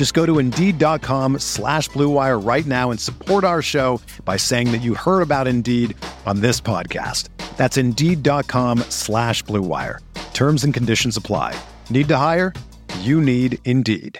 Just 0.00 0.14
go 0.14 0.24
to 0.24 0.38
Indeed.com 0.38 1.40
slash 1.40 1.90
BlueWire 1.90 2.42
right 2.42 2.64
now 2.64 2.90
and 2.90 2.98
support 2.98 3.44
our 3.44 3.60
show 3.60 4.00
by 4.24 4.38
saying 4.38 4.72
that 4.72 4.78
you 4.78 4.94
heard 4.94 5.20
about 5.20 5.46
Indeed 5.46 5.94
on 6.24 6.40
this 6.40 6.58
podcast. 6.58 7.28
That's 7.58 7.76
Indeed.com 7.76 8.78
slash 8.88 9.44
BlueWire. 9.44 9.98
Terms 10.32 10.64
and 10.64 10.72
conditions 10.72 11.18
apply. 11.18 11.54
Need 11.90 12.08
to 12.08 12.16
hire? 12.16 12.54
You 13.00 13.20
need 13.20 13.58
Indeed. 13.66 14.18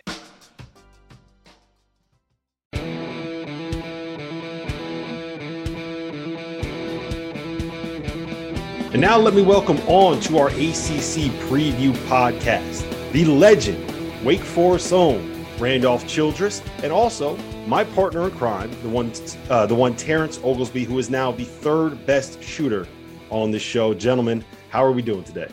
And 8.93 9.01
now 9.01 9.17
let 9.17 9.33
me 9.33 9.41
welcome 9.41 9.79
on 9.87 10.21
to 10.21 10.37
our 10.41 10.49
ACC 10.49 11.33
preview 11.49 11.95
podcast, 12.07 12.85
the 13.13 13.25
legend, 13.25 13.83
Wake 14.23 14.43
Forest 14.43 14.93
own 14.93 15.40
Randolph 15.61 16.07
Childress, 16.09 16.63
and 16.83 16.91
also 16.91 17.37
my 17.67 17.85
partner 17.85 18.25
in 18.25 18.31
crime, 18.33 18.71
the 18.83 18.89
one, 18.89 19.13
uh, 19.51 19.67
the 19.67 19.75
one 19.75 19.95
Terrence 19.95 20.41
Oglesby, 20.43 20.85
who 20.85 20.99
is 20.99 21.11
now 21.11 21.33
the 21.33 21.45
third 21.45 22.07
best 22.07 22.43
shooter 22.43 22.89
on 23.29 23.51
this 23.51 23.63
show. 23.63 23.93
Gentlemen, 23.93 24.43
how 24.71 24.83
are 24.83 24.93
we 24.93 25.03
doing 25.03 25.23
today? 25.23 25.51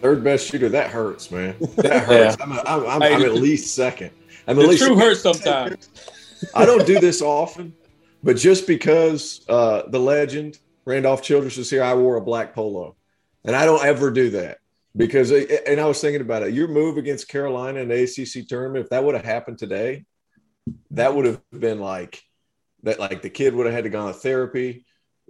Third 0.00 0.24
best 0.24 0.48
shooter. 0.48 0.70
That 0.70 0.90
hurts, 0.90 1.30
man. 1.30 1.54
That 1.76 2.04
hurts. 2.06 2.36
I'm, 2.40 2.52
a, 2.52 2.62
I'm, 2.66 2.86
I'm, 2.86 3.02
I'm, 3.02 3.22
at 3.22 3.34
least 3.34 3.74
second. 3.74 4.10
I'm 4.48 4.56
the 4.56 4.62
at 4.62 4.68
least 4.68 4.84
true 4.84 4.96
hurts 4.96 5.20
sometimes. 5.20 5.90
I 6.54 6.64
don't 6.64 6.86
do 6.86 6.98
this 6.98 7.20
often, 7.20 7.74
but 8.22 8.36
just 8.36 8.66
because 8.66 9.44
uh, 9.50 9.82
the 9.88 10.00
legend 10.00 10.58
Randolph 10.86 11.22
Childress 11.22 11.58
is 11.58 11.68
here, 11.68 11.82
I 11.82 11.94
wore 11.94 12.16
a 12.16 12.22
black 12.22 12.54
polo, 12.54 12.96
and 13.44 13.54
I 13.54 13.66
don't 13.66 13.84
ever 13.84 14.10
do 14.10 14.30
that 14.30 14.60
because. 14.96 15.30
And 15.30 15.80
I 15.80 15.86
was 15.86 16.00
thinking 16.00 16.20
about 16.20 16.42
it. 16.42 16.54
Your 16.54 16.68
move 16.68 16.96
against 16.96 17.28
Carolina 17.28 17.80
in 17.80 17.88
the 17.88 18.02
ACC 18.02 18.48
tournament, 18.48 18.84
if 18.84 18.90
that 18.90 19.04
would 19.04 19.14
have 19.14 19.24
happened 19.24 19.58
today, 19.58 20.04
that 20.90 21.14
would 21.14 21.26
have 21.26 21.40
been 21.50 21.80
like 21.80 22.22
that. 22.82 22.98
Like 22.98 23.22
the 23.22 23.30
kid 23.30 23.54
would 23.54 23.66
have 23.66 23.74
had 23.74 23.84
to 23.84 23.90
go 23.90 24.06
to 24.06 24.12
therapy 24.12 24.84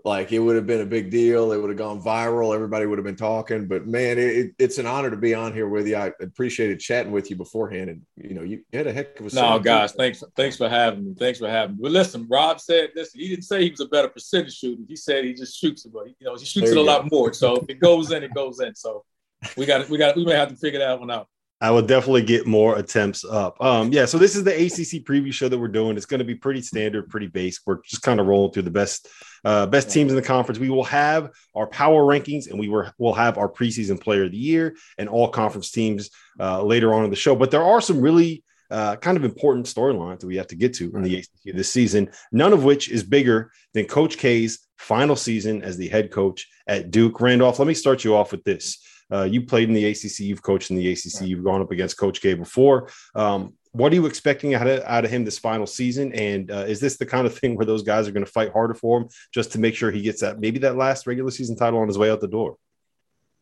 like 0.05 0.33
it 0.33 0.39
would 0.39 0.57
have 0.57 0.67
been 0.67 0.83
a 0.83 0.87
big 0.87 1.11
deal. 1.11 1.53
It 1.53 1.57
would 1.57 1.70
have 1.70 1.79
gone 1.79 2.01
viral. 2.01 2.55
Everybody 2.55 2.85
would 2.85 2.98
have 2.98 3.07
been 3.07 3.17
talking. 3.17 3.67
But 3.67 3.87
man, 3.87 4.19
it, 4.19 4.53
it's 4.59 4.77
an 4.77 4.87
honor 4.87 5.11
to 5.11 5.17
be 5.17 5.35
on 5.35 5.55
here 5.55 5.67
with 5.67 5.89
you. 5.89 5.97
I 5.97 6.12
appreciated 6.20 6.79
chatting 6.79 7.11
with 7.11 7.31
you 7.31 7.37
beforehand, 7.37 7.89
and 7.89 8.03
you 8.17 8.35
know, 8.35 8.42
you 8.42 8.62
had 8.73 8.86
a 8.86 8.92
heck 8.92 9.19
of 9.19 9.33
a. 9.33 9.35
No, 9.35 9.58
guys, 9.58 9.92
thanks, 9.92 10.23
thanks 10.36 10.58
for 10.58 10.69
having 10.69 11.07
me. 11.07 11.14
Thanks 11.19 11.39
for 11.39 11.48
having 11.48 11.77
me. 11.77 11.83
But 11.83 11.92
listen, 11.92 12.27
Rob 12.29 12.61
said, 12.61 12.91
listen, 12.95 13.19
he 13.19 13.29
didn't 13.29 13.45
say 13.45 13.64
he 13.64 13.70
was 13.70 13.80
a 13.80 13.86
better 13.86 14.08
percentage 14.08 14.58
shooter. 14.58 14.83
He 14.86 14.97
said 14.97 15.24
he 15.24 15.33
just 15.33 15.58
shoots 15.58 15.86
it, 15.86 15.92
but 15.92 16.07
you 16.07 16.14
know, 16.20 16.36
he 16.36 16.45
shoots 16.45 16.69
it 16.69 16.73
a 16.73 16.74
go. 16.74 16.83
lot 16.83 17.11
more. 17.11 17.33
So 17.33 17.57
if 17.57 17.70
it 17.70 17.80
goes 17.80 18.13
in, 18.13 18.23
it 18.23 18.35
goes 18.35 18.61
in. 18.61 18.74
So 18.74 19.05
we 19.56 19.66
got, 19.66 19.88
we 19.88 19.98
got, 19.98 20.16
we 20.16 20.24
may 20.24 20.34
have 20.34 20.48
to 20.48 20.56
figure 20.56 20.80
that 20.80 20.98
one 20.98 21.10
out. 21.10 21.28
I 21.60 21.70
will 21.70 21.82
definitely 21.82 22.22
get 22.22 22.46
more 22.46 22.77
attempts 22.77 23.24
up. 23.24 23.56
Um, 23.58 23.90
yeah, 23.92 24.05
so 24.05 24.18
this 24.18 24.36
is 24.36 24.44
the 24.44 24.52
ACC 24.52 25.02
preview 25.05 25.32
show 25.32 25.48
that 25.48 25.58
we're 25.58 25.68
doing. 25.68 25.96
It's 25.96 26.05
going 26.05 26.18
to 26.18 26.24
be 26.24 26.34
pretty 26.34 26.60
standard, 26.60 27.08
pretty 27.08 27.28
basic. 27.28 27.62
We're 27.66 27.80
just 27.82 28.02
kind 28.02 28.20
of 28.20 28.27
rolling 28.27 28.52
through 28.52 28.64
the 28.64 28.70
best 28.70 29.08
uh, 29.44 29.66
best 29.66 29.90
teams 29.90 30.10
in 30.10 30.16
the 30.16 30.22
conference. 30.22 30.58
We 30.58 30.70
will 30.70 30.84
have 30.84 31.30
our 31.55 31.66
power 31.66 32.02
rankings, 32.02 32.50
and 32.50 32.58
we 32.58 32.68
were, 32.68 32.92
will 32.98 33.14
have 33.14 33.38
our 33.38 33.48
preseason 33.48 34.00
player 34.00 34.24
of 34.24 34.32
the 34.32 34.36
year 34.36 34.77
and 34.98 35.08
all 35.08 35.28
conference 35.28 35.70
teams 35.70 36.11
uh, 36.40 36.62
later 36.62 36.92
on 36.92 37.05
in 37.05 37.11
the 37.11 37.16
show. 37.16 37.36
But 37.36 37.50
there 37.50 37.62
are 37.62 37.80
some 37.80 38.00
really 38.00 38.42
uh, 38.70 38.96
kind 38.96 39.16
of 39.16 39.24
important 39.24 39.66
storylines 39.66 40.20
that 40.20 40.26
we 40.26 40.36
have 40.36 40.48
to 40.48 40.56
get 40.56 40.74
to 40.74 40.94
in 40.96 41.02
the 41.02 41.16
ACC 41.16 41.55
this 41.55 41.70
season. 41.70 42.11
None 42.32 42.52
of 42.52 42.64
which 42.64 42.90
is 42.90 43.02
bigger 43.02 43.52
than 43.72 43.86
Coach 43.86 44.18
K's 44.18 44.66
final 44.78 45.16
season 45.16 45.62
as 45.62 45.76
the 45.76 45.88
head 45.88 46.11
coach 46.11 46.48
at 46.66 46.90
Duke. 46.90 47.20
Randolph, 47.20 47.58
let 47.58 47.68
me 47.68 47.74
start 47.74 48.05
you 48.05 48.16
off 48.16 48.32
with 48.32 48.44
this. 48.44 48.78
Uh, 49.14 49.25
you 49.25 49.42
played 49.42 49.69
in 49.69 49.75
the 49.75 49.85
ACC, 49.85 50.20
you've 50.20 50.42
coached 50.42 50.70
in 50.70 50.77
the 50.77 50.92
ACC, 50.92 51.23
you've 51.23 51.45
gone 51.45 51.61
up 51.61 51.70
against 51.70 51.97
Coach 51.97 52.20
K 52.20 52.35
before. 52.35 52.89
Um, 53.14 53.55
what 53.70 53.92
are 53.92 53.97
you 53.97 54.07
expecting 54.07 54.55
out 54.55 54.67
of, 54.67 54.83
out 54.85 55.05
of 55.05 55.11
him 55.11 55.25
this 55.25 55.39
final 55.39 55.67
season? 55.67 56.13
And 56.13 56.51
uh, 56.51 56.64
is 56.67 56.80
this 56.80 56.97
the 56.97 57.07
kind 57.07 57.27
of 57.27 57.36
thing 57.36 57.57
where 57.57 57.67
those 57.67 57.83
guys 57.83 58.07
are 58.08 58.13
going 58.13 58.24
to 58.24 58.30
fight 58.30 58.53
harder 58.53 58.74
for 58.74 59.01
him 59.01 59.08
just 59.33 59.53
to 59.53 59.58
make 59.58 59.74
sure 59.74 59.91
he 59.91 60.03
gets 60.03 60.20
that 60.20 60.39
maybe 60.39 60.61
that 60.61 60.77
last 60.77 61.07
regular 61.07 61.30
season 61.30 61.57
title 61.57 61.80
on 61.80 61.89
his 61.89 61.98
way 61.98 62.11
out 62.11 62.20
the 62.20 62.29
door? 62.29 62.57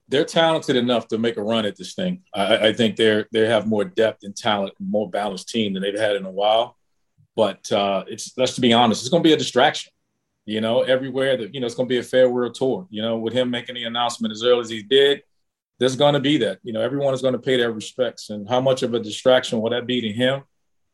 They're 0.08 0.24
talented 0.24 0.76
enough 0.76 1.08
to 1.08 1.18
make 1.18 1.36
a 1.36 1.42
run 1.42 1.64
at 1.64 1.76
this 1.76 1.94
thing. 1.94 2.22
I, 2.34 2.68
I 2.68 2.72
think 2.72 2.96
they're 2.96 3.26
they 3.32 3.46
have 3.46 3.66
more 3.66 3.84
depth 3.84 4.24
and 4.24 4.36
talent, 4.36 4.74
more 4.80 5.08
balanced 5.08 5.48
team 5.48 5.74
than 5.74 5.82
they've 5.82 5.98
had 5.98 6.16
in 6.16 6.24
a 6.24 6.30
while. 6.30 6.76
But 7.36 7.70
uh, 7.70 8.04
it's 8.08 8.36
let's 8.36 8.54
to 8.56 8.60
be 8.60 8.72
honest, 8.72 9.02
it's 9.02 9.10
going 9.10 9.22
to 9.22 9.28
be 9.28 9.34
a 9.34 9.38
distraction. 9.38 9.92
You 10.44 10.60
know, 10.60 10.82
everywhere 10.82 11.36
that 11.36 11.54
you 11.54 11.60
know, 11.60 11.66
it's 11.66 11.76
going 11.76 11.88
to 11.88 11.92
be 11.92 11.98
a 11.98 12.02
farewell 12.02 12.50
tour. 12.50 12.86
You 12.90 13.02
know, 13.02 13.16
with 13.16 13.32
him 13.32 13.50
making 13.50 13.74
the 13.74 13.84
announcement 13.84 14.32
as 14.32 14.42
early 14.42 14.60
as 14.60 14.70
he 14.70 14.82
did, 14.82 15.22
there's 15.82 15.96
going 15.96 16.14
to 16.14 16.20
be 16.20 16.36
that. 16.36 16.60
You 16.62 16.72
know, 16.72 16.80
everyone 16.80 17.12
is 17.12 17.22
going 17.22 17.32
to 17.32 17.40
pay 17.40 17.56
their 17.56 17.72
respects. 17.72 18.30
And 18.30 18.48
how 18.48 18.60
much 18.60 18.84
of 18.84 18.94
a 18.94 19.00
distraction 19.00 19.60
will 19.60 19.70
that 19.70 19.84
be 19.84 20.00
to 20.00 20.12
him 20.12 20.44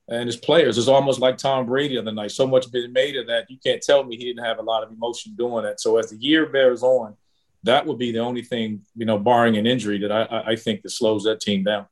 and 0.09 0.27
his 0.27 0.39
players? 0.39 0.79
It's 0.79 0.89
almost 0.89 1.21
like 1.21 1.37
Tom 1.37 1.67
Brady 1.67 1.97
the 1.97 2.01
other 2.01 2.13
night. 2.13 2.31
So 2.31 2.47
much 2.47 2.73
been 2.73 2.91
made 2.95 3.15
of 3.17 3.27
that. 3.27 3.51
You 3.51 3.59
can't 3.63 3.83
tell 3.83 4.03
me 4.03 4.17
he 4.17 4.25
didn't 4.25 4.47
have 4.47 4.59
a 4.59 4.63
lot 4.63 4.83
of 4.83 4.91
emotion 4.91 5.35
doing 5.37 5.65
that. 5.65 5.79
So 5.79 5.99
as 5.99 6.09
the 6.09 6.17
year 6.17 6.47
bears 6.47 6.83
on, 6.83 7.19
that 7.65 7.85
would 7.85 7.99
be 7.99 8.13
the 8.13 8.21
only 8.21 8.41
thing, 8.41 8.81
you 8.97 9.05
know, 9.05 9.19
barring 9.19 9.59
an 9.59 9.67
injury 9.67 9.99
that 9.99 10.11
I, 10.11 10.53
I 10.53 10.57
think 10.57 10.81
that 10.81 10.91
slows 10.91 11.25
that 11.25 11.41
team 11.41 11.65
down. 11.65 11.85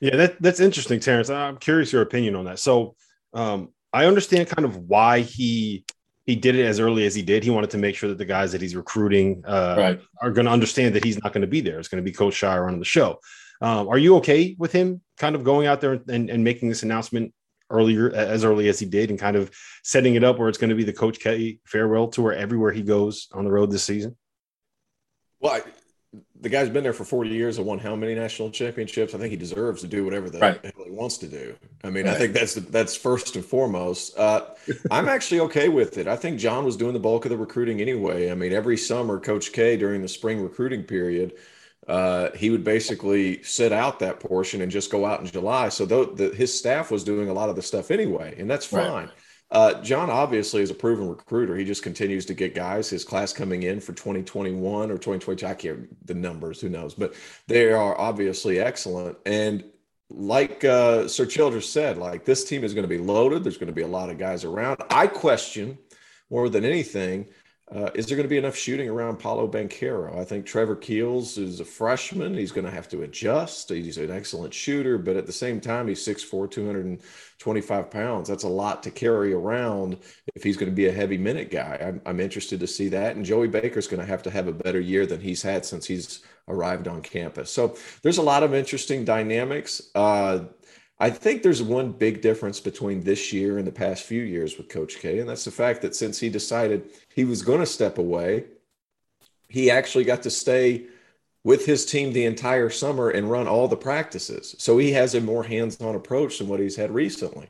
Yeah, 0.00 0.16
that, 0.16 0.40
that's 0.40 0.60
interesting, 0.60 1.00
Terrence. 1.00 1.28
I'm 1.28 1.58
curious 1.58 1.92
your 1.92 2.00
opinion 2.00 2.34
on 2.34 2.46
that. 2.46 2.60
So 2.60 2.96
um, 3.34 3.74
I 3.92 4.06
understand 4.06 4.48
kind 4.48 4.64
of 4.64 4.88
why 4.88 5.20
he 5.20 5.84
he 6.30 6.36
did 6.36 6.54
it 6.54 6.64
as 6.64 6.78
early 6.78 7.04
as 7.06 7.14
he 7.14 7.22
did. 7.22 7.42
He 7.42 7.50
wanted 7.50 7.70
to 7.70 7.78
make 7.78 7.96
sure 7.96 8.08
that 8.08 8.16
the 8.16 8.24
guys 8.24 8.52
that 8.52 8.62
he's 8.62 8.76
recruiting 8.76 9.42
uh, 9.44 9.74
right. 9.76 10.00
are 10.22 10.30
going 10.30 10.46
to 10.46 10.52
understand 10.52 10.94
that 10.94 11.02
he's 11.02 11.20
not 11.22 11.32
going 11.32 11.42
to 11.42 11.48
be 11.48 11.60
there. 11.60 11.80
It's 11.80 11.88
going 11.88 12.02
to 12.02 12.08
be 12.08 12.14
Coach 12.14 12.34
Scheyer 12.34 12.68
on 12.68 12.78
the 12.78 12.84
show. 12.84 13.18
Um, 13.60 13.88
are 13.88 13.98
you 13.98 14.16
okay 14.18 14.54
with 14.56 14.70
him 14.70 15.02
kind 15.18 15.34
of 15.34 15.42
going 15.42 15.66
out 15.66 15.80
there 15.80 16.00
and, 16.08 16.30
and 16.30 16.44
making 16.44 16.68
this 16.68 16.84
announcement 16.84 17.34
earlier, 17.68 18.12
as 18.12 18.44
early 18.44 18.68
as 18.68 18.78
he 18.78 18.86
did, 18.86 19.10
and 19.10 19.18
kind 19.18 19.36
of 19.36 19.50
setting 19.82 20.14
it 20.14 20.22
up 20.22 20.38
where 20.38 20.48
it's 20.48 20.56
going 20.56 20.70
to 20.70 20.76
be 20.76 20.84
the 20.84 20.92
Coach 20.92 21.18
K 21.18 21.58
farewell 21.66 22.06
tour 22.06 22.32
everywhere 22.32 22.70
he 22.70 22.82
goes 22.82 23.26
on 23.32 23.44
the 23.44 23.50
road 23.50 23.72
this 23.72 23.82
season? 23.82 24.16
Well, 25.40 25.54
I, 25.54 25.62
the 26.40 26.48
guy's 26.48 26.70
been 26.70 26.82
there 26.82 26.92
for 26.92 27.04
40 27.04 27.30
years 27.30 27.58
and 27.58 27.66
won 27.66 27.78
how 27.78 27.94
many 27.94 28.14
national 28.14 28.50
championships? 28.50 29.14
I 29.14 29.18
think 29.18 29.30
he 29.30 29.36
deserves 29.36 29.82
to 29.82 29.86
do 29.86 30.04
whatever 30.04 30.30
the 30.30 30.38
right. 30.38 30.60
hell 30.62 30.84
he 30.84 30.90
wants 30.90 31.18
to 31.18 31.28
do. 31.28 31.54
I 31.84 31.90
mean, 31.90 32.06
right. 32.06 32.14
I 32.14 32.18
think 32.18 32.32
that's 32.32 32.54
that's 32.54 32.96
first 32.96 33.36
and 33.36 33.44
foremost. 33.44 34.16
Uh, 34.18 34.46
I'm 34.90 35.08
actually 35.08 35.40
okay 35.40 35.68
with 35.68 35.98
it. 35.98 36.06
I 36.06 36.16
think 36.16 36.38
Jon 36.38 36.64
was 36.64 36.76
doing 36.76 36.94
the 36.94 37.00
bulk 37.00 37.24
of 37.24 37.30
the 37.30 37.36
recruiting 37.36 37.80
anyway. 37.80 38.30
I 38.30 38.34
mean, 38.34 38.52
every 38.52 38.76
summer, 38.76 39.20
Coach 39.20 39.52
K 39.52 39.76
during 39.76 40.02
the 40.02 40.08
spring 40.08 40.42
recruiting 40.42 40.84
period, 40.84 41.34
uh, 41.88 42.30
he 42.36 42.50
would 42.50 42.64
basically 42.64 43.42
sit 43.42 43.72
out 43.72 43.98
that 43.98 44.20
portion 44.20 44.62
and 44.62 44.70
just 44.70 44.90
go 44.90 45.04
out 45.04 45.20
in 45.20 45.26
July. 45.26 45.68
So 45.68 45.84
the, 45.84 46.32
his 46.36 46.56
staff 46.56 46.90
was 46.90 47.04
doing 47.04 47.28
a 47.28 47.32
lot 47.32 47.48
of 47.48 47.56
the 47.56 47.62
stuff 47.62 47.90
anyway, 47.90 48.34
and 48.38 48.50
that's 48.50 48.66
fine. 48.66 49.06
Right. 49.06 49.10
Uh, 49.50 49.80
Jon 49.82 50.10
obviously 50.10 50.62
is 50.62 50.70
a 50.70 50.74
proven 50.74 51.08
recruiter. 51.08 51.56
He 51.56 51.64
just 51.64 51.82
continues 51.82 52.24
to 52.26 52.34
get 52.34 52.54
guys. 52.54 52.88
His 52.88 53.04
class 53.04 53.32
coming 53.32 53.64
in 53.64 53.80
for 53.80 53.92
2021 53.92 54.90
or 54.90 54.94
2022, 54.94 55.46
I 55.46 55.54
can't 55.54 56.06
the 56.06 56.14
numbers, 56.14 56.60
who 56.60 56.68
knows, 56.68 56.94
but 56.94 57.14
they 57.48 57.72
are 57.72 57.98
obviously 57.98 58.60
excellent. 58.60 59.18
And 59.26 59.64
like 60.08 60.64
uh, 60.64 61.08
Sir 61.08 61.26
Childress 61.26 61.68
said, 61.68 61.96
like 61.96 62.24
this 62.24 62.44
team 62.44 62.62
is 62.62 62.74
going 62.74 62.84
to 62.84 62.88
be 62.88 62.98
loaded. 62.98 63.42
There's 63.42 63.58
going 63.58 63.68
to 63.68 63.72
be 63.72 63.82
a 63.82 63.88
lot 63.88 64.10
of 64.10 64.18
guys 64.18 64.44
around. 64.44 64.82
I 64.90 65.06
question 65.06 65.78
more 66.30 66.48
than 66.48 66.64
anything 66.64 67.26
Uh, 67.72 67.88
is 67.94 68.06
there 68.06 68.16
going 68.16 68.24
to 68.24 68.28
be 68.30 68.36
enough 68.36 68.56
shooting 68.56 68.88
around 68.88 69.20
Paolo 69.20 69.46
Banchero? 69.46 70.18
I 70.18 70.24
think 70.24 70.44
Trevor 70.44 70.74
Keels 70.74 71.38
is 71.38 71.60
a 71.60 71.64
freshman. 71.64 72.34
He's 72.34 72.50
going 72.50 72.64
to 72.64 72.70
have 72.70 72.88
to 72.88 73.02
adjust. 73.02 73.70
He's 73.70 73.96
an 73.96 74.10
excellent 74.10 74.52
shooter, 74.52 74.98
but 74.98 75.16
at 75.16 75.24
the 75.24 75.32
same 75.32 75.60
time, 75.60 75.86
he's 75.86 76.04
6'4, 76.04 76.50
225 76.50 77.88
pounds. 77.88 78.28
That's 78.28 78.42
a 78.42 78.48
lot 78.48 78.82
to 78.82 78.90
carry 78.90 79.32
around 79.32 79.98
if 80.34 80.42
he's 80.42 80.56
going 80.56 80.70
to 80.70 80.74
be 80.74 80.86
a 80.86 80.92
heavy 80.92 81.16
minute 81.16 81.52
guy. 81.52 81.78
I'm, 81.80 82.02
I'm 82.06 82.18
interested 82.18 82.58
to 82.58 82.66
see 82.66 82.88
that. 82.88 83.14
And 83.14 83.24
Joey 83.24 83.46
Baker's 83.46 83.86
going 83.86 84.00
to 84.00 84.06
have 84.06 84.24
to 84.24 84.30
have 84.30 84.48
a 84.48 84.52
better 84.52 84.80
year 84.80 85.06
than 85.06 85.20
he's 85.20 85.42
had 85.42 85.64
since 85.64 85.86
he's 85.86 86.24
arrived 86.48 86.88
on 86.88 87.02
campus. 87.02 87.52
So 87.52 87.76
there's 88.02 88.18
a 88.18 88.22
lot 88.22 88.42
of 88.42 88.52
interesting 88.52 89.04
dynamics. 89.04 89.80
Uh, 89.94 90.40
I 91.00 91.08
think 91.08 91.42
there's 91.42 91.62
one 91.62 91.92
big 91.92 92.20
difference 92.20 92.60
between 92.60 93.02
this 93.02 93.32
year 93.32 93.56
and 93.56 93.66
the 93.66 93.72
past 93.72 94.02
few 94.04 94.22
years 94.22 94.58
with 94.58 94.68
Coach 94.68 94.98
K, 94.98 95.18
and 95.18 95.28
that's 95.28 95.46
the 95.46 95.50
fact 95.50 95.80
that 95.82 95.96
since 95.96 96.20
he 96.20 96.28
decided 96.28 96.90
he 97.14 97.24
was 97.24 97.40
going 97.40 97.60
to 97.60 97.66
step 97.66 97.96
away, 97.96 98.44
he 99.48 99.70
actually 99.70 100.04
got 100.04 100.22
to 100.22 100.30
stay 100.30 100.86
with 101.42 101.64
his 101.64 101.86
team 101.86 102.12
the 102.12 102.26
entire 102.26 102.68
summer 102.68 103.08
and 103.08 103.30
run 103.30 103.48
all 103.48 103.66
the 103.66 103.76
practices. 103.76 104.54
So 104.58 104.76
he 104.76 104.92
has 104.92 105.14
a 105.14 105.22
more 105.22 105.42
hands-on 105.42 105.94
approach 105.94 106.38
than 106.38 106.48
what 106.48 106.60
he's 106.60 106.76
had 106.76 106.90
recently. 106.90 107.48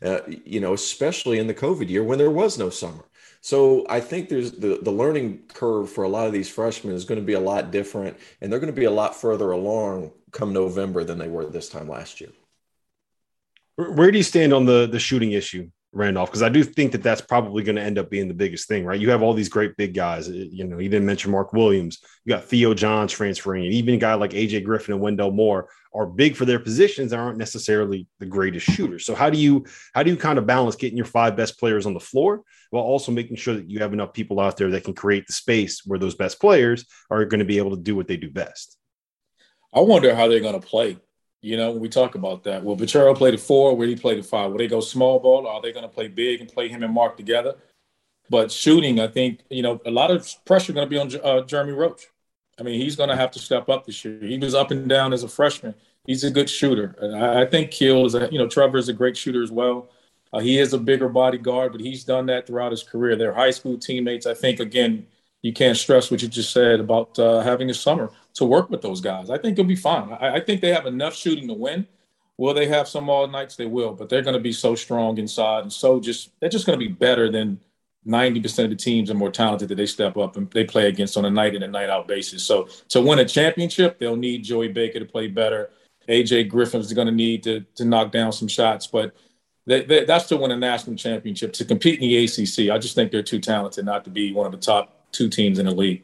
Uh, 0.00 0.20
you 0.44 0.60
know, 0.60 0.72
especially 0.72 1.38
in 1.38 1.46
the 1.46 1.54
COVID 1.54 1.88
year 1.88 2.02
when 2.02 2.18
there 2.18 2.30
was 2.30 2.58
no 2.58 2.70
summer. 2.70 3.04
So 3.40 3.86
I 3.88 4.00
think 4.00 4.28
there's 4.28 4.52
the, 4.52 4.78
the 4.82 4.90
learning 4.90 5.42
curve 5.48 5.90
for 5.90 6.04
a 6.04 6.08
lot 6.08 6.26
of 6.26 6.32
these 6.32 6.48
freshmen 6.48 6.94
is 6.94 7.04
going 7.04 7.20
to 7.20 7.26
be 7.26 7.34
a 7.34 7.40
lot 7.40 7.70
different, 7.70 8.16
and 8.40 8.50
they're 8.50 8.60
going 8.60 8.72
to 8.72 8.80
be 8.80 8.86
a 8.86 8.90
lot 8.90 9.14
further 9.14 9.50
along 9.52 10.12
come 10.30 10.52
November 10.52 11.04
than 11.04 11.18
they 11.18 11.28
were 11.28 11.46
this 11.46 11.68
time 11.68 11.88
last 11.88 12.20
year. 12.20 12.30
Where 13.76 14.10
do 14.10 14.18
you 14.18 14.24
stand 14.24 14.52
on 14.52 14.66
the 14.66 14.86
the 14.86 14.98
shooting 14.98 15.32
issue, 15.32 15.70
Randolph? 15.92 16.30
Because 16.30 16.42
I 16.42 16.48
do 16.48 16.62
think 16.62 16.92
that 16.92 17.02
that's 17.02 17.22
probably 17.22 17.62
going 17.62 17.76
to 17.76 17.82
end 17.82 17.98
up 17.98 18.10
being 18.10 18.28
the 18.28 18.34
biggest 18.34 18.68
thing, 18.68 18.84
right? 18.84 19.00
You 19.00 19.10
have 19.10 19.22
all 19.22 19.32
these 19.32 19.48
great 19.48 19.76
big 19.76 19.94
guys. 19.94 20.28
Uh, 20.28 20.32
you 20.32 20.64
know, 20.64 20.78
you 20.78 20.88
didn't 20.88 21.06
mention 21.06 21.30
Mark 21.30 21.52
Williams. 21.52 21.98
You 22.24 22.34
got 22.34 22.44
Theo 22.44 22.74
Johns 22.74 23.12
transferring, 23.12 23.64
and 23.64 23.72
even 23.72 23.94
a 23.94 23.98
guy 23.98 24.14
like 24.14 24.32
AJ 24.32 24.64
Griffin 24.64 24.94
and 24.94 25.02
Wendell 25.02 25.30
Moore 25.30 25.68
are 25.94 26.06
big 26.06 26.36
for 26.36 26.44
their 26.44 26.58
positions 26.58 27.12
and 27.12 27.20
aren't 27.20 27.38
necessarily 27.38 28.06
the 28.18 28.26
greatest 28.26 28.66
shooters. 28.66 29.04
So 29.04 29.14
how 29.14 29.30
do 29.30 29.38
you 29.38 29.64
how 29.94 30.02
do 30.02 30.10
you 30.10 30.16
kind 30.16 30.38
of 30.38 30.46
balance 30.46 30.76
getting 30.76 30.96
your 30.96 31.06
five 31.06 31.36
best 31.36 31.58
players 31.58 31.86
on 31.86 31.94
the 31.94 32.00
floor 32.00 32.42
while 32.70 32.84
also 32.84 33.12
making 33.12 33.36
sure 33.36 33.54
that 33.54 33.70
you 33.70 33.80
have 33.80 33.92
enough 33.92 34.12
people 34.12 34.40
out 34.40 34.56
there 34.56 34.70
that 34.70 34.84
can 34.84 34.94
create 34.94 35.26
the 35.26 35.32
space 35.32 35.82
where 35.84 35.98
those 35.98 36.14
best 36.14 36.40
players 36.40 36.84
are 37.10 37.24
going 37.24 37.40
to 37.40 37.44
be 37.44 37.58
able 37.58 37.70
to 37.70 37.82
do 37.82 37.96
what 37.96 38.08
they 38.08 38.16
do 38.16 38.30
best? 38.30 38.76
I 39.74 39.80
wonder 39.80 40.14
how 40.14 40.28
they're 40.28 40.40
going 40.40 40.60
to 40.60 40.66
play 40.66 40.98
you 41.42 41.56
know, 41.56 41.72
we 41.72 41.88
talk 41.88 42.14
about 42.14 42.44
that, 42.44 42.64
will 42.64 42.76
Banchero 42.76 43.16
play 43.16 43.32
the 43.32 43.36
four? 43.36 43.76
Will 43.76 43.88
he 43.88 43.96
play 43.96 44.14
the 44.14 44.22
five? 44.22 44.50
Will 44.50 44.58
they 44.58 44.68
go 44.68 44.80
small 44.80 45.18
ball? 45.18 45.46
Or 45.46 45.54
are 45.54 45.60
they 45.60 45.72
going 45.72 45.82
to 45.82 45.88
play 45.88 46.08
big 46.08 46.40
and 46.40 46.50
play 46.50 46.68
him 46.68 46.82
and 46.82 46.94
Mark 46.94 47.16
together? 47.16 47.56
But 48.30 48.50
shooting, 48.52 49.00
I 49.00 49.08
think, 49.08 49.40
you 49.50 49.62
know, 49.62 49.80
a 49.84 49.90
lot 49.90 50.10
of 50.10 50.26
pressure 50.44 50.72
going 50.72 50.88
to 50.88 50.90
be 50.90 50.98
on 50.98 51.10
uh, 51.22 51.42
Jeremy 51.44 51.72
Roach. 51.72 52.06
I 52.58 52.62
mean, 52.62 52.80
he's 52.80 52.96
going 52.96 53.08
to 53.08 53.16
have 53.16 53.32
to 53.32 53.38
step 53.38 53.68
up 53.68 53.84
this 53.84 54.04
year. 54.04 54.20
He 54.20 54.38
was 54.38 54.54
up 54.54 54.70
and 54.70 54.88
down 54.88 55.12
as 55.12 55.24
a 55.24 55.28
freshman. 55.28 55.74
He's 56.06 56.22
a 56.22 56.30
good 56.30 56.48
shooter. 56.48 56.96
And 57.00 57.16
I, 57.16 57.42
I 57.42 57.46
think 57.46 57.72
Keel 57.72 58.06
is 58.06 58.14
a, 58.14 58.28
you 58.30 58.38
know, 58.38 58.46
Trevor 58.46 58.78
is 58.78 58.88
a 58.88 58.92
great 58.92 59.16
shooter 59.16 59.42
as 59.42 59.50
well. 59.50 59.90
Uh, 60.32 60.38
he 60.38 60.58
is 60.58 60.72
a 60.72 60.78
bigger 60.78 61.08
body 61.08 61.38
guard, 61.38 61.72
but 61.72 61.80
he's 61.80 62.04
done 62.04 62.26
that 62.26 62.46
throughout 62.46 62.70
his 62.70 62.82
career. 62.82 63.16
They're 63.16 63.34
high 63.34 63.50
school 63.50 63.76
teammates. 63.76 64.26
I 64.26 64.34
think, 64.34 64.60
again, 64.60 65.06
you 65.42 65.52
can't 65.52 65.76
stress 65.76 66.10
what 66.10 66.22
you 66.22 66.28
just 66.28 66.52
said 66.52 66.80
about 66.80 67.18
uh, 67.18 67.40
having 67.40 67.68
a 67.68 67.74
summer 67.74 68.10
to 68.34 68.44
work 68.44 68.70
with 68.70 68.80
those 68.80 69.00
guys. 69.00 69.28
I 69.28 69.38
think 69.38 69.58
it'll 69.58 69.68
be 69.68 69.76
fine. 69.76 70.12
I, 70.12 70.36
I, 70.36 70.40
think 70.40 70.60
they 70.60 70.72
have 70.72 70.86
enough 70.86 71.14
shooting 71.14 71.48
to 71.48 71.54
win. 71.54 71.86
Will 72.38 72.54
they 72.54 72.66
have 72.66 72.88
some 72.88 73.10
all 73.10 73.26
nights? 73.26 73.56
They 73.56 73.66
will, 73.66 73.92
but 73.92 74.08
they're 74.08 74.22
going 74.22 74.34
to 74.34 74.40
be 74.40 74.52
so 74.52 74.74
strong 74.74 75.18
inside 75.18 75.62
and 75.62 75.72
so 75.72 76.00
just 76.00 76.30
they're 76.40 76.48
just 76.48 76.64
going 76.64 76.78
to 76.78 76.84
be 76.84 76.92
better 76.92 77.30
than 77.30 77.60
90% 78.06 78.64
of 78.64 78.70
the 78.70 78.76
teams 78.76 79.10
are 79.10 79.14
more 79.14 79.30
talented 79.30 79.68
that 79.68 79.76
they 79.76 79.86
step 79.86 80.16
up 80.16 80.36
and 80.36 80.50
they 80.50 80.64
play 80.64 80.88
against 80.88 81.16
on 81.16 81.24
a 81.24 81.30
night 81.30 81.54
in 81.54 81.62
and 81.62 81.72
night 81.72 81.90
out 81.90 82.08
basis. 82.08 82.42
So 82.42 82.68
to 82.88 83.00
win 83.00 83.20
a 83.20 83.24
championship, 83.24 83.98
they'll 83.98 84.16
need 84.16 84.42
Joey 84.44 84.68
Baker 84.68 84.98
to 84.98 85.04
play 85.04 85.28
better. 85.28 85.70
AJ 86.08 86.48
Griffin's 86.48 86.92
going 86.92 87.06
to 87.06 87.12
need 87.12 87.42
to 87.44 87.60
to 87.76 87.84
knock 87.84 88.10
down 88.10 88.32
some 88.32 88.48
shots, 88.48 88.86
but 88.86 89.14
they, 89.66 89.84
they, 89.84 90.04
that's 90.04 90.24
to 90.26 90.36
win 90.36 90.50
a 90.50 90.56
national 90.56 90.96
championship. 90.96 91.52
To 91.54 91.64
compete 91.64 92.00
in 92.00 92.08
the 92.08 92.24
ACC, 92.24 92.74
I 92.74 92.78
just 92.78 92.96
think 92.96 93.12
they're 93.12 93.22
too 93.22 93.38
talented 93.38 93.84
not 93.84 94.04
to 94.04 94.10
be 94.10 94.32
one 94.32 94.46
of 94.46 94.52
the 94.52 94.58
top 94.58 95.01
two 95.12 95.28
teams 95.28 95.58
in 95.58 95.66
the 95.66 95.74
league. 95.74 96.02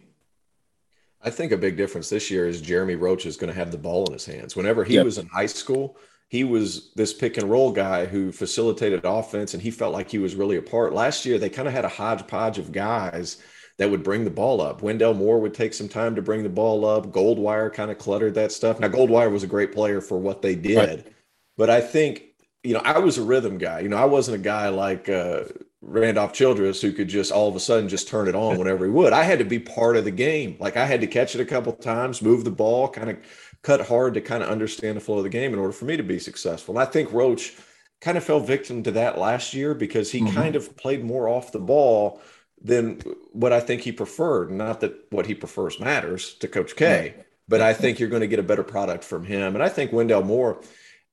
I 1.21 1.31
think 1.31 1.51
a 1.51 1.57
big 1.57 1.77
difference 1.77 2.09
this 2.09 2.31
year 2.31 2.47
is 2.47 2.61
Jeremy 2.61 2.95
Roach 2.95 3.27
is 3.27 3.37
going 3.37 3.53
to 3.53 3.59
have 3.59 3.73
the 3.73 3.79
ball 3.79 4.07
in 4.07 4.13
his 4.13 4.25
hands. 4.25 4.55
Whenever 4.55 4.85
he 4.85 4.95
yep. 4.95 5.05
was 5.05 5.19
in 5.19 5.27
high 5.27 5.47
school, 5.47 5.97
he 6.29 6.45
was 6.45 6.93
this 6.95 7.13
pick 7.13 7.39
and 7.39 7.51
roll 7.51 7.73
guy 7.73 8.07
who 8.07 8.31
facilitated 8.31 9.05
offense 9.05 9.55
and 9.55 9.63
he 9.63 9.71
felt 9.71 9.93
like 9.93 10.11
he 10.11 10.19
was 10.19 10.37
really 10.37 10.57
a 10.57 10.63
part. 10.63 10.93
Last 10.93 11.27
year, 11.27 11.39
they 11.39 11.49
kind 11.49 11.67
of 11.67 11.75
had 11.75 11.85
a 11.85 11.89
hodgepodge 11.89 12.59
of 12.59 12.71
guys 12.71 13.39
that 13.79 13.91
would 13.91 14.03
bring 14.03 14.25
the 14.25 14.31
ball 14.31 14.61
up. 14.61 14.83
Wendell 14.83 15.15
Moore 15.15 15.39
would 15.41 15.55
take 15.55 15.73
some 15.73 15.89
time 15.89 16.15
to 16.17 16.23
bring 16.23 16.43
the 16.43 16.49
ball 16.49 16.85
up. 16.85 17.07
Goldwire 17.07 17.73
kind 17.73 17.91
of 17.91 17.99
cluttered 17.99 18.35
that 18.35 18.53
stuff. 18.53 18.79
Now, 18.79 18.89
Goldwire 18.89 19.33
was 19.33 19.43
a 19.43 19.49
great 19.49 19.73
player 19.73 20.01
for 20.01 20.19
what 20.19 20.43
they 20.43 20.55
did, 20.55 20.77
right. 20.77 21.07
but 21.57 21.71
I 21.71 21.81
think, 21.81 22.25
you 22.63 22.75
know, 22.75 22.83
I 22.85 22.99
was 22.99 23.19
a 23.19 23.23
rhythm 23.23 23.57
guy. 23.57 23.81
You 23.81 23.89
know, 23.89 23.97
I 23.97 24.05
wasn't 24.05 24.37
a 24.37 24.41
guy 24.41 24.69
like, 24.69 25.09
uh, 25.09 25.45
Randolph 25.81 26.33
Childress 26.33 26.81
who 26.81 26.93
could 26.93 27.09
just 27.09 27.31
all 27.31 27.49
of 27.49 27.55
a 27.55 27.61
sudden 27.61 27.89
just 27.89 28.09
turn 28.09 28.29
it 28.29 28.35
on 28.35 28.59
whenever 28.59 28.85
he 28.85 28.91
would. 28.91 29.13
I 29.13 29.23
had 29.23 29.39
to 29.39 29.45
be 29.45 29.61
part 29.61 29.97
of 29.97 30.05
the 30.05 30.11
game. 30.11 30.57
Like 30.59 30.77
I 30.77 30.87
had 30.87 31.01
to 31.03 31.07
catch 31.07 31.35
it 31.35 31.41
a 31.41 31.45
couple 31.45 31.73
times, 31.73 32.23
move 32.23 32.45
the 32.45 32.51
ball, 32.51 32.89
kind 32.89 33.11
of 33.11 33.19
cut 33.63 33.87
hard 33.87 34.15
to 34.15 34.21
kind 34.21 34.43
of 34.43 34.49
understand 34.49 34.97
the 34.97 35.01
flow 35.01 35.19
of 35.19 35.25
the 35.25 35.29
game 35.29 35.53
in 35.53 35.59
order 35.59 35.73
for 35.73 35.85
me 35.85 35.97
to 35.97 36.03
be 36.03 36.19
successful. 36.19 36.77
And 36.77 36.83
I 36.83 36.91
think 36.91 37.13
Roach 37.13 37.57
kind 38.01 38.17
of 38.17 38.25
fell 38.25 38.41
victim 38.41 38.83
to 38.85 38.93
that 38.93 39.19
last 39.19 39.55
year 39.55 39.75
because 39.75 40.11
he 40.11 40.21
mm-hmm. 40.21 40.35
kind 40.35 40.57
of 40.57 40.77
played 40.77 41.05
more 41.05 41.29
off 41.29 41.53
the 41.53 41.59
ball 41.59 42.21
than 42.61 43.01
what 43.33 43.53
I 43.53 43.61
think 43.61 43.83
he 43.83 43.93
preferred. 43.93 44.51
Not 44.51 44.81
that 44.81 44.95
what 45.11 45.27
he 45.27 45.35
prefers 45.35 45.81
matters 45.81 46.35
to 46.35 46.49
Coach 46.49 46.77
K, 46.77 47.15
but 47.47 47.61
I 47.61 47.73
think 47.73 47.99
you're 47.99 48.09
going 48.09 48.21
to 48.21 48.29
get 48.29 48.39
a 48.39 48.45
better 48.45 48.65
product 48.65 49.05
from 49.05 49.25
him. 49.25 49.55
And 49.55 49.63
I 49.63 49.69
think 49.69 49.93
Wendell 49.93 50.25
Moore, 50.25 50.61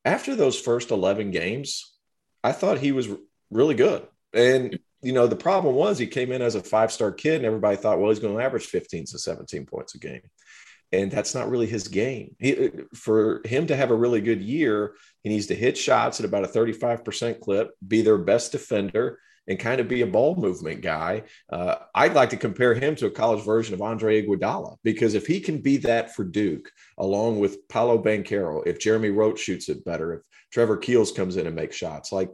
after 0.03 0.35
those 0.35 0.59
first 0.59 0.91
11 0.91 1.31
games, 1.31 1.91
I 2.43 2.51
thought 2.51 2.79
he 2.79 2.91
was 2.91 3.09
really 3.51 3.75
good. 3.75 4.07
And 4.35 4.77
you 5.05 5.13
know, 5.13 5.27
the 5.27 5.35
problem 5.35 5.75
was 5.75 5.99
he 5.99 6.07
came 6.07 6.31
in 6.31 6.41
as 6.41 6.55
a 6.55 6.63
five 6.63 6.91
star 6.91 7.11
kid, 7.11 7.35
and 7.35 7.45
everybody 7.45 7.77
thought, 7.77 7.99
well, 7.99 8.09
he's 8.09 8.19
going 8.19 8.35
to 8.35 8.43
average 8.43 8.65
15 8.65 9.05
to 9.05 9.19
17 9.19 9.65
points 9.67 9.93
a 9.93 9.99
game. 9.99 10.21
And 10.91 11.11
that's 11.11 11.35
not 11.35 11.49
really 11.49 11.67
his 11.67 11.87
game. 11.87 12.35
He, 12.39 12.71
for 12.95 13.41
him 13.45 13.67
to 13.67 13.75
have 13.75 13.91
a 13.91 13.95
really 13.95 14.21
good 14.21 14.41
year, 14.41 14.95
he 15.21 15.29
needs 15.29 15.47
to 15.47 15.55
hit 15.55 15.77
shots 15.77 16.19
at 16.19 16.25
about 16.25 16.43
a 16.43 16.47
35% 16.47 17.39
clip, 17.39 17.71
be 17.87 18.01
their 18.01 18.17
best 18.17 18.51
defender, 18.51 19.19
and 19.47 19.59
kind 19.59 19.79
of 19.79 19.87
be 19.87 20.01
a 20.01 20.07
ball 20.07 20.35
movement 20.35 20.81
guy. 20.81 21.23
Uh, 21.51 21.75
I'd 21.93 22.13
like 22.13 22.31
to 22.31 22.37
compare 22.37 22.73
him 22.73 22.95
to 22.95 23.05
a 23.05 23.11
college 23.11 23.45
version 23.45 23.73
of 23.75 23.81
Andre 23.81 24.25
Iguodala 24.25 24.77
because 24.83 25.13
if 25.13 25.27
he 25.27 25.39
can 25.39 25.59
be 25.59 25.77
that 25.77 26.15
for 26.15 26.23
Duke, 26.23 26.71
along 26.97 27.39
with 27.39 27.67
Paolo 27.67 28.01
Banchero, 28.01 28.65
if 28.65 28.79
Jeremy 28.79 29.09
Roach 29.09 29.39
shoots 29.39 29.69
it 29.69 29.85
better, 29.85 30.13
if 30.13 30.21
Trevor 30.51 30.77
Keels 30.77 31.11
comes 31.11 31.37
in 31.37 31.45
and 31.45 31.55
makes 31.55 31.75
shots, 31.75 32.11
like 32.11 32.29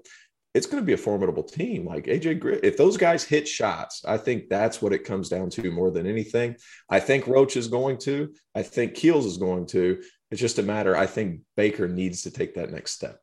it's 0.53 0.67
going 0.67 0.81
to 0.81 0.85
be 0.85 0.93
a 0.93 0.97
formidable 0.97 1.43
team. 1.43 1.85
Like 1.85 2.05
AJ 2.05 2.39
Grit, 2.39 2.63
if 2.63 2.77
those 2.77 2.97
guys 2.97 3.23
hit 3.23 3.47
shots, 3.47 4.03
I 4.05 4.17
think 4.17 4.49
that's 4.49 4.81
what 4.81 4.93
it 4.93 5.05
comes 5.05 5.29
down 5.29 5.49
to 5.51 5.71
more 5.71 5.91
than 5.91 6.05
anything. 6.05 6.55
I 6.89 6.99
think 6.99 7.27
Roach 7.27 7.55
is 7.55 7.67
going 7.67 7.97
to. 7.99 8.33
I 8.53 8.63
think 8.63 8.95
Keels 8.95 9.25
is 9.25 9.37
going 9.37 9.65
to. 9.67 10.01
It's 10.29 10.41
just 10.41 10.59
a 10.59 10.63
matter. 10.63 10.95
I 10.95 11.05
think 11.05 11.41
Baker 11.55 11.87
needs 11.87 12.23
to 12.23 12.31
take 12.31 12.55
that 12.55 12.71
next 12.71 12.91
step. 12.91 13.19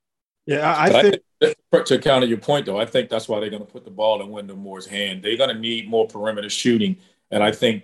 Yeah, 0.47 0.75
I 0.77 1.03
think 1.03 1.17
I, 1.43 1.83
to 1.83 1.99
counter 1.99 2.27
your 2.27 2.39
point 2.39 2.65
though, 2.65 2.81
I 2.81 2.87
think 2.87 3.11
that's 3.11 3.29
why 3.29 3.39
they're 3.39 3.51
going 3.51 3.65
to 3.65 3.71
put 3.71 3.85
the 3.85 3.91
ball 3.91 4.23
in 4.23 4.31
Wendell 4.31 4.57
Moore's 4.57 4.87
hand. 4.87 5.23
They're 5.23 5.37
going 5.37 5.55
to 5.55 5.61
need 5.61 5.89
more 5.89 6.07
perimeter 6.07 6.49
shooting, 6.49 6.97
and 7.31 7.43
I 7.43 7.53
think, 7.53 7.83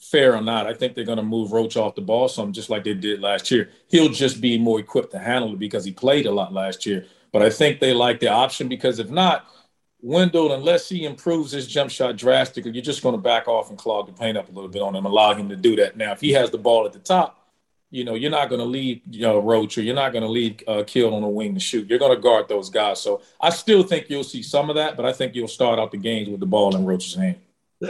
fair 0.00 0.34
or 0.34 0.40
not, 0.40 0.66
I 0.66 0.74
think 0.74 0.94
they're 0.94 1.04
going 1.04 1.18
to 1.18 1.24
move 1.24 1.52
Roach 1.52 1.76
off 1.76 1.94
the 1.94 2.00
ball 2.00 2.28
some, 2.28 2.52
just 2.52 2.70
like 2.70 2.82
they 2.82 2.94
did 2.94 3.20
last 3.20 3.50
year. 3.50 3.70
He'll 3.88 4.08
just 4.08 4.40
be 4.40 4.58
more 4.58 4.80
equipped 4.80 5.12
to 5.12 5.18
handle 5.20 5.52
it 5.52 5.58
because 5.60 5.84
he 5.84 5.92
played 5.92 6.26
a 6.26 6.32
lot 6.32 6.52
last 6.52 6.84
year. 6.84 7.06
But 7.34 7.42
I 7.42 7.50
think 7.50 7.80
they 7.80 7.92
like 7.92 8.20
the 8.20 8.28
option 8.28 8.68
because 8.68 9.00
if 9.00 9.10
not, 9.10 9.48
Wendell, 10.00 10.52
unless 10.52 10.88
he 10.88 11.04
improves 11.04 11.50
his 11.50 11.66
jump 11.66 11.90
shot 11.90 12.16
drastically, 12.16 12.70
you're 12.70 12.80
just 12.80 13.02
going 13.02 13.16
to 13.16 13.20
back 13.20 13.48
off 13.48 13.70
and 13.70 13.76
clog 13.76 14.06
the 14.06 14.12
paint 14.12 14.38
up 14.38 14.48
a 14.48 14.52
little 14.52 14.70
bit 14.70 14.80
on 14.80 14.94
him, 14.94 15.04
allow 15.04 15.34
him 15.34 15.48
to 15.48 15.56
do 15.56 15.74
that. 15.74 15.96
Now, 15.96 16.12
if 16.12 16.20
he 16.20 16.30
has 16.30 16.52
the 16.52 16.58
ball 16.58 16.86
at 16.86 16.92
the 16.92 17.00
top, 17.00 17.44
you 17.90 18.04
know, 18.04 18.14
you're 18.14 18.30
not 18.30 18.50
going 18.50 18.60
to 18.60 18.64
leave 18.64 19.00
you 19.10 19.22
know, 19.22 19.40
Roach 19.40 19.76
or 19.76 19.82
you're 19.82 19.96
not 19.96 20.12
going 20.12 20.22
to 20.22 20.30
leave 20.30 20.62
uh, 20.68 20.84
Kill 20.86 21.12
on 21.12 21.22
the 21.22 21.28
wing 21.28 21.54
to 21.54 21.60
shoot. 21.60 21.90
You're 21.90 21.98
going 21.98 22.14
to 22.14 22.22
guard 22.22 22.46
those 22.46 22.70
guys. 22.70 23.00
So 23.00 23.20
I 23.40 23.50
still 23.50 23.82
think 23.82 24.08
you'll 24.08 24.22
see 24.22 24.44
some 24.44 24.70
of 24.70 24.76
that, 24.76 24.96
but 24.96 25.04
I 25.04 25.12
think 25.12 25.34
you'll 25.34 25.48
start 25.48 25.80
out 25.80 25.90
the 25.90 25.96
games 25.96 26.28
with 26.28 26.38
the 26.38 26.46
ball 26.46 26.76
in 26.76 26.84
Roach's 26.84 27.16
hand. 27.16 27.40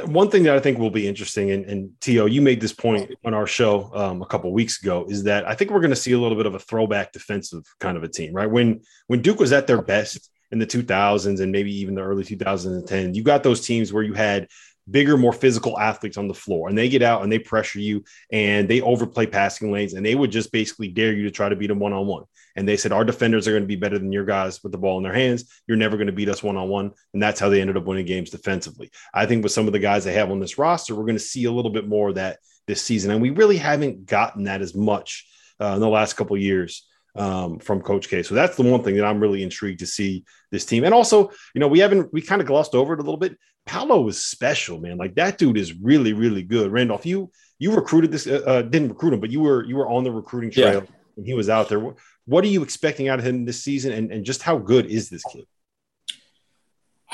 One 0.06 0.30
thing 0.30 0.44
that 0.44 0.54
I 0.54 0.60
think 0.60 0.78
will 0.78 0.90
be 0.90 1.06
interesting, 1.06 1.50
and, 1.50 1.64
and 1.66 1.90
T.O., 2.00 2.26
you 2.26 2.40
made 2.40 2.60
this 2.60 2.72
point 2.72 3.10
on 3.24 3.34
our 3.34 3.46
show 3.46 3.90
um, 3.94 4.22
a 4.22 4.26
couple 4.26 4.52
weeks 4.52 4.82
ago, 4.82 5.06
is 5.08 5.24
that 5.24 5.46
I 5.46 5.54
think 5.54 5.70
we're 5.70 5.80
going 5.80 5.90
to 5.90 5.96
see 5.96 6.12
a 6.12 6.18
little 6.18 6.36
bit 6.36 6.46
of 6.46 6.54
a 6.54 6.58
throwback 6.58 7.12
defensive 7.12 7.64
kind 7.80 7.96
of 7.96 8.02
a 8.02 8.08
team, 8.08 8.32
right? 8.32 8.50
When 8.50 8.80
when 9.06 9.22
Duke 9.22 9.40
was 9.40 9.52
at 9.52 9.66
their 9.66 9.82
best 9.82 10.30
in 10.50 10.58
the 10.58 10.66
2000s 10.66 11.40
and 11.40 11.50
maybe 11.50 11.74
even 11.80 11.94
the 11.94 12.02
early 12.02 12.24
2010, 12.24 13.14
you 13.14 13.22
got 13.22 13.42
those 13.42 13.66
teams 13.66 13.92
where 13.92 14.02
you 14.02 14.14
had 14.14 14.48
bigger, 14.90 15.16
more 15.16 15.32
physical 15.32 15.78
athletes 15.78 16.18
on 16.18 16.28
the 16.28 16.34
floor, 16.34 16.68
and 16.68 16.76
they 16.76 16.88
get 16.88 17.02
out 17.02 17.22
and 17.22 17.32
they 17.32 17.38
pressure 17.38 17.80
you 17.80 18.04
and 18.32 18.68
they 18.68 18.80
overplay 18.80 19.26
passing 19.26 19.72
lanes, 19.72 19.94
and 19.94 20.04
they 20.04 20.14
would 20.14 20.30
just 20.30 20.52
basically 20.52 20.88
dare 20.88 21.12
you 21.12 21.24
to 21.24 21.30
try 21.30 21.48
to 21.48 21.56
beat 21.56 21.68
them 21.68 21.78
one 21.78 21.92
on 21.92 22.06
one. 22.06 22.24
And 22.56 22.68
they 22.68 22.76
said 22.76 22.92
our 22.92 23.04
defenders 23.04 23.48
are 23.48 23.52
going 23.52 23.62
to 23.62 23.68
be 23.68 23.76
better 23.76 23.98
than 23.98 24.12
your 24.12 24.24
guys 24.24 24.62
with 24.62 24.72
the 24.72 24.78
ball 24.78 24.98
in 24.98 25.02
their 25.02 25.14
hands. 25.14 25.50
You're 25.66 25.76
never 25.76 25.96
going 25.96 26.06
to 26.06 26.12
beat 26.12 26.28
us 26.28 26.42
one 26.42 26.56
on 26.56 26.68
one, 26.68 26.92
and 27.12 27.22
that's 27.22 27.40
how 27.40 27.48
they 27.48 27.60
ended 27.60 27.76
up 27.76 27.84
winning 27.84 28.06
games 28.06 28.30
defensively. 28.30 28.90
I 29.12 29.26
think 29.26 29.42
with 29.42 29.52
some 29.52 29.66
of 29.66 29.72
the 29.72 29.78
guys 29.78 30.04
they 30.04 30.12
have 30.12 30.30
on 30.30 30.40
this 30.40 30.58
roster, 30.58 30.94
we're 30.94 31.02
going 31.02 31.16
to 31.16 31.20
see 31.20 31.44
a 31.44 31.52
little 31.52 31.72
bit 31.72 31.88
more 31.88 32.10
of 32.10 32.16
that 32.16 32.38
this 32.66 32.82
season, 32.82 33.10
and 33.10 33.22
we 33.22 33.30
really 33.30 33.58
haven't 33.58 34.06
gotten 34.06 34.44
that 34.44 34.62
as 34.62 34.74
much 34.74 35.26
uh, 35.60 35.74
in 35.74 35.80
the 35.80 35.88
last 35.88 36.14
couple 36.14 36.36
years 36.36 36.86
um, 37.16 37.58
from 37.58 37.80
Coach 37.80 38.08
K. 38.08 38.22
So 38.22 38.34
that's 38.34 38.56
the 38.56 38.62
one 38.62 38.82
thing 38.82 38.96
that 38.96 39.04
I'm 39.04 39.20
really 39.20 39.42
intrigued 39.42 39.80
to 39.80 39.86
see 39.86 40.24
this 40.50 40.64
team. 40.64 40.84
And 40.84 40.94
also, 40.94 41.30
you 41.54 41.60
know, 41.60 41.68
we 41.68 41.78
haven't 41.78 42.12
we 42.12 42.20
kind 42.20 42.40
of 42.40 42.46
glossed 42.46 42.74
over 42.74 42.94
it 42.94 43.00
a 43.00 43.02
little 43.02 43.18
bit. 43.18 43.38
Paolo 43.66 44.06
is 44.08 44.22
special, 44.22 44.80
man. 44.80 44.98
Like 44.98 45.14
that 45.14 45.38
dude 45.38 45.56
is 45.56 45.74
really, 45.74 46.12
really 46.12 46.42
good. 46.42 46.70
Randolph, 46.70 47.06
you 47.06 47.30
you 47.58 47.74
recruited 47.74 48.12
this, 48.12 48.26
uh, 48.26 48.42
uh, 48.46 48.62
didn't 48.62 48.90
recruit 48.90 49.14
him, 49.14 49.20
but 49.20 49.30
you 49.30 49.40
were 49.40 49.64
you 49.64 49.76
were 49.76 49.88
on 49.88 50.04
the 50.04 50.12
recruiting 50.12 50.50
trail 50.50 50.82
yeah. 50.82 50.90
when 51.14 51.26
he 51.26 51.34
was 51.34 51.48
out 51.48 51.68
there. 51.68 51.80
What, 51.80 51.96
what 52.26 52.44
are 52.44 52.48
you 52.48 52.62
expecting 52.62 53.08
out 53.08 53.18
of 53.18 53.26
him 53.26 53.44
this 53.44 53.62
season, 53.62 53.92
and, 53.92 54.10
and 54.10 54.24
just 54.24 54.42
how 54.42 54.58
good 54.58 54.86
is 54.86 55.08
this 55.08 55.22
kid? 55.32 55.46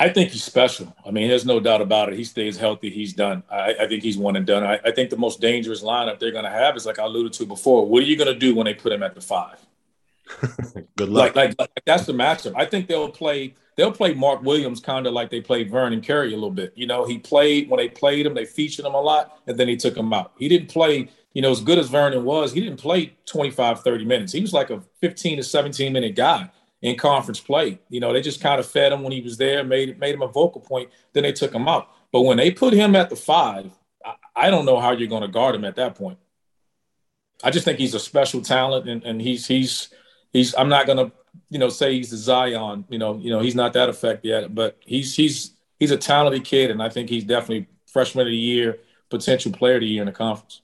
I 0.01 0.09
think 0.09 0.31
he's 0.31 0.43
special. 0.43 0.95
I 1.05 1.11
mean, 1.11 1.27
there's 1.27 1.45
no 1.45 1.59
doubt 1.59 1.79
about 1.79 2.11
it. 2.11 2.15
He 2.15 2.23
stays 2.23 2.57
healthy. 2.57 2.89
He's 2.89 3.13
done. 3.13 3.43
I, 3.51 3.75
I 3.81 3.87
think 3.87 4.01
he's 4.01 4.17
one 4.17 4.35
and 4.35 4.47
done. 4.47 4.63
I, 4.63 4.79
I 4.83 4.91
think 4.91 5.11
the 5.11 5.17
most 5.17 5.39
dangerous 5.39 5.83
lineup 5.83 6.17
they're 6.17 6.31
going 6.31 6.43
to 6.43 6.49
have 6.49 6.75
is 6.75 6.87
like 6.87 6.97
I 6.97 7.03
alluded 7.03 7.33
to 7.33 7.45
before. 7.45 7.85
What 7.85 8.01
are 8.01 8.07
you 8.07 8.17
going 8.17 8.33
to 8.33 8.39
do 8.39 8.55
when 8.55 8.65
they 8.65 8.73
put 8.73 8.91
him 8.91 9.03
at 9.03 9.13
the 9.13 9.21
five? 9.21 9.60
Good 10.97 11.09
luck. 11.09 11.35
Like, 11.35 11.49
like, 11.49 11.59
like, 11.59 11.85
that's 11.85 12.05
the 12.05 12.13
matchup. 12.13 12.53
I 12.55 12.65
think 12.65 12.87
they'll 12.87 13.09
play. 13.09 13.55
They'll 13.77 13.91
play 13.91 14.13
Mark 14.13 14.43
Williams 14.43 14.79
kind 14.79 15.07
of 15.07 15.13
like 15.13 15.29
they 15.29 15.41
played 15.41 15.71
Vernon 15.71 16.01
Carey 16.01 16.33
a 16.33 16.35
little 16.35 16.51
bit. 16.51 16.73
You 16.75 16.87
know, 16.87 17.05
he 17.05 17.17
played 17.17 17.69
when 17.69 17.77
they 17.77 17.87
played 17.87 18.25
him. 18.25 18.33
They 18.33 18.45
featured 18.45 18.85
him 18.85 18.93
a 18.93 19.01
lot, 19.01 19.39
and 19.47 19.57
then 19.57 19.67
he 19.67 19.77
took 19.77 19.95
him 19.95 20.11
out. 20.13 20.33
He 20.37 20.47
didn't 20.47 20.69
play. 20.69 21.09
You 21.33 21.41
know, 21.41 21.51
as 21.51 21.61
good 21.61 21.79
as 21.79 21.89
Vernon 21.89 22.25
was, 22.25 22.51
he 22.51 22.59
didn't 22.59 22.79
play 22.79 23.13
25, 23.25 23.81
30 23.81 24.05
minutes. 24.05 24.33
He 24.33 24.41
was 24.41 24.51
like 24.51 24.69
a 24.69 24.83
15 24.99 25.37
to 25.37 25.43
17 25.43 25.93
minute 25.93 26.15
guy 26.15 26.51
in 26.81 26.97
conference 26.97 27.39
play. 27.39 27.79
You 27.89 28.01
know, 28.01 28.11
they 28.11 28.21
just 28.21 28.41
kind 28.41 28.59
of 28.59 28.65
fed 28.65 28.91
him 28.91 29.03
when 29.03 29.13
he 29.13 29.21
was 29.21 29.37
there, 29.37 29.63
made 29.63 29.97
made 29.99 30.15
him 30.15 30.21
a 30.21 30.27
vocal 30.27 30.61
point. 30.61 30.89
Then 31.13 31.23
they 31.23 31.31
took 31.31 31.53
him 31.53 31.67
out. 31.67 31.89
But 32.11 32.23
when 32.23 32.37
they 32.37 32.51
put 32.51 32.73
him 32.73 32.95
at 32.95 33.09
the 33.09 33.15
five, 33.15 33.71
I, 34.05 34.15
I 34.35 34.49
don't 34.49 34.65
know 34.65 34.79
how 34.79 34.91
you're 34.91 35.07
going 35.07 35.21
to 35.21 35.27
guard 35.27 35.55
him 35.55 35.65
at 35.65 35.77
that 35.77 35.95
point. 35.95 36.17
I 37.43 37.51
just 37.51 37.65
think 37.65 37.79
he's 37.79 37.93
a 37.95 37.99
special 37.99 38.41
talent, 38.41 38.87
and, 38.87 39.03
and 39.03 39.21
he's 39.21 39.47
he's 39.47 39.89
he's 40.31 40.55
I'm 40.55 40.69
not 40.69 40.87
gonna 40.87 41.11
you 41.49 41.59
know 41.59 41.69
say 41.69 41.93
he's 41.93 42.11
the 42.11 42.17
Zion. 42.17 42.85
You 42.89 42.99
know, 42.99 43.17
you 43.17 43.29
know 43.29 43.39
he's 43.39 43.55
not 43.55 43.73
that 43.73 43.89
effect 43.89 44.25
yet, 44.25 44.53
but 44.53 44.77
he's 44.79 45.15
he's 45.15 45.51
he's 45.79 45.91
a 45.91 45.97
talented 45.97 46.43
kid, 46.43 46.71
and 46.71 46.81
I 46.81 46.89
think 46.89 47.09
he's 47.09 47.23
definitely 47.23 47.67
freshman 47.87 48.27
of 48.27 48.31
the 48.31 48.37
year, 48.37 48.79
potential 49.09 49.51
player 49.51 49.75
of 49.75 49.81
the 49.81 49.87
year 49.87 50.01
in 50.01 50.07
the 50.07 50.11
conference. 50.11 50.61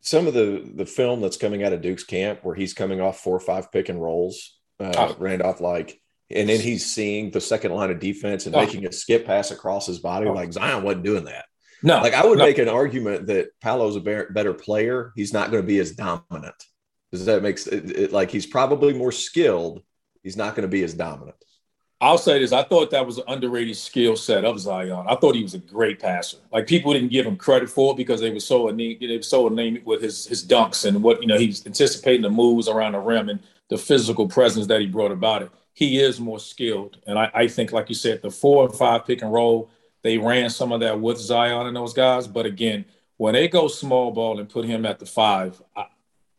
Some 0.00 0.26
of 0.26 0.34
the 0.34 0.70
the 0.74 0.86
film 0.86 1.20
that's 1.20 1.36
coming 1.36 1.64
out 1.64 1.72
of 1.72 1.82
Duke's 1.82 2.04
camp, 2.04 2.40
where 2.42 2.54
he's 2.54 2.74
coming 2.74 3.00
off 3.00 3.20
four 3.20 3.36
or 3.36 3.40
five 3.40 3.70
pick 3.70 3.88
and 3.88 4.00
rolls, 4.00 4.58
uh, 4.80 4.92
oh. 4.96 5.16
Randolph 5.18 5.60
like, 5.60 6.00
and 6.30 6.48
then 6.48 6.60
he's 6.60 6.86
seeing 6.86 7.30
the 7.30 7.40
second 7.40 7.72
line 7.72 7.90
of 7.90 8.00
defense 8.00 8.46
and 8.46 8.54
oh. 8.54 8.60
making 8.60 8.86
a 8.86 8.92
skip 8.92 9.26
pass 9.26 9.50
across 9.50 9.86
his 9.86 9.98
body. 9.98 10.26
Oh. 10.26 10.32
Like 10.32 10.52
Zion 10.52 10.82
wasn't 10.82 11.04
doing 11.04 11.24
that. 11.24 11.44
No, 11.82 12.00
like 12.00 12.14
I 12.14 12.26
would 12.26 12.38
no. 12.38 12.44
make 12.44 12.58
an 12.58 12.68
argument 12.68 13.26
that 13.28 13.48
Paolo's 13.60 13.96
a 13.96 14.00
better 14.00 14.54
player. 14.54 15.12
He's 15.14 15.32
not 15.32 15.50
going 15.50 15.62
to 15.62 15.66
be 15.66 15.78
as 15.78 15.92
dominant. 15.92 16.56
Does 17.12 17.24
that 17.26 17.42
make 17.42 17.58
it, 17.66 17.90
it 17.96 18.12
like 18.12 18.30
he's 18.30 18.46
probably 18.46 18.92
more 18.92 19.12
skilled? 19.12 19.82
He's 20.22 20.36
not 20.36 20.54
going 20.54 20.62
to 20.62 20.68
be 20.68 20.82
as 20.82 20.94
dominant. 20.94 21.36
I'll 22.00 22.18
say 22.18 22.38
this: 22.38 22.52
I 22.52 22.62
thought 22.62 22.90
that 22.90 23.06
was 23.06 23.18
an 23.18 23.24
underrated 23.26 23.76
skill 23.76 24.14
set 24.16 24.44
of 24.44 24.60
Zion. 24.60 25.06
I 25.08 25.16
thought 25.16 25.34
he 25.34 25.42
was 25.42 25.54
a 25.54 25.58
great 25.58 25.98
passer. 25.98 26.36
Like 26.52 26.66
people 26.66 26.92
didn't 26.92 27.10
give 27.10 27.26
him 27.26 27.36
credit 27.36 27.68
for 27.68 27.92
it 27.92 27.96
because 27.96 28.20
they 28.20 28.30
were 28.30 28.40
so 28.40 28.68
anemic, 28.68 29.00
they 29.00 29.16
were 29.16 29.22
so 29.22 29.48
anemic 29.48 29.84
with 29.84 30.02
his 30.02 30.26
his 30.26 30.46
dunks 30.46 30.84
and 30.84 31.02
what 31.02 31.20
you 31.20 31.26
know 31.26 31.38
he's 31.38 31.66
anticipating 31.66 32.22
the 32.22 32.30
moves 32.30 32.68
around 32.68 32.92
the 32.92 33.00
rim 33.00 33.28
and 33.28 33.40
the 33.68 33.78
physical 33.78 34.28
presence 34.28 34.66
that 34.68 34.80
he 34.80 34.86
brought 34.86 35.10
about 35.10 35.42
it. 35.42 35.50
He 35.74 36.00
is 36.00 36.20
more 36.20 36.40
skilled, 36.40 36.98
and 37.06 37.18
I, 37.18 37.30
I 37.34 37.48
think, 37.48 37.72
like 37.72 37.88
you 37.88 37.94
said, 37.94 38.22
the 38.22 38.30
four 38.30 38.66
and 38.66 38.74
five 38.74 39.06
pick 39.06 39.22
and 39.22 39.32
roll, 39.32 39.70
they 40.02 40.18
ran 40.18 40.50
some 40.50 40.72
of 40.72 40.80
that 40.80 41.00
with 41.00 41.18
Zion 41.18 41.66
and 41.66 41.76
those 41.76 41.94
guys. 41.94 42.26
But 42.26 42.46
again, 42.46 42.84
when 43.16 43.34
they 43.34 43.48
go 43.48 43.66
small 43.68 44.12
ball 44.12 44.38
and 44.38 44.48
put 44.48 44.64
him 44.64 44.86
at 44.86 44.98
the 44.98 45.06
five, 45.06 45.60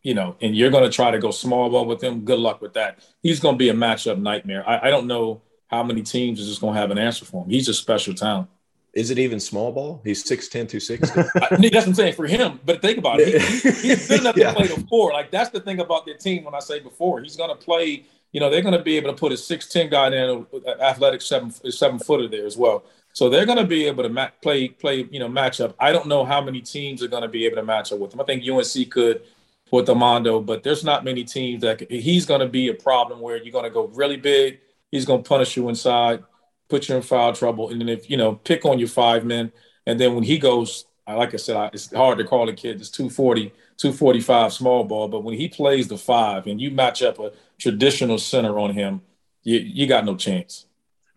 you 0.02 0.14
know, 0.14 0.36
and 0.40 0.56
you're 0.56 0.70
going 0.70 0.84
to 0.84 0.90
try 0.90 1.10
to 1.10 1.18
go 1.18 1.30
small 1.30 1.68
ball 1.68 1.84
with 1.84 2.02
him, 2.02 2.24
good 2.24 2.38
luck 2.38 2.60
with 2.62 2.74
that. 2.74 3.00
He's 3.22 3.40
going 3.40 3.54
to 3.54 3.58
be 3.58 3.68
a 3.68 3.74
matchup 3.74 4.20
nightmare. 4.20 4.68
I, 4.68 4.88
I 4.88 4.90
don't 4.90 5.06
know 5.06 5.42
how 5.68 5.82
many 5.82 6.02
teams 6.02 6.40
is 6.40 6.48
just 6.48 6.60
going 6.60 6.74
to 6.74 6.80
have 6.80 6.90
an 6.90 6.98
answer 6.98 7.24
for 7.24 7.44
him. 7.44 7.50
He's 7.50 7.68
a 7.68 7.74
special 7.74 8.14
talent. 8.14 8.48
Is 8.92 9.10
it 9.10 9.18
even 9.18 9.38
small 9.38 9.70
ball? 9.70 10.00
He's 10.02 10.24
6'10, 10.24 10.68
260. 10.68 11.20
I, 11.20 11.24
that's 11.50 11.60
what 11.60 11.86
I'm 11.86 11.94
saying 11.94 12.14
for 12.14 12.26
him. 12.26 12.58
But 12.64 12.82
think 12.82 12.98
about 12.98 13.20
it. 13.20 13.40
He, 13.40 13.88
he's 13.88 14.08
good 14.08 14.20
enough 14.20 14.36
yeah. 14.36 14.50
to 14.50 14.56
play 14.56 14.66
the 14.66 14.84
four. 14.88 15.12
Like, 15.12 15.30
that's 15.30 15.50
the 15.50 15.60
thing 15.60 15.78
about 15.78 16.06
their 16.06 16.16
team 16.16 16.44
when 16.44 16.54
I 16.54 16.58
say 16.58 16.80
before. 16.80 17.20
He's 17.20 17.36
going 17.36 17.50
to 17.50 17.56
play, 17.56 18.04
you 18.32 18.40
know, 18.40 18.50
they're 18.50 18.62
going 18.62 18.76
to 18.76 18.82
be 18.82 18.96
able 18.96 19.12
to 19.12 19.16
put 19.16 19.30
a 19.30 19.36
6'10 19.36 19.90
guy 19.90 20.08
in, 20.08 20.14
an 20.14 20.80
athletic 20.80 21.22
seven, 21.22 21.50
seven 21.70 22.00
footer 22.00 22.26
there 22.26 22.46
as 22.46 22.56
well. 22.56 22.82
So 23.12 23.28
they're 23.28 23.46
going 23.46 23.58
to 23.58 23.64
be 23.64 23.86
able 23.86 24.02
to 24.02 24.08
ma- 24.08 24.30
play, 24.42 24.68
play, 24.68 25.06
you 25.10 25.20
know, 25.20 25.28
match 25.28 25.60
up. 25.60 25.76
I 25.78 25.92
don't 25.92 26.06
know 26.06 26.24
how 26.24 26.40
many 26.40 26.60
teams 26.60 27.02
are 27.02 27.08
going 27.08 27.22
to 27.22 27.28
be 27.28 27.46
able 27.46 27.56
to 27.56 27.64
match 27.64 27.92
up 27.92 27.98
with 28.00 28.14
him. 28.14 28.20
I 28.20 28.24
think 28.24 28.48
UNC 28.48 28.90
could 28.90 29.22
with 29.70 29.88
Armando, 29.88 30.40
but 30.40 30.62
there's 30.62 30.84
not 30.84 31.04
many 31.04 31.24
teams 31.24 31.62
that 31.62 31.88
he's 31.90 32.26
going 32.26 32.40
to 32.40 32.48
be 32.48 32.68
a 32.68 32.74
problem 32.74 33.20
where 33.20 33.36
you're 33.36 33.52
going 33.52 33.64
to 33.64 33.70
go 33.70 33.86
really 33.88 34.16
big. 34.16 34.60
He's 34.90 35.04
going 35.04 35.22
to 35.22 35.28
punish 35.28 35.56
you 35.56 35.68
inside, 35.68 36.24
put 36.68 36.88
you 36.88 36.96
in 36.96 37.02
foul 37.02 37.32
trouble, 37.32 37.70
and 37.70 37.80
then 37.80 37.88
if 37.88 38.10
you 38.10 38.16
know 38.16 38.34
pick 38.34 38.64
on 38.64 38.78
your 38.78 38.88
five 38.88 39.24
men, 39.24 39.52
and 39.86 40.00
then 40.00 40.14
when 40.14 40.24
he 40.24 40.38
goes, 40.38 40.86
like 41.06 41.34
I 41.34 41.36
said, 41.36 41.70
it's 41.72 41.92
hard 41.92 42.18
to 42.18 42.24
call 42.24 42.48
a 42.48 42.52
kid. 42.52 42.80
It's 42.80 42.90
240, 42.90 43.52
245 43.76 44.52
small 44.52 44.84
ball, 44.84 45.08
but 45.08 45.24
when 45.24 45.36
he 45.36 45.48
plays 45.48 45.88
the 45.88 45.98
five 45.98 46.46
and 46.46 46.60
you 46.60 46.70
match 46.70 47.02
up 47.02 47.18
a 47.18 47.32
traditional 47.58 48.18
center 48.18 48.58
on 48.58 48.72
him, 48.72 49.02
you, 49.42 49.58
you 49.58 49.86
got 49.86 50.04
no 50.04 50.16
chance. 50.16 50.66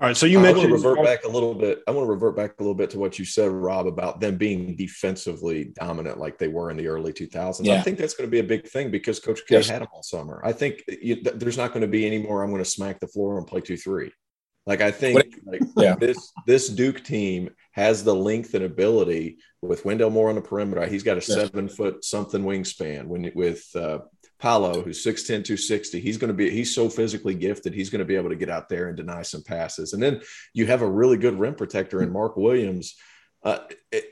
All 0.03 0.10
right. 0.10 0.17
So 0.17 0.25
you 0.25 0.38
mentioned 0.38 0.67
I 0.67 0.69
want 0.72 0.81
to 0.81 0.89
revert 0.89 1.05
back 1.05 1.24
a 1.24 1.29
little 1.29 1.55
bit. 1.55 1.81
I 1.88 1.91
want 1.91 2.05
to 2.05 2.12
revert 2.12 2.36
back 2.36 2.60
a 2.60 2.62
little 2.62 2.75
bit 2.75 2.89
to 2.89 3.00
what 3.00 3.17
you 3.17 3.24
said, 3.24 3.50
Rob, 3.50 3.88
about 3.88 4.19
them 4.19 4.36
being 4.36 4.75
defensively 4.75 5.72
dominant 5.79 6.19
like 6.19 6.38
they 6.38 6.50
were 6.50 6.69
in 6.72 6.75
the 6.75 6.88
early 6.88 7.13
2000s. 7.13 7.63
Yeah. 7.63 7.75
I 7.75 7.81
think 7.81 7.98
that's 7.98 8.13
going 8.13 8.27
to 8.27 8.31
be 8.31 8.39
a 8.39 8.43
big 8.43 8.67
thing 8.67 8.91
because 8.91 9.22
Coach 9.22 9.39
K 9.48 9.55
yes. 9.55 9.69
had 9.69 9.81
them 9.81 9.88
all 9.93 10.03
summer. 10.03 10.41
I 10.43 10.51
think 10.51 10.83
you, 11.01 11.24
there's 11.24 11.55
not 11.55 11.69
going 11.69 11.83
to 11.83 11.88
be 11.88 12.05
any 12.05 12.17
more. 12.17 12.43
I'm 12.43 12.50
going 12.50 12.62
to 12.62 12.69
smack 12.69 13.00
the 13.00 13.07
floor 13.07 13.38
and 13.38 13.48
play 13.48 13.62
two 13.62 13.77
three. 13.77 14.12
Like 14.65 14.81
I 14.81 14.91
think 14.91 15.38
like, 15.45 15.62
yeah. 15.77 15.95
this 15.95 16.33
this 16.48 16.67
Duke 16.67 17.01
team 17.05 17.51
has 17.72 18.03
the 18.03 18.13
length 18.13 18.55
and 18.55 18.65
ability 18.65 19.38
with 19.62 19.86
Wendell 19.86 20.10
Moore 20.10 20.27
on 20.27 20.36
the 20.36 20.41
perimeter. 20.41 20.86
He's 20.86 21.03
got 21.03 21.13
a 21.13 21.24
yes. 21.25 21.27
seven 21.27 21.69
foot 21.69 22.03
something 22.03 22.43
wingspan. 22.43 23.05
When 23.05 23.31
with 23.36 23.65
uh, 23.74 24.00
Paolo, 24.43 24.83
who's 24.83 25.01
6'10, 25.05 25.45
260, 25.45 26.01
he's 26.01 26.17
going 26.17 26.27
to 26.27 26.33
be, 26.33 26.50
he's 26.50 26.75
so 26.75 26.89
physically 26.89 27.33
gifted. 27.33 27.73
He's 27.73 27.89
going 27.89 28.00
to 28.00 28.05
be 28.05 28.17
able 28.17 28.27
to 28.27 28.35
get 28.35 28.50
out 28.50 28.67
there 28.67 28.89
and 28.89 28.97
deny 28.97 29.21
some 29.21 29.41
passes. 29.41 29.93
And 29.93 30.03
then 30.03 30.19
you 30.53 30.65
have 30.65 30.81
a 30.81 30.89
really 30.89 31.15
good 31.15 31.39
rim 31.39 31.55
protector 31.55 32.03
in 32.03 32.12
Mark 32.12 32.35
Williams, 32.35 32.95
uh, 33.43 33.59
it, 33.89 34.03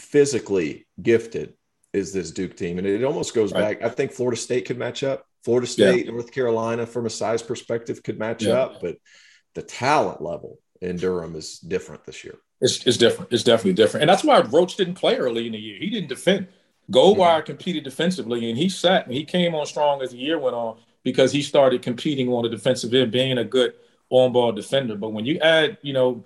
physically 0.00 0.88
gifted 1.00 1.54
is 1.92 2.12
this 2.12 2.32
Duke 2.32 2.56
team. 2.56 2.78
And 2.78 2.86
it 2.88 3.04
almost 3.04 3.32
goes 3.32 3.52
right. 3.52 3.78
back. 3.78 3.88
I 3.88 3.94
think 3.94 4.10
Florida 4.10 4.36
State 4.36 4.64
could 4.64 4.76
match 4.76 5.04
up. 5.04 5.24
Florida 5.44 5.68
State, 5.68 6.06
yeah. 6.06 6.10
North 6.10 6.32
Carolina, 6.32 6.84
from 6.84 7.06
a 7.06 7.10
size 7.10 7.40
perspective, 7.40 8.02
could 8.02 8.18
match 8.18 8.42
yeah. 8.42 8.54
up. 8.54 8.80
But 8.80 8.96
the 9.54 9.62
talent 9.62 10.20
level 10.20 10.58
in 10.80 10.96
Durham 10.96 11.36
is 11.36 11.60
different 11.60 12.04
this 12.04 12.24
year. 12.24 12.34
It's, 12.60 12.84
it's 12.88 12.96
different. 12.96 13.32
It's 13.32 13.44
definitely 13.44 13.74
different. 13.74 14.02
And 14.02 14.10
that's 14.10 14.24
why 14.24 14.40
Roach 14.40 14.74
didn't 14.74 14.94
play 14.94 15.14
early 15.14 15.46
in 15.46 15.52
the 15.52 15.60
year. 15.60 15.78
He 15.78 15.90
didn't 15.90 16.08
defend. 16.08 16.48
Goldwire 16.90 17.44
competed 17.44 17.84
defensively, 17.84 18.48
and 18.48 18.58
he 18.58 18.68
sat 18.68 19.06
and 19.06 19.14
he 19.14 19.24
came 19.24 19.54
on 19.54 19.66
strong 19.66 20.02
as 20.02 20.10
the 20.10 20.18
year 20.18 20.38
went 20.38 20.54
on 20.54 20.78
because 21.02 21.32
he 21.32 21.42
started 21.42 21.82
competing 21.82 22.28
on 22.28 22.42
the 22.42 22.48
defensive 22.48 22.94
end, 22.94 23.12
being 23.12 23.38
a 23.38 23.44
good 23.44 23.74
on-ball 24.10 24.52
defender. 24.52 24.96
But 24.96 25.12
when 25.12 25.24
you 25.24 25.38
add, 25.40 25.78
you 25.82 25.92
know, 25.92 26.24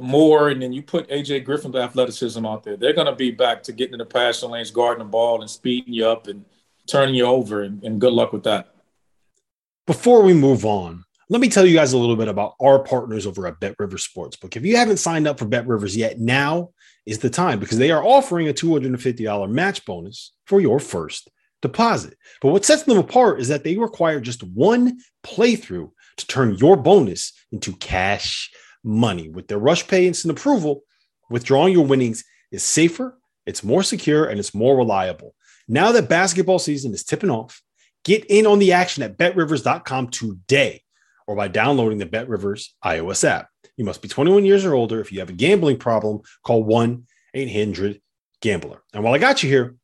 more 0.00 0.48
and 0.48 0.62
then 0.62 0.72
you 0.72 0.82
put 0.82 1.08
AJ 1.08 1.44
Griffin's 1.44 1.76
athleticism 1.76 2.44
out 2.46 2.62
there, 2.62 2.76
they're 2.76 2.94
going 2.94 3.06
to 3.06 3.14
be 3.14 3.30
back 3.30 3.62
to 3.64 3.72
getting 3.72 3.94
in 3.94 3.98
the 3.98 4.06
passing 4.06 4.50
lanes, 4.50 4.70
guarding 4.70 5.04
the 5.04 5.10
ball, 5.10 5.40
and 5.40 5.50
speeding 5.50 5.92
you 5.92 6.06
up 6.06 6.26
and 6.26 6.44
turning 6.86 7.14
you 7.14 7.26
over. 7.26 7.62
And, 7.62 7.82
and 7.84 8.00
good 8.00 8.12
luck 8.12 8.32
with 8.32 8.44
that. 8.44 8.74
Before 9.86 10.22
we 10.22 10.32
move 10.32 10.64
on, 10.64 11.04
let 11.28 11.40
me 11.40 11.48
tell 11.48 11.66
you 11.66 11.74
guys 11.74 11.92
a 11.92 11.98
little 11.98 12.16
bit 12.16 12.28
about 12.28 12.54
our 12.60 12.80
partners 12.80 13.26
over 13.26 13.46
at 13.46 13.60
Bet 13.60 13.76
Rivers 13.78 14.06
Sportsbook. 14.06 14.56
If 14.56 14.64
you 14.64 14.76
haven't 14.76 14.98
signed 14.98 15.28
up 15.28 15.38
for 15.38 15.44
Bet 15.44 15.66
Rivers 15.66 15.96
yet, 15.96 16.18
now 16.18 16.70
is 17.10 17.18
the 17.18 17.28
time 17.28 17.58
because 17.58 17.76
they 17.76 17.90
are 17.90 18.04
offering 18.04 18.48
a 18.48 18.52
$250 18.52 19.50
match 19.50 19.84
bonus 19.84 20.32
for 20.46 20.60
your 20.60 20.78
first 20.78 21.28
deposit. 21.60 22.16
But 22.40 22.52
what 22.52 22.64
sets 22.64 22.84
them 22.84 22.98
apart 22.98 23.40
is 23.40 23.48
that 23.48 23.64
they 23.64 23.76
require 23.76 24.20
just 24.20 24.44
one 24.44 25.00
playthrough 25.24 25.90
to 26.18 26.26
turn 26.28 26.54
your 26.54 26.76
bonus 26.76 27.32
into 27.50 27.74
cash 27.76 28.48
money. 28.84 29.28
With 29.28 29.48
their 29.48 29.58
Rush 29.58 29.88
Pay 29.88 30.06
instant 30.06 30.38
approval, 30.38 30.84
withdrawing 31.28 31.72
your 31.72 31.84
winnings 31.84 32.22
is 32.52 32.62
safer, 32.62 33.18
it's 33.44 33.64
more 33.64 33.82
secure, 33.82 34.26
and 34.26 34.38
it's 34.38 34.54
more 34.54 34.76
reliable. 34.76 35.34
Now 35.66 35.90
that 35.90 36.08
basketball 36.08 36.60
season 36.60 36.94
is 36.94 37.02
tipping 37.02 37.30
off, 37.30 37.60
get 38.04 38.24
in 38.26 38.46
on 38.46 38.60
the 38.60 38.72
action 38.72 39.02
at 39.02 39.18
betrivers.com 39.18 40.08
today 40.08 40.82
or 41.26 41.34
by 41.34 41.48
downloading 41.48 41.98
the 41.98 42.06
BetRivers 42.06 42.68
iOS 42.84 43.28
app. 43.28 43.49
You 43.80 43.86
must 43.86 44.02
be 44.02 44.08
21 44.08 44.44
years 44.44 44.66
or 44.66 44.74
older. 44.74 45.00
If 45.00 45.10
you 45.10 45.20
have 45.20 45.30
a 45.30 45.32
gambling 45.32 45.78
problem, 45.78 46.20
call 46.44 46.62
1 46.64 47.02
800 47.32 47.98
Gambler. 48.42 48.82
And 48.92 49.02
while 49.02 49.14
I 49.14 49.18
got 49.18 49.42
you 49.42 49.48
here, 49.48 49.74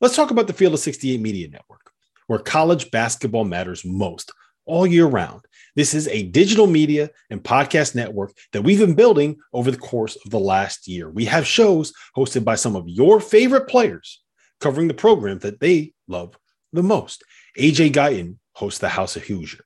let's 0.00 0.16
talk 0.16 0.32
about 0.32 0.48
the 0.48 0.52
Field 0.52 0.74
of 0.74 0.80
68 0.80 1.20
Media 1.20 1.46
Network, 1.46 1.92
where 2.26 2.40
college 2.40 2.90
basketball 2.90 3.44
matters 3.44 3.84
most 3.84 4.32
all 4.64 4.84
year 4.84 5.06
round. 5.06 5.42
This 5.76 5.94
is 5.94 6.08
a 6.08 6.24
digital 6.24 6.66
media 6.66 7.10
and 7.30 7.40
podcast 7.40 7.94
network 7.94 8.36
that 8.52 8.62
we've 8.62 8.80
been 8.80 8.96
building 8.96 9.36
over 9.52 9.70
the 9.70 9.78
course 9.78 10.16
of 10.24 10.32
the 10.32 10.40
last 10.40 10.88
year. 10.88 11.08
We 11.08 11.26
have 11.26 11.46
shows 11.46 11.92
hosted 12.16 12.42
by 12.42 12.56
some 12.56 12.74
of 12.74 12.88
your 12.88 13.20
favorite 13.20 13.68
players 13.68 14.24
covering 14.60 14.88
the 14.88 14.94
program 14.94 15.38
that 15.38 15.60
they 15.60 15.92
love 16.08 16.36
the 16.72 16.82
most. 16.82 17.22
AJ 17.56 17.92
Guyton 17.92 18.38
hosts 18.54 18.80
the 18.80 18.88
House 18.88 19.14
of 19.14 19.22
Hoosier. 19.22 19.64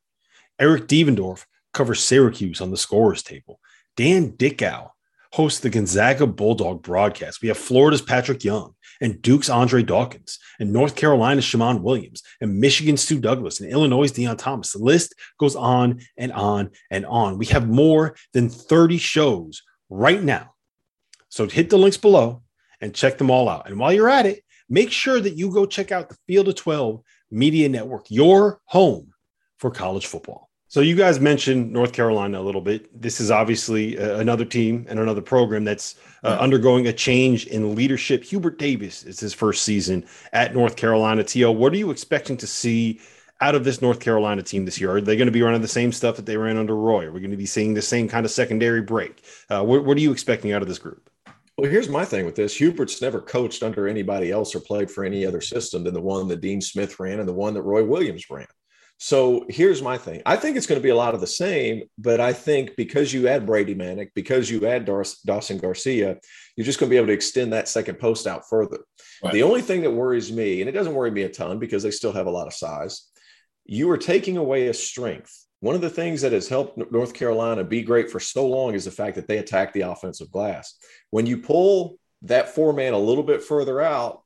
Eric 0.59 0.87
Devendorf 0.87 1.47
covers 1.73 2.03
Syracuse 2.03 2.61
on 2.61 2.71
the 2.71 2.77
scorers 2.77 3.23
table. 3.23 3.59
Dan 4.01 4.31
Dickau 4.31 4.89
hosts 5.35 5.61
the 5.61 5.69
Gonzaga 5.69 6.27
Bulldog 6.27 6.83
broadcast. 6.83 7.43
We 7.43 7.49
have 7.49 7.59
Florida's 7.59 8.01
Patrick 8.01 8.43
Young 8.43 8.73
and 8.99 9.21
Duke's 9.21 9.51
Andre 9.51 9.83
Dawkins 9.83 10.39
and 10.59 10.73
North 10.73 10.97
Carolina's 10.97 11.45
Shammond 11.45 11.83
Williams 11.83 12.23
and 12.41 12.59
Michigan's 12.59 13.03
Stu 13.03 13.21
Douglas 13.21 13.61
and 13.61 13.71
Illinois' 13.71 14.11
Deon 14.11 14.39
Thomas. 14.39 14.73
The 14.73 14.79
list 14.79 15.15
goes 15.39 15.55
on 15.55 16.01
and 16.17 16.33
on 16.33 16.71
and 16.91 17.05
on. 17.05 17.37
We 17.37 17.45
have 17.49 17.69
more 17.69 18.17
than 18.33 18.49
30 18.49 18.97
shows 18.97 19.61
right 19.91 20.23
now. 20.23 20.55
So 21.29 21.47
hit 21.47 21.69
the 21.69 21.77
links 21.77 21.99
below 21.99 22.41
and 22.81 22.95
check 22.95 23.19
them 23.19 23.31
all 23.31 23.51
out. 23.51 23.69
And 23.69 23.79
while 23.79 23.93
you're 23.93 24.09
at 24.09 24.25
it, 24.25 24.43
make 24.71 24.91
sure 24.91 25.21
that 25.21 25.37
you 25.37 25.53
go 25.53 25.67
check 25.67 25.93
out 25.93 26.09
the 26.09 26.17
Field 26.27 26.49
of 26.49 26.55
12 26.55 27.03
Media 27.31 27.69
Network, 27.69 28.07
your 28.09 28.63
home 28.65 29.11
for 29.59 29.71
college 29.71 30.07
football. 30.07 30.50
So 30.71 30.83
you 30.83 30.95
guys 30.95 31.19
mentioned 31.19 31.73
North 31.73 31.93
Carolina 31.93 32.41
a 32.41 32.45
little 32.45 32.61
bit. 32.61 33.03
This 33.03 33.21
is 33.21 33.33
obviously 33.33 33.99
uh, 33.99 34.21
another 34.21 34.45
team 34.45 34.87
and 34.89 35.01
another 35.01 35.21
program 35.21 35.65
that's 35.65 35.97
uh, 36.23 36.37
undergoing 36.39 36.87
a 36.87 36.93
change 36.93 37.49
in 37.49 37.75
leadership. 37.75 38.23
Hubert 38.23 38.57
Davis 38.57 39.03
is 39.03 39.19
his 39.19 39.35
first 39.35 39.65
season 39.65 40.07
at 40.33 40.55
North 40.55 40.77
Carolina. 40.77 41.25
T.O., 41.25 41.51
what 41.51 41.73
are 41.73 41.77
you 41.77 41.91
expecting 41.91 42.37
to 42.37 42.47
see 42.47 43.01
out 43.41 43.57
of 43.57 43.65
this 43.65 43.83
North 43.83 43.99
Carolina 43.99 44.45
team 44.45 44.65
this 44.65 44.81
year? 44.81 44.93
Are 44.93 45.01
they 45.01 45.17
going 45.17 45.27
to 45.27 45.33
be 45.33 45.43
running 45.43 45.61
the 45.61 45.67
same 45.67 45.91
stuff 45.91 46.15
that 46.15 46.27
they 46.27 46.37
ran 46.37 46.57
under 46.57 46.77
Roy? 46.77 47.07
Are 47.07 47.11
we 47.11 47.19
going 47.19 47.33
to 47.33 47.37
be 47.37 47.47
seeing 47.47 47.75
the 47.75 47.83
same 47.83 48.07
kind 48.07 48.25
of 48.25 48.31
secondary 48.31 48.81
break? 48.81 49.25
Uh, 49.49 49.65
what, 49.65 49.85
what 49.85 49.97
are 49.97 50.01
you 50.01 50.13
expecting 50.13 50.53
out 50.53 50.63
of 50.63 50.69
this 50.69 50.79
group? 50.79 51.11
Well, 51.59 51.69
here's 51.69 51.89
my 51.89 52.05
thing 52.05 52.27
with 52.27 52.37
this. 52.37 52.57
Hubert's 52.57 53.03
never 53.03 53.21
coached 53.21 53.65
under 53.65 53.89
anybody 53.89 54.31
else 54.31 54.55
or 54.55 54.61
played 54.61 54.89
for 54.89 55.05
any 55.05 55.27
other 55.27 55.41
system 55.41 55.83
than 55.83 55.95
the 55.95 56.01
one 56.01 56.29
that 56.29 56.41
Dean 56.41 56.61
Smith 56.61 57.01
ran 57.01 57.19
and 57.19 57.29
the 57.29 57.33
one 57.33 57.55
that 57.55 57.63
Roy 57.63 57.85
Williams 57.85 58.31
ran. 58.31 58.47
So 59.03 59.47
here's 59.49 59.81
my 59.81 59.97
thing. 59.97 60.21
I 60.27 60.37
think 60.37 60.59
it's 60.59 60.67
going 60.67 60.79
to 60.79 60.83
be 60.83 60.91
a 60.91 60.95
lot 60.95 61.15
of 61.15 61.23
the 61.23 61.27
same, 61.27 61.85
but 61.97 62.21
I 62.21 62.35
think 62.35 62.77
because 62.77 63.15
you 63.15 63.29
add 63.29 63.47
Brady 63.47 63.75
Manek, 63.75 64.11
because 64.15 64.51
you 64.51 64.67
add 64.67 64.85
Dawson 64.85 65.57
Garcia, 65.57 66.19
you're 66.55 66.67
just 66.67 66.79
going 66.79 66.89
to 66.89 66.93
be 66.93 66.99
able 66.99 67.07
to 67.07 67.15
extend 67.15 67.55
that 67.55 67.67
second 67.67 67.99
post 67.99 68.27
out 68.27 68.47
further. 68.51 68.81
Right. 69.25 69.33
The 69.33 69.43
only 69.43 69.63
thing 69.63 69.81
that 69.83 69.91
worries 69.91 70.31
me, 70.31 70.61
and 70.61 70.69
it 70.69 70.73
doesn't 70.73 70.93
worry 70.93 71.11
me 71.11 71.23
a 71.23 71.31
ton 71.31 71.59
because 71.59 71.83
they 71.83 71.91
still 71.91 72.13
have 72.13 72.27
a 72.27 72.31
lot 72.31 72.47
of 72.47 72.53
size, 72.53 73.09
you 73.65 73.89
are 73.91 73.97
taking 73.97 74.37
away 74.37 74.67
a 74.67 74.75
strength. 74.75 75.47
One 75.61 75.75
of 75.75 75.81
the 75.81 75.89
things 75.89 76.21
that 76.21 76.33
has 76.33 76.47
helped 76.47 76.93
North 76.93 77.15
Carolina 77.15 77.65
be 77.65 77.81
great 77.81 78.11
for 78.11 78.21
so 78.21 78.47
long 78.47 78.75
is 78.75 78.85
the 78.85 78.91
fact 78.91 79.17
that 79.17 79.27
they 79.27 79.39
attack 79.39 79.73
the 79.73 79.83
offensive 79.83 80.31
glass. 80.31 80.75
When 81.09 81.25
you 81.25 81.39
pull 81.39 81.99
that 82.23 82.55
four 82.55 82.75
man 82.75 82.93
a 82.93 82.99
little 82.99 83.25
bit 83.25 83.43
further 83.43 83.81
out, 83.81 84.25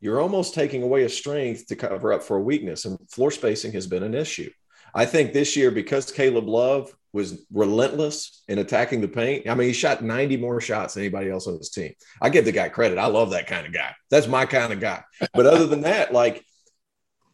you're 0.00 0.20
almost 0.20 0.54
taking 0.54 0.82
away 0.82 1.04
a 1.04 1.08
strength 1.08 1.66
to 1.68 1.76
cover 1.76 2.12
up 2.12 2.22
for 2.22 2.36
a 2.36 2.42
weakness. 2.42 2.84
And 2.84 2.98
floor 3.10 3.30
spacing 3.30 3.72
has 3.72 3.86
been 3.86 4.02
an 4.02 4.14
issue. 4.14 4.50
I 4.94 5.06
think 5.06 5.32
this 5.32 5.56
year, 5.56 5.70
because 5.70 6.12
Caleb 6.12 6.48
Love 6.48 6.94
was 7.12 7.44
relentless 7.52 8.42
in 8.48 8.58
attacking 8.58 9.00
the 9.00 9.08
paint, 9.08 9.48
I 9.48 9.54
mean, 9.54 9.68
he 9.68 9.72
shot 9.72 10.02
90 10.02 10.36
more 10.36 10.60
shots 10.60 10.94
than 10.94 11.02
anybody 11.02 11.30
else 11.30 11.46
on 11.46 11.56
his 11.56 11.70
team. 11.70 11.94
I 12.20 12.28
give 12.28 12.44
the 12.44 12.52
guy 12.52 12.68
credit. 12.68 12.98
I 12.98 13.06
love 13.06 13.30
that 13.30 13.46
kind 13.46 13.66
of 13.66 13.72
guy. 13.72 13.94
That's 14.10 14.28
my 14.28 14.46
kind 14.46 14.72
of 14.72 14.80
guy. 14.80 15.02
But 15.32 15.46
other 15.46 15.66
than 15.66 15.82
that, 15.82 16.12
like, 16.12 16.44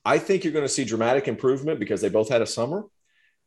I 0.05 0.19
think 0.19 0.45
you're 0.45 0.53
going 0.53 0.65
to 0.65 0.69
see 0.69 0.85
dramatic 0.85 1.29
improvement 1.29 1.81
because 1.81 2.01
they 2.01 2.09
both 2.09 2.31
had 2.31 2.43
a 2.43 2.47
summer. 2.47 2.85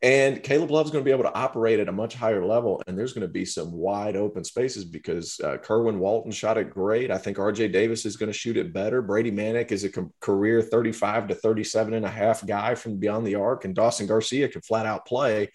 And 0.04 0.44
Caleb 0.44 0.70
Love's 0.70 0.92
going 0.92 1.02
to 1.02 1.08
be 1.08 1.14
able 1.14 1.24
to 1.24 1.34
operate 1.34 1.80
at 1.80 1.88
a 1.88 1.94
much 1.94 2.14
higher 2.14 2.46
level. 2.46 2.84
And 2.88 3.00
there's 3.00 3.14
going 3.14 3.26
to 3.26 3.32
be 3.32 3.46
some 3.46 3.72
wide 3.72 4.18
open 4.18 4.44
spaces 4.44 4.84
because 4.84 5.40
uh, 5.40 5.56
Kerwin 5.58 5.98
Walton 5.98 6.34
shot 6.34 6.58
it 6.58 6.72
great. 6.72 7.10
I 7.10 7.18
think 7.18 7.38
RJ 7.38 7.72
Davis 7.72 8.06
is 8.06 8.18
going 8.18 8.30
to 8.30 8.38
shoot 8.38 8.58
it 8.58 8.74
better. 8.74 9.02
Brady 9.02 9.32
Manek 9.32 9.72
is 9.72 9.86
a 9.86 9.90
career 10.20 10.62
35 10.62 11.30
to 11.30 11.36
37 11.36 11.94
and 11.94 12.06
a 12.06 12.10
half 12.10 12.46
guy 12.46 12.76
from 12.76 12.98
beyond 12.98 13.26
the 13.26 13.36
arc. 13.36 13.64
And 13.64 13.74
Dawson 13.74 14.06
Garcia 14.06 14.50
can 14.50 14.62
flat 14.62 14.86
out 14.86 15.06
play. 15.06 15.50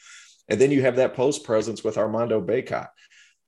And 0.48 0.58
then 0.58 0.70
you 0.70 0.80
have 0.80 0.96
that 0.96 1.12
post 1.12 1.44
presence 1.44 1.84
with 1.84 1.98
Armando 1.98 2.40
Bacot. 2.40 2.88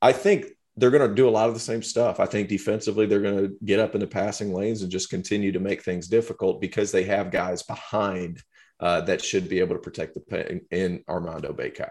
I 0.02 0.12
think 0.12 0.48
they're 0.76 0.90
going 0.90 1.08
to 1.08 1.14
do 1.14 1.28
a 1.28 1.30
lot 1.30 1.48
of 1.48 1.54
the 1.54 1.60
same 1.60 1.82
stuff. 1.82 2.20
I 2.20 2.26
think 2.26 2.50
defensively, 2.50 3.06
they're 3.06 3.22
going 3.22 3.38
to 3.38 3.56
get 3.64 3.80
up 3.80 3.94
in 3.94 4.02
the 4.02 4.06
passing 4.06 4.52
lanes 4.52 4.82
and 4.82 4.92
just 4.92 5.08
continue 5.08 5.50
to 5.52 5.60
make 5.60 5.82
things 5.82 6.08
difficult 6.08 6.60
because 6.60 6.92
they 6.92 7.04
have 7.04 7.30
guys 7.30 7.62
behind 7.62 8.42
uh, 8.80 9.02
that 9.02 9.24
should 9.24 9.48
be 9.48 9.60
able 9.60 9.74
to 9.74 9.80
protect 9.80 10.14
the 10.14 10.20
pin 10.20 10.62
in 10.70 11.04
Armando 11.08 11.52
Bacot. 11.52 11.90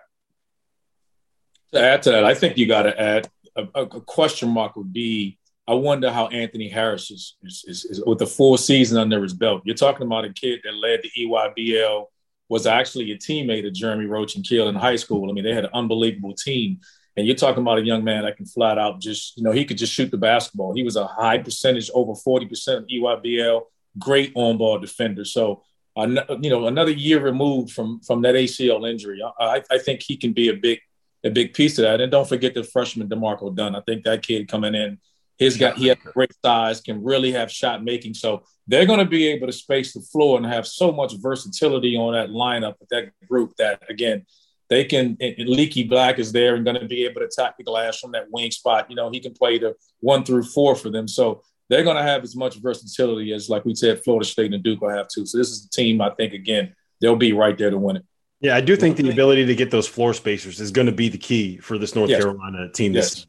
To 1.74 1.80
add 1.80 2.02
to 2.04 2.12
that, 2.12 2.26
I 2.26 2.34
think 2.34 2.58
you 2.58 2.68
got 2.68 2.84
to 2.84 3.00
add 3.00 3.30
a, 3.56 3.68
a, 3.76 4.02
question 4.02 4.50
mark 4.50 4.76
would 4.76 4.92
be 4.92 5.38
I 5.68 5.76
wonder 5.76 6.12
how 6.12 6.28
Anthony 6.28 6.68
Harris 6.68 7.12
is, 7.12 7.36
is, 7.44 7.64
is, 7.68 7.86
is, 7.86 8.04
with 8.04 8.18
the 8.18 8.26
full 8.26 8.58
season 8.58 8.98
under 8.98 9.22
his 9.22 9.36
belt. 9.36 9.62
You're 9.66 9.76
talking 9.76 10.08
about 10.08 10.26
a 10.26 10.34
kid 10.34 10.62
that 10.64 10.74
led 10.74 11.02
the 11.04 11.12
EYBL, 11.16 12.08
was 12.50 12.66
actually 12.66 13.12
a 13.12 13.18
teammate 13.18 13.68
of 13.68 13.74
Jeremy 13.74 14.06
Roach 14.06 14.36
and 14.36 14.44
Keel 14.44 14.68
in 14.68 14.76
high 14.76 14.96
school. 14.96 15.30
I 15.30 15.34
mean, 15.34 15.44
they 15.44 15.54
had 15.54 15.66
an 15.66 15.72
unbelievable 15.76 16.34
team. 16.34 16.80
And 17.16 17.28
you're 17.28 17.36
talking 17.36 17.62
about 17.62 17.78
a 17.78 17.86
young 17.86 18.04
man 18.04 18.24
that 18.24 18.38
can 18.38 18.48
flat 18.48 18.80
out 18.80 19.00
just, 19.00 19.38
you 19.38 19.44
know, 19.44 19.52
he 19.52 19.66
could 19.66 19.78
just 19.78 19.94
shoot 19.94 20.10
the 20.10 20.18
basketball. 20.18 20.74
He 20.74 20.84
was 20.84 20.96
a 20.96 21.06
high 21.06 21.38
percentage, 21.38 21.92
over 21.94 22.14
40% 22.14 22.78
of 22.78 22.88
EYBL, 22.88 23.62
great 24.00 24.32
on 24.34 24.58
ball 24.58 24.80
defender. 24.80 25.24
So 25.24 25.62
you 25.98 26.50
know, 26.50 26.68
another 26.68 26.92
year 26.92 27.22
removed 27.22 27.72
from 27.72 28.00
from 28.02 28.22
that 28.22 28.36
ACL 28.36 28.90
injury. 28.90 29.22
I, 29.40 29.64
I 29.70 29.78
think 29.78 30.02
he 30.02 30.18
can 30.18 30.34
be 30.34 30.50
a 30.50 30.54
big 30.54 30.80
a 31.24 31.30
big 31.30 31.54
piece 31.54 31.78
of 31.78 31.84
that. 31.84 32.02
And 32.02 32.12
don't 32.12 32.28
forget 32.28 32.54
the 32.54 32.64
freshman 32.64 33.08
D'Marco 33.08 33.50
Dunn. 33.50 33.76
I 33.76 33.82
think 33.82 34.04
that 34.04 34.24
kid 34.24 34.48
coming 34.48 34.76
in, 34.76 35.00
his 35.38 35.58
got 35.58 35.78
he 35.78 35.88
has 35.88 35.98
great 36.14 36.34
size, 36.44 36.82
can 36.82 37.04
really 37.04 37.32
have 37.32 37.52
shot 37.52 37.84
making. 37.84 38.14
So 38.14 38.44
they're 38.68 38.86
going 38.86 39.00
to 39.00 39.06
be 39.06 39.28
able 39.28 39.48
to 39.48 39.54
space 39.54 39.94
the 39.94 40.02
floor 40.02 40.38
and 40.38 40.46
have 40.46 40.68
so 40.68 40.92
much 40.92 41.14
versatility 41.18 41.98
on 41.98 42.14
that 42.14 42.30
lineup 42.30 42.76
with 42.80 42.90
that 42.90 43.12
group 43.28 43.54
that 43.58 43.82
again 43.90 44.26
they 44.70 44.86
can. 44.86 45.18
Leaky 45.40 45.84
Black 45.84 46.20
is 46.20 46.32
there 46.32 46.56
and 46.56 46.64
going 46.64 46.80
to 46.80 46.88
be 46.88 47.04
able 47.06 47.22
to 47.22 47.28
attack 47.28 47.58
the 47.58 47.64
glass 47.64 48.00
from 48.00 48.12
that 48.12 48.28
wing 48.32 48.52
spot. 48.52 48.90
You 48.90 48.96
know, 48.96 49.10
he 49.10 49.20
can 49.20 49.34
play 49.34 49.58
the 49.58 49.76
one 50.00 50.24
through 50.24 50.44
four 50.44 50.76
for 50.76 50.90
them. 50.90 51.08
So 51.08 51.42
they're 51.70 51.84
going 51.84 51.98
to 51.98 52.04
have 52.04 52.24
as 52.24 52.36
much 52.36 52.56
versatility 52.56 53.32
as, 53.34 53.50
like 53.50 53.64
we 53.64 53.76
said, 53.76 54.04
Florida 54.04 54.26
State 54.26 54.54
and 54.54 54.64
Duke 54.64 54.82
will 54.82 54.90
have 54.90 55.08
too. 55.08 55.26
So 55.26 55.38
this 55.38 55.50
is 55.50 55.66
a 55.66 55.70
team 55.70 56.02
I 56.02 56.10
think 56.10 56.34
again 56.34 56.76
they'll 57.02 57.16
be 57.16 57.34
right 57.34 57.58
there 57.58 57.70
to 57.70 57.78
win 57.78 57.98
it. 57.98 58.06
Yeah, 58.42 58.56
I 58.56 58.62
do 58.62 58.76
think 58.76 58.96
the 58.96 59.10
ability 59.10 59.46
to 59.48 59.56
get 59.56 59.70
those 59.70 59.88
floor 59.88 60.14
spacers 60.14 60.62
is 60.62 60.72
going 60.72 60.88
to 60.88 60.94
be 60.94 61.10
the 61.10 61.18
key 61.18 61.58
for 61.58 61.78
this 61.78 61.94
North 61.94 62.10
yes. 62.10 62.22
Carolina 62.22 62.72
team. 62.72 62.94
Yes. 62.94 63.26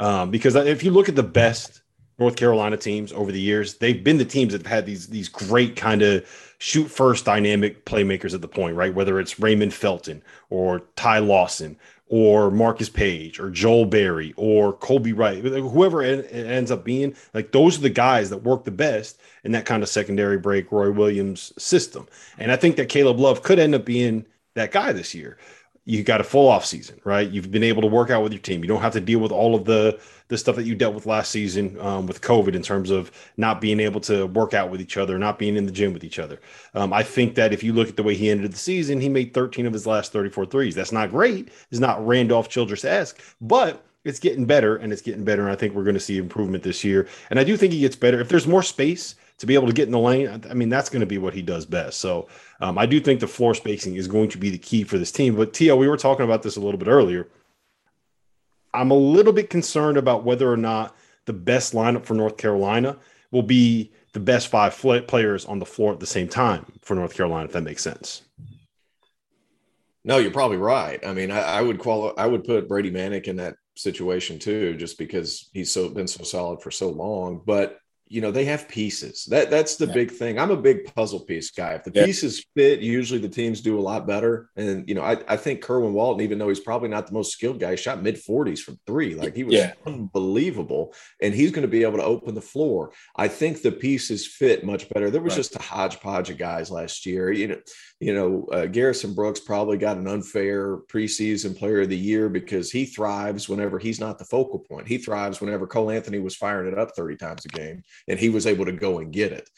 Um, 0.00 0.30
because 0.30 0.56
if 0.56 0.82
you 0.82 0.90
look 0.90 1.08
at 1.08 1.14
the 1.14 1.22
best 1.22 1.82
North 2.18 2.34
Carolina 2.34 2.76
teams 2.76 3.12
over 3.12 3.30
the 3.30 3.40
years, 3.40 3.74
they've 3.74 4.02
been 4.02 4.18
the 4.18 4.24
teams 4.24 4.52
that 4.52 4.62
have 4.62 4.70
had 4.70 4.86
these 4.86 5.06
these 5.06 5.28
great 5.28 5.76
kind 5.76 6.02
of 6.02 6.28
shoot 6.58 6.88
first 6.88 7.24
dynamic 7.24 7.84
playmakers 7.84 8.34
at 8.34 8.40
the 8.40 8.48
point, 8.48 8.74
right? 8.74 8.92
Whether 8.92 9.20
it's 9.20 9.38
Raymond 9.38 9.72
Felton 9.72 10.22
or 10.50 10.82
Ty 10.96 11.20
Lawson 11.20 11.78
or 12.08 12.50
Marcus 12.50 12.88
Paige 12.88 13.38
or 13.38 13.50
Joel 13.50 13.84
Berry 13.84 14.32
or 14.36 14.72
Coby 14.72 15.14
White, 15.14 15.44
whoever 15.44 16.02
it 16.02 16.32
ends 16.32 16.70
up 16.70 16.84
being, 16.84 17.14
like 17.34 17.52
those 17.52 17.78
are 17.78 17.82
the 17.82 17.90
guys 17.90 18.30
that 18.30 18.42
work 18.42 18.64
the 18.64 18.70
best 18.70 19.20
in 19.44 19.52
that 19.52 19.66
kind 19.66 19.82
of 19.82 19.88
secondary 19.88 20.38
break 20.38 20.72
Roy 20.72 20.90
Williams 20.90 21.52
system. 21.62 22.06
And 22.38 22.50
I 22.50 22.56
think 22.56 22.76
that 22.76 22.88
Caleb 22.88 23.20
Love 23.20 23.42
could 23.42 23.58
end 23.58 23.74
up 23.74 23.84
being 23.84 24.24
that 24.54 24.72
guy 24.72 24.92
this 24.92 25.14
year 25.14 25.38
you 25.88 26.02
got 26.02 26.20
a 26.20 26.24
full 26.24 26.48
off 26.48 26.66
season, 26.66 27.00
right? 27.04 27.30
You've 27.30 27.50
been 27.50 27.62
able 27.64 27.80
to 27.80 27.88
work 27.88 28.10
out 28.10 28.22
with 28.22 28.30
your 28.30 28.42
team. 28.42 28.62
You 28.62 28.68
don't 28.68 28.82
have 28.82 28.92
to 28.92 29.00
deal 29.00 29.20
with 29.20 29.32
all 29.32 29.54
of 29.54 29.64
the 29.64 29.98
the 30.28 30.36
stuff 30.36 30.56
that 30.56 30.64
you 30.64 30.74
dealt 30.74 30.94
with 30.94 31.06
last 31.06 31.30
season 31.30 31.80
um, 31.80 32.06
with 32.06 32.20
COVID 32.20 32.54
in 32.54 32.60
terms 32.60 32.90
of 32.90 33.10
not 33.38 33.62
being 33.62 33.80
able 33.80 33.98
to 34.02 34.26
work 34.26 34.52
out 34.52 34.68
with 34.68 34.82
each 34.82 34.98
other, 34.98 35.18
not 35.18 35.38
being 35.38 35.56
in 35.56 35.64
the 35.64 35.72
gym 35.72 35.94
with 35.94 36.04
each 36.04 36.18
other. 36.18 36.38
Um, 36.74 36.92
I 36.92 37.02
think 37.02 37.36
that 37.36 37.54
if 37.54 37.62
you 37.62 37.72
look 37.72 37.88
at 37.88 37.96
the 37.96 38.02
way 38.02 38.14
he 38.14 38.28
ended 38.28 38.52
the 38.52 38.58
season, 38.58 39.00
he 39.00 39.08
made 39.08 39.32
13 39.32 39.64
of 39.64 39.72
his 39.72 39.86
last 39.86 40.12
34 40.12 40.44
threes. 40.44 40.74
That's 40.74 40.92
not 40.92 41.08
great. 41.08 41.48
It's 41.70 41.80
not 41.80 42.06
Randolph 42.06 42.50
Childress 42.50 42.84
esque, 42.84 43.18
but 43.40 43.82
it's 44.04 44.18
getting 44.18 44.44
better 44.44 44.76
and 44.76 44.92
it's 44.92 45.00
getting 45.00 45.24
better. 45.24 45.44
And 45.44 45.50
I 45.50 45.56
think 45.56 45.74
we're 45.74 45.84
going 45.84 45.94
to 45.94 46.00
see 46.00 46.18
improvement 46.18 46.62
this 46.62 46.84
year. 46.84 47.08
And 47.30 47.38
I 47.38 47.44
do 47.44 47.56
think 47.56 47.72
he 47.72 47.80
gets 47.80 47.96
better 47.96 48.20
if 48.20 48.28
there's 48.28 48.46
more 48.46 48.62
space 48.62 49.14
to 49.38 49.46
be 49.46 49.54
able 49.54 49.68
to 49.68 49.72
get 49.72 49.86
in 49.86 49.92
the 49.92 49.98
lane. 49.98 50.44
I 50.50 50.52
mean, 50.52 50.68
that's 50.68 50.90
going 50.90 51.00
to 51.00 51.06
be 51.06 51.18
what 51.18 51.32
he 51.32 51.42
does 51.42 51.64
best. 51.64 51.98
So 51.98 52.28
um, 52.60 52.78
I 52.78 52.86
do 52.86 53.00
think 53.00 53.20
the 53.20 53.28
floor 53.28 53.54
spacing 53.54 53.96
is 53.96 54.08
going 54.08 54.28
to 54.30 54.38
be 54.38 54.50
the 54.50 54.58
key 54.58 54.84
for 54.84 54.98
this 54.98 55.12
team. 55.12 55.36
But 55.36 55.54
T.O., 55.54 55.76
we 55.76 55.88
were 55.88 55.96
talking 55.96 56.24
about 56.24 56.42
this 56.42 56.56
a 56.56 56.60
little 56.60 56.78
bit 56.78 56.88
earlier. 56.88 57.28
I'm 58.74 58.90
a 58.90 58.96
little 58.96 59.32
bit 59.32 59.50
concerned 59.50 59.96
about 59.96 60.24
whether 60.24 60.50
or 60.50 60.56
not 60.56 60.96
the 61.24 61.32
best 61.32 61.72
lineup 61.72 62.04
for 62.04 62.14
North 62.14 62.36
Carolina 62.36 62.96
will 63.30 63.42
be 63.42 63.92
the 64.12 64.20
best 64.20 64.48
five 64.48 64.76
players 65.06 65.44
on 65.44 65.58
the 65.58 65.66
floor 65.66 65.92
at 65.92 66.00
the 66.00 66.06
same 66.06 66.28
time 66.28 66.66
for 66.82 66.94
North 66.94 67.14
Carolina, 67.14 67.44
if 67.44 67.52
that 67.52 67.62
makes 67.62 67.82
sense. 67.82 68.22
No, 70.04 70.18
you're 70.18 70.30
probably 70.30 70.56
right. 70.56 71.04
I 71.06 71.12
mean, 71.12 71.30
I, 71.30 71.40
I 71.40 71.62
would 71.62 71.78
quali- 71.78 72.16
I 72.16 72.26
would 72.26 72.44
put 72.44 72.68
Brady 72.68 72.90
Manek 72.90 73.24
in 73.24 73.36
that 73.36 73.56
situation 73.76 74.38
too, 74.38 74.74
just 74.76 74.98
because 74.98 75.50
he's 75.52 75.70
so 75.70 75.88
been 75.90 76.08
so 76.08 76.24
solid 76.24 76.62
for 76.62 76.70
so 76.70 76.88
long. 76.88 77.42
But 77.44 77.78
you 78.10 78.20
know 78.20 78.30
they 78.30 78.44
have 78.44 78.68
pieces. 78.68 79.26
That 79.26 79.50
that's 79.50 79.76
the 79.76 79.86
yeah. 79.86 79.94
big 79.94 80.10
thing. 80.10 80.38
I'm 80.38 80.50
a 80.50 80.56
big 80.56 80.94
puzzle 80.94 81.20
piece 81.20 81.50
guy. 81.50 81.72
If 81.72 81.84
the 81.84 81.92
yeah. 81.94 82.04
pieces 82.04 82.44
fit 82.56 82.80
usually 82.80 83.20
the 83.20 83.28
teams 83.28 83.60
do 83.60 83.78
a 83.78 83.80
lot 83.80 84.06
better. 84.06 84.50
And 84.56 84.88
you 84.88 84.94
know 84.94 85.02
i, 85.02 85.18
I 85.28 85.36
think 85.36 85.62
kerwin 85.62 85.92
walton 85.92 86.22
even 86.22 86.38
though 86.38 86.48
he's 86.48 86.60
probably 86.60 86.88
not 86.88 87.06
the 87.06 87.12
most 87.12 87.32
skilled 87.32 87.60
guy 87.60 87.74
shot 87.74 88.02
mid 88.02 88.16
40s 88.16 88.60
from 88.60 88.78
three. 88.86 89.14
Like 89.14 89.36
he 89.36 89.44
was 89.44 89.54
yeah. 89.54 89.74
unbelievable. 89.86 90.94
And 91.22 91.34
he's 91.34 91.50
going 91.50 91.62
to 91.62 91.68
be 91.68 91.82
able 91.82 91.98
to 91.98 92.04
open 92.04 92.34
the 92.34 92.40
floor. 92.40 92.92
I 93.16 93.28
think 93.28 93.62
the 93.62 93.72
pieces 93.72 94.26
fit 94.26 94.64
much 94.64 94.88
better. 94.88 95.10
There 95.10 95.22
was 95.22 95.32
right. 95.32 95.38
just 95.38 95.56
a 95.56 95.62
hodgepodge 95.62 96.30
of 96.30 96.38
guys 96.38 96.70
last 96.70 97.06
year. 97.06 97.30
You 97.32 97.48
know 97.48 97.60
you 98.00 98.14
know, 98.14 98.46
uh, 98.52 98.66
Garrison 98.66 99.12
Brooks 99.12 99.40
probably 99.40 99.76
got 99.76 99.96
an 99.96 100.06
unfair 100.06 100.76
preseason 100.76 101.56
player 101.56 101.80
of 101.82 101.88
the 101.88 101.96
year 101.96 102.28
because 102.28 102.70
he 102.70 102.84
thrives 102.84 103.48
whenever 103.48 103.78
he's 103.78 103.98
not 103.98 104.18
the 104.18 104.24
focal 104.24 104.60
point. 104.60 104.86
He 104.86 104.98
thrives 104.98 105.40
whenever 105.40 105.66
Cole 105.66 105.90
Anthony 105.90 106.20
was 106.20 106.36
firing 106.36 106.72
it 106.72 106.78
up 106.78 106.94
30 106.94 107.16
times 107.16 107.44
a 107.44 107.48
game 107.48 107.82
and 108.06 108.18
he 108.18 108.28
was 108.28 108.46
able 108.46 108.66
to 108.66 108.72
go 108.72 109.00
and 109.00 109.12
get 109.12 109.32
it. 109.32 109.50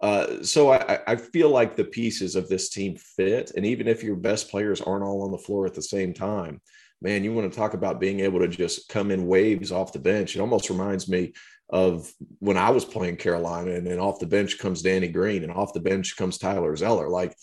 Uh, 0.00 0.42
so 0.42 0.72
I, 0.72 0.98
I, 1.06 1.14
feel 1.14 1.48
like 1.50 1.76
the 1.76 1.84
pieces 1.84 2.34
of 2.34 2.48
this 2.48 2.70
team 2.70 2.96
fit. 2.96 3.52
And 3.56 3.64
even 3.64 3.86
if 3.86 4.02
your 4.02 4.16
best 4.16 4.50
players 4.50 4.80
aren't 4.80 5.04
all 5.04 5.22
on 5.22 5.30
the 5.30 5.38
floor 5.38 5.64
at 5.64 5.74
the 5.74 5.82
same 5.82 6.12
time, 6.12 6.60
man, 7.00 7.22
you 7.22 7.32
want 7.32 7.52
to 7.52 7.56
talk 7.56 7.74
about 7.74 8.00
being 8.00 8.18
able 8.18 8.40
to 8.40 8.48
just 8.48 8.88
come 8.88 9.12
in 9.12 9.28
waves 9.28 9.70
off 9.70 9.92
the 9.92 10.00
bench. 10.00 10.34
It 10.34 10.40
almost 10.40 10.70
reminds 10.70 11.08
me 11.08 11.34
of 11.70 12.12
when 12.40 12.56
I 12.56 12.70
was 12.70 12.84
playing 12.84 13.16
Carolina 13.16 13.70
and 13.72 13.86
then 13.86 14.00
off 14.00 14.18
the 14.18 14.26
bench 14.26 14.58
comes 14.58 14.82
Danny 14.82 15.06
Green 15.06 15.44
and 15.44 15.52
off 15.52 15.72
the 15.72 15.80
bench 15.80 16.16
comes 16.16 16.36
Tyler 16.36 16.74
Zeller. 16.74 17.08
Like 17.08 17.36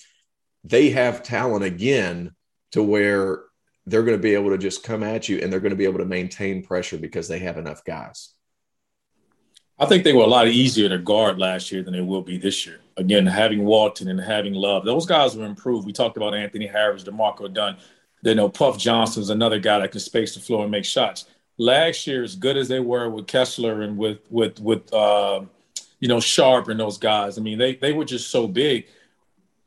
they 0.64 0.90
have 0.90 1.24
talent 1.24 1.64
again 1.64 2.36
to 2.72 2.84
where 2.84 3.44
they're 3.86 4.04
going 4.04 4.18
to 4.18 4.22
be 4.22 4.36
able 4.36 4.52
to 4.52 4.58
just 4.58 4.84
come 4.84 5.04
at 5.04 5.28
you 5.28 5.40
and 5.40 5.52
they're 5.52 5.60
going 5.60 5.72
to 5.72 5.76
be 5.76 5.86
able 5.86 6.00
to 6.00 6.06
maintain 6.06 6.64
pressure 6.64 6.98
because 6.98 7.28
they 7.28 7.40
have 7.40 7.58
enough 7.58 7.84
guys. 7.84 8.34
I 9.80 9.86
think 9.86 10.04
they 10.04 10.14
were 10.14 10.24
a 10.24 10.28
lot 10.28 10.48
easier 10.48 10.90
to 10.90 10.98
guard 10.98 11.40
last 11.40 11.72
year 11.72 11.82
than 11.82 11.94
they 11.94 12.02
will 12.02 12.22
be 12.22 12.38
this 12.38 12.66
year. 12.68 12.82
Again, 12.98 13.26
having 13.26 13.64
Walton 13.64 14.10
and 14.10 14.20
having 14.20 14.54
Love, 14.54 14.84
those 14.84 15.06
guys 15.06 15.38
were 15.38 15.46
improved. 15.46 15.88
We 15.88 15.94
talked 15.94 16.18
about 16.18 16.36
Anthony 16.36 16.68
Harris, 16.68 17.04
D'Marco 17.04 17.48
Dunn. 17.48 17.78
They 18.22 18.34
know 18.34 18.50
Puff 18.50 18.78
Johnson's 18.78 19.30
another 19.30 19.58
guy 19.58 19.80
that 19.80 19.92
can 19.92 20.02
space 20.02 20.36
the 20.36 20.42
floor 20.42 20.64
and 20.64 20.72
make 20.72 20.84
shots. 20.84 21.26
Last 21.58 22.06
year, 22.08 22.24
as 22.24 22.36
good 22.36 22.58
as 22.58 22.68
they 22.68 22.82
were 22.82 23.10
with 23.10 23.28
Kessler 23.28 23.82
and 23.82 23.98
with 23.98 24.20
with 24.30 24.60
with 24.60 24.94
uh, 24.94 25.42
you 26.02 26.10
know 26.10 26.20
Sharpe 26.20 26.68
and 26.68 26.80
those 26.80 26.98
guys, 26.98 27.38
I 27.38 27.42
mean 27.42 27.58
they 27.58 27.76
they 27.76 27.94
were 27.94 28.06
just 28.06 28.30
so 28.30 28.48
big 28.48 28.88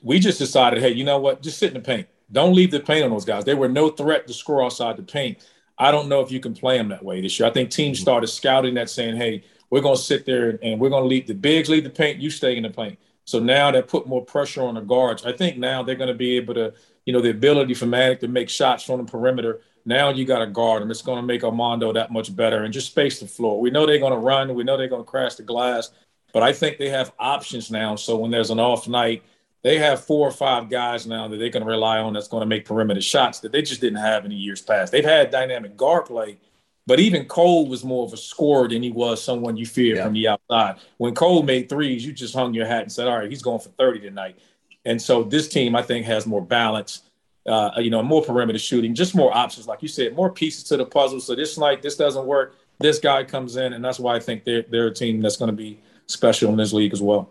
we 0.02 0.18
just 0.18 0.38
decided, 0.38 0.80
hey, 0.80 0.90
you 0.90 1.04
know 1.04 1.18
what? 1.18 1.42
Just 1.42 1.58
sit 1.58 1.68
in 1.68 1.74
the 1.74 1.80
paint. 1.80 2.08
Don't 2.30 2.54
leave 2.54 2.70
the 2.70 2.80
paint 2.80 3.04
on 3.04 3.10
those 3.10 3.24
guys. 3.24 3.44
They 3.44 3.54
were 3.54 3.68
no 3.68 3.90
threat 3.90 4.26
to 4.26 4.32
score 4.32 4.64
outside 4.64 4.96
the 4.96 5.02
paint. 5.02 5.38
I 5.78 5.90
don't 5.90 6.08
know 6.08 6.20
if 6.20 6.30
you 6.30 6.40
can 6.40 6.54
play 6.54 6.78
them 6.78 6.88
that 6.88 7.04
way 7.04 7.20
this 7.20 7.38
year. 7.38 7.48
I 7.48 7.52
think 7.52 7.70
teams 7.70 7.98
mm-hmm. 7.98 8.02
started 8.02 8.26
scouting 8.28 8.74
that, 8.74 8.90
saying, 8.90 9.16
hey, 9.16 9.44
we're 9.70 9.80
going 9.80 9.96
to 9.96 10.02
sit 10.02 10.26
there 10.26 10.58
and 10.62 10.80
we're 10.80 10.90
going 10.90 11.02
to 11.02 11.08
leave 11.08 11.26
the 11.26 11.34
bigs 11.34 11.68
leave 11.68 11.84
the 11.84 11.90
paint. 11.90 12.20
You 12.20 12.30
stay 12.30 12.56
in 12.56 12.62
the 12.62 12.70
paint. 12.70 12.98
So 13.24 13.38
now 13.38 13.70
they 13.70 13.82
put 13.82 14.06
more 14.06 14.24
pressure 14.24 14.62
on 14.62 14.74
the 14.74 14.80
guards. 14.80 15.24
I 15.24 15.32
think 15.32 15.56
now 15.56 15.82
they're 15.82 15.94
going 15.94 16.08
to 16.08 16.14
be 16.14 16.36
able 16.36 16.54
to, 16.54 16.74
you 17.06 17.12
know, 17.12 17.20
the 17.20 17.30
ability 17.30 17.74
for 17.74 17.86
Manek 17.86 18.20
to 18.20 18.28
make 18.28 18.48
shots 18.48 18.84
from 18.84 19.04
the 19.04 19.10
perimeter. 19.10 19.60
Now 19.84 20.10
you 20.10 20.24
got 20.24 20.40
to 20.40 20.46
guard 20.46 20.82
them. 20.82 20.90
It's 20.90 21.02
going 21.02 21.20
to 21.20 21.26
make 21.26 21.44
Armando 21.44 21.92
that 21.92 22.12
much 22.12 22.34
better 22.34 22.64
and 22.64 22.72
just 22.72 22.88
space 22.88 23.20
the 23.20 23.26
floor. 23.26 23.60
We 23.60 23.70
know 23.70 23.86
they're 23.86 23.98
going 23.98 24.12
to 24.12 24.18
run. 24.18 24.54
We 24.54 24.64
know 24.64 24.76
they're 24.76 24.88
going 24.88 25.04
to 25.04 25.10
crash 25.10 25.36
the 25.36 25.42
glass, 25.42 25.90
but 26.32 26.42
I 26.42 26.52
think 26.52 26.78
they 26.78 26.88
have 26.90 27.12
options 27.18 27.70
now. 27.70 27.96
So 27.96 28.16
when 28.16 28.30
there's 28.30 28.50
an 28.50 28.60
off 28.60 28.88
night, 28.88 29.22
they 29.62 29.78
have 29.78 30.04
four 30.04 30.26
or 30.26 30.32
five 30.32 30.68
guys 30.68 31.06
now 31.06 31.28
that 31.28 31.36
they 31.36 31.50
can 31.50 31.64
rely 31.64 31.98
on 31.98 32.12
that's 32.12 32.28
going 32.28 32.40
to 32.40 32.46
make 32.46 32.64
perimeter 32.64 33.00
shots 33.00 33.40
that 33.40 33.52
they 33.52 33.62
just 33.62 33.80
didn't 33.80 34.00
have 34.00 34.24
in 34.24 34.30
the 34.30 34.36
years 34.36 34.60
past. 34.60 34.90
They've 34.90 35.04
had 35.04 35.30
dynamic 35.30 35.76
guard 35.76 36.06
play, 36.06 36.38
but 36.86 36.98
even 36.98 37.26
Cole 37.26 37.68
was 37.68 37.84
more 37.84 38.04
of 38.04 38.12
a 38.12 38.16
scorer 38.16 38.68
than 38.68 38.82
he 38.82 38.90
was 38.90 39.22
someone 39.22 39.56
you 39.56 39.66
feared 39.66 39.98
yeah. 39.98 40.04
from 40.04 40.14
the 40.14 40.28
outside. 40.28 40.76
When 40.98 41.14
Cole 41.14 41.44
made 41.44 41.68
threes, 41.68 42.04
you 42.04 42.12
just 42.12 42.34
hung 42.34 42.54
your 42.54 42.66
hat 42.66 42.82
and 42.82 42.92
said, 42.92 43.06
"All 43.06 43.18
right, 43.18 43.30
he's 43.30 43.42
going 43.42 43.60
for 43.60 43.68
30 43.70 44.00
tonight." 44.00 44.38
And 44.84 45.00
so 45.00 45.22
this 45.22 45.48
team, 45.48 45.76
I 45.76 45.82
think, 45.82 46.06
has 46.06 46.26
more 46.26 46.42
balance. 46.42 47.02
Uh, 47.44 47.72
you 47.78 47.90
know, 47.90 48.02
more 48.04 48.22
perimeter 48.22 48.58
shooting, 48.58 48.94
just 48.94 49.16
more 49.16 49.36
options, 49.36 49.66
like 49.66 49.82
you 49.82 49.88
said, 49.88 50.14
more 50.14 50.30
pieces 50.30 50.62
to 50.62 50.76
the 50.76 50.86
puzzle. 50.86 51.18
So 51.18 51.34
this 51.34 51.58
night, 51.58 51.82
this 51.82 51.96
doesn't 51.96 52.24
work. 52.24 52.54
This 52.78 53.00
guy 53.00 53.24
comes 53.24 53.56
in, 53.56 53.72
and 53.72 53.84
that's 53.84 53.98
why 53.98 54.14
I 54.14 54.20
think 54.20 54.44
they're 54.44 54.62
they're 54.62 54.88
a 54.88 54.94
team 54.94 55.20
that's 55.20 55.36
going 55.36 55.50
to 55.50 55.56
be 55.56 55.80
special 56.06 56.50
in 56.50 56.56
this 56.56 56.72
league 56.72 56.92
as 56.92 57.02
well. 57.02 57.30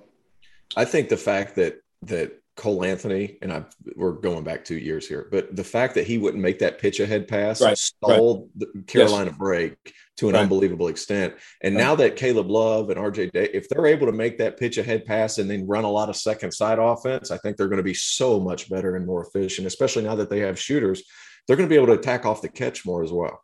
I 0.75 0.85
think 0.85 1.09
the 1.09 1.17
fact 1.17 1.55
that 1.55 1.81
that 2.03 2.41
Cole 2.57 2.83
Anthony, 2.83 3.37
and 3.41 3.51
I 3.51 3.63
we're 3.95 4.11
going 4.11 4.43
back 4.43 4.65
two 4.65 4.77
years 4.77 5.07
here, 5.07 5.27
but 5.31 5.55
the 5.55 5.63
fact 5.63 5.95
that 5.95 6.05
he 6.05 6.17
wouldn't 6.17 6.43
make 6.43 6.59
that 6.59 6.79
pitch 6.79 6.99
ahead 6.99 7.27
pass 7.27 7.61
right, 7.61 7.77
stalled 7.77 8.49
right. 8.59 8.67
the 8.73 8.83
Carolina 8.83 9.31
yes. 9.31 9.37
break 9.37 9.93
to 10.17 10.27
an 10.27 10.35
right. 10.35 10.41
unbelievable 10.41 10.87
extent. 10.87 11.33
And 11.63 11.73
now 11.73 11.95
that 11.95 12.17
Caleb 12.17 12.51
Love 12.51 12.89
and 12.89 12.99
RJ 12.99 13.31
Day, 13.31 13.49
if 13.53 13.69
they're 13.69 13.87
able 13.87 14.05
to 14.05 14.11
make 14.11 14.37
that 14.37 14.59
pitch 14.59 14.77
ahead 14.77 15.05
pass 15.05 15.37
and 15.37 15.49
then 15.49 15.65
run 15.65 15.85
a 15.85 15.89
lot 15.89 16.09
of 16.09 16.15
second 16.15 16.51
side 16.51 16.77
offense, 16.77 17.31
I 17.31 17.37
think 17.37 17.57
they're 17.57 17.67
going 17.69 17.77
to 17.77 17.83
be 17.83 17.93
so 17.93 18.39
much 18.39 18.69
better 18.69 18.95
and 18.95 19.07
more 19.07 19.25
efficient, 19.25 19.65
especially 19.65 20.03
now 20.03 20.15
that 20.15 20.29
they 20.29 20.39
have 20.39 20.59
shooters. 20.59 21.03
They're 21.47 21.57
going 21.57 21.67
to 21.67 21.73
be 21.73 21.77
able 21.81 21.87
to 21.87 21.99
attack 21.99 22.25
off 22.25 22.41
the 22.41 22.49
catch 22.49 22.85
more 22.85 23.03
as 23.03 23.11
well. 23.11 23.43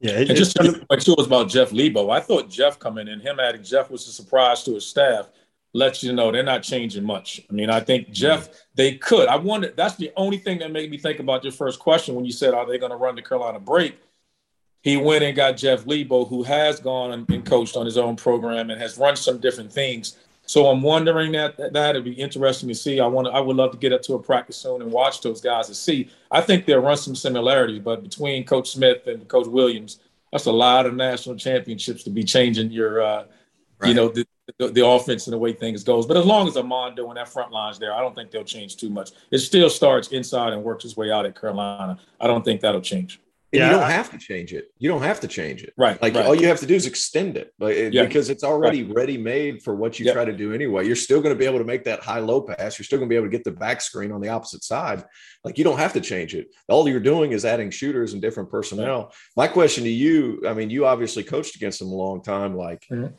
Yeah, 0.00 0.12
it, 0.12 0.28
and 0.28 0.38
just 0.38 0.54
to 0.56 0.86
make 0.88 1.00
sure 1.00 1.12
it 1.12 1.18
was 1.18 1.26
about 1.26 1.48
Jeff 1.48 1.72
Lebo. 1.72 2.08
I 2.08 2.20
thought 2.20 2.48
Jeff 2.48 2.78
coming 2.78 3.08
in, 3.08 3.18
him 3.18 3.40
adding 3.40 3.64
Jeff 3.64 3.90
was 3.90 4.06
a 4.06 4.12
surprise 4.12 4.62
to 4.62 4.74
his 4.74 4.86
staff 4.86 5.28
lets 5.78 6.02
you 6.02 6.12
know 6.12 6.30
they're 6.32 6.42
not 6.42 6.62
changing 6.62 7.04
much. 7.04 7.40
I 7.48 7.52
mean, 7.52 7.70
I 7.70 7.80
think 7.80 8.10
Jeff, 8.10 8.48
they 8.74 8.96
could. 8.96 9.28
I 9.28 9.36
wonder, 9.36 9.72
that's 9.74 9.96
the 9.96 10.12
only 10.16 10.38
thing 10.38 10.58
that 10.58 10.72
made 10.72 10.90
me 10.90 10.98
think 10.98 11.20
about 11.20 11.44
your 11.44 11.52
first 11.52 11.78
question 11.78 12.14
when 12.14 12.24
you 12.24 12.32
said, 12.32 12.52
are 12.52 12.66
they 12.66 12.78
going 12.78 12.90
to 12.90 12.96
run 12.96 13.14
the 13.14 13.22
Carolina 13.22 13.60
break? 13.60 13.98
He 14.82 14.96
went 14.96 15.24
and 15.24 15.36
got 15.36 15.56
Jeff 15.56 15.86
Lebo, 15.86 16.24
who 16.24 16.42
has 16.42 16.80
gone 16.80 17.12
and 17.12 17.44
coached 17.44 17.76
on 17.76 17.86
his 17.86 17.96
own 17.96 18.16
program 18.16 18.70
and 18.70 18.80
has 18.80 18.98
run 18.98 19.16
some 19.16 19.38
different 19.38 19.72
things. 19.72 20.16
So 20.46 20.66
I'm 20.66 20.82
wondering 20.82 21.32
that 21.32 21.72
that 21.72 21.94
would 21.94 22.04
be 22.04 22.12
interesting 22.12 22.68
to 22.68 22.74
see. 22.74 23.00
I 23.00 23.06
want 23.06 23.26
to, 23.26 23.32
I 23.32 23.40
would 23.40 23.56
love 23.56 23.72
to 23.72 23.76
get 23.76 23.92
up 23.92 24.02
to 24.02 24.14
a 24.14 24.18
practice 24.18 24.56
soon 24.56 24.80
and 24.80 24.90
watch 24.90 25.20
those 25.20 25.40
guys 25.40 25.68
and 25.68 25.76
see. 25.76 26.10
I 26.30 26.40
think 26.40 26.64
they'll 26.64 26.80
run 26.80 26.96
some 26.96 27.14
similarities, 27.14 27.80
but 27.80 28.02
between 28.02 28.44
Coach 28.44 28.70
Smith 28.70 29.06
and 29.06 29.28
Coach 29.28 29.46
Williams, 29.46 30.00
that's 30.32 30.46
a 30.46 30.52
lot 30.52 30.86
of 30.86 30.94
national 30.94 31.36
championships 31.36 32.02
to 32.04 32.10
be 32.10 32.24
changing 32.24 32.70
your, 32.70 33.02
uh, 33.02 33.24
right. 33.78 33.88
you 33.88 33.94
know, 33.94 34.08
the, 34.08 34.26
the, 34.58 34.68
the, 34.68 34.86
offense 34.86 35.26
and 35.26 35.34
the 35.34 35.38
way 35.38 35.52
things 35.52 35.84
goes. 35.84 36.06
But 36.06 36.16
as 36.16 36.24
long 36.24 36.48
as 36.48 36.56
Armando 36.56 37.08
and 37.08 37.16
that 37.16 37.28
front 37.28 37.52
line's 37.52 37.78
there, 37.78 37.92
I 37.92 38.00
don't 38.00 38.14
think 38.14 38.30
they'll 38.30 38.44
change 38.44 38.76
too 38.76 38.90
much. 38.90 39.10
It 39.30 39.38
still 39.38 39.70
starts 39.70 40.08
inside 40.08 40.52
and 40.52 40.62
works 40.62 40.84
its 40.84 40.96
way 40.96 41.10
out 41.10 41.26
at 41.26 41.38
Carolina. 41.38 41.98
I 42.20 42.26
don't 42.26 42.44
think 42.44 42.60
that'll 42.60 42.80
change. 42.80 43.20
And 43.50 43.60
yeah, 43.60 43.66
you 43.68 43.72
don't 43.72 43.84
I, 43.84 43.90
have 43.92 44.10
to 44.10 44.18
change 44.18 44.52
it. 44.52 44.70
You 44.78 44.90
don't 44.90 45.00
have 45.00 45.20
to 45.20 45.28
change 45.28 45.62
it. 45.62 45.72
Right. 45.78 46.00
Like 46.02 46.14
right. 46.14 46.26
all 46.26 46.34
you 46.34 46.46
have 46.48 46.60
to 46.60 46.66
do 46.66 46.74
is 46.74 46.84
extend 46.84 47.38
it, 47.38 47.54
like, 47.58 47.94
yeah. 47.94 48.04
because 48.04 48.28
it's 48.28 48.44
already 48.44 48.84
right. 48.84 48.94
ready 48.94 49.16
made 49.16 49.62
for 49.62 49.74
what 49.74 49.98
you 49.98 50.04
yep. 50.04 50.14
try 50.14 50.26
to 50.26 50.34
do 50.34 50.52
anyway. 50.52 50.86
You're 50.86 50.96
still 50.96 51.22
going 51.22 51.34
to 51.34 51.38
be 51.38 51.46
able 51.46 51.56
to 51.56 51.64
make 51.64 51.82
that 51.84 52.00
high 52.00 52.18
low 52.18 52.42
pass. 52.42 52.78
You're 52.78 52.84
still 52.84 52.98
going 52.98 53.08
to 53.08 53.12
be 53.12 53.16
able 53.16 53.24
to 53.24 53.30
get 53.30 53.44
the 53.44 53.52
back 53.52 53.80
screen 53.80 54.12
on 54.12 54.20
the 54.20 54.28
opposite 54.28 54.64
side. 54.64 55.02
Like 55.44 55.56
you 55.56 55.64
don't 55.64 55.78
have 55.78 55.94
to 55.94 56.00
change 56.02 56.34
it. 56.34 56.48
All 56.68 56.86
you're 56.86 57.00
doing 57.00 57.32
is 57.32 57.46
adding 57.46 57.70
shooters 57.70 58.12
and 58.12 58.20
different 58.20 58.50
personnel. 58.50 59.14
My 59.34 59.48
question 59.48 59.82
to 59.84 59.90
you, 59.90 60.42
I 60.46 60.52
mean, 60.52 60.68
you 60.68 60.84
obviously 60.84 61.22
coached 61.22 61.56
against 61.56 61.78
them 61.78 61.88
a 61.88 61.94
long 61.94 62.22
time. 62.22 62.54
Like, 62.54 62.84
mm-hmm. 62.92 63.14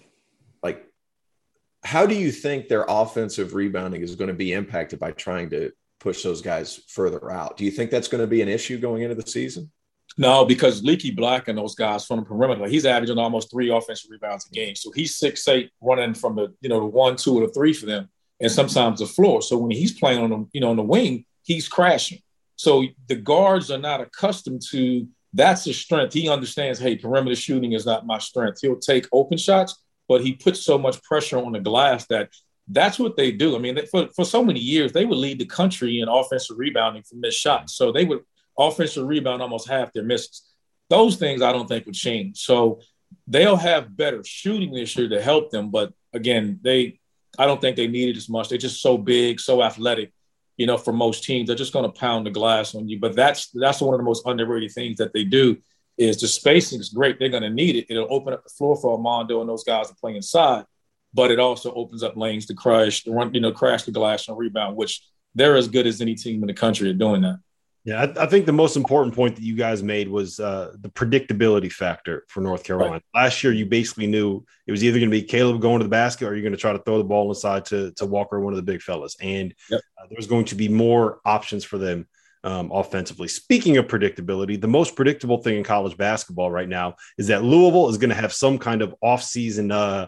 How 1.83 2.05
do 2.05 2.15
you 2.15 2.31
think 2.31 2.67
their 2.67 2.85
offensive 2.87 3.53
rebounding 3.53 4.01
is 4.01 4.15
going 4.15 4.27
to 4.27 4.33
be 4.33 4.53
impacted 4.53 4.99
by 4.99 5.11
trying 5.11 5.49
to 5.51 5.71
push 5.99 6.23
those 6.23 6.41
guys 6.41 6.81
further 6.87 7.31
out? 7.31 7.57
Do 7.57 7.65
you 7.65 7.71
think 7.71 7.91
that's 7.91 8.07
going 8.07 8.21
to 8.21 8.27
be 8.27 8.41
an 8.41 8.49
issue 8.49 8.79
going 8.79 9.03
into 9.03 9.15
the 9.15 9.29
season? 9.29 9.71
No, 10.17 10.43
because 10.43 10.83
Leaky 10.83 11.11
Black 11.11 11.47
and 11.47 11.57
those 11.57 11.75
guys 11.75 12.05
from 12.05 12.19
the 12.19 12.25
perimeter, 12.25 12.67
he's 12.67 12.85
averaging 12.85 13.17
almost 13.17 13.51
three 13.51 13.69
offensive 13.69 14.09
rebounds 14.09 14.47
a 14.47 14.53
game. 14.53 14.75
So 14.75 14.91
he's 14.91 15.15
six 15.17 15.47
eight, 15.47 15.71
running 15.81 16.13
from 16.13 16.35
the 16.35 16.53
you 16.61 16.69
know 16.69 16.79
the 16.79 16.85
one, 16.85 17.15
two, 17.15 17.37
or 17.37 17.47
the 17.47 17.53
three 17.53 17.73
for 17.73 17.85
them, 17.85 18.09
and 18.41 18.51
sometimes 18.51 18.99
the 18.99 19.05
floor. 19.05 19.41
So 19.41 19.57
when 19.57 19.71
he's 19.71 19.97
playing 19.97 20.21
on 20.21 20.29
the 20.29 20.47
you 20.51 20.61
know 20.61 20.71
on 20.71 20.75
the 20.75 20.83
wing, 20.83 21.25
he's 21.43 21.69
crashing. 21.69 22.19
So 22.55 22.85
the 23.07 23.15
guards 23.15 23.71
are 23.71 23.77
not 23.77 24.01
accustomed 24.01 24.61
to 24.71 25.07
that's 25.33 25.65
his 25.65 25.79
strength. 25.79 26.13
He 26.13 26.27
understands, 26.27 26.79
hey, 26.79 26.97
perimeter 26.97 27.35
shooting 27.35 27.73
is 27.73 27.85
not 27.85 28.05
my 28.05 28.17
strength. 28.17 28.59
He'll 28.61 28.79
take 28.79 29.07
open 29.11 29.37
shots, 29.37 29.81
but 30.09 30.21
he 30.21 30.33
puts 30.33 30.61
so 30.61 30.77
much 30.77 31.01
pressure 31.03 31.37
on 31.37 31.53
the 31.53 31.59
glass 31.59 32.07
that 32.07 32.29
that's 32.67 32.99
what 32.99 33.15
they 33.15 33.31
do. 33.31 33.55
I 33.55 33.59
mean, 33.59 33.79
for, 33.89 34.09
for 34.15 34.25
so 34.25 34.43
many 34.43 34.59
years, 34.59 34.91
they 34.91 35.05
would 35.05 35.17
lead 35.17 35.39
the 35.39 35.45
country 35.45 36.01
in 36.01 36.09
offensive 36.09 36.57
rebounding 36.57 37.03
from 37.03 37.21
missed 37.21 37.39
shots. 37.39 37.75
So 37.75 37.91
they 37.91 38.05
would 38.05 38.21
offensive 38.57 39.07
rebound 39.07 39.41
almost 39.41 39.69
half 39.69 39.93
their 39.93 40.03
misses. 40.03 40.43
Those 40.89 41.15
things 41.15 41.41
I 41.41 41.51
don't 41.51 41.67
think 41.67 41.85
would 41.85 41.95
change. 41.95 42.39
So 42.39 42.81
they'll 43.27 43.55
have 43.55 43.95
better 43.95 44.23
shooting 44.25 44.73
this 44.73 44.95
year 44.97 45.07
to 45.09 45.21
help 45.21 45.51
them. 45.51 45.69
But 45.69 45.93
again, 46.11 46.59
they 46.63 46.99
I 47.37 47.45
don't 47.45 47.61
think 47.61 47.75
they 47.75 47.87
need 47.87 48.09
it 48.09 48.17
as 48.17 48.27
much. 48.27 48.49
They're 48.49 48.57
just 48.57 48.81
so 48.81 48.97
big, 48.97 49.39
so 49.39 49.61
athletic. 49.61 50.11
You 50.57 50.65
know, 50.65 50.77
for 50.77 50.91
most 50.91 51.23
teams, 51.23 51.47
they're 51.47 51.55
just 51.55 51.71
going 51.71 51.85
to 51.85 51.99
pound 51.99 52.25
the 52.25 52.31
glass 52.31 52.75
on 52.75 52.89
you. 52.89 52.99
But 52.99 53.15
that's 53.15 53.49
that's 53.53 53.81
one 53.81 53.93
of 53.93 53.99
the 53.99 54.03
most 54.03 54.25
underrated 54.25 54.71
things 54.71 54.97
that 54.97 55.13
they 55.13 55.23
do 55.23 55.57
is 55.99 56.19
the 56.21 56.27
spacing 56.27 56.79
is 56.79 56.89
great. 56.89 57.19
They're 57.19 57.29
going 57.29 57.43
to 57.43 57.49
need 57.49 57.75
it. 57.75 57.85
It'll 57.89 58.07
open 58.09 58.33
up 58.33 58.43
the 58.43 58.49
floor 58.49 58.77
for 58.77 58.93
Armando 58.93 59.41
and 59.41 59.49
those 59.49 59.65
guys 59.65 59.89
to 59.89 59.95
play 59.95 60.15
inside, 60.15 60.65
but 61.13 61.29
it 61.29 61.39
also 61.39 61.73
opens 61.73 62.03
up 62.03 62.15
lanes 62.15 62.45
to 62.47 62.53
crush, 62.53 63.03
to 63.03 63.11
run, 63.11 63.33
you 63.33 63.41
know, 63.41 63.51
crash 63.51 63.83
the 63.83 63.91
glass 63.91 64.27
and 64.29 64.37
rebound, 64.37 64.77
which 64.77 65.05
they're 65.35 65.57
as 65.57 65.67
good 65.67 65.85
as 65.85 66.01
any 66.01 66.15
team 66.15 66.41
in 66.41 66.47
the 66.47 66.53
country 66.53 66.89
at 66.89 66.97
doing 66.97 67.21
that. 67.21 67.39
Yeah, 67.85 68.01
I, 68.01 68.23
I, 68.23 68.25
think 68.27 68.45
the 68.45 68.51
most 68.51 68.75
important 68.75 69.15
point 69.15 69.35
that 69.35 69.41
you 69.41 69.55
guys 69.55 69.81
made 69.81 70.09
was 70.09 70.39
uh, 70.39 70.73
the 70.79 70.89
predictability 70.89 71.71
factor 71.71 72.25
for 72.27 72.41
North 72.41 72.63
Carolina. 72.63 72.93
Right. 72.93 73.03
Last 73.15 73.43
year, 73.43 73.53
you 73.53 73.65
basically 73.65 74.05
knew 74.05 74.45
it 74.67 74.71
was 74.71 74.83
either 74.83 74.99
going 74.99 75.09
to 75.09 75.17
be 75.17 75.23
Caleb 75.23 75.61
going 75.61 75.79
to 75.79 75.85
the 75.85 75.89
basket 75.89 76.27
or 76.27 76.35
you're 76.35 76.43
going 76.43 76.51
to 76.51 76.57
try 76.57 76.73
to 76.73 76.79
throw 76.79 76.97
the 76.97 77.05
ball 77.05 77.29
inside 77.29 77.65
to, 77.65 77.91
to 77.93 78.05
Walker, 78.05 78.39
one 78.39 78.53
of 78.53 78.57
the 78.57 78.63
big 78.63 78.81
fellas. 78.81 79.15
And 79.21 79.55
yep. 79.69 79.81
uh, 79.97 80.07
there's 80.11 80.27
going 80.27 80.45
to 80.45 80.55
be 80.55 80.67
more 80.67 81.19
options 81.23 81.63
for 81.63 81.77
them 81.77 82.07
um, 82.43 82.71
offensively. 82.71 83.27
Speaking 83.27 83.77
of 83.77 83.87
predictability, 83.87 84.59
the 84.59 84.67
most 84.67 84.95
predictable 84.95 85.37
thing 85.39 85.57
in 85.57 85.63
college 85.63 85.97
basketball 85.97 86.49
right 86.49 86.69
now 86.69 86.95
is 87.17 87.27
that 87.27 87.43
Louisville 87.43 87.89
is 87.89 87.97
going 87.97 88.09
to 88.09 88.15
have 88.15 88.33
some 88.33 88.57
kind 88.57 88.81
of 88.81 88.95
off-season 89.01 89.71
uh, 89.71 90.07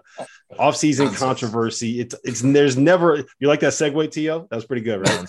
off-season 0.58 1.13
controversy. 1.13 2.00
It's 2.00 2.15
it's 2.24 2.41
there's 2.41 2.78
never 2.78 3.24
you 3.39 3.48
like 3.48 3.60
that 3.62 3.74
segue, 3.74 4.12
T.O.? 4.12 4.48
That 4.50 4.56
was 4.56 4.65
pretty 4.65 4.84
good, 4.84 5.08
right? 5.08 5.28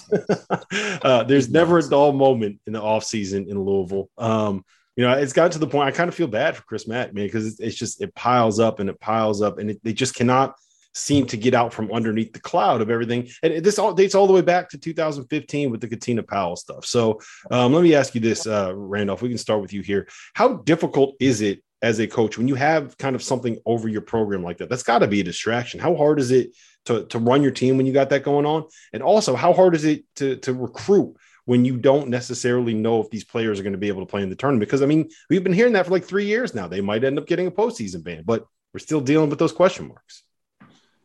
uh, 1.04 1.24
there's 1.24 1.50
never 1.50 1.78
a 1.78 1.88
dull 1.88 2.12
moment 2.12 2.60
in 2.66 2.72
the 2.72 2.82
off-season 2.82 3.46
in 3.48 3.58
Louisville. 3.58 4.08
Um, 4.18 4.64
you 4.96 5.04
know, 5.04 5.12
it's 5.12 5.32
gotten 5.32 5.52
to 5.52 5.58
the 5.58 5.66
point 5.66 5.88
I 5.88 5.92
kind 5.92 6.08
of 6.08 6.14
feel 6.14 6.26
bad 6.26 6.54
for 6.54 6.62
Chris 6.62 6.86
Mack, 6.86 7.14
man, 7.14 7.26
because 7.26 7.46
it's, 7.46 7.60
it's, 7.60 7.76
just 7.76 8.02
it 8.02 8.14
piles 8.14 8.60
up 8.60 8.78
and 8.78 8.90
it 8.90 9.00
piles 9.00 9.40
up, 9.40 9.58
and 9.58 9.70
it, 9.70 9.80
they 9.82 9.94
just 9.94 10.14
cannot 10.14 10.54
seem 10.94 11.26
to 11.26 11.36
get 11.36 11.54
out 11.54 11.72
from 11.72 11.90
underneath 11.92 12.32
the 12.32 12.40
cloud 12.40 12.80
of 12.80 12.90
everything. 12.90 13.28
And 13.42 13.64
this 13.64 13.78
all 13.78 13.94
dates 13.94 14.14
all 14.14 14.26
the 14.26 14.32
way 14.32 14.42
back 14.42 14.68
to 14.70 14.78
2015 14.78 15.70
with 15.70 15.80
the 15.80 15.88
Katina 15.88 16.22
Powell 16.22 16.56
stuff. 16.56 16.84
So 16.84 17.20
um, 17.50 17.72
let 17.72 17.82
me 17.82 17.94
ask 17.94 18.14
you 18.14 18.20
this, 18.20 18.46
uh, 18.46 18.72
Randolph. 18.74 19.22
We 19.22 19.28
can 19.28 19.38
start 19.38 19.62
with 19.62 19.72
you 19.72 19.82
here. 19.82 20.08
How 20.34 20.54
difficult 20.54 21.14
is 21.20 21.40
it 21.40 21.62
as 21.80 21.98
a 21.98 22.06
coach 22.06 22.38
when 22.38 22.48
you 22.48 22.54
have 22.54 22.96
kind 22.98 23.16
of 23.16 23.22
something 23.22 23.58
over 23.66 23.88
your 23.88 24.02
program 24.02 24.42
like 24.42 24.58
that? 24.58 24.68
That's 24.68 24.82
got 24.82 24.98
to 24.98 25.08
be 25.08 25.20
a 25.20 25.24
distraction. 25.24 25.80
How 25.80 25.96
hard 25.96 26.18
is 26.18 26.30
it 26.30 26.54
to, 26.86 27.06
to 27.06 27.18
run 27.18 27.42
your 27.42 27.52
team 27.52 27.76
when 27.76 27.86
you 27.86 27.92
got 27.92 28.10
that 28.10 28.24
going 28.24 28.46
on? 28.46 28.64
And 28.92 29.02
also, 29.02 29.34
how 29.34 29.52
hard 29.52 29.74
is 29.74 29.84
it 29.84 30.04
to, 30.16 30.36
to 30.36 30.52
recruit? 30.52 31.16
when 31.44 31.64
you 31.64 31.76
don't 31.76 32.08
necessarily 32.08 32.72
know 32.72 33.00
if 33.00 33.10
these 33.10 33.24
players 33.24 33.58
are 33.58 33.64
going 33.64 33.72
to 33.72 33.78
be 33.78 33.88
able 33.88 34.00
to 34.00 34.06
play 34.06 34.22
in 34.22 34.30
the 34.30 34.36
tournament. 34.36 34.60
Because 34.60 34.80
I 34.80 34.86
mean, 34.86 35.10
we've 35.28 35.42
been 35.42 35.52
hearing 35.52 35.72
that 35.72 35.86
for 35.86 35.90
like 35.90 36.04
three 36.04 36.26
years 36.26 36.54
now. 36.54 36.68
They 36.68 36.80
might 36.80 37.02
end 37.02 37.18
up 37.18 37.26
getting 37.26 37.48
a 37.48 37.50
postseason 37.50 38.04
ban, 38.04 38.22
but 38.24 38.46
we're 38.72 38.78
still 38.78 39.00
dealing 39.00 39.28
with 39.28 39.40
those 39.40 39.50
question 39.50 39.88
marks. 39.88 40.22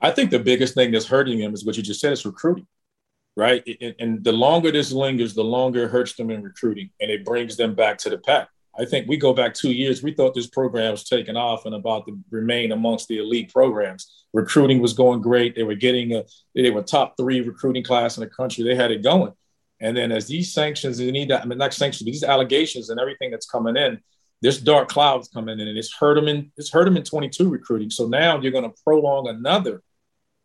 I 0.02 0.12
think 0.12 0.32
the 0.32 0.40
biggest 0.40 0.74
thing 0.74 0.92
that's 0.92 1.08
hurting 1.08 1.40
them 1.40 1.54
is 1.54 1.66
what 1.66 1.78
you 1.78 1.84
just 1.84 2.00
said 2.00 2.14
is 2.14 2.26
recruiting, 2.26 2.68
right? 3.36 3.66
And 4.00 4.24
the 4.24 4.32
longer 4.32 4.72
this 4.72 4.92
lingers, 4.92 5.34
the 5.34 5.44
longer 5.44 5.86
it 5.86 5.92
hurts 5.92 6.16
them 6.16 6.30
in 6.30 6.44
recruiting 6.44 6.92
and 7.02 7.10
it 7.10 7.26
brings 7.26 7.58
them 7.58 7.74
back 7.74 7.98
to 8.00 8.10
the 8.10 8.18
pack. 8.18 8.50
I 8.80 8.86
think 8.86 9.08
we 9.08 9.18
go 9.18 9.34
back 9.34 9.56
two 9.56 9.72
years, 9.72 10.04
we 10.04 10.14
thought 10.14 10.36
this 10.36 10.48
program 10.48 10.92
was 10.92 11.04
taking 11.04 11.36
off 11.36 11.66
and 11.66 11.74
about 11.74 12.06
to 12.06 12.20
remain 12.30 12.72
amongst 12.72 13.08
the 13.08 13.18
elite 13.18 13.52
programs. 13.52 14.26
Recruiting 14.34 14.80
was 14.80 14.94
going 14.94 15.22
great. 15.22 15.56
They 15.56 15.64
were 15.64 15.74
getting 15.74 16.14
a, 16.14 16.26
they 16.54 16.70
were 16.70 16.84
top 16.84 17.16
three 17.18 17.42
recruiting 17.42 17.84
class 17.84 18.18
in 18.18 18.22
the 18.22 18.30
country. 18.30 18.64
They 18.64 18.76
had 18.76 18.92
it 18.92 19.02
going. 19.02 19.34
And 19.80 19.98
then 19.98 20.12
as 20.12 20.28
these 20.28 20.54
sanctions, 20.54 21.00
they 21.00 21.10
need 21.10 21.32
I 21.32 21.44
mean, 21.46 21.58
not 21.58 21.74
sanctions, 21.74 22.04
but 22.04 22.12
these 22.12 22.24
allegations 22.24 22.90
and 22.90 23.00
everything 23.00 23.32
that's 23.32 23.48
coming 23.48 23.78
in, 23.78 24.00
this 24.42 24.60
dark 24.60 24.90
cloud's 24.90 25.28
coming 25.28 25.60
in 25.60 25.68
and 25.68 25.78
it's 25.78 25.94
hurt 25.94 26.16
them 26.16 26.28
in, 26.28 26.52
it's 26.58 26.72
hurt 26.72 26.86
them 26.86 26.98
in 26.98 27.04
22 27.04 27.50
recruiting. 27.50 27.90
So 27.90 28.08
now 28.08 28.40
you're 28.40 28.52
going 28.52 28.70
to 28.70 28.76
prolong 28.84 29.28
another 29.28 29.82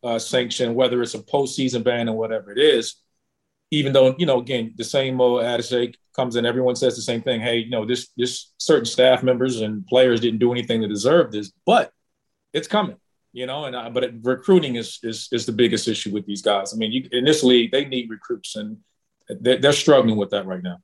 uh, 0.03 0.19
sanction, 0.19 0.75
whether 0.75 1.03
it's 1.03 1.15
a 1.15 1.19
postseason 1.19 1.85
ban 1.85 2.09
or 2.09 2.17
whatever 2.17 2.53
it 2.53 2.59
is. 2.59 2.97
Even 3.71 3.93
though 3.93 4.15
you 4.19 4.27
know, 4.27 4.39
again, 4.39 4.75
the 4.77 4.85
same 4.85 5.21
old 5.21 5.43
adage 5.43 5.97
comes 6.15 6.37
in. 6.37 6.45
Everyone 6.45 6.77
says 6.77 6.95
the 6.95 7.03
same 7.03 7.23
thing. 7.23 7.41
Hey, 7.41 7.59
you 7.59 7.71
know, 7.71 7.87
this 7.87 8.11
this 8.17 8.53
certain 8.59 8.85
staff 8.85 9.23
members 9.23 9.61
and 9.61 9.87
players 9.87 10.21
didn't 10.21 10.41
do 10.41 10.53
anything 10.53 10.83
to 10.83 10.89
deserve 10.89 11.33
this, 11.33 11.53
but 11.65 11.91
it's 12.53 12.69
coming. 12.69 12.97
You 13.33 13.47
know, 13.47 13.65
and 13.65 13.75
uh, 13.75 13.89
but 13.89 14.05
it, 14.05 14.15
recruiting 14.23 14.77
is, 14.77 14.99
is 15.03 15.29
is 15.33 15.47
the 15.47 15.53
biggest 15.53 15.89
issue 15.89 16.13
with 16.13 16.27
these 16.27 16.43
guys. 16.43 16.75
I 16.75 16.77
mean, 16.77 16.93
you, 16.93 17.09
in 17.13 17.25
this 17.25 17.43
league, 17.43 17.73
they 17.73 17.87
need 17.87 18.11
recruits, 18.11 18.57
and 18.57 18.77
they're, 19.41 19.57
they're 19.57 19.73
struggling 19.73 20.17
with 20.17 20.31
that 20.31 20.45
right 20.45 20.63
now. 20.63 20.79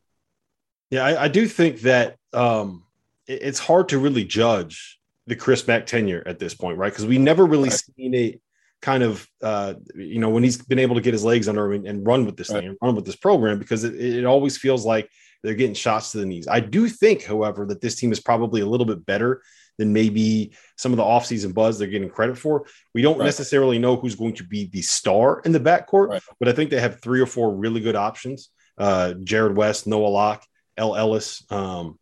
Yeah, 0.90 1.04
I, 1.04 1.24
I 1.24 1.28
do 1.28 1.46
think 1.46 1.82
that 1.82 2.16
um, 2.32 2.84
it, 3.26 3.42
it's 3.42 3.58
hard 3.58 3.90
to 3.90 3.98
really 3.98 4.24
judge 4.24 4.98
the 5.26 5.36
Chris 5.36 5.66
Mack 5.66 5.84
tenure 5.84 6.22
at 6.24 6.38
this 6.38 6.54
point, 6.54 6.78
right? 6.78 6.90
Because 6.90 7.04
we 7.04 7.18
never 7.18 7.44
really 7.44 7.68
right. 7.68 7.84
seen 7.96 8.14
a 8.14 8.40
kind 8.80 9.02
of 9.02 9.26
uh, 9.42 9.74
you 9.94 10.18
know 10.20 10.30
when 10.30 10.42
he's 10.42 10.56
been 10.62 10.78
able 10.78 10.94
to 10.94 11.00
get 11.00 11.12
his 11.12 11.24
legs 11.24 11.48
under 11.48 11.66
him 11.66 11.80
and, 11.80 11.86
and 11.86 12.06
run 12.06 12.24
with 12.26 12.36
this 12.36 12.50
right. 12.50 12.62
thing, 12.62 12.76
run 12.80 12.94
with 12.94 13.04
this 13.04 13.16
program 13.16 13.58
because 13.58 13.84
it, 13.84 13.94
it 13.94 14.24
always 14.24 14.56
feels 14.56 14.84
like 14.84 15.10
they're 15.42 15.54
getting 15.54 15.74
shots 15.74 16.12
to 16.12 16.18
the 16.18 16.26
knees. 16.26 16.48
I 16.48 16.60
do 16.60 16.88
think, 16.88 17.24
however, 17.24 17.66
that 17.66 17.80
this 17.80 17.96
team 17.96 18.12
is 18.12 18.20
probably 18.20 18.60
a 18.60 18.66
little 18.66 18.86
bit 18.86 19.06
better 19.06 19.42
than 19.78 19.92
maybe 19.92 20.52
some 20.76 20.92
of 20.92 20.96
the 20.96 21.04
offseason 21.04 21.54
buzz 21.54 21.78
they're 21.78 21.88
getting 21.88 22.10
credit 22.10 22.36
for. 22.36 22.66
We 22.94 23.02
don't 23.02 23.18
right. 23.18 23.26
necessarily 23.26 23.78
know 23.78 23.96
who's 23.96 24.16
going 24.16 24.34
to 24.34 24.44
be 24.44 24.66
the 24.66 24.82
star 24.82 25.40
in 25.44 25.52
the 25.52 25.60
backcourt, 25.60 26.08
right. 26.08 26.22
but 26.40 26.48
I 26.48 26.52
think 26.52 26.70
they 26.70 26.80
have 26.80 27.00
three 27.00 27.20
or 27.20 27.26
four 27.26 27.54
really 27.54 27.80
good 27.80 27.96
options. 27.96 28.50
Uh, 28.76 29.14
Jarrod 29.18 29.54
West, 29.54 29.86
Noah 29.86 30.08
Locke, 30.08 30.44
El 30.76 30.96
Ellis. 30.96 31.44
Um, 31.50 31.98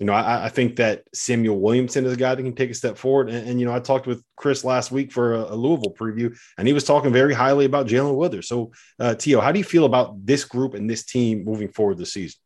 you 0.00 0.06
know, 0.06 0.14
I, 0.14 0.46
I, 0.46 0.48
think 0.48 0.76
that 0.76 1.04
Samuell 1.12 1.60
Williamson 1.60 2.06
is 2.06 2.14
a 2.14 2.16
guy 2.16 2.34
that 2.34 2.42
can 2.42 2.54
take 2.54 2.70
a 2.70 2.74
step 2.74 2.96
forward. 2.96 3.28
And, 3.28 3.46
and 3.46 3.60
you 3.60 3.66
know, 3.66 3.74
I 3.74 3.80
talked 3.80 4.06
with 4.06 4.24
Chris 4.34 4.64
last 4.64 4.90
week 4.90 5.12
for 5.12 5.34
a, 5.34 5.52
a, 5.52 5.54
Louisville 5.54 5.92
preview, 5.92 6.34
and 6.56 6.66
he 6.66 6.72
was 6.72 6.84
talking 6.84 7.12
very 7.12 7.34
highly 7.34 7.66
about 7.66 7.86
Jae'Lyn 7.86 8.16
Withers. 8.16 8.48
So, 8.48 8.72
uh, 8.98 9.14
T.O., 9.14 9.40
how 9.40 9.52
do 9.52 9.58
you 9.58 9.64
feel 9.64 9.84
about 9.84 10.24
this 10.24 10.44
group 10.44 10.72
and 10.72 10.88
this 10.88 11.04
team 11.04 11.44
moving 11.44 11.68
forward 11.68 11.98
this 11.98 12.14
season? 12.14 12.40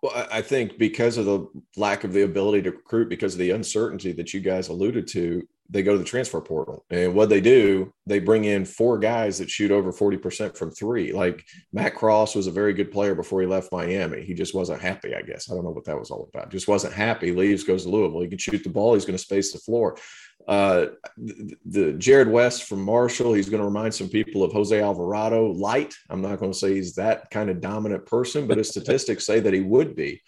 Well, 0.00 0.28
I 0.30 0.42
think 0.42 0.78
because 0.78 1.18
of 1.18 1.24
the 1.24 1.44
lack 1.76 2.04
of 2.04 2.12
the 2.12 2.22
ability 2.22 2.62
to 2.62 2.70
recruit, 2.70 3.08
because 3.08 3.34
of 3.34 3.40
the 3.40 3.50
uncertainty 3.50 4.12
that 4.12 4.32
you 4.32 4.38
guys 4.38 4.68
alluded 4.68 5.08
to, 5.08 5.42
they 5.70 5.82
go 5.82 5.92
to 5.92 5.98
the 5.98 6.04
transfer 6.04 6.40
portal. 6.40 6.84
And 6.90 7.14
what 7.14 7.28
they 7.28 7.40
do, 7.40 7.92
they 8.06 8.20
bring 8.20 8.44
in 8.44 8.64
four 8.64 8.98
guys 8.98 9.38
that 9.38 9.50
shoot 9.50 9.70
over 9.70 9.92
40% 9.92 10.56
from 10.56 10.70
three. 10.70 11.12
Like 11.12 11.44
Matt 11.72 11.94
Cross 11.94 12.34
was 12.34 12.46
a 12.46 12.52
very 12.52 12.72
good 12.72 12.90
player 12.90 13.14
before 13.14 13.40
he 13.42 13.46
left 13.46 13.70
Miami. 13.70 14.22
He 14.22 14.32
just 14.32 14.54
wasn't 14.54 14.80
happy, 14.80 15.14
I 15.14 15.20
guess. 15.20 15.50
I 15.50 15.54
don't 15.54 15.64
know 15.64 15.70
what 15.70 15.84
that 15.84 15.98
was 15.98 16.10
all 16.10 16.28
about. 16.32 16.50
Just 16.50 16.68
wasn't 16.68 16.94
happy. 16.94 17.32
Leaves, 17.32 17.64
goes 17.64 17.84
to 17.84 17.90
Louisville. 17.90 18.22
He 18.22 18.28
can 18.28 18.38
shoot 18.38 18.64
the 18.64 18.70
ball. 18.70 18.94
He's 18.94 19.04
going 19.04 19.18
to 19.18 19.22
space 19.22 19.52
the 19.52 19.58
floor. 19.58 19.98
Uh, 20.46 20.86
the, 21.18 21.54
the 21.66 21.92
Jarrod 21.94 22.30
West 22.30 22.64
from 22.64 22.82
Marshall, 22.82 23.34
he's 23.34 23.50
going 23.50 23.60
to 23.60 23.66
remind 23.66 23.92
some 23.92 24.08
people 24.08 24.42
of 24.42 24.52
Jose 24.52 24.80
Alvarado 24.80 25.52
light. 25.52 25.94
I'm 26.08 26.22
not 26.22 26.38
going 26.38 26.52
to 26.52 26.58
say 26.58 26.74
he's 26.74 26.94
that 26.94 27.28
kind 27.30 27.50
of 27.50 27.60
dominant 27.60 28.06
person, 28.06 28.46
but 28.46 28.56
his 28.56 28.68
statistics 28.70 29.26
say 29.26 29.40
that 29.40 29.52
he 29.52 29.60
would 29.60 29.94
be. 29.94 30.22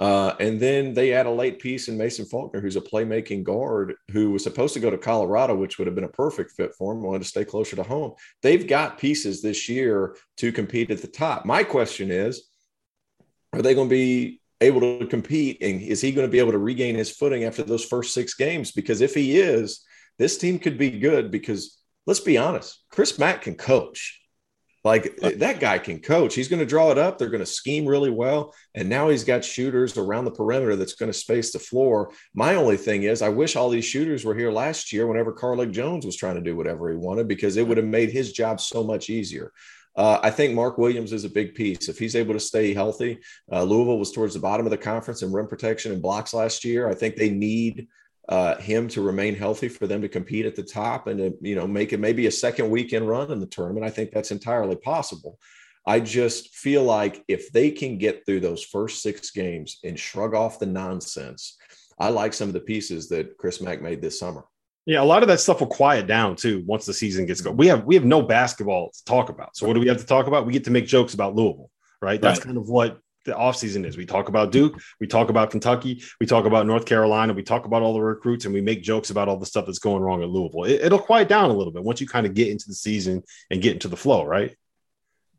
Uh, 0.00 0.34
and 0.40 0.58
then 0.58 0.94
they 0.94 1.12
add 1.12 1.26
a 1.26 1.30
late 1.30 1.58
piece 1.58 1.88
in 1.88 1.98
Mason 1.98 2.24
Faulkner, 2.24 2.58
who's 2.58 2.76
a 2.76 2.80
playmaking 2.80 3.44
guard 3.44 3.94
who 4.12 4.30
was 4.30 4.42
supposed 4.42 4.72
to 4.72 4.80
go 4.80 4.88
to 4.88 4.96
Colorado, 4.96 5.54
which 5.54 5.76
would 5.76 5.86
have 5.86 5.94
been 5.94 6.04
a 6.04 6.08
perfect 6.08 6.52
fit 6.52 6.74
for 6.74 6.92
him, 6.92 7.02
wanted 7.02 7.18
to 7.18 7.28
stay 7.28 7.44
closer 7.44 7.76
to 7.76 7.82
home. 7.82 8.14
They've 8.42 8.66
got 8.66 8.96
pieces 8.96 9.42
this 9.42 9.68
year 9.68 10.16
to 10.38 10.52
compete 10.52 10.90
at 10.90 11.02
the 11.02 11.06
top. 11.06 11.44
My 11.44 11.62
question 11.64 12.10
is, 12.10 12.48
are 13.52 13.60
they 13.60 13.74
going 13.74 13.90
to 13.90 13.94
be 13.94 14.40
able 14.62 14.80
to 14.80 15.06
compete? 15.06 15.58
And 15.60 15.82
is 15.82 16.00
he 16.00 16.12
going 16.12 16.26
to 16.26 16.32
be 16.32 16.38
able 16.38 16.52
to 16.52 16.58
regain 16.58 16.94
his 16.94 17.10
footing 17.10 17.44
after 17.44 17.62
those 17.62 17.84
first 17.84 18.14
six 18.14 18.32
games? 18.32 18.72
Because 18.72 19.02
if 19.02 19.12
he 19.12 19.38
is, 19.38 19.84
this 20.18 20.38
team 20.38 20.58
could 20.58 20.78
be 20.78 20.98
good 20.98 21.30
because 21.30 21.78
let's 22.06 22.20
be 22.20 22.38
honest, 22.38 22.84
Chris 22.90 23.18
Mack 23.18 23.42
can 23.42 23.54
coach. 23.54 24.19
Like 24.82 25.16
that 25.36 25.60
guy 25.60 25.78
can 25.78 26.00
coach. 26.00 26.34
He's 26.34 26.48
going 26.48 26.60
to 26.60 26.66
draw 26.66 26.90
it 26.90 26.96
up. 26.96 27.18
They're 27.18 27.28
going 27.28 27.40
to 27.40 27.46
scheme 27.46 27.84
really 27.84 28.10
well. 28.10 28.54
And 28.74 28.88
now 28.88 29.10
he's 29.10 29.24
got 29.24 29.44
shooters 29.44 29.98
around 29.98 30.24
the 30.24 30.30
perimeter 30.30 30.74
that's 30.74 30.94
going 30.94 31.12
to 31.12 31.18
space 31.18 31.52
the 31.52 31.58
floor. 31.58 32.12
My 32.34 32.54
only 32.54 32.78
thing 32.78 33.02
is, 33.02 33.20
I 33.20 33.28
wish 33.28 33.56
all 33.56 33.68
these 33.68 33.84
shooters 33.84 34.24
were 34.24 34.34
here 34.34 34.50
last 34.50 34.90
year 34.90 35.06
whenever 35.06 35.34
Carlik 35.34 35.72
Jones 35.72 36.06
was 36.06 36.16
trying 36.16 36.36
to 36.36 36.40
do 36.40 36.56
whatever 36.56 36.90
he 36.90 36.96
wanted 36.96 37.28
because 37.28 37.58
it 37.58 37.66
would 37.66 37.76
have 37.76 37.86
made 37.86 38.10
his 38.10 38.32
job 38.32 38.58
so 38.58 38.82
much 38.82 39.10
easier. 39.10 39.52
Uh, 39.96 40.18
I 40.22 40.30
think 40.30 40.54
Mark 40.54 40.78
Williams 40.78 41.12
is 41.12 41.24
a 41.24 41.28
big 41.28 41.54
piece. 41.54 41.88
If 41.88 41.98
he's 41.98 42.16
able 42.16 42.32
to 42.32 42.40
stay 42.40 42.72
healthy, 42.72 43.18
uh, 43.52 43.64
Louisville 43.64 43.98
was 43.98 44.12
towards 44.12 44.34
the 44.34 44.40
bottom 44.40 44.64
of 44.64 44.70
the 44.70 44.78
conference 44.78 45.22
in 45.22 45.32
rim 45.32 45.46
protection 45.46 45.92
and 45.92 46.00
blocks 46.00 46.32
last 46.32 46.64
year. 46.64 46.88
I 46.88 46.94
think 46.94 47.16
they 47.16 47.28
need 47.28 47.88
uh, 48.30 48.56
him 48.58 48.86
to 48.86 49.02
remain 49.02 49.34
healthy 49.34 49.68
for 49.68 49.88
them 49.88 50.00
to 50.00 50.08
compete 50.08 50.46
at 50.46 50.54
the 50.54 50.62
top 50.62 51.08
and 51.08 51.18
to 51.18 51.36
you 51.40 51.56
know 51.56 51.66
make 51.66 51.92
it 51.92 51.98
maybe 51.98 52.26
a 52.26 52.30
second 52.30 52.70
weekend 52.70 53.06
run 53.06 53.30
in 53.30 53.40
the 53.40 53.46
tournament. 53.46 53.84
I 53.84 53.90
think 53.90 54.12
that's 54.12 54.30
entirely 54.30 54.76
possible. 54.76 55.38
I 55.84 55.98
just 55.98 56.54
feel 56.54 56.84
like 56.84 57.24
if 57.26 57.50
they 57.50 57.72
can 57.72 57.98
get 57.98 58.24
through 58.24 58.40
those 58.40 58.62
first 58.62 59.02
six 59.02 59.32
games 59.32 59.78
and 59.82 59.98
shrug 59.98 60.34
off 60.34 60.60
the 60.60 60.66
nonsense, 60.66 61.56
I 61.98 62.10
like 62.10 62.32
some 62.32 62.48
of 62.48 62.52
the 62.52 62.60
pieces 62.60 63.08
that 63.08 63.36
Chris 63.36 63.60
Mack 63.60 63.82
made 63.82 64.00
this 64.00 64.20
summer. 64.20 64.44
Yeah, 64.86 65.02
a 65.02 65.04
lot 65.04 65.22
of 65.22 65.28
that 65.28 65.40
stuff 65.40 65.60
will 65.60 65.66
quiet 65.66 66.06
down 66.06 66.36
too 66.36 66.62
once 66.66 66.86
the 66.86 66.94
season 66.94 67.26
gets 67.26 67.40
going. 67.40 67.56
We 67.56 67.66
have 67.66 67.84
we 67.84 67.96
have 67.96 68.04
no 68.04 68.22
basketball 68.22 68.90
to 68.90 69.04
talk 69.04 69.28
about. 69.28 69.56
So 69.56 69.66
what 69.66 69.74
do 69.74 69.80
we 69.80 69.88
have 69.88 69.98
to 69.98 70.06
talk 70.06 70.28
about? 70.28 70.46
We 70.46 70.52
get 70.52 70.64
to 70.64 70.70
make 70.70 70.86
jokes 70.86 71.14
about 71.14 71.34
Louisville, 71.34 71.70
right? 72.00 72.20
That's 72.20 72.38
right. 72.38 72.46
kind 72.46 72.58
of 72.58 72.68
what 72.68 73.00
the 73.30 73.36
offseason 73.36 73.86
is. 73.86 73.96
We 73.96 74.06
talk 74.06 74.28
about 74.28 74.52
Duke, 74.52 74.80
we 74.98 75.06
talk 75.06 75.30
about 75.30 75.50
Kentucky, 75.50 76.02
we 76.18 76.26
talk 76.26 76.44
about 76.44 76.66
North 76.66 76.84
Carolina, 76.84 77.32
we 77.32 77.42
talk 77.42 77.64
about 77.64 77.82
all 77.82 77.94
the 77.94 78.00
recruits, 78.00 78.44
and 78.44 78.52
we 78.52 78.60
make 78.60 78.82
jokes 78.82 79.10
about 79.10 79.28
all 79.28 79.38
the 79.38 79.46
stuff 79.46 79.66
that's 79.66 79.78
going 79.78 80.02
wrong 80.02 80.22
at 80.22 80.28
Louisville. 80.28 80.64
It, 80.64 80.90
will 80.90 80.98
quiet 80.98 81.28
down 81.28 81.50
a 81.50 81.54
little 81.54 81.72
bit 81.72 81.82
once 81.82 82.00
you 82.00 82.06
kind 82.06 82.26
of 82.26 82.34
get 82.34 82.48
into 82.48 82.66
the 82.68 82.74
season 82.74 83.22
and 83.50 83.62
get 83.62 83.72
into 83.72 83.88
the 83.88 83.96
flow, 83.96 84.24
right? 84.24 84.56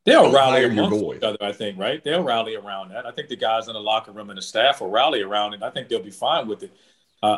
They'll 0.06 0.32
rally 0.32 0.66
amongst 0.66 1.18
each 1.18 1.22
other, 1.22 1.38
I 1.42 1.52
think, 1.52 1.78
right? 1.78 2.04
They'll 2.04 2.24
rally 2.24 2.56
around 2.56 2.90
that. 2.90 3.06
I 3.06 3.12
think 3.12 3.30
the 3.30 3.36
guys 3.36 3.68
in 3.68 3.74
the 3.74 3.80
locker 3.80 4.12
room 4.12 4.32
and 4.32 4.38
the 4.38 4.42
staff 4.42 4.82
will 4.82 4.90
rally 4.90 5.22
around 5.22 5.54
it. 5.54 5.62
I 5.62 5.70
think 5.70 5.90
they'll 5.90 6.02
be 6.02 6.10
fine 6.10 6.48
with 6.48 6.64
it. 6.64 6.72
Uh, 7.22 7.38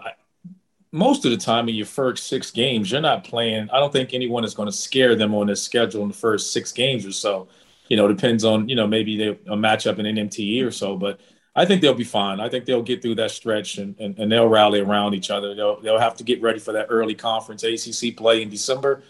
most 0.94 1.26
of 1.26 1.32
the 1.32 1.38
time 1.38 1.68
in 1.68 1.76
your 1.76 1.88
first 1.88 2.28
six 2.28 2.52
games, 2.52 2.89
you're 2.89 3.02
not 3.02 3.26
playing. 3.26 3.70
I 3.72 3.80
don't 3.80 3.92
think 3.92 4.13
anyone 4.13 4.46
is 4.46 4.54
going 4.54 4.68
to 4.68 4.72
scare 4.72 5.16
them 5.16 5.34
on 5.34 5.48
this 5.48 5.62
schedule 5.62 6.04
in 6.04 6.08
the 6.08 6.13
first 6.13 6.54
six 6.54 6.72
games 6.72 7.06
or 7.06 7.12
so 7.12 7.50
you 7.88 7.98
know, 7.98 8.08
depends 8.08 8.43
on 8.43 8.69
you 8.69 8.76
know 8.76 8.88
maybe 8.88 9.17
they 9.17 9.28
a 9.28 9.58
matchup 9.58 10.00
in 10.00 10.06
NMTE 10.06 10.65
or 10.65 10.72
so, 10.72 10.96
but. 10.96 11.19
I 11.56 11.65
think 11.65 11.82
they'll 11.82 11.93
be 11.93 12.04
fine. 12.04 12.39
I 12.39 12.50
think 12.50 12.65
they'll 12.65 12.82
get 12.82 13.04
through 13.04 13.13
that 13.13 13.30
stretch 13.30 13.78
and, 13.78 13.96
and, 14.00 14.17
and, 14.17 14.32
they'll 14.32 14.48
rally 14.48 14.80
around 14.80 15.13
each 15.13 15.30
other. 15.30 15.54
They'll 15.54 15.80
they'll 15.82 16.00
have 16.00 16.15
to 16.15 16.24
get 16.24 16.41
ready 16.41 16.58
for 16.58 16.72
that 16.72 16.88
early 16.89 17.13
conference 17.13 17.63
ACC 17.63 18.17
play 18.17 18.41
in 18.41 18.50
December, 18.50 19.04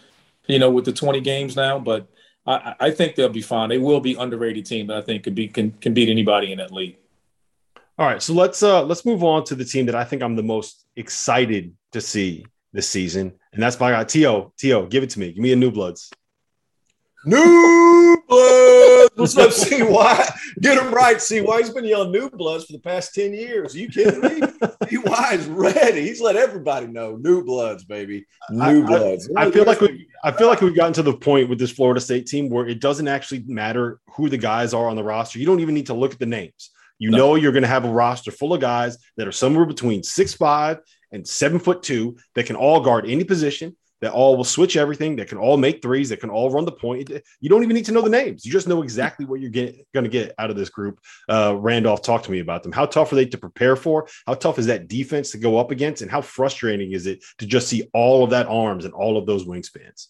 you 0.46 0.58
know, 0.58 0.70
with 0.70 0.84
the 0.84 0.92
20 0.92 1.22
games 1.22 1.56
now. 1.56 1.78
But 1.78 2.06
I, 2.46 2.74
I 2.80 2.90
think 2.90 3.14
they'll 3.14 3.28
be 3.28 3.40
fine. 3.40 3.68
They 3.68 3.78
will 3.78 4.00
be 4.00 4.14
underrated 4.14 4.66
team 4.66 4.88
that 4.88 4.98
I 4.98 5.00
think 5.00 5.24
could 5.24 5.34
be 5.34 5.48
can, 5.48 5.70
can 5.72 5.94
beat 5.94 6.08
anybody 6.08 6.52
in 6.52 6.58
that 6.58 6.72
league. 6.72 6.98
All 7.98 8.06
right, 8.06 8.22
so 8.22 8.34
let's 8.34 8.62
uh 8.62 8.82
let's 8.82 9.04
move 9.04 9.22
on 9.22 9.44
to 9.44 9.54
the 9.54 9.64
team 9.64 9.86
that 9.86 9.94
I 9.94 10.04
think 10.04 10.22
I'm 10.22 10.34
the 10.34 10.42
most 10.42 10.84
excited 10.96 11.76
to 11.92 12.00
see 12.00 12.44
this 12.72 12.88
season, 12.88 13.32
and 13.52 13.62
that's 13.62 13.78
my 13.78 13.92
guy 13.92 14.02
T.O. 14.04 14.52
T.O. 14.58 14.86
Give 14.86 15.04
it 15.04 15.10
to 15.10 15.20
me. 15.20 15.32
Give 15.32 15.42
me 15.42 15.52
a 15.52 15.56
new 15.56 15.70
bloods. 15.70 16.10
New 17.26 18.22
bloods. 18.28 19.10
What's 19.16 19.36
up, 19.38 19.52
CY? 19.52 20.28
Get 20.60 20.78
him 20.78 20.92
right. 20.92 21.20
CY. 21.20 21.58
He's 21.58 21.70
been 21.70 21.84
yelling 21.84 22.12
new 22.12 22.28
bloods 22.28 22.66
for 22.66 22.72
the 22.72 22.78
past 22.78 23.14
10 23.14 23.32
years. 23.32 23.74
Are 23.74 23.78
you 23.78 23.88
kidding 23.88 24.20
me? 24.20 24.40
CY 24.90 25.32
is 25.32 25.46
ready. 25.46 26.02
He's 26.02 26.20
let 26.20 26.36
everybody 26.36 26.86
know. 26.86 27.16
New 27.16 27.42
bloods, 27.42 27.84
baby. 27.84 28.26
New 28.50 28.84
I, 28.84 28.86
bloods. 28.86 29.30
I, 29.36 29.46
I 29.46 29.50
feel 29.50 29.64
like 29.64 29.80
we 29.80 30.06
I 30.22 30.32
feel 30.32 30.48
like 30.48 30.60
we've 30.60 30.76
gotten 30.76 30.92
to 30.94 31.02
the 31.02 31.16
point 31.16 31.48
with 31.48 31.58
this 31.58 31.70
Florida 31.70 32.00
State 32.00 32.26
team 32.26 32.50
where 32.50 32.66
it 32.66 32.80
doesn't 32.80 33.08
actually 33.08 33.44
matter 33.46 34.00
who 34.10 34.28
the 34.28 34.38
guys 34.38 34.74
are 34.74 34.88
on 34.88 34.96
the 34.96 35.04
roster. 35.04 35.38
You 35.38 35.46
don't 35.46 35.60
even 35.60 35.74
need 35.74 35.86
to 35.86 35.94
look 35.94 36.12
at 36.12 36.18
the 36.18 36.26
names. 36.26 36.70
You 36.98 37.10
no. 37.10 37.18
know 37.18 37.34
you're 37.36 37.52
going 37.52 37.62
to 37.62 37.68
have 37.68 37.84
a 37.84 37.90
roster 37.90 38.32
full 38.32 38.52
of 38.52 38.60
guys 38.60 38.98
that 39.16 39.26
are 39.26 39.32
somewhere 39.32 39.66
between 39.66 40.02
six 40.02 40.34
five 40.34 40.78
and 41.10 41.26
seven 41.26 41.58
foot 41.58 41.82
two 41.82 42.16
that 42.34 42.44
can 42.46 42.56
all 42.56 42.80
guard 42.80 43.06
any 43.08 43.24
position 43.24 43.76
that 44.04 44.12
all 44.12 44.36
will 44.36 44.44
switch 44.44 44.76
everything, 44.76 45.16
that 45.16 45.28
can 45.28 45.38
all 45.38 45.56
make 45.56 45.80
threes, 45.80 46.10
that 46.10 46.20
can 46.20 46.28
all 46.28 46.50
run 46.50 46.66
the 46.66 46.72
point. 46.72 47.10
You 47.40 47.48
don't 47.48 47.62
even 47.62 47.74
need 47.74 47.86
to 47.86 47.92
know 47.92 48.02
the 48.02 48.10
names. 48.10 48.44
You 48.44 48.52
just 48.52 48.68
know 48.68 48.82
exactly 48.82 49.24
what 49.24 49.40
you're 49.40 49.50
going 49.50 50.04
to 50.04 50.08
get 50.08 50.34
out 50.38 50.50
of 50.50 50.56
this 50.56 50.68
group. 50.68 51.00
Uh, 51.26 51.56
Randolph, 51.58 52.02
talk 52.02 52.22
to 52.24 52.30
me 52.30 52.40
about 52.40 52.62
them. 52.62 52.70
How 52.70 52.84
tough 52.84 53.10
are 53.12 53.14
they 53.14 53.24
to 53.24 53.38
prepare 53.38 53.76
for? 53.76 54.06
How 54.26 54.34
tough 54.34 54.58
is 54.58 54.66
that 54.66 54.88
defense 54.88 55.30
to 55.30 55.38
go 55.38 55.56
up 55.56 55.70
against? 55.70 56.02
And 56.02 56.10
how 56.10 56.20
frustrating 56.20 56.92
is 56.92 57.06
it 57.06 57.24
to 57.38 57.46
just 57.46 57.66
see 57.66 57.88
all 57.94 58.22
of 58.22 58.28
that 58.28 58.46
arms 58.46 58.84
and 58.84 58.92
all 58.92 59.16
of 59.16 59.24
those 59.24 59.46
wingspans? 59.46 60.08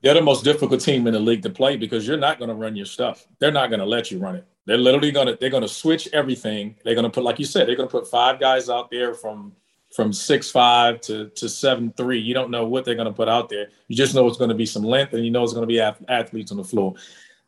They're 0.00 0.14
the 0.14 0.22
most 0.22 0.44
difficult 0.44 0.80
team 0.80 1.08
in 1.08 1.14
the 1.14 1.18
league 1.18 1.42
to 1.42 1.50
play 1.50 1.76
because 1.76 2.06
you're 2.06 2.16
not 2.16 2.38
going 2.38 2.50
to 2.50 2.54
run 2.54 2.76
your 2.76 2.86
stuff. 2.86 3.26
They're 3.40 3.50
not 3.50 3.70
going 3.70 3.80
to 3.80 3.86
let 3.86 4.12
you 4.12 4.20
run 4.20 4.36
it. 4.36 4.46
They're 4.66 4.78
literally 4.78 5.10
going 5.10 5.26
to 5.26 5.36
they're 5.40 5.50
going 5.50 5.64
to 5.64 5.68
switch 5.68 6.08
everything. 6.12 6.76
They're 6.84 6.94
going 6.94 7.06
to 7.06 7.10
put, 7.10 7.24
like 7.24 7.40
you 7.40 7.44
said, 7.44 7.66
they're 7.66 7.74
going 7.74 7.88
to 7.88 7.92
put 7.92 8.08
five 8.08 8.38
guys 8.38 8.68
out 8.68 8.88
there 8.90 9.14
from 9.14 9.54
from 9.94 10.12
six 10.12 10.50
five 10.50 11.00
to 11.02 11.28
to 11.30 11.48
seven 11.48 11.92
three. 11.96 12.18
You 12.18 12.34
don't 12.34 12.50
know 12.50 12.66
what 12.66 12.84
they're 12.84 12.94
going 12.94 13.06
to 13.06 13.12
put 13.12 13.28
out 13.28 13.48
there. 13.48 13.68
You 13.88 13.96
just 13.96 14.14
know 14.14 14.26
it's 14.26 14.38
going 14.38 14.50
to 14.50 14.56
be 14.56 14.66
some 14.66 14.82
length, 14.82 15.14
and 15.14 15.24
you 15.24 15.30
know 15.30 15.42
it's 15.42 15.52
going 15.52 15.66
to 15.68 15.72
be 15.72 15.80
athletes 16.08 16.50
on 16.50 16.56
the 16.56 16.64
floor. 16.64 16.94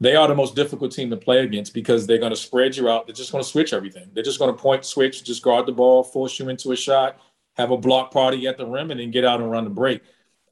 They 0.00 0.16
are 0.16 0.26
the 0.26 0.34
most 0.34 0.56
difficult 0.56 0.92
team 0.92 1.10
to 1.10 1.16
play 1.16 1.40
against 1.40 1.74
because 1.74 2.06
they're 2.06 2.18
going 2.18 2.30
to 2.32 2.36
spread 2.36 2.74
you 2.74 2.88
out. 2.88 3.06
They're 3.06 3.14
just 3.14 3.32
going 3.32 3.44
to 3.44 3.50
switch 3.50 3.74
everything. 3.74 4.10
They're 4.14 4.24
just 4.24 4.38
going 4.38 4.54
to 4.54 4.60
point 4.60 4.86
switch, 4.86 5.22
just 5.24 5.42
guard 5.42 5.66
the 5.66 5.72
ball, 5.72 6.02
force 6.02 6.38
you 6.38 6.48
into 6.48 6.72
a 6.72 6.76
shot, 6.76 7.20
have 7.56 7.70
a 7.70 7.76
block 7.76 8.10
party 8.10 8.46
at 8.46 8.56
the 8.56 8.64
rim, 8.64 8.90
and 8.90 8.98
then 8.98 9.10
get 9.10 9.26
out 9.26 9.40
and 9.40 9.50
run 9.50 9.64
the 9.64 9.70
break. 9.70 10.00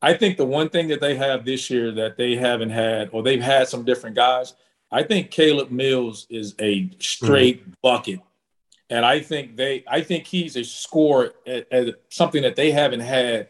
I 0.02 0.12
think 0.12 0.36
the 0.36 0.44
one 0.44 0.68
thing 0.68 0.88
that 0.88 1.00
they 1.00 1.16
have 1.16 1.46
this 1.46 1.70
year 1.70 1.90
that 1.92 2.18
they 2.18 2.36
haven't 2.36 2.70
had, 2.70 3.08
or 3.12 3.22
they've 3.22 3.42
had 3.42 3.68
some 3.68 3.84
different 3.84 4.14
guys. 4.14 4.54
I 4.90 5.02
think 5.02 5.30
Caleb 5.30 5.70
Mills 5.70 6.26
is 6.30 6.54
a 6.60 6.90
straight 6.98 7.62
mm-hmm. 7.62 7.72
bucket 7.82 8.20
and 8.90 9.04
I 9.04 9.20
think 9.20 9.56
they, 9.56 9.84
I 9.86 10.00
think 10.00 10.26
he's 10.26 10.56
a 10.56 10.64
score 10.64 11.34
at, 11.46 11.70
at, 11.72 11.94
something 12.08 12.42
that 12.42 12.56
they 12.56 12.70
haven't 12.70 13.00
had 13.00 13.48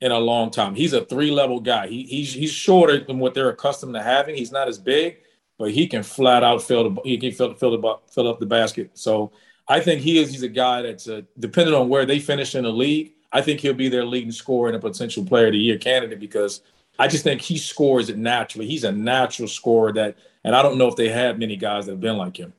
in 0.00 0.10
a 0.10 0.18
long 0.18 0.50
time. 0.50 0.74
He's 0.74 0.92
a 0.92 1.04
three 1.04 1.30
level 1.30 1.60
guy. 1.60 1.86
He, 1.86 2.04
he's 2.04 2.32
he's 2.32 2.52
shorter 2.52 3.04
than 3.04 3.18
what 3.18 3.34
they're 3.34 3.50
accustomed 3.50 3.94
to 3.94 4.02
having. 4.02 4.36
He's 4.36 4.52
not 4.52 4.68
as 4.68 4.78
big, 4.78 5.18
but 5.58 5.70
he 5.70 5.86
can 5.86 6.02
flat 6.02 6.42
out 6.42 6.62
fill 6.62 6.90
the 6.90 7.00
he 7.02 7.18
can 7.18 7.32
fill 7.32 7.54
fill 7.54 7.78
the 7.78 7.96
fill 8.10 8.28
up 8.28 8.40
the 8.40 8.46
basket. 8.46 8.90
So 8.94 9.32
I 9.68 9.80
think 9.80 10.00
he 10.00 10.18
is 10.18 10.30
he's 10.30 10.42
a 10.42 10.48
guy 10.48 10.82
that's 10.82 11.08
uh, 11.08 11.22
depending 11.38 11.74
on 11.74 11.88
where 11.88 12.06
they 12.06 12.18
finish 12.18 12.54
in 12.54 12.64
the 12.64 12.72
league. 12.72 13.12
I 13.32 13.42
think 13.42 13.60
he'll 13.60 13.74
be 13.74 13.88
their 13.88 14.04
leading 14.04 14.32
scorer 14.32 14.68
and 14.68 14.76
a 14.76 14.80
potential 14.80 15.24
player 15.24 15.46
of 15.46 15.52
the 15.52 15.58
year 15.58 15.78
candidate 15.78 16.18
because 16.18 16.62
I 16.98 17.06
just 17.06 17.22
think 17.22 17.40
he 17.40 17.58
scores 17.58 18.08
it 18.08 18.18
naturally. 18.18 18.66
He's 18.66 18.84
a 18.84 18.92
natural 18.92 19.48
scorer 19.48 19.92
that, 19.92 20.18
and 20.42 20.56
I 20.56 20.62
don't 20.62 20.78
know 20.78 20.88
if 20.88 20.96
they 20.96 21.08
have 21.08 21.38
many 21.38 21.56
guys 21.56 21.86
that 21.86 21.92
have 21.92 22.00
been 22.00 22.16
like 22.16 22.36
him. 22.36 22.52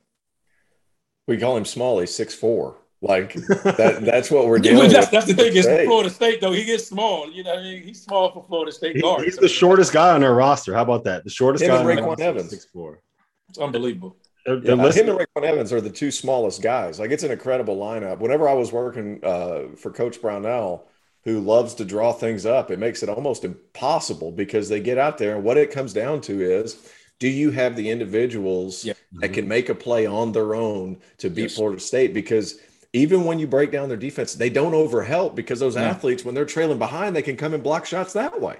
We 1.26 1.38
call 1.38 1.56
him 1.56 1.64
Smalley, 1.64 2.06
six 2.06 2.34
four. 2.34 2.78
Like 3.00 3.34
that, 3.64 4.02
that's 4.04 4.30
what 4.30 4.46
we're 4.46 4.60
doing. 4.60 4.90
that's, 4.90 5.08
that's 5.08 5.26
the 5.26 5.34
thing. 5.34 5.54
Is 5.56 5.66
Florida 5.66 6.08
State 6.08 6.40
though 6.40 6.52
he 6.52 6.64
gets 6.64 6.86
small. 6.86 7.30
You 7.30 7.42
know, 7.42 7.54
I 7.54 7.62
mean, 7.62 7.82
he's 7.82 8.02
small 8.02 8.30
for 8.32 8.44
Florida 8.46 8.70
State 8.70 9.02
guard. 9.02 9.24
he's 9.24 9.36
the 9.36 9.48
shortest 9.48 9.92
guy 9.92 10.14
on 10.14 10.22
our 10.22 10.34
roster. 10.34 10.72
How 10.72 10.82
about 10.82 11.02
that? 11.04 11.24
The 11.24 11.30
shortest 11.30 11.64
him 11.64 11.70
guy. 11.70 11.80
And 11.80 12.00
RayQuan 12.00 12.20
Evans, 12.20 12.50
six 12.50 12.64
four. 12.66 13.00
It's 13.48 13.58
unbelievable. 13.58 14.16
yeah, 14.46 14.54
him 14.54 14.80
and 14.80 15.18
RayQuan 15.18 15.42
Evans 15.42 15.72
are 15.72 15.80
the 15.80 15.90
two 15.90 16.12
smallest 16.12 16.62
guys. 16.62 17.00
Like 17.00 17.10
it's 17.10 17.24
an 17.24 17.32
incredible 17.32 17.76
lineup. 17.76 18.20
Whenever 18.20 18.48
I 18.48 18.54
was 18.54 18.70
working 18.70 19.18
uh, 19.24 19.74
for 19.76 19.90
Coach 19.90 20.22
Brownell, 20.22 20.86
who 21.24 21.40
loves 21.40 21.74
to 21.74 21.84
draw 21.84 22.12
things 22.12 22.46
up, 22.46 22.70
it 22.70 22.78
makes 22.78 23.02
it 23.02 23.08
almost 23.08 23.44
impossible 23.44 24.30
because 24.30 24.68
they 24.68 24.80
get 24.80 24.98
out 24.98 25.18
there 25.18 25.34
and 25.34 25.44
what 25.44 25.56
it 25.56 25.72
comes 25.72 25.92
down 25.92 26.20
to 26.22 26.40
is 26.40 26.88
do 27.22 27.28
you 27.28 27.52
have 27.52 27.76
the 27.76 27.88
individuals 27.88 28.84
yep. 28.84 28.96
that 29.20 29.28
can 29.28 29.46
make 29.46 29.68
a 29.68 29.76
play 29.76 30.06
on 30.06 30.32
their 30.32 30.56
own 30.56 30.98
to 31.18 31.30
beat 31.30 31.42
yes. 31.42 31.54
Florida 31.54 31.80
State? 31.80 32.12
Because 32.12 32.58
even 32.92 33.22
when 33.22 33.38
you 33.38 33.46
break 33.46 33.70
down 33.70 33.88
their 33.88 33.96
defense, 33.96 34.34
they 34.34 34.50
don't 34.50 34.72
overhelp 34.72 35.36
because 35.36 35.60
those 35.60 35.76
yeah. 35.76 35.82
athletes, 35.82 36.24
when 36.24 36.34
they're 36.34 36.44
trailing 36.44 36.80
behind, 36.80 37.14
they 37.14 37.22
can 37.22 37.36
come 37.36 37.54
and 37.54 37.62
block 37.62 37.86
shots 37.86 38.12
that 38.14 38.40
way. 38.40 38.56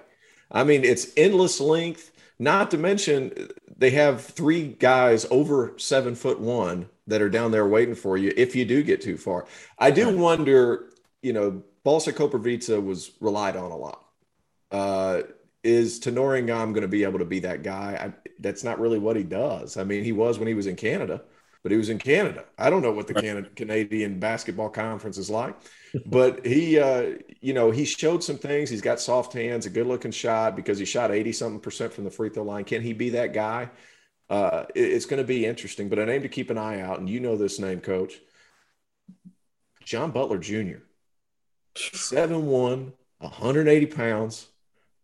I 0.53 0.63
mean, 0.63 0.85
it's 0.85 1.09
endless 1.17 1.61
length. 1.61 2.13
Not 2.39 2.71
to 2.71 2.79
mention, 2.79 3.33
they 3.77 3.91
have 3.91 4.25
three 4.25 4.69
guys 4.69 5.27
over 5.33 5.75
seven 5.77 6.15
foot 6.15 6.39
one 6.39 6.89
that 7.09 7.21
are 7.21 7.29
down 7.29 7.51
there 7.51 7.67
waiting 7.67 7.97
for 7.97 8.17
you 8.17 8.33
if 8.37 8.55
you 8.55 8.65
do 8.65 8.85
get 8.85 9.03
too 9.03 9.17
far. 9.17 9.45
I 9.77 9.91
do 9.91 10.07
right. 10.07 10.17
wonder, 10.17 10.85
you 11.21 11.33
know, 11.33 11.65
Balsa 11.83 12.13
Koprivica 12.13 12.81
was 12.81 13.11
relied 13.21 13.57
on 13.57 13.73
a 13.73 13.77
lot. 13.77 14.05
Uh, 14.71 15.23
is 15.65 16.01
Tanor 16.01 16.43
Ngom 16.43 16.73
going 16.73 16.83
to 16.83 16.89
be 16.89 17.05
able 17.05 17.21
to 17.21 17.25
be 17.25 17.41
that 17.41 17.63
guy? 17.63 18.13
That's 18.43 18.65
not 18.65 18.81
really 18.81 18.99
what 18.99 19.17
he 19.17 19.23
does. 19.23 19.77
I 19.77 19.85
mean, 19.85 20.05
he 20.05 20.13
was 20.13 20.39
when 20.39 20.49
he 20.49 20.55
was 20.55 20.67
in 20.67 20.77
Canada, 20.77 21.23
but 21.63 21.73
he 21.73 21.79
was 21.79 21.89
in 21.89 21.99
Canada. 21.99 22.45
I 22.59 22.71
don't 22.71 22.83
know 22.83 22.93
what 22.93 23.07
the 23.07 23.15
Canada, 23.15 23.49
Canadian 23.55 24.19
basketball 24.19 24.69
conference 24.69 25.17
is 25.17 25.31
like, 25.31 25.57
but 26.07 26.45
he, 26.45 26.79
uh, 26.79 27.13
you 27.41 27.53
know, 27.53 27.71
he 27.71 27.85
showed 27.85 28.25
some 28.25 28.39
things. 28.39 28.69
He's 28.69 28.83
got 28.83 29.01
soft 29.01 29.33
hands, 29.33 29.67
a 29.67 29.71
good 29.71 29.87
looking 29.87 30.11
shot 30.11 30.57
because 30.57 30.79
he 30.79 30.85
shot 30.85 31.11
80 31.11 31.33
something 31.33 31.61
percent 31.61 31.93
from 31.93 32.05
the 32.05 32.11
free 32.11 32.31
throw 32.31 32.43
line. 32.43 32.65
Can 32.65 32.83
he 32.83 32.93
be 32.93 33.11
that 33.11 33.33
guy? 33.33 33.71
Uh, 34.29 34.65
it, 34.75 34.81
it's 34.81 35.07
going 35.07 35.23
to 35.23 35.27
be 35.27 35.47
interesting, 35.47 35.89
but 35.89 35.99
a 35.99 36.07
name 36.07 36.23
to 36.23 36.29
keep 36.29 36.51
an 36.51 36.59
eye 36.59 36.81
out. 36.81 36.99
And 36.99 37.09
you 37.09 37.21
know 37.21 37.37
this 37.37 37.59
name, 37.59 37.81
coach 37.81 38.15
John 39.85 40.11
Butler 40.11 40.39
Jr., 40.39 40.79
7'1, 41.75 42.93
180 43.19 43.87
pounds 43.87 44.49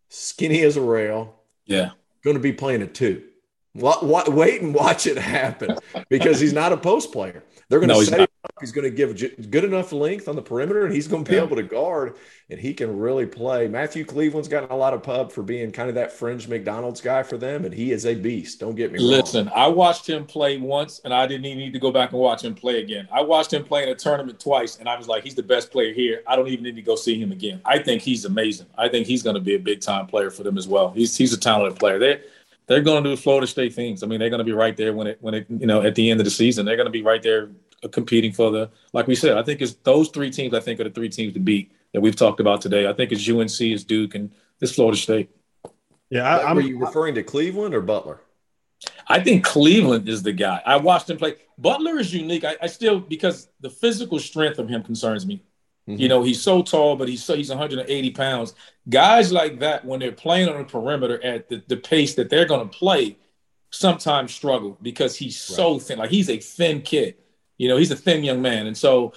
skinny 0.09 0.61
as 0.63 0.77
a 0.77 0.81
rail. 0.81 1.35
Yeah. 1.65 1.91
Going 2.23 2.35
to 2.35 2.41
be 2.41 2.53
playing 2.53 2.81
a 2.81 2.87
two. 2.87 3.23
What, 3.79 4.05
what, 4.05 4.29
wait 4.29 4.61
and 4.61 4.73
watch 4.73 5.07
it 5.07 5.17
happen 5.17 5.77
because 6.09 6.39
he's 6.39 6.53
not 6.53 6.71
a 6.71 6.77
post 6.77 7.11
player. 7.11 7.43
They're 7.69 7.79
going 7.79 7.89
to 7.89 7.95
no, 7.95 8.03
set 8.03 8.19
him 8.21 8.27
up. 8.43 8.53
He's 8.59 8.71
going 8.71 8.89
to 8.89 8.89
give 8.89 9.15
good 9.51 9.63
enough 9.63 9.91
length 9.91 10.27
on 10.27 10.35
the 10.35 10.41
perimeter, 10.41 10.85
and 10.85 10.93
he's 10.93 11.07
going 11.07 11.23
to 11.23 11.29
be 11.29 11.37
yeah. 11.37 11.43
able 11.43 11.55
to 11.55 11.63
guard, 11.63 12.15
and 12.49 12.59
he 12.59 12.73
can 12.73 12.97
really 12.97 13.27
play. 13.27 13.67
Matthew 13.67 14.03
Cleveland's 14.03 14.47
gotten 14.47 14.71
a 14.71 14.75
lot 14.75 14.93
of 14.93 15.03
pub 15.03 15.31
for 15.31 15.43
being 15.43 15.71
kind 15.71 15.87
of 15.87 15.95
that 15.95 16.11
fringe 16.11 16.47
McDonald's 16.47 16.99
guy 16.99 17.21
for 17.21 17.37
them, 17.37 17.65
and 17.65 17.73
he 17.73 17.91
is 17.91 18.07
a 18.07 18.15
beast. 18.15 18.59
Don't 18.59 18.75
get 18.75 18.91
me 18.91 18.97
wrong. 18.97 19.07
Listen, 19.07 19.51
I 19.53 19.67
watched 19.67 20.09
him 20.09 20.25
play 20.25 20.57
once, 20.57 20.99
and 21.05 21.13
I 21.13 21.27
didn't 21.27 21.45
even 21.45 21.59
need 21.59 21.73
to 21.73 21.79
go 21.79 21.91
back 21.91 22.11
and 22.11 22.19
watch 22.19 22.43
him 22.43 22.55
play 22.55 22.81
again. 22.81 23.07
I 23.11 23.21
watched 23.21 23.53
him 23.53 23.63
play 23.63 23.83
in 23.83 23.89
a 23.89 23.95
tournament 23.95 24.39
twice, 24.39 24.77
and 24.79 24.89
I 24.89 24.97
was 24.97 25.07
like, 25.07 25.23
he's 25.23 25.35
the 25.35 25.43
best 25.43 25.71
player 25.71 25.93
here. 25.93 26.23
I 26.25 26.35
don't 26.35 26.47
even 26.47 26.63
need 26.63 26.75
to 26.75 26.81
go 26.81 26.95
see 26.95 27.21
him 27.21 27.31
again. 27.31 27.61
I 27.65 27.77
think 27.77 28.01
he's 28.01 28.25
amazing. 28.25 28.65
I 28.79 28.89
think 28.89 29.05
he's 29.05 29.21
going 29.21 29.35
to 29.35 29.41
be 29.41 29.53
a 29.55 29.59
big 29.59 29.79
time 29.79 30.07
player 30.07 30.31
for 30.31 30.41
them 30.41 30.57
as 30.57 30.67
well. 30.67 30.89
He's 30.89 31.15
he's 31.15 31.33
a 31.33 31.39
talented 31.39 31.77
player. 31.77 31.99
They 31.99 32.21
they're 32.69 32.81
going 32.81 33.03
to 33.03 33.09
do 33.09 33.15
Florida 33.17 33.47
State 33.47 33.73
things. 33.73 34.03
I 34.03 34.07
mean, 34.07 34.19
they're 34.19 34.29
going 34.29 34.39
to 34.39 34.45
be 34.45 34.53
right 34.53 34.77
there 34.77 34.93
when 34.93 35.07
it 35.07 35.17
when 35.19 35.33
it 35.33 35.47
you 35.49 35.65
know 35.65 35.81
at 35.81 35.95
the 35.95 36.09
end 36.09 36.21
of 36.21 36.23
the 36.23 36.31
season. 36.31 36.65
They're 36.65 36.77
going 36.77 36.85
to 36.85 36.91
be 36.91 37.01
right 37.01 37.21
there 37.21 37.49
uh, 37.83 37.87
competing 37.89 38.31
for 38.31 38.51
the 38.51 38.69
like 38.93 39.07
we 39.07 39.15
said. 39.15 39.37
I 39.37 39.43
think 39.43 39.61
it's 39.61 39.73
those 39.83 40.09
three 40.09 40.29
teams. 40.29 40.53
I 40.53 40.59
think 40.59 40.79
are 40.79 40.85
the 40.85 40.91
three 40.91 41.09
teams 41.09 41.33
to 41.33 41.39
beat 41.39 41.71
that 41.93 42.01
we've 42.01 42.15
talked 42.15 42.39
about 42.39 42.61
today. 42.61 42.87
I 42.87 42.93
think 42.93 43.11
it's 43.11 43.27
UNC, 43.27 43.59
it's 43.59 43.83
Duke, 43.83 44.13
and 44.13 44.31
it's 44.61 44.75
Florida 44.75 44.97
State. 44.97 45.31
Yeah, 46.11 46.23
I, 46.23 46.51
am 46.51 46.55
Were 46.55 46.61
you 46.61 46.79
referring 46.79 47.15
to 47.15 47.23
Cleveland 47.23 47.73
or 47.73 47.81
Butler? 47.81 48.21
I 49.07 49.19
think 49.19 49.43
Cleveland 49.43 50.07
is 50.07 50.21
the 50.21 50.31
guy. 50.31 50.61
I 50.65 50.77
watched 50.77 51.09
him 51.09 51.17
play. 51.17 51.35
Butler 51.57 51.97
is 51.97 52.13
unique. 52.13 52.43
I, 52.43 52.55
I 52.61 52.67
still 52.67 52.99
because 52.99 53.49
the 53.59 53.69
physical 53.69 54.19
strength 54.19 54.59
of 54.59 54.69
him 54.69 54.83
concerns 54.83 55.25
me. 55.25 55.43
Mm-hmm. 55.89 56.01
You 56.01 56.07
know, 56.07 56.23
he's 56.23 56.41
so 56.41 56.61
tall, 56.61 56.95
but 56.95 57.09
he's 57.09 57.23
so 57.23 57.35
he's 57.35 57.49
180 57.49 58.11
pounds. 58.11 58.53
Guys 58.87 59.31
like 59.31 59.59
that, 59.59 59.83
when 59.83 59.99
they're 59.99 60.11
playing 60.11 60.47
on 60.47 60.57
the 60.57 60.63
perimeter 60.63 61.23
at 61.23 61.49
the, 61.49 61.63
the 61.67 61.77
pace 61.77 62.15
that 62.15 62.29
they're 62.29 62.45
going 62.45 62.69
to 62.69 62.77
play, 62.77 63.17
sometimes 63.71 64.33
struggle 64.33 64.77
because 64.81 65.15
he's 65.15 65.47
right. 65.49 65.55
so 65.55 65.79
thin. 65.79 65.97
Like 65.97 66.11
he's 66.11 66.29
a 66.29 66.37
thin 66.37 66.81
kid. 66.81 67.15
You 67.57 67.67
know, 67.67 67.77
he's 67.77 67.91
a 67.91 67.95
thin 67.95 68.23
young 68.23 68.41
man, 68.41 68.67
and 68.67 68.77
so 68.77 69.13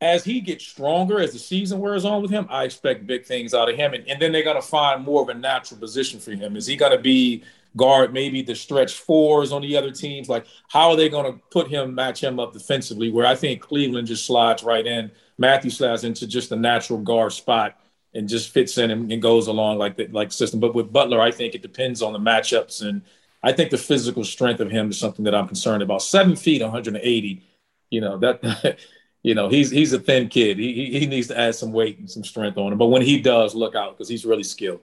as 0.00 0.24
he 0.24 0.40
gets 0.40 0.64
stronger 0.64 1.20
as 1.20 1.32
the 1.32 1.38
season 1.40 1.80
wears 1.80 2.04
on 2.04 2.22
with 2.22 2.30
him, 2.30 2.46
I 2.50 2.64
expect 2.64 3.06
big 3.06 3.24
things 3.24 3.52
out 3.52 3.68
of 3.68 3.74
him. 3.74 3.94
And, 3.94 4.08
and 4.08 4.22
then 4.22 4.30
they're 4.30 4.44
going 4.44 4.54
to 4.54 4.62
find 4.62 5.04
more 5.04 5.22
of 5.22 5.28
a 5.28 5.34
natural 5.34 5.80
position 5.80 6.20
for 6.20 6.30
him. 6.30 6.54
Is 6.54 6.66
he 6.66 6.76
going 6.76 6.92
to 6.92 7.02
be 7.02 7.42
guard 7.76 8.12
maybe 8.12 8.42
the 8.42 8.54
stretch 8.54 8.94
fours 8.94 9.52
on 9.52 9.62
the 9.62 9.76
other 9.76 9.90
teams. 9.90 10.28
Like, 10.28 10.46
how 10.68 10.90
are 10.90 10.96
they 10.96 11.08
going 11.08 11.32
to 11.32 11.40
put 11.50 11.68
him, 11.68 11.94
match 11.94 12.22
him 12.22 12.38
up 12.38 12.52
defensively? 12.52 13.10
Where 13.10 13.26
I 13.26 13.34
think 13.34 13.60
Cleveland 13.62 14.08
just 14.08 14.26
slides 14.26 14.62
right 14.62 14.86
in. 14.86 15.10
Matthew 15.38 15.70
slides 15.70 16.04
into 16.04 16.26
just 16.26 16.52
a 16.52 16.56
natural 16.56 16.98
guard 16.98 17.32
spot 17.32 17.78
and 18.14 18.28
just 18.28 18.50
fits 18.50 18.78
in 18.78 18.90
and, 18.90 19.10
and 19.12 19.22
goes 19.22 19.46
along 19.46 19.78
like 19.78 19.96
the 19.96 20.08
like 20.08 20.32
system. 20.32 20.60
But 20.60 20.74
with 20.74 20.92
Butler, 20.92 21.20
I 21.20 21.30
think 21.30 21.54
it 21.54 21.62
depends 21.62 22.02
on 22.02 22.12
the 22.12 22.18
matchups, 22.18 22.82
and 22.82 23.02
I 23.42 23.52
think 23.52 23.70
the 23.70 23.78
physical 23.78 24.24
strength 24.24 24.60
of 24.60 24.70
him 24.70 24.90
is 24.90 24.98
something 24.98 25.24
that 25.24 25.34
I'm 25.34 25.46
concerned 25.46 25.82
about. 25.82 26.02
Seven 26.02 26.36
feet, 26.36 26.60
180. 26.62 27.42
You 27.90 28.00
know 28.00 28.18
that. 28.18 28.78
you 29.22 29.34
know 29.34 29.48
he's 29.48 29.70
he's 29.70 29.92
a 29.92 29.98
thin 29.98 30.28
kid. 30.28 30.58
He 30.58 30.98
he 30.98 31.06
needs 31.06 31.28
to 31.28 31.38
add 31.38 31.54
some 31.54 31.72
weight 31.72 31.98
and 31.98 32.10
some 32.10 32.24
strength 32.24 32.58
on 32.58 32.72
him. 32.72 32.78
But 32.78 32.86
when 32.86 33.02
he 33.02 33.20
does, 33.20 33.54
look 33.54 33.74
out 33.74 33.96
because 33.96 34.08
he's 34.08 34.24
really 34.24 34.42
skilled. 34.42 34.80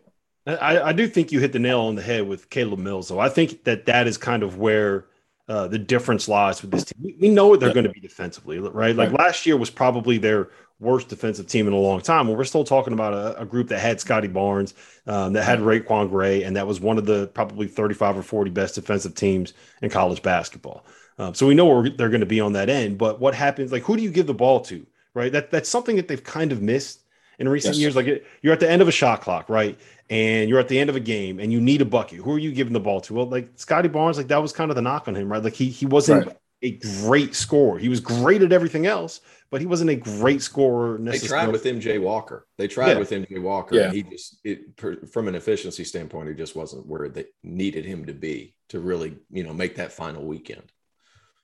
I, 0.48 0.80
I 0.80 0.94
do 0.94 1.08
think 1.08 1.32
you 1.32 1.40
hit 1.40 1.54
the 1.54 1.60
nail 1.60 1.82
on 1.82 1.96
the 1.96 2.04
head 2.04 2.28
with 2.28 2.52
Caleb 2.52 2.80
Mills, 2.80 3.08
though. 3.08 3.20
I 3.20 3.30
think 3.30 3.64
that 3.64 3.88
that 3.88 4.06
is 4.06 4.18
kind 4.18 4.44
of 4.44 4.60
where 4.60 5.08
uh, 5.48 5.68
the 5.68 5.78
difference 5.78 6.28
lies 6.28 6.62
with 6.62 6.72
this 6.72 6.86
team. 6.86 7.16
We, 7.20 7.30
know 7.30 7.48
what 7.48 7.60
they're 7.60 7.74
going 7.74 7.86
to 7.86 7.92
be 7.92 8.00
defensively, 8.00 8.58
right? 8.60 8.96
Like 8.96 9.12
right. 9.12 9.20
last 9.20 9.46
year 9.46 9.58
was 9.58 9.70
probably 9.70 10.18
their 10.18 10.50
worst 10.80 11.08
defensive 11.08 11.48
team 11.48 11.68
in 11.68 11.74
a 11.74 11.78
long 11.78 12.02
time. 12.02 12.28
Well, 12.28 12.36
we're 12.36 12.44
still 12.44 12.64
talking 12.64 12.94
about 12.94 13.14
a, 13.14 13.42
a 13.42 13.46
group 13.46 13.70
that 13.70 13.80
had 13.80 14.02
Scotty 14.02 14.28
Barnes, 14.28 14.74
um, 15.08 15.34
that 15.34 15.44
had 15.44 15.60
RaiQuan 15.60 16.10
Gray, 16.10 16.44
and 16.44 16.56
that 16.56 16.68
was 16.68 16.80
one 16.80 16.98
of 16.98 17.06
the 17.06 17.28
probably 17.28 17.68
35 17.68 18.18
or 18.18 18.24
40 18.24 18.52
best 18.52 18.76
defensive 18.76 19.16
teams 19.16 19.54
in 19.82 19.90
college 19.90 20.22
basketball. 20.22 20.84
Um, 21.18 21.34
so 21.34 21.48
we 21.48 21.54
know 21.54 21.66
where 21.66 21.90
they're 21.90 22.10
going 22.10 22.20
to 22.20 22.26
be 22.26 22.40
on 22.40 22.54
that 22.54 22.70
end. 22.70 22.98
But 22.98 23.20
what 23.20 23.36
happens? 23.36 23.72
Like, 23.72 23.84
who 23.84 23.96
do 23.96 24.04
you 24.04 24.12
give 24.12 24.28
the 24.28 24.34
ball 24.34 24.62
to? 24.62 24.86
Right. 25.14 25.32
That 25.32 25.50
that's 25.50 25.70
something 25.70 25.96
that 25.96 26.10
they've 26.10 26.24
kind 26.24 26.52
of 26.52 26.62
missed 26.62 27.02
in 27.40 27.48
recent 27.48 27.76
yes. 27.76 27.82
years. 27.82 27.96
Like, 27.96 28.26
you're 28.42 28.54
at 28.54 28.60
the 28.60 28.70
end 28.70 28.82
of 28.82 28.90
a 28.90 28.92
shot 28.92 29.22
clock, 29.22 29.48
right? 29.48 29.80
And 30.10 30.50
you're 30.50 30.60
at 30.60 30.68
the 30.68 30.80
end 30.80 30.90
of 30.90 30.96
a 30.96 31.00
game 31.00 31.40
and 31.40 31.52
you 31.52 31.60
need 31.60 31.82
a 31.82 31.86
bucket, 31.86 32.20
who 32.20 32.34
are 32.34 32.40
you 32.40 32.52
giving 32.52 32.74
the 32.74 32.80
ball 32.80 33.02
to? 33.02 33.14
Well, 33.14 33.26
like 33.28 33.50
Scotty 33.56 33.88
Barnes, 33.88 34.18
like 34.18 34.28
that 34.28 34.42
was 34.42 34.54
kind 34.54 34.70
of 34.70 34.76
the 34.76 34.82
knock 34.82 35.08
on 35.08 35.16
him, 35.16 35.32
right? 35.32 35.44
Like 35.44 35.54
he 35.54 35.70
he 35.70 35.86
wasn't 35.86 36.28
right. 36.28 36.38
a 36.62 36.72
great 37.04 37.36
scorer. 37.36 37.80
He 37.80 37.90
was 37.90 38.00
great 38.00 38.42
at 38.42 38.52
everything 38.52 38.86
else, 38.86 39.22
but 39.50 39.62
he 39.62 39.68
wasn't 39.68 39.90
a 39.90 39.96
great 39.96 40.42
scorer. 40.42 40.98
They 41.00 41.18
tried 41.18 41.50
with 41.50 41.64
MJ 41.64 42.02
Walker. 42.02 42.48
They 42.58 42.68
tried 42.68 42.94
yeah. 42.94 43.00
with 43.00 43.10
MJ 43.10 43.42
Walker. 43.42 43.76
Yeah. 43.76 43.92
he 43.92 44.04
just 44.04 44.38
it 44.44 44.80
from 45.12 45.28
an 45.28 45.36
efficiency 45.36 45.84
standpoint, 45.84 46.30
he 46.30 46.36
just 46.36 46.56
wasn't 46.56 46.86
where 46.86 47.10
they 47.10 47.26
needed 47.44 47.86
him 47.86 48.06
to 48.06 48.14
be 48.14 48.56
to 48.70 48.80
really, 48.80 49.18
you 49.32 49.44
know, 49.44 49.54
make 49.54 49.76
that 49.76 49.92
final 49.92 50.24
weekend 50.24 50.72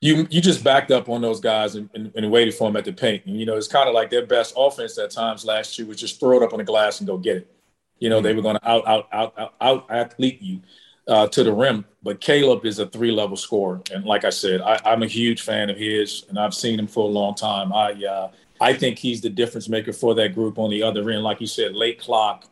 you 0.02 0.28
you 0.32 0.42
just 0.42 0.64
backed 0.64 0.92
up 0.92 1.08
on 1.08 1.22
those 1.22 1.40
guys 1.40 1.76
and, 1.76 1.90
and, 1.94 2.12
and, 2.16 2.32
waited 2.32 2.56
for 2.56 2.68
them 2.68 2.76
at 2.76 2.86
the 2.86 2.92
paint. 2.92 3.24
And 3.28 3.40
you 3.40 3.46
know, 3.46 3.56
it's 3.56 3.68
kind 3.68 3.88
of 3.88 3.94
like 3.94 4.10
their 4.10 4.26
best 4.26 4.56
offense 4.58 4.98
at 4.98 5.12
times 5.12 5.46
last 5.46 5.78
year 5.78 5.88
was 5.88 5.98
just 5.98 6.20
throw 6.20 6.38
it 6.38 6.44
up 6.44 6.54
on 6.54 6.58
the 6.58 6.66
glass 6.66 7.00
and 7.00 7.08
go 7.08 7.18
get 7.18 7.38
it. 7.38 7.56
You 8.02 8.10
know, 8.10 8.20
they 8.20 8.34
were 8.34 8.42
going 8.42 8.58
to 8.58 8.70
out 8.70 8.86
out 8.86 9.08
out 9.14 9.34
out, 9.38 9.54
out 9.62 9.86
athlete 9.90 10.42
you 10.42 10.60
uh, 11.08 11.28
to 11.28 11.44
the 11.44 11.54
rim. 11.54 11.86
But 12.04 12.20
Caleb 12.20 12.66
is 12.66 12.80
a 12.80 12.88
three 12.88 13.12
level 13.12 13.38
scorer, 13.38 13.82
and 13.94 14.04
like 14.04 14.26
I 14.26 14.32
said, 14.32 14.60
I, 14.60 14.80
am 14.86 15.04
a 15.04 15.08
huge 15.08 15.42
fan 15.44 15.70
of 15.70 15.78
his, 15.78 16.26
and 16.28 16.38
I've 16.38 16.54
seen 16.54 16.80
him 16.80 16.88
for 16.88 17.06
a 17.08 17.12
long 17.12 17.36
time. 17.36 17.72
I 17.72 17.94
uh, 18.04 18.32
I 18.60 18.74
think 18.74 19.00
he's 19.00 19.22
the 19.22 19.30
difference 19.30 19.70
maker 19.70 19.94
for 19.94 20.14
that 20.16 20.36
group 20.36 20.58
on 20.60 20.70
the 20.70 20.84
other 20.84 21.10
end. 21.10 21.24
Like 21.24 21.40
you 21.40 21.48
said, 21.48 21.76
late 21.76 22.00
clock, 22.00 22.46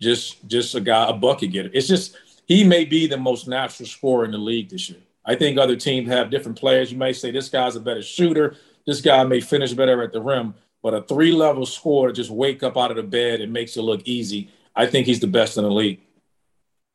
just 0.00 0.46
just 0.46 0.74
a 0.74 0.80
guy, 0.80 1.08
a 1.08 1.12
bucket 1.12 1.52
getter. 1.52 1.70
It's 1.74 1.88
just 1.88 2.16
he 2.46 2.64
may 2.64 2.84
be 2.84 3.06
the 3.06 3.16
most 3.16 3.48
natural 3.48 3.88
scorer 3.88 4.24
in 4.24 4.30
the 4.30 4.38
league 4.38 4.68
this 4.68 4.88
year. 4.88 5.00
I 5.24 5.34
think 5.34 5.58
other 5.58 5.76
teams 5.76 6.08
have 6.08 6.30
different 6.30 6.58
players. 6.58 6.92
You 6.92 6.98
may 6.98 7.12
say 7.12 7.30
this 7.30 7.48
guy's 7.48 7.76
a 7.76 7.80
better 7.80 8.02
shooter. 8.02 8.56
This 8.86 9.00
guy 9.00 9.24
may 9.24 9.40
finish 9.40 9.72
better 9.72 10.02
at 10.02 10.12
the 10.12 10.20
rim, 10.20 10.54
but 10.82 10.94
a 10.94 11.02
three 11.02 11.32
level 11.32 11.66
scorer 11.66 12.12
just 12.12 12.30
wake 12.30 12.62
up 12.62 12.76
out 12.76 12.90
of 12.90 12.96
the 12.96 13.02
bed 13.02 13.40
and 13.40 13.52
makes 13.52 13.76
it 13.76 13.82
look 13.82 14.02
easy. 14.04 14.50
I 14.74 14.86
think 14.86 15.06
he's 15.06 15.20
the 15.20 15.26
best 15.26 15.56
in 15.56 15.64
the 15.64 15.70
league. 15.70 16.00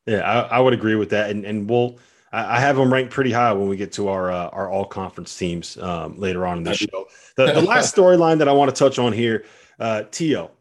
Yeah, 0.05 0.19
I, 0.19 0.57
I 0.57 0.59
would 0.59 0.73
agree 0.73 0.95
with 0.95 1.11
that, 1.11 1.29
and 1.29 1.45
and 1.45 1.69
we'll. 1.69 1.97
I 2.31 2.59
have 2.59 2.77
him 2.77 2.93
ranked 2.93 3.11
pretty 3.11 3.31
high 3.31 3.53
when 3.53 3.67
we 3.69 3.75
get 3.75 3.93
to 3.93 4.09
our 4.09 4.31
uh, 4.31 4.49
our 4.49 4.69
all 4.69 4.85
conference 4.85 5.35
teams 5.35 5.77
um, 5.77 6.19
later 6.19 6.45
on 6.45 6.59
in 6.59 6.63
the 6.63 6.75
show. 6.75 7.07
The, 7.35 7.53
the 7.53 7.61
last 7.61 7.95
storyline 7.95 8.37
that 8.37 8.47
I 8.47 8.51
want 8.51 8.69
to 8.73 8.77
touch 8.77 8.99
on 8.99 9.13
here, 9.13 9.45
uh, 9.79 10.03
T.O. 10.11 10.51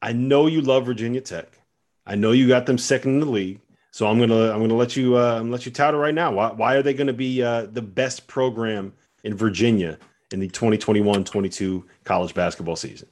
I 0.00 0.12
know 0.12 0.46
you 0.46 0.62
love 0.62 0.86
Virginia 0.86 1.20
Tech. 1.20 1.48
I 2.06 2.14
know 2.14 2.32
you 2.32 2.48
got 2.48 2.64
them 2.64 2.78
second 2.78 3.12
in 3.12 3.20
the 3.20 3.26
league. 3.26 3.60
So 3.92 4.06
I'm 4.06 4.18
gonna 4.18 4.50
I'm 4.50 4.60
gonna 4.60 4.74
let 4.74 4.96
you 4.96 5.18
uh, 5.18 5.34
I'm 5.34 5.42
gonna 5.42 5.52
let 5.52 5.66
you 5.66 5.72
tout 5.72 5.92
it 5.92 5.98
right 5.98 6.14
now. 6.14 6.32
Why, 6.32 6.50
why 6.50 6.74
are 6.76 6.82
they 6.82 6.94
going 6.94 7.08
to 7.08 7.12
be 7.12 7.42
uh, 7.42 7.66
the 7.66 7.82
best 7.82 8.26
program 8.26 8.94
in 9.22 9.34
Virginia 9.36 9.98
in 10.32 10.40
the 10.40 10.48
2021-22 10.48 11.84
college 12.04 12.32
basketball 12.32 12.74
season? 12.74 13.08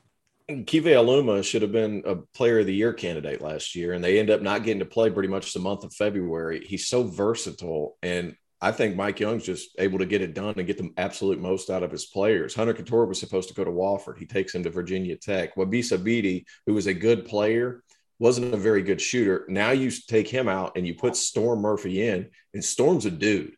Keve 0.50 0.84
Aluma 0.84 1.44
should 1.44 1.62
have 1.62 1.72
been 1.72 2.02
a 2.06 2.16
player 2.16 2.60
of 2.60 2.66
the 2.66 2.74
year 2.74 2.92
candidate 2.92 3.40
last 3.40 3.74
year, 3.74 3.92
and 3.92 4.02
they 4.02 4.18
end 4.18 4.30
up 4.30 4.42
not 4.42 4.64
getting 4.64 4.80
to 4.80 4.86
play 4.86 5.10
pretty 5.10 5.28
much 5.28 5.52
the 5.52 5.60
month 5.60 5.84
of 5.84 5.94
February. 5.94 6.64
He's 6.64 6.86
so 6.86 7.02
versatile, 7.04 7.96
and 8.02 8.36
I 8.60 8.72
think 8.72 8.94
Mike 8.94 9.20
Young's 9.20 9.44
just 9.44 9.70
able 9.78 9.98
to 9.98 10.06
get 10.06 10.20
it 10.20 10.34
done 10.34 10.54
and 10.56 10.66
get 10.66 10.76
the 10.76 10.90
absolute 10.96 11.40
most 11.40 11.70
out 11.70 11.82
of 11.82 11.90
his 11.90 12.06
players. 12.06 12.54
Hunter 12.54 12.74
Cattoor 12.74 13.08
was 13.08 13.18
supposed 13.18 13.48
to 13.48 13.54
go 13.54 13.64
to 13.64 13.70
Wofford. 13.70 14.18
He 14.18 14.26
takes 14.26 14.54
him 14.54 14.62
to 14.64 14.70
Virginia 14.70 15.16
Tech. 15.16 15.56
Wabissa 15.56 16.02
Bede, 16.02 16.44
who 16.66 16.74
was 16.74 16.86
a 16.86 16.94
good 16.94 17.24
player, 17.24 17.82
wasn't 18.18 18.52
a 18.52 18.58
very 18.58 18.82
good 18.82 19.00
shooter. 19.00 19.46
Now 19.48 19.70
you 19.70 19.90
take 19.90 20.28
him 20.28 20.46
out 20.46 20.76
and 20.76 20.86
you 20.86 20.94
put 20.94 21.16
Storm 21.16 21.60
Murphy 21.60 22.02
in, 22.06 22.28
and 22.52 22.62
Storm's 22.62 23.06
a 23.06 23.10
dude 23.10 23.54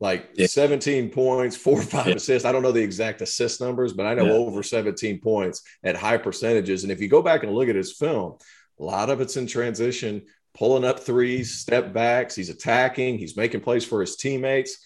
like 0.00 0.30
yeah. 0.34 0.46
17 0.46 1.10
points, 1.10 1.56
four 1.56 1.80
or 1.80 1.82
five 1.82 2.08
yeah. 2.08 2.14
assists. 2.14 2.46
I 2.46 2.52
don't 2.52 2.62
know 2.62 2.72
the 2.72 2.82
exact 2.82 3.20
assist 3.20 3.60
numbers, 3.60 3.92
but 3.92 4.06
I 4.06 4.14
know 4.14 4.26
yeah. 4.26 4.32
over 4.32 4.62
17 4.62 5.20
points 5.20 5.62
at 5.82 5.96
high 5.96 6.18
percentages. 6.18 6.84
And 6.84 6.92
if 6.92 7.00
you 7.00 7.08
go 7.08 7.22
back 7.22 7.42
and 7.42 7.54
look 7.54 7.68
at 7.68 7.74
his 7.74 7.92
film, 7.92 8.36
a 8.78 8.82
lot 8.82 9.10
of 9.10 9.20
it's 9.20 9.36
in 9.36 9.46
transition, 9.46 10.22
pulling 10.54 10.84
up 10.84 11.00
threes, 11.00 11.58
step 11.58 11.92
backs. 11.92 12.36
He's 12.36 12.50
attacking, 12.50 13.18
he's 13.18 13.36
making 13.36 13.60
plays 13.60 13.84
for 13.84 14.00
his 14.00 14.16
teammates. 14.16 14.78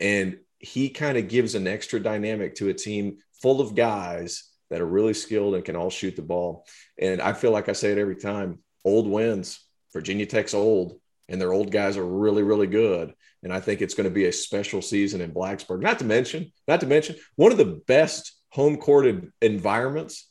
And 0.00 0.38
he 0.58 0.88
kind 0.88 1.18
of 1.18 1.28
gives 1.28 1.54
an 1.54 1.66
extra 1.66 2.00
dynamic 2.00 2.54
to 2.56 2.70
a 2.70 2.74
team 2.74 3.18
full 3.42 3.60
of 3.60 3.74
guys 3.74 4.50
that 4.70 4.80
are 4.80 4.86
really 4.86 5.14
skilled 5.14 5.54
and 5.54 5.64
can 5.64 5.76
all 5.76 5.90
shoot 5.90 6.16
the 6.16 6.22
ball. 6.22 6.66
And 6.98 7.20
I 7.20 7.34
feel 7.34 7.50
like 7.50 7.68
I 7.68 7.72
say 7.72 7.92
it 7.92 7.98
every 7.98 8.16
time 8.16 8.60
old 8.84 9.06
wins. 9.06 9.60
Virginia 9.92 10.26
Tech's 10.26 10.54
old, 10.54 10.98
and 11.28 11.40
their 11.40 11.52
old 11.52 11.70
guys 11.70 11.96
are 11.96 12.06
really, 12.06 12.42
really 12.42 12.66
good. 12.66 13.14
And 13.42 13.52
I 13.52 13.60
think 13.60 13.82
it's 13.82 13.94
going 13.94 14.08
to 14.08 14.14
be 14.14 14.26
a 14.26 14.32
special 14.32 14.82
season 14.82 15.20
in 15.20 15.32
Blacksburg. 15.32 15.80
Not 15.80 15.98
to 15.98 16.04
mention, 16.04 16.52
not 16.66 16.80
to 16.80 16.86
mention, 16.86 17.16
one 17.36 17.52
of 17.52 17.58
the 17.58 17.80
best 17.86 18.32
home 18.50 18.76
courted 18.76 19.30
environments 19.42 20.28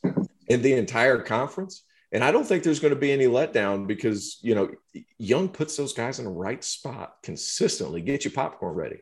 in 0.48 0.62
the 0.62 0.72
entire 0.72 1.20
conference. 1.20 1.84
And 2.12 2.22
I 2.22 2.30
don't 2.30 2.44
think 2.44 2.62
there's 2.62 2.80
going 2.80 2.94
to 2.94 3.00
be 3.00 3.12
any 3.12 3.26
letdown 3.26 3.86
because, 3.86 4.38
you 4.40 4.54
know, 4.54 4.70
Young 5.18 5.48
puts 5.48 5.76
those 5.76 5.92
guys 5.92 6.18
in 6.18 6.24
the 6.24 6.30
right 6.30 6.62
spot 6.62 7.16
consistently. 7.22 8.00
Get 8.00 8.24
your 8.24 8.32
popcorn 8.32 8.74
ready. 8.74 9.00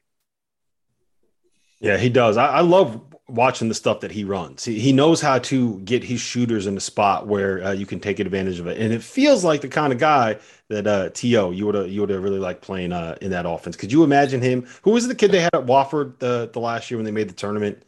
Yeah, 1.83 1.99
he 1.99 2.09
does. 2.09 2.37
I, 2.37 2.47
I, 2.47 2.61
love 2.61 3.01
watching 3.29 3.69
the 3.69 3.75
stuff 3.75 4.01
that 4.01 4.13
he 4.13 4.23
runs. 4.23 4.65
He, 4.65 4.79
he 4.79 4.93
knows 4.93 5.21
how 5.21 5.41
to 5.41 5.81
get 5.81 6.05
his 6.05 6.21
shooters 6.21 6.69
in 6.69 6.77
a 6.77 6.81
spot 6.81 7.27
where 7.27 7.65
uh, 7.65 7.73
you 7.73 7.87
can 7.87 7.99
take 7.99 8.21
advantage 8.21 8.61
of 8.61 8.69
it, 8.69 8.79
and 8.79 8.93
it 8.93 9.03
feels 9.03 9.43
like 9.43 9.63
the 9.63 9.69
kind 9.69 9.93
of 9.93 9.99
guy 9.99 10.39
that 10.69 10.87
uh, 10.87 11.09
To 11.11 11.27
you 11.27 11.67
would 11.67 11.91
you 11.91 12.01
would 12.01 12.11
have 12.11 12.23
really 12.23 12.39
liked 12.39 12.63
playing 12.63 12.93
uh, 12.93 13.17
in 13.21 13.33
that 13.33 13.47
offense. 13.47 13.77
Could 13.77 13.91
you 13.91 14.05
imagine 14.05 14.41
him? 14.41 14.67
Who 14.83 14.93
was 14.93 15.09
the 15.09 15.15
kid 15.15 15.33
they 15.33 15.41
had 15.41 15.55
at 15.55 15.67
Wofford 15.67 16.19
the 16.21 16.49
the 16.53 16.61
last 16.61 16.91
year 16.91 16.99
when 16.99 17.05
they 17.05 17.11
made 17.11 17.29
the 17.29 17.35
tournament? 17.35 17.83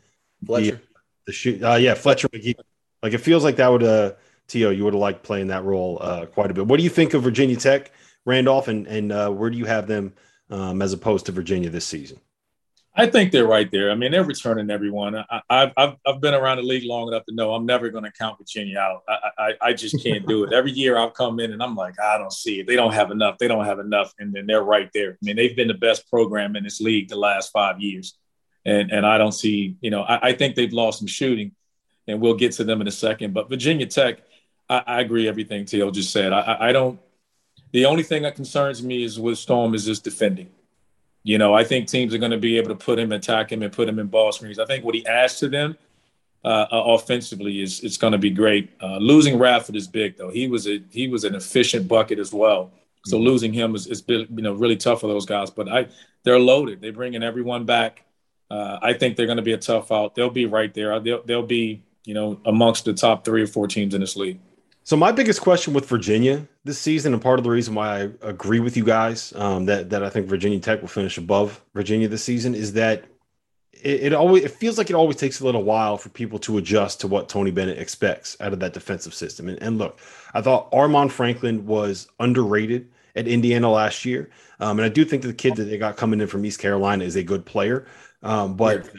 Fletcher. 0.44 0.76
The, 0.76 1.00
the 1.26 1.32
shoot. 1.32 1.62
Uh, 1.62 1.76
yeah, 1.76 1.94
Fletcher 1.94 2.28
Magee. 2.32 2.56
Like 3.00 3.12
it 3.12 3.18
feels 3.18 3.44
like 3.44 3.56
that 3.56 3.68
would 3.68 3.84
uh 3.84 4.12
To 4.48 4.58
you 4.58 4.84
would 4.84 4.94
have 4.94 5.00
liked 5.00 5.22
playing 5.22 5.46
that 5.48 5.64
role 5.64 5.98
uh, 6.00 6.26
quite 6.26 6.50
a 6.50 6.54
bit. 6.54 6.66
What 6.66 6.78
do 6.78 6.82
you 6.82 6.90
think 6.90 7.14
of 7.14 7.22
Virginia 7.22 7.56
Tech, 7.56 7.92
Randolph, 8.24 8.66
and 8.66 8.88
and 8.88 9.12
uh, 9.12 9.30
where 9.30 9.50
do 9.50 9.56
you 9.56 9.66
have 9.66 9.86
them 9.86 10.14
um, 10.50 10.82
as 10.82 10.92
opposed 10.92 11.26
to 11.26 11.32
Virginia 11.32 11.70
this 11.70 11.86
season? 11.86 12.18
I 12.96 13.06
think 13.06 13.32
they're 13.32 13.46
right 13.46 13.68
there. 13.72 13.90
I 13.90 13.96
mean, 13.96 14.12
they're 14.12 14.22
returning 14.22 14.70
everyone. 14.70 15.16
I, 15.16 15.42
have 15.50 15.72
I've, 15.76 15.94
I've 16.06 16.20
been 16.20 16.32
around 16.32 16.58
the 16.58 16.62
league 16.62 16.84
long 16.84 17.08
enough 17.08 17.24
to 17.28 17.34
know 17.34 17.52
I'm 17.52 17.66
never 17.66 17.88
going 17.88 18.04
to 18.04 18.12
count 18.12 18.38
Virginia 18.38 18.78
out. 18.78 19.02
I, 19.08 19.30
I, 19.36 19.52
I 19.60 19.72
just 19.72 20.00
can't 20.00 20.24
do 20.28 20.44
it. 20.44 20.52
Every 20.52 20.70
year 20.70 20.96
I'll 20.96 21.10
come 21.10 21.40
in 21.40 21.52
and 21.52 21.60
I'm 21.60 21.74
like, 21.74 21.98
I 21.98 22.18
don't 22.18 22.32
see 22.32 22.60
it. 22.60 22.68
They 22.68 22.76
don't 22.76 22.92
have 22.92 23.10
enough. 23.10 23.38
They 23.38 23.48
don't 23.48 23.64
have 23.64 23.80
enough. 23.80 24.12
And 24.20 24.32
then 24.32 24.46
they're 24.46 24.62
right 24.62 24.88
there. 24.94 25.10
I 25.10 25.16
mean, 25.22 25.34
they've 25.34 25.56
been 25.56 25.66
the 25.66 25.74
best 25.74 26.08
program 26.08 26.54
in 26.54 26.62
this 26.62 26.80
league 26.80 27.08
the 27.08 27.16
last 27.16 27.50
five 27.50 27.80
years. 27.80 28.16
And, 28.64 28.92
and 28.92 29.04
I 29.04 29.18
don't 29.18 29.32
see, 29.32 29.76
you 29.80 29.90
know, 29.90 30.02
I, 30.02 30.28
I 30.28 30.32
think 30.32 30.54
they've 30.54 30.72
lost 30.72 31.00
some 31.00 31.08
shooting 31.08 31.50
and 32.06 32.20
we'll 32.20 32.34
get 32.34 32.52
to 32.52 32.64
them 32.64 32.80
in 32.80 32.86
a 32.86 32.92
second. 32.92 33.34
But 33.34 33.48
Virginia 33.48 33.86
Tech, 33.86 34.20
I, 34.68 34.82
I 34.86 35.00
agree 35.00 35.26
everything 35.26 35.64
Teal 35.64 35.90
just 35.90 36.12
said. 36.12 36.32
I, 36.32 36.68
I 36.68 36.72
don't, 36.72 37.00
the 37.72 37.86
only 37.86 38.04
thing 38.04 38.22
that 38.22 38.36
concerns 38.36 38.84
me 38.84 39.02
is 39.02 39.18
with 39.18 39.38
Storm 39.38 39.74
is 39.74 39.84
just 39.84 40.04
defending. 40.04 40.50
You 41.24 41.38
know, 41.38 41.54
I 41.54 41.64
think 41.64 41.88
teams 41.88 42.14
are 42.14 42.18
going 42.18 42.30
to 42.30 42.38
be 42.38 42.58
able 42.58 42.68
to 42.68 42.74
put 42.74 42.98
him, 42.98 43.10
attack 43.10 43.50
him, 43.50 43.62
and 43.62 43.72
put 43.72 43.88
him 43.88 43.98
in 43.98 44.06
ball 44.06 44.30
screens. 44.30 44.58
I 44.58 44.66
think 44.66 44.84
what 44.84 44.94
he 44.94 45.04
adds 45.06 45.38
to 45.40 45.48
them 45.48 45.76
uh, 46.44 46.66
uh 46.70 46.82
offensively 46.94 47.62
is 47.62 47.82
it's 47.82 47.96
going 47.96 48.12
to 48.12 48.18
be 48.18 48.30
great. 48.30 48.70
Uh, 48.80 48.98
losing 48.98 49.38
Radford 49.38 49.74
is 49.74 49.88
big, 49.88 50.18
though. 50.18 50.30
He 50.30 50.46
was 50.46 50.68
a 50.68 50.82
he 50.90 51.08
was 51.08 51.24
an 51.24 51.34
efficient 51.34 51.88
bucket 51.88 52.18
as 52.18 52.32
well. 52.32 52.70
So 53.06 53.16
mm-hmm. 53.16 53.26
losing 53.26 53.52
him 53.52 53.74
is, 53.74 53.86
is 53.86 54.02
you 54.06 54.26
know 54.28 54.52
really 54.52 54.76
tough 54.76 55.00
for 55.00 55.08
those 55.08 55.26
guys. 55.26 55.50
But 55.50 55.68
I 55.68 55.86
they're 56.24 56.38
loaded. 56.38 56.80
They're 56.80 56.92
bringing 56.92 57.22
everyone 57.22 57.64
back. 57.64 58.04
Uh, 58.50 58.78
I 58.82 58.92
think 58.92 59.16
they're 59.16 59.26
going 59.26 59.36
to 59.36 59.42
be 59.42 59.52
a 59.52 59.58
tough 59.58 59.90
out. 59.90 60.14
They'll 60.14 60.30
be 60.30 60.46
right 60.46 60.72
there. 60.74 60.98
They'll 61.00 61.22
they'll 61.22 61.46
be 61.46 61.82
you 62.04 62.14
know 62.14 62.40
amongst 62.44 62.84
the 62.84 62.92
top 62.92 63.24
three 63.24 63.42
or 63.42 63.46
four 63.46 63.66
teams 63.66 63.94
in 63.94 64.00
this 64.00 64.16
league. 64.16 64.40
So 64.84 64.96
my 64.96 65.12
biggest 65.12 65.40
question 65.40 65.72
with 65.72 65.88
Virginia, 65.88 66.46
this 66.64 66.78
season, 66.78 67.12
and 67.12 67.22
part 67.22 67.38
of 67.38 67.44
the 67.44 67.50
reason 67.50 67.74
why 67.74 68.00
I 68.00 68.10
agree 68.22 68.60
with 68.60 68.76
you 68.76 68.84
guys 68.84 69.32
um, 69.36 69.66
that 69.66 69.90
that 69.90 70.02
I 70.02 70.08
think 70.08 70.26
Virginia 70.26 70.58
Tech 70.60 70.80
will 70.80 70.88
finish 70.88 71.18
above 71.18 71.62
Virginia 71.74 72.08
this 72.08 72.24
season 72.24 72.54
is 72.54 72.72
that 72.72 73.04
it, 73.72 74.04
it, 74.04 74.12
always 74.14 74.44
it 74.44 74.50
feels 74.50 74.78
like 74.78 74.88
it 74.88 74.96
always 74.96 75.16
takes 75.16 75.40
a 75.40 75.44
little 75.44 75.62
while 75.62 75.98
for 75.98 76.08
people 76.08 76.38
to 76.40 76.56
adjust 76.56 77.00
to 77.00 77.08
what 77.08 77.28
Tony 77.28 77.50
Bennett 77.50 77.78
expects 77.78 78.36
out 78.40 78.54
of 78.54 78.60
that 78.60 78.72
defensive 78.72 79.14
system. 79.14 79.48
And, 79.48 79.62
and 79.62 79.78
look, 79.78 79.98
I 80.32 80.40
thought 80.40 80.72
Armaan 80.72 81.10
Franklin 81.10 81.66
was 81.66 82.08
underrated 82.18 82.90
at 83.14 83.28
Indiana 83.28 83.70
last 83.70 84.06
year, 84.06 84.30
um, 84.58 84.78
and 84.78 84.86
I 84.86 84.88
do 84.88 85.04
think 85.04 85.22
that 85.22 85.28
the 85.28 85.34
kid 85.34 85.56
that 85.56 85.64
they 85.64 85.76
got 85.76 85.98
coming 85.98 86.20
in 86.20 86.28
from 86.28 86.46
East 86.46 86.60
Carolina 86.60 87.04
is 87.04 87.16
a 87.16 87.22
good 87.22 87.44
player. 87.44 87.86
Um, 88.22 88.56
but 88.56 88.90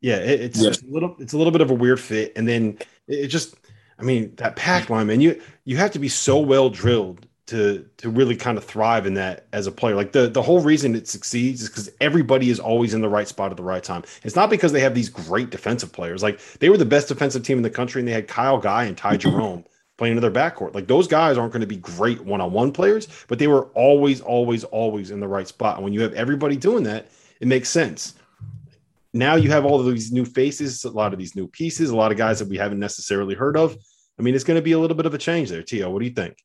yeah, 0.00 0.16
it, 0.16 0.40
it's 0.40 0.62
yeah. 0.62 0.70
just 0.70 0.84
a 0.84 0.88
little 0.88 1.16
it's 1.18 1.32
a 1.32 1.36
little 1.36 1.52
bit 1.52 1.62
of 1.62 1.70
a 1.70 1.74
weird 1.74 1.98
fit, 1.98 2.32
and 2.36 2.46
then 2.46 2.78
it 3.08 3.26
just 3.26 3.56
I 3.98 4.02
mean, 4.02 4.34
that 4.36 4.56
pack 4.56 4.90
line, 4.90 5.06
man, 5.06 5.20
you 5.20 5.40
you 5.64 5.76
have 5.76 5.92
to 5.92 5.98
be 5.98 6.08
so 6.08 6.38
well 6.38 6.70
drilled 6.70 7.26
to 7.46 7.86
to 7.98 8.08
really 8.08 8.36
kind 8.36 8.56
of 8.56 8.64
thrive 8.64 9.06
in 9.06 9.14
that 9.14 9.46
as 9.52 9.66
a 9.66 9.72
player. 9.72 9.94
Like 9.94 10.12
the 10.12 10.28
the 10.28 10.42
whole 10.42 10.60
reason 10.60 10.94
it 10.94 11.08
succeeds 11.08 11.62
is 11.62 11.68
because 11.68 11.90
everybody 12.00 12.50
is 12.50 12.60
always 12.60 12.94
in 12.94 13.00
the 13.00 13.08
right 13.08 13.28
spot 13.28 13.50
at 13.50 13.56
the 13.56 13.62
right 13.62 13.82
time. 13.82 14.04
It's 14.22 14.36
not 14.36 14.50
because 14.50 14.72
they 14.72 14.80
have 14.80 14.94
these 14.94 15.08
great 15.08 15.50
defensive 15.50 15.92
players. 15.92 16.22
Like 16.22 16.40
they 16.58 16.68
were 16.68 16.76
the 16.76 16.84
best 16.84 17.08
defensive 17.08 17.42
team 17.42 17.58
in 17.58 17.62
the 17.62 17.70
country, 17.70 18.00
and 18.00 18.08
they 18.08 18.12
had 18.12 18.28
Kyle 18.28 18.58
Guy 18.58 18.84
and 18.84 18.96
Ty 18.96 19.18
Jerome 19.18 19.64
playing 19.98 20.16
in 20.16 20.22
their 20.22 20.30
backcourt. 20.30 20.74
Like 20.74 20.86
those 20.86 21.08
guys 21.08 21.36
aren't 21.36 21.52
going 21.52 21.60
to 21.60 21.66
be 21.66 21.76
great 21.76 22.22
one 22.22 22.40
on 22.40 22.52
one 22.52 22.72
players, 22.72 23.08
but 23.28 23.38
they 23.38 23.48
were 23.48 23.66
always, 23.74 24.20
always, 24.20 24.64
always 24.64 25.10
in 25.10 25.20
the 25.20 25.28
right 25.28 25.46
spot. 25.46 25.76
And 25.76 25.84
when 25.84 25.92
you 25.92 26.00
have 26.02 26.14
everybody 26.14 26.56
doing 26.56 26.84
that, 26.84 27.08
it 27.40 27.48
makes 27.48 27.68
sense 27.68 28.14
now 29.12 29.36
you 29.36 29.50
have 29.50 29.64
all 29.64 29.80
of 29.80 29.86
these 29.92 30.12
new 30.12 30.24
faces, 30.24 30.84
a 30.84 30.90
lot 30.90 31.12
of 31.12 31.18
these 31.18 31.36
new 31.36 31.46
pieces, 31.46 31.90
a 31.90 31.96
lot 31.96 32.12
of 32.12 32.18
guys 32.18 32.38
that 32.38 32.48
we 32.48 32.56
haven't 32.56 32.78
necessarily 32.78 33.34
heard 33.34 33.56
of. 33.56 33.76
I 34.18 34.22
mean, 34.22 34.34
it's 34.34 34.44
going 34.44 34.58
to 34.58 34.62
be 34.62 34.72
a 34.72 34.78
little 34.78 34.96
bit 34.96 35.06
of 35.06 35.14
a 35.14 35.18
change 35.18 35.50
there. 35.50 35.62
T.O, 35.62 35.90
what 35.90 36.00
do 36.00 36.06
you 36.06 36.12
think? 36.12 36.36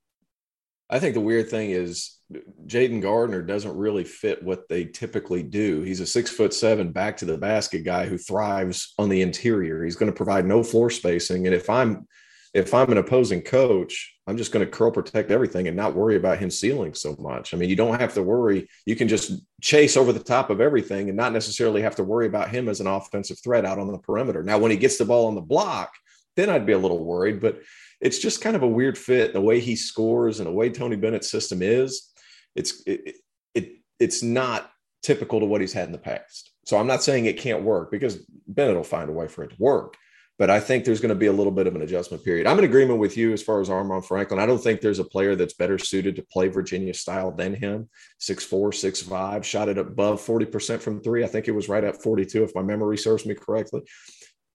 I 0.89 0.99
think 0.99 1.15
the 1.15 1.21
weird 1.21 1.49
thing 1.49 1.71
is 1.71 2.17
Jayden 2.65 3.01
Gardner 3.01 3.41
doesn't 3.41 3.75
really 3.75 4.03
fit 4.03 4.41
what 4.41 4.69
they 4.69 4.85
typically 4.85 5.43
do. 5.43 5.81
He's 5.81 5.99
a 5.99 6.05
six 6.05 6.29
foot 6.29 6.53
seven 6.53 6.91
back 6.91 7.17
to 7.17 7.25
the 7.25 7.37
basket 7.37 7.83
guy 7.83 8.05
who 8.05 8.17
thrives 8.17 8.93
on 8.97 9.09
the 9.09 9.21
interior. 9.21 9.83
He's 9.83 9.97
going 9.97 10.11
to 10.11 10.15
provide 10.15 10.45
no 10.45 10.63
floor 10.63 10.89
spacing. 10.89 11.45
And 11.45 11.55
if 11.55 11.69
I'm 11.69 12.07
if 12.53 12.73
I'm 12.73 12.91
an 12.91 12.97
opposing 12.97 13.41
coach, 13.41 14.15
I'm 14.25 14.37
just 14.37 14.51
going 14.51 14.65
to 14.65 14.71
curl 14.71 14.91
protect 14.91 15.31
everything 15.31 15.67
and 15.67 15.77
not 15.77 15.95
worry 15.95 16.15
about 16.15 16.39
him 16.39 16.49
sealing 16.49 16.93
so 16.93 17.15
much. 17.19 17.53
I 17.53 17.57
mean, 17.57 17.69
you 17.69 17.75
don't 17.75 17.99
have 17.99 18.13
to 18.15 18.23
worry. 18.23 18.67
You 18.85 18.95
can 18.95 19.07
just 19.07 19.41
chase 19.61 19.95
over 19.95 20.11
the 20.11 20.23
top 20.23 20.49
of 20.49 20.61
everything 20.61 21.09
and 21.09 21.17
not 21.17 21.33
necessarily 21.33 21.81
have 21.81 21.95
to 21.95 22.03
worry 22.03 22.27
about 22.27 22.49
him 22.49 22.67
as 22.67 22.79
an 22.79 22.87
offensive 22.87 23.39
threat 23.39 23.65
out 23.65 23.79
on 23.79 23.91
the 23.91 23.97
perimeter. 23.99 24.43
Now, 24.43 24.57
when 24.57 24.71
he 24.71 24.77
gets 24.77 24.97
the 24.97 25.05
ball 25.05 25.27
on 25.27 25.35
the 25.35 25.41
block, 25.41 25.93
then 26.35 26.49
I'd 26.49 26.65
be 26.65 26.73
a 26.73 26.77
little 26.77 27.03
worried. 27.03 27.41
But 27.41 27.61
it's 27.99 28.19
just 28.19 28.41
kind 28.41 28.55
of 28.55 28.63
a 28.63 28.67
weird 28.67 28.97
fit 28.97 29.33
the 29.33 29.41
way 29.41 29.59
he 29.59 29.75
scores 29.75 30.39
and 30.39 30.47
the 30.47 30.53
way 30.53 30.69
Tony 30.69 30.95
Bennett's 30.95 31.31
system 31.31 31.61
is. 31.61 32.11
It's 32.55 32.83
it, 32.85 33.15
it 33.53 33.77
it's 33.99 34.23
not 34.23 34.71
typical 35.03 35.39
to 35.39 35.45
what 35.45 35.61
he's 35.61 35.73
had 35.73 35.85
in 35.85 35.91
the 35.91 35.97
past. 35.97 36.51
So 36.65 36.77
I'm 36.77 36.87
not 36.87 37.03
saying 37.03 37.25
it 37.25 37.37
can't 37.37 37.63
work 37.63 37.91
because 37.91 38.25
Bennett 38.47 38.75
will 38.75 38.83
find 38.83 39.09
a 39.09 39.13
way 39.13 39.27
for 39.27 39.43
it 39.43 39.51
to 39.51 39.55
work. 39.57 39.95
But 40.37 40.51
I 40.51 40.59
think 40.59 40.85
there's 40.85 41.01
going 41.01 41.09
to 41.09 41.15
be 41.15 41.25
a 41.25 41.33
little 41.33 41.51
bit 41.51 41.65
of 41.65 41.75
an 41.75 41.81
adjustment 41.81 42.23
period. 42.23 42.45
I'm 42.45 42.59
in 42.59 42.65
agreement 42.65 42.99
with 42.99 43.17
you 43.17 43.33
as 43.33 43.41
far 43.41 43.59
as 43.59 43.69
Armaan 43.69 44.05
Franklin. 44.05 44.39
I 44.39 44.45
don't 44.45 44.61
think 44.61 44.81
there's 44.81 44.99
a 44.99 45.03
player 45.03 45.35
that's 45.35 45.55
better 45.55 45.79
suited 45.79 46.15
to 46.15 46.25
play 46.31 46.47
Virginia 46.47 46.93
style 46.93 47.31
than 47.31 47.55
him. 47.55 47.89
Six 48.19 48.43
four, 48.43 48.71
six 48.71 49.01
five, 49.01 49.45
shot 49.45 49.69
it 49.69 49.77
above 49.77 50.21
40% 50.21 50.79
from 50.79 51.01
three. 51.01 51.23
I 51.23 51.27
think 51.27 51.47
it 51.47 51.55
was 51.55 51.69
right 51.69 51.83
at 51.83 52.01
42, 52.03 52.43
if 52.43 52.55
my 52.55 52.61
memory 52.61 52.97
serves 52.97 53.25
me 53.25 53.33
correctly. 53.33 53.81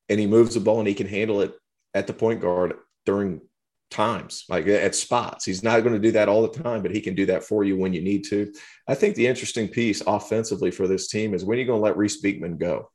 And 0.08 0.20
he 0.20 0.26
moves 0.26 0.54
the 0.54 0.60
ball 0.60 0.78
and 0.78 0.88
he 0.88 0.94
can 0.94 1.08
handle 1.08 1.40
it 1.40 1.54
at 1.94 2.06
the 2.06 2.12
point 2.12 2.40
guard 2.40 2.74
during 3.04 3.40
times, 3.92 4.44
like 4.48 4.66
uh, 4.66 4.72
at 4.72 4.94
spots. 4.94 5.44
He's 5.44 5.62
not 5.62 5.80
going 5.80 5.94
to 5.94 6.00
do 6.00 6.12
that 6.12 6.28
all 6.28 6.42
the 6.42 6.62
time, 6.62 6.82
but 6.82 6.90
he 6.90 7.00
can 7.00 7.14
do 7.14 7.26
that 7.26 7.44
for 7.44 7.62
you 7.62 7.76
when 7.76 7.92
you 7.92 8.02
need 8.02 8.24
to. 8.24 8.52
I 8.88 8.94
think 8.94 9.14
the 9.14 9.26
interesting 9.26 9.68
piece 9.68 10.00
offensively 10.06 10.70
for 10.70 10.88
this 10.88 11.08
team 11.08 11.34
is 11.34 11.44
when 11.44 11.56
are 11.56 11.58
you're 11.58 11.66
going 11.66 11.78
to 11.78 11.84
let 11.84 11.96
Reece 11.96 12.20
Beekman 12.20 12.56
go. 12.56 12.90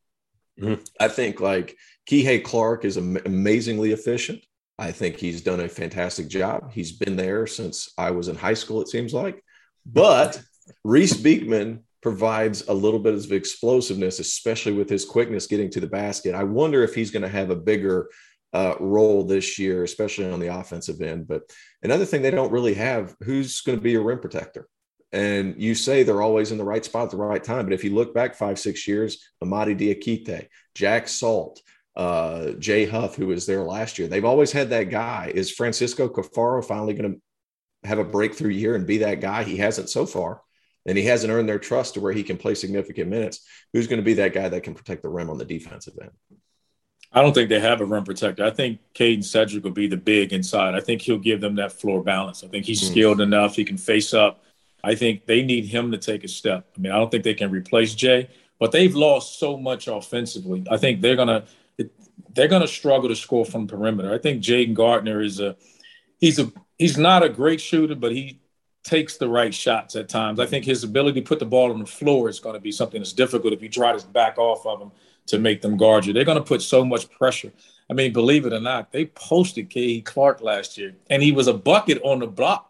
Mm-hmm. 0.59 0.83
I 0.99 1.07
think 1.07 1.39
like 1.39 1.77
Kihei 2.09 2.43
Clark 2.43 2.85
is 2.85 2.97
am- 2.97 3.17
amazingly 3.25 3.91
efficient. 3.91 4.43
I 4.79 4.91
think 4.91 5.17
he's 5.17 5.41
done 5.41 5.59
a 5.59 5.67
fantastic 5.69 6.27
job. 6.27 6.71
He's 6.71 6.91
been 6.91 7.15
there 7.15 7.47
since 7.47 7.91
I 7.97 8.11
was 8.11 8.27
in 8.27 8.35
high 8.35 8.53
school, 8.53 8.81
it 8.81 8.87
seems 8.87 9.13
like. 9.13 9.43
But 9.85 10.41
Reece 10.83 11.17
Beekman 11.17 11.83
provides 12.01 12.67
a 12.67 12.73
little 12.73 12.99
bit 12.99 13.15
of 13.15 13.31
explosiveness, 13.31 14.19
especially 14.19 14.73
with 14.73 14.89
his 14.89 15.03
quickness 15.03 15.47
getting 15.47 15.69
to 15.71 15.79
the 15.79 15.87
basket. 15.87 16.35
I 16.35 16.43
wonder 16.43 16.83
if 16.83 16.93
he's 16.93 17.11
going 17.11 17.23
to 17.23 17.29
have 17.29 17.49
a 17.49 17.55
bigger 17.55 18.09
uh, 18.53 18.75
role 18.79 19.23
this 19.23 19.57
year, 19.57 19.83
especially 19.83 20.29
on 20.29 20.39
the 20.39 20.55
offensive 20.55 21.01
end. 21.01 21.27
But 21.27 21.43
another 21.83 22.05
thing 22.05 22.21
they 22.21 22.31
don't 22.31 22.51
really 22.51 22.75
have 22.75 23.15
who's 23.23 23.61
going 23.61 23.77
to 23.77 23.83
be 23.83 23.95
a 23.95 24.01
rim 24.01 24.19
protector? 24.19 24.67
And 25.11 25.61
you 25.61 25.73
say 25.73 26.03
they're 26.03 26.21
always 26.21 26.51
in 26.51 26.57
the 26.57 26.65
right 26.65 26.83
spot 26.83 27.05
at 27.05 27.11
the 27.11 27.17
right 27.17 27.43
time. 27.43 27.65
But 27.65 27.73
if 27.73 27.83
you 27.83 27.95
look 27.95 28.13
back 28.13 28.35
five, 28.35 28.59
six 28.59 28.87
years, 28.87 29.23
Amadi 29.41 29.75
Diakite, 29.75 30.47
Jack 30.75 31.07
Salt, 31.07 31.61
uh, 31.95 32.51
Jay 32.59 32.85
Huff, 32.85 33.15
who 33.15 33.27
was 33.27 33.45
there 33.45 33.63
last 33.63 33.97
year, 33.97 34.07
they've 34.07 34.25
always 34.25 34.51
had 34.51 34.69
that 34.71 34.89
guy. 34.89 35.31
Is 35.33 35.51
Francisco 35.51 36.09
Caffaro 36.09 36.63
finally 36.63 36.93
going 36.93 37.13
to 37.13 37.87
have 37.87 37.99
a 37.99 38.03
breakthrough 38.03 38.51
year 38.51 38.75
and 38.75 38.85
be 38.85 38.99
that 38.99 39.21
guy? 39.21 39.43
He 39.43 39.57
hasn't 39.57 39.89
so 39.89 40.05
far. 40.05 40.41
And 40.85 40.97
he 40.97 41.05
hasn't 41.05 41.33
earned 41.33 41.49
their 41.49 41.59
trust 41.59 41.95
to 41.95 42.01
where 42.01 42.13
he 42.13 42.23
can 42.23 42.37
play 42.37 42.55
significant 42.55 43.09
minutes. 43.09 43.45
Who's 43.73 43.87
going 43.87 43.99
to 43.99 44.05
be 44.05 44.15
that 44.15 44.33
guy 44.33 44.47
that 44.47 44.63
can 44.63 44.73
protect 44.73 45.03
the 45.03 45.09
rim 45.09 45.29
on 45.29 45.37
the 45.37 45.45
defensive 45.45 45.95
end? 46.01 46.11
I 47.11 47.21
don't 47.21 47.33
think 47.33 47.49
they 47.49 47.59
have 47.59 47.81
a 47.81 47.85
rim 47.85 48.03
protector. 48.03 48.45
I 48.45 48.51
think 48.51 48.79
Kadin 48.93 49.19
Shedrick 49.19 49.63
will 49.63 49.71
be 49.71 49.87
the 49.87 49.97
big 49.97 50.33
inside. 50.33 50.75
I 50.75 50.81
think 50.81 51.01
he'll 51.01 51.17
give 51.17 51.41
them 51.41 51.55
that 51.55 51.71
floor 51.71 52.03
balance. 52.03 52.43
I 52.43 52.47
think 52.47 52.65
he's 52.65 52.81
mm. 52.81 52.91
skilled 52.91 53.21
enough. 53.21 53.55
He 53.55 53.65
can 53.65 53.77
face 53.77 54.13
up. 54.13 54.43
I 54.87 54.95
think 54.95 55.25
they 55.25 55.43
need 55.43 55.65
him 55.65 55.91
to 55.91 55.97
take 55.97 56.23
a 56.23 56.29
step. 56.29 56.65
I 56.77 56.79
mean, 56.79 56.93
I 56.93 56.95
don't 56.95 57.11
think 57.11 57.25
they 57.25 57.33
can 57.33 57.51
replace 57.51 57.93
Jay, 57.93 58.29
but 58.57 58.71
they've 58.71 58.95
lost 58.95 59.37
so 59.37 59.57
much 59.57 59.87
offensively. 59.87 60.63
I 60.71 60.77
think 60.77 61.01
they're 61.01 61.17
gonna 61.17 61.43
they're 62.33 62.47
gonna 62.47 62.67
struggle 62.67 63.09
to 63.09 63.15
score 63.15 63.45
from 63.45 63.67
perimeter. 63.67 64.13
I 64.13 64.17
think 64.17 64.41
Jayden 64.41 64.73
Gardner 64.73 65.21
is 65.21 65.41
a 65.41 65.57
he's 66.19 66.39
a 66.39 66.51
he's 66.77 66.97
not 66.97 67.21
a 67.21 67.29
great 67.29 67.59
shooter, 67.59 67.95
but 67.95 68.13
he 68.13 68.39
takes 68.83 69.17
the 69.17 69.27
right 69.27 69.53
shots 69.53 69.97
at 69.97 70.07
times. 70.07 70.39
I 70.39 70.45
think 70.45 70.63
his 70.63 70.85
ability 70.85 71.19
to 71.19 71.27
put 71.27 71.39
the 71.39 71.45
ball 71.45 71.71
on 71.71 71.79
the 71.79 71.85
floor 71.85 72.29
is 72.29 72.39
going 72.39 72.55
to 72.55 72.61
be 72.61 72.71
something 72.71 73.01
that's 73.01 73.11
difficult 73.11 73.51
if 73.51 73.61
you 73.61 73.67
try 73.67 73.95
to 73.95 74.07
back 74.07 74.37
off 74.37 74.65
of 74.65 74.81
him 74.81 74.91
to 75.25 75.37
make 75.37 75.61
them 75.61 75.75
guard 75.75 76.05
you. 76.05 76.13
They're 76.13 76.23
going 76.23 76.37
to 76.37 76.43
put 76.43 76.61
so 76.61 76.85
much 76.85 77.09
pressure. 77.11 77.51
I 77.89 77.93
mean, 77.93 78.13
believe 78.13 78.45
it 78.45 78.53
or 78.53 78.61
not, 78.61 78.93
they 78.93 79.07
posted 79.07 79.69
K. 79.69 79.99
Clark 79.99 80.41
last 80.41 80.77
year, 80.77 80.95
and 81.09 81.21
he 81.21 81.33
was 81.33 81.47
a 81.47 81.53
bucket 81.53 82.01
on 82.03 82.19
the 82.19 82.27
block. 82.27 82.66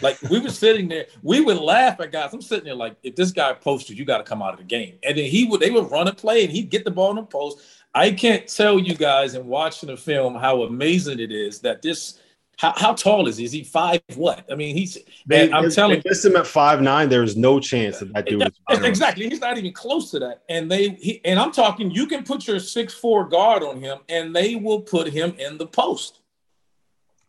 Like 0.00 0.20
we 0.22 0.38
were 0.38 0.50
sitting 0.50 0.88
there, 0.88 1.06
we 1.22 1.40
would 1.40 1.58
laugh 1.58 2.00
at 2.00 2.12
guys. 2.12 2.32
I'm 2.32 2.42
sitting 2.42 2.64
there 2.64 2.74
like, 2.74 2.96
if 3.02 3.16
this 3.16 3.32
guy 3.32 3.52
posted, 3.52 3.98
you 3.98 4.04
got 4.04 4.18
to 4.18 4.24
come 4.24 4.42
out 4.42 4.52
of 4.52 4.58
the 4.58 4.64
game. 4.64 4.98
And 5.02 5.16
then 5.16 5.24
he 5.24 5.46
would, 5.46 5.60
they 5.60 5.70
would 5.70 5.90
run 5.90 6.08
a 6.08 6.14
play, 6.14 6.44
and 6.44 6.52
he'd 6.52 6.70
get 6.70 6.84
the 6.84 6.90
ball 6.90 7.10
in 7.10 7.16
the 7.16 7.22
post. 7.22 7.60
I 7.94 8.10
can't 8.10 8.46
tell 8.48 8.78
you 8.78 8.94
guys 8.94 9.34
in 9.34 9.46
watching 9.46 9.88
the 9.88 9.96
film 9.96 10.34
how 10.34 10.62
amazing 10.62 11.20
it 11.20 11.30
is 11.30 11.60
that 11.60 11.82
this 11.82 12.18
how, 12.58 12.72
how 12.76 12.94
tall 12.94 13.26
is 13.26 13.38
he? 13.38 13.44
Is 13.44 13.52
he 13.52 13.64
five 13.64 14.00
what? 14.14 14.44
I 14.50 14.54
mean, 14.54 14.76
he's. 14.76 14.98
They, 15.26 15.50
I'm 15.50 15.70
telling 15.70 15.96
you, 15.96 16.02
this 16.04 16.24
him 16.24 16.36
at 16.36 16.46
five 16.46 16.80
nine. 16.80 17.08
There's 17.08 17.36
no 17.36 17.58
chance 17.58 17.98
that 17.98 18.12
that 18.12 18.26
dude. 18.26 18.42
Is. 18.42 18.78
Exactly, 18.84 19.28
he's 19.28 19.40
not 19.40 19.58
even 19.58 19.72
close 19.72 20.10
to 20.12 20.20
that. 20.20 20.42
And 20.48 20.70
they, 20.70 20.90
he, 20.90 21.20
and 21.24 21.40
I'm 21.40 21.50
talking. 21.50 21.90
You 21.90 22.06
can 22.06 22.22
put 22.22 22.46
your 22.46 22.60
six 22.60 22.94
four 22.94 23.28
guard 23.28 23.62
on 23.62 23.80
him, 23.80 23.98
and 24.08 24.34
they 24.34 24.54
will 24.54 24.80
put 24.80 25.08
him 25.08 25.34
in 25.38 25.58
the 25.58 25.66
post. 25.66 26.20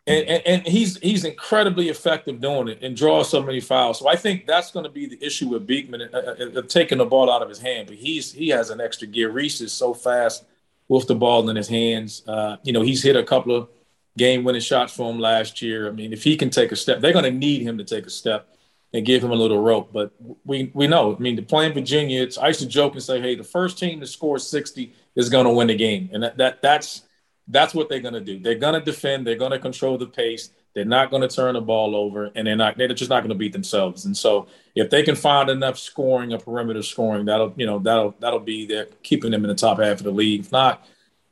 And, 0.05 0.27
and, 0.27 0.43
and 0.45 0.67
he's 0.67 0.97
he's 0.97 1.23
incredibly 1.23 1.87
effective 1.87 2.41
doing 2.41 2.67
it 2.67 2.79
and 2.81 2.95
draws 2.95 3.29
so 3.29 3.41
many 3.41 3.61
fouls. 3.61 3.99
So 3.99 4.09
I 4.09 4.17
think 4.17 4.45
that's 4.45 4.69
going 4.69 4.83
to 4.83 4.91
be 4.91 5.05
the 5.05 5.23
issue 5.23 5.47
with 5.47 5.65
Beekman 5.65 6.09
uh, 6.13 6.17
uh, 6.17 6.59
uh, 6.59 6.61
taking 6.63 6.97
the 6.97 7.05
ball 7.05 7.31
out 7.31 7.41
of 7.41 7.47
his 7.47 7.59
hand. 7.59 7.87
But 7.87 7.95
he's 7.95 8.33
he 8.33 8.49
has 8.49 8.69
an 8.69 8.81
extra 8.81 9.07
gear. 9.07 9.31
Reece 9.31 9.61
is 9.61 9.71
so 9.71 9.93
fast 9.93 10.43
with 10.89 11.07
the 11.07 11.15
ball 11.15 11.49
in 11.49 11.55
his 11.55 11.69
hands. 11.69 12.21
Uh, 12.27 12.57
you 12.63 12.73
know, 12.73 12.81
he's 12.81 13.01
hit 13.01 13.15
a 13.15 13.23
couple 13.23 13.55
of 13.55 13.69
game 14.17 14.43
winning 14.43 14.61
shots 14.61 14.93
for 14.93 15.09
him 15.09 15.19
last 15.19 15.61
year. 15.61 15.87
I 15.87 15.91
mean, 15.91 16.11
if 16.11 16.23
he 16.23 16.35
can 16.35 16.49
take 16.49 16.73
a 16.73 16.75
step, 16.75 16.99
they're 16.99 17.13
going 17.13 17.23
to 17.23 17.31
need 17.31 17.61
him 17.61 17.77
to 17.77 17.85
take 17.85 18.05
a 18.05 18.09
step 18.09 18.49
and 18.93 19.05
give 19.05 19.23
him 19.23 19.31
a 19.31 19.35
little 19.35 19.61
rope. 19.61 19.91
But 19.93 20.11
we 20.43 20.69
we 20.73 20.87
know. 20.87 21.15
I 21.15 21.19
mean, 21.19 21.37
to 21.37 21.41
play 21.41 21.65
in 21.65 21.73
Virginia, 21.73 22.21
it's 22.21 22.37
I 22.37 22.47
used 22.47 22.59
to 22.59 22.67
joke 22.67 22.93
and 22.93 23.01
say, 23.01 23.21
hey, 23.21 23.35
the 23.35 23.43
first 23.43 23.79
team 23.79 23.99
to 24.01 24.07
score 24.07 24.37
60 24.37 24.93
is 25.15 25.29
going 25.29 25.45
to 25.45 25.51
win 25.51 25.67
the 25.67 25.75
game, 25.75 26.09
and 26.11 26.23
that, 26.23 26.37
that 26.37 26.61
that's 26.61 27.03
that's 27.47 27.73
what 27.73 27.89
they're 27.89 27.99
going 27.99 28.13
to 28.13 28.21
do. 28.21 28.39
They're 28.39 28.55
going 28.55 28.73
to 28.73 28.81
defend. 28.81 29.27
They're 29.27 29.35
going 29.35 29.51
to 29.51 29.59
control 29.59 29.97
the 29.97 30.07
pace. 30.07 30.49
They're 30.73 30.85
not 30.85 31.11
going 31.11 31.21
to 31.21 31.27
turn 31.27 31.53
the 31.53 31.61
ball 31.61 31.95
over, 31.95 32.31
and 32.35 32.47
they're 32.47 32.55
not. 32.55 32.77
They're 32.77 32.87
just 32.89 33.09
not 33.09 33.21
going 33.21 33.29
to 33.29 33.35
beat 33.35 33.53
themselves. 33.53 34.05
And 34.05 34.17
so, 34.17 34.47
if 34.75 34.89
they 34.89 35.03
can 35.03 35.15
find 35.15 35.49
enough 35.49 35.77
scoring, 35.77 36.33
a 36.33 36.39
perimeter 36.39 36.81
scoring, 36.81 37.25
that'll 37.25 37.53
you 37.55 37.67
know 37.67 37.79
that'll 37.79 38.15
that'll 38.19 38.39
be 38.39 38.65
there, 38.65 38.87
keeping 39.03 39.31
them 39.31 39.43
in 39.43 39.49
the 39.49 39.55
top 39.55 39.79
half 39.79 39.97
of 39.97 40.03
the 40.03 40.11
league. 40.11 40.41
If 40.41 40.51
not, 40.51 40.87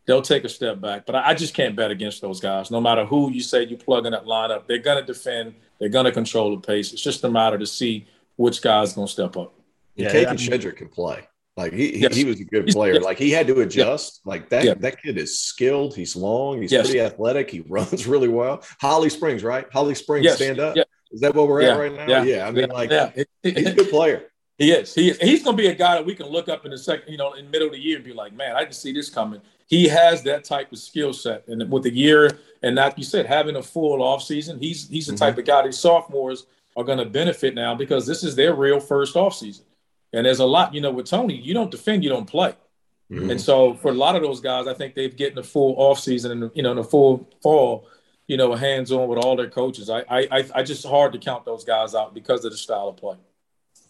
they'll 0.06 0.22
take 0.22 0.44
a 0.44 0.50
step 0.50 0.80
back. 0.80 1.06
But 1.06 1.16
I, 1.16 1.34
just 1.34 1.54
can't 1.54 1.76
bet 1.76 1.90
against 1.90 2.22
those 2.22 2.40
guys. 2.40 2.70
No 2.70 2.82
matter 2.82 3.06
who 3.06 3.32
you 3.32 3.42
say 3.42 3.66
you 3.66 3.78
plug 3.78 4.06
in 4.06 4.12
that 4.12 4.26
lineup, 4.26 4.68
they're 4.68 4.78
going 4.78 5.00
to 5.00 5.06
defend. 5.06 5.56
They're 5.80 5.90
going 5.90 6.06
to 6.06 6.12
control 6.12 6.56
the 6.56 6.62
pace. 6.62 6.94
It's 6.94 7.02
just 7.02 7.24
a 7.24 7.30
matter 7.30 7.58
to 7.58 7.66
see 7.66 8.08
which 8.36 8.62
guy's 8.62 8.94
going 8.94 9.08
to 9.08 9.14
step 9.14 9.38
up. 9.38 9.54
Yeah, 9.96 10.12
Kadin 10.12 10.38
Shedrick 10.38 10.78
can 10.78 10.90
play. 10.90 11.28
Like 11.58 11.74
he, 11.74 12.00
yes. 12.00 12.16
he, 12.16 12.24
was 12.24 12.40
a 12.40 12.46
good 12.46 12.68
player. 12.68 13.00
Like 13.00 13.18
he 13.18 13.30
had 13.30 13.48
to 13.48 13.60
adjust. 13.62 14.22
Like 14.26 14.50
that 14.50 14.64
yeah. 14.64 14.74
that 14.76 15.02
kid 15.02 15.18
is 15.18 15.40
skilled. 15.40 15.96
He's 15.96 16.16
long. 16.16 16.62
He's 16.62 16.72
yes. 16.72 16.88
pretty 16.88 17.02
athletic. 17.02 17.50
He 17.50 17.60
runs 17.68 18.08
really 18.08 18.30
well. 18.30 18.64
Holly 18.80 19.10
Springs, 19.10 19.44
right? 19.44 19.66
Holly 19.72 19.96
Springs, 19.96 20.32
stand 20.34 20.60
up. 20.60 20.76
Yeah. 20.76 20.84
Is 21.12 21.20
that 21.22 21.36
what 21.36 21.48
we're 21.48 21.62
Yeah, 21.62 21.74
at 21.74 21.80
right 21.80 21.94
now? 21.94 22.08
yeah, 22.08 22.24
Yeah. 22.24 22.48
I 22.48 22.52
mean, 22.52 22.68
yeah, 22.70 22.74
like 22.74 22.90
yeah. 22.90 23.12
he's 23.44 23.68
a 23.68 23.74
good 23.74 23.90
player. 23.90 24.28
He 24.58 24.72
is. 24.72 24.94
He 24.94 25.10
is. 25.10 25.18
He's 25.18 25.44
going 25.44 25.58
to 25.58 25.62
be 25.62 25.70
a 25.70 25.76
guy 25.76 25.96
that 25.96 26.06
we 26.06 26.16
can 26.16 26.28
look 26.28 26.48
up 26.48 26.66
in 26.66 26.72
the 26.72 26.78
second, 26.78 27.12
you 27.12 27.18
know, 27.18 27.34
in 27.34 27.46
the 27.46 27.52
middle 27.52 27.68
of 27.68 27.74
the 27.74 27.80
year 27.80 27.98
and 27.98 28.06
be 28.06 28.14
like, 28.14 28.32
man, 28.32 28.56
I 28.56 28.60
didn't 28.60 28.76
see 28.76 28.94
this 28.94 29.10
coming. 29.10 29.42
He 29.68 29.88
has 29.88 30.22
that 30.24 30.44
type 30.44 30.72
of 30.72 30.78
skill 30.78 31.14
set, 31.14 31.48
and 31.48 31.70
with 31.72 31.84
the 31.84 31.94
year 31.94 32.40
and 32.64 32.76
like 32.76 32.98
you 32.98 33.04
said, 33.04 33.26
having 33.26 33.56
a 33.56 33.64
full 33.64 34.02
off 34.02 34.24
season, 34.24 34.60
he's 34.60 34.88
he's 34.88 35.08
the 35.08 35.14
mm-hmm. 35.14 35.20
type 35.20 35.38
of 35.38 35.46
guy 35.46 35.64
these 35.64 35.80
sophomores 35.80 36.46
are 36.78 36.84
going 36.84 37.00
to 37.00 37.06
benefit 37.06 37.56
now 37.56 37.76
because 37.76 38.06
this 38.06 38.24
is 38.24 38.36
their 38.36 38.54
real 38.54 38.80
first 38.80 39.16
off 39.16 39.36
season. 39.36 39.66
And 40.14 40.26
there's 40.26 40.40
a 40.40 40.46
lot, 40.46 40.74
you 40.74 40.82
know, 40.82 40.92
with 40.92 41.06
Tony, 41.06 41.36
you 41.36 41.54
don't 41.54 41.72
defend, 41.72 42.04
you 42.04 42.10
don't 42.10 42.26
play. 42.28 42.54
Mhm. 43.12 43.32
And 43.32 43.42
so 43.42 43.74
for 43.76 43.90
a 43.92 43.94
lot 43.94 44.16
of 44.16 44.22
those 44.22 44.40
guys, 44.40 44.68
I 44.68 44.74
think 44.74 44.96
they've 44.96 45.16
getting 45.16 45.38
a 45.38 45.44
full 45.44 45.76
offseason 45.76 46.32
and 46.32 46.52
you 46.54 46.64
know, 46.64 46.72
in 46.72 46.78
a 46.78 46.84
full 46.84 47.28
fall, 47.44 47.88
you 48.28 48.38
know, 48.38 48.54
hands 48.56 48.92
on 48.92 49.08
with 49.10 49.20
all 49.20 49.36
their 49.36 49.50
coaches. 49.50 49.90
I 49.90 50.00
I 50.10 50.28
I- 50.32 50.50
I 50.56 50.64
just 50.64 50.86
hard 50.86 51.12
to 51.14 51.20
count 51.20 51.46
those 51.46 51.64
guys 51.64 51.94
out 51.96 52.14
because 52.14 52.46
of 52.46 52.52
the 52.52 52.58
style 52.58 52.88
of 52.90 52.98
play. 52.98 53.16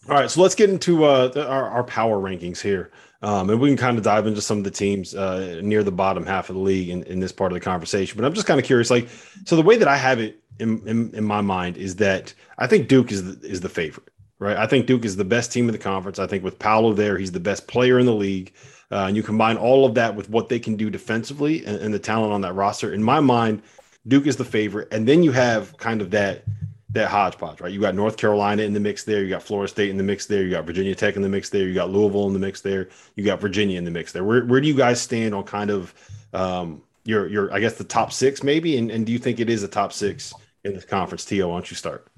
All 0.08 0.16
right, 0.16 0.28
so 0.28 0.42
let's 0.42 0.56
get 0.56 0.68
into 0.68 1.04
uh, 1.04 1.28
the, 1.28 1.46
our, 1.46 1.68
our 1.68 1.84
power 1.84 2.18
rankings 2.20 2.60
here. 2.60 2.90
Um, 3.22 3.50
and 3.50 3.60
we 3.60 3.68
can 3.68 3.76
kind 3.76 3.96
of 3.98 4.02
dive 4.02 4.26
into 4.26 4.40
some 4.40 4.58
of 4.58 4.64
the 4.64 4.70
teams 4.72 5.14
uh, 5.14 5.60
near 5.62 5.84
the 5.84 5.92
bottom 5.92 6.26
half 6.26 6.50
of 6.50 6.56
the 6.56 6.60
league 6.62 6.88
in, 6.88 7.04
in 7.04 7.20
this 7.20 7.30
part 7.30 7.52
of 7.52 7.54
the 7.54 7.60
conversation. 7.60 8.16
But 8.18 8.24
I'm 8.26 8.34
just 8.34 8.48
kind 8.48 8.58
of 8.58 8.66
curious, 8.66 8.90
like, 8.90 9.08
so 9.44 9.54
the 9.54 9.62
way 9.62 9.76
that 9.76 9.86
I 9.86 9.96
have 9.96 10.18
it 10.18 10.40
in, 10.58 10.82
in, 10.88 11.14
in 11.14 11.22
my 11.22 11.40
mind 11.40 11.76
is 11.76 11.94
that 11.96 12.34
I 12.58 12.66
think 12.66 12.88
Duke 12.88 13.12
is 13.12 13.22
the, 13.38 13.46
is 13.46 13.60
the 13.60 13.68
favorite, 13.68 14.08
right? 14.42 14.56
I 14.56 14.66
think 14.66 14.86
Duke 14.86 15.04
is 15.04 15.16
the 15.16 15.24
best 15.24 15.52
team 15.52 15.68
in 15.68 15.72
the 15.72 15.78
conference. 15.78 16.18
I 16.18 16.26
think 16.26 16.42
with 16.42 16.58
Paolo 16.58 16.92
there, 16.92 17.16
he's 17.16 17.32
the 17.32 17.40
best 17.40 17.66
player 17.68 17.98
in 17.98 18.06
the 18.06 18.14
league. 18.14 18.52
Uh, 18.90 19.06
and 19.06 19.16
you 19.16 19.22
combine 19.22 19.56
all 19.56 19.86
of 19.86 19.94
that 19.94 20.14
with 20.14 20.28
what 20.28 20.48
they 20.48 20.58
can 20.58 20.76
do 20.76 20.90
defensively 20.90 21.64
and, 21.64 21.76
and 21.76 21.94
the 21.94 21.98
talent 21.98 22.32
on 22.32 22.42
that 22.42 22.52
roster. 22.54 22.92
In 22.92 23.02
my 23.02 23.20
mind, 23.20 23.62
Duke 24.06 24.26
is 24.26 24.36
the 24.36 24.44
favorite. 24.44 24.88
And 24.92 25.08
then 25.08 25.22
you 25.22 25.32
have 25.32 25.76
kind 25.78 26.02
of 26.02 26.10
that 26.10 26.44
that 26.90 27.08
hodgepodge, 27.08 27.62
right? 27.62 27.72
You 27.72 27.80
got 27.80 27.94
North 27.94 28.18
Carolina 28.18 28.64
in 28.64 28.74
the 28.74 28.80
mix 28.80 29.02
there, 29.04 29.22
you 29.22 29.30
got 29.30 29.42
Florida 29.42 29.66
State 29.66 29.88
in 29.88 29.96
the 29.96 30.02
mix 30.02 30.26
there, 30.26 30.42
you 30.42 30.50
got 30.50 30.66
Virginia 30.66 30.94
Tech 30.94 31.16
in 31.16 31.22
the 31.22 31.28
mix 31.28 31.48
there, 31.48 31.66
you 31.66 31.72
got 31.72 31.88
Louisville 31.88 32.26
in 32.26 32.34
the 32.34 32.38
mix 32.38 32.60
there, 32.60 32.90
you 33.16 33.24
got 33.24 33.40
Virginia 33.40 33.78
in 33.78 33.84
the 33.86 33.90
mix 33.90 34.12
there. 34.12 34.24
Where 34.24 34.44
where 34.44 34.60
do 34.60 34.68
you 34.68 34.76
guys 34.76 35.00
stand 35.00 35.34
on 35.34 35.44
kind 35.44 35.70
of 35.70 35.94
um 36.34 36.82
your 37.04 37.28
your 37.28 37.50
I 37.50 37.60
guess 37.60 37.76
the 37.76 37.84
top 37.84 38.12
six 38.12 38.42
maybe? 38.42 38.76
And 38.76 38.90
and 38.90 39.06
do 39.06 39.12
you 39.12 39.18
think 39.18 39.40
it 39.40 39.48
is 39.48 39.62
a 39.62 39.68
top 39.68 39.94
six 39.94 40.34
in 40.64 40.74
the 40.74 40.82
conference? 40.82 41.24
T.O, 41.24 41.48
why 41.48 41.54
don't 41.54 41.70
you 41.70 41.76
start? 41.76 42.08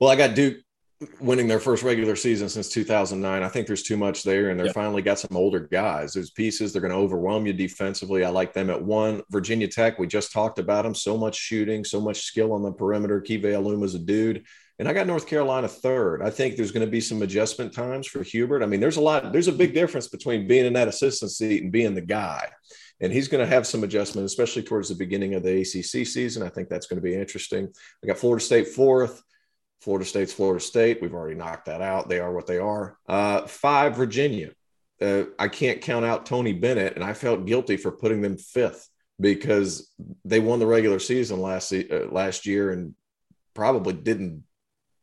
Well, 0.00 0.10
I 0.10 0.16
got 0.16 0.34
Duke 0.34 0.62
winning 1.20 1.46
their 1.46 1.60
first 1.60 1.84
regular 1.84 2.16
season 2.16 2.48
since 2.48 2.68
2009. 2.68 3.42
I 3.42 3.48
think 3.48 3.66
there's 3.68 3.84
too 3.84 3.96
much 3.96 4.24
there, 4.24 4.50
and 4.50 4.58
they're 4.58 4.66
Yep. 4.66 4.74
finally 4.74 5.02
got 5.02 5.18
some 5.20 5.36
older 5.36 5.60
guys. 5.60 6.12
There's 6.12 6.30
pieces 6.30 6.72
they're 6.72 6.82
going 6.82 6.92
to 6.92 6.98
overwhelm 6.98 7.46
you 7.46 7.52
defensively. 7.52 8.24
I 8.24 8.30
like 8.30 8.52
them 8.52 8.68
at 8.68 8.82
one. 8.82 9.22
Virginia 9.30 9.68
Tech, 9.68 9.98
we 9.98 10.08
just 10.08 10.32
talked 10.32 10.58
about 10.58 10.82
them. 10.82 10.94
So 10.96 11.16
much 11.16 11.36
shooting, 11.36 11.84
so 11.84 12.00
much 12.00 12.22
skill 12.22 12.52
on 12.52 12.62
the 12.62 12.72
perimeter. 12.72 13.20
Keve 13.20 13.42
Aluma's 13.44 13.94
a 13.94 13.98
dude. 14.00 14.44
And 14.80 14.88
I 14.88 14.92
got 14.92 15.06
North 15.06 15.26
Carolina 15.26 15.68
third. 15.68 16.22
I 16.22 16.30
think 16.30 16.56
there's 16.56 16.70
going 16.72 16.86
to 16.86 16.90
be 16.90 17.00
some 17.00 17.22
adjustment 17.22 17.72
times 17.72 18.06
for 18.06 18.22
Hubert. 18.22 18.62
I 18.62 18.66
mean, 18.66 18.80
there's 18.80 18.96
a 18.96 19.00
lot, 19.00 19.32
there's 19.32 19.48
a 19.48 19.52
big 19.52 19.74
difference 19.74 20.08
between 20.08 20.46
being 20.46 20.66
in 20.66 20.72
that 20.74 20.86
assistant 20.88 21.30
seat 21.32 21.62
and 21.62 21.72
being 21.72 21.94
the 21.94 22.00
guy. 22.00 22.48
And 23.00 23.12
he's 23.12 23.28
going 23.28 23.44
to 23.44 23.52
have 23.52 23.66
some 23.66 23.84
adjustment, 23.84 24.26
especially 24.26 24.62
towards 24.62 24.88
the 24.88 24.94
beginning 24.96 25.34
of 25.34 25.44
the 25.44 25.60
ACC 25.60 26.04
season. 26.06 26.42
I 26.42 26.48
think 26.48 26.68
that's 26.68 26.86
going 26.86 26.96
to 27.00 27.02
be 27.08 27.14
interesting. 27.14 27.68
I 28.02 28.06
got 28.08 28.18
Florida 28.18 28.44
State 28.44 28.68
fourth. 28.68 29.22
Florida 29.80 30.04
State's 30.04 30.32
Florida 30.32 30.60
State. 30.60 31.00
We've 31.00 31.14
already 31.14 31.36
knocked 31.36 31.66
that 31.66 31.80
out. 31.82 32.08
They 32.08 32.18
are 32.20 32.32
what 32.32 32.46
they 32.46 32.58
are. 32.58 32.98
Uh, 33.08 33.46
five, 33.46 33.96
Virginia. 33.96 34.50
Uh, 35.00 35.24
I 35.38 35.48
can't 35.48 35.80
count 35.80 36.04
out 36.04 36.26
Tony 36.26 36.52
Bennett, 36.52 36.96
and 36.96 37.04
I 37.04 37.12
felt 37.12 37.46
guilty 37.46 37.76
for 37.76 37.92
putting 37.92 38.20
them 38.20 38.36
fifth 38.36 38.88
because 39.20 39.90
they 40.24 40.40
won 40.40 40.58
the 40.58 40.66
regular 40.66 40.98
season 40.98 41.40
last 41.40 41.72
uh, 41.72 42.06
last 42.10 42.46
year 42.46 42.70
and 42.72 42.94
probably 43.54 43.92
didn't 43.92 44.42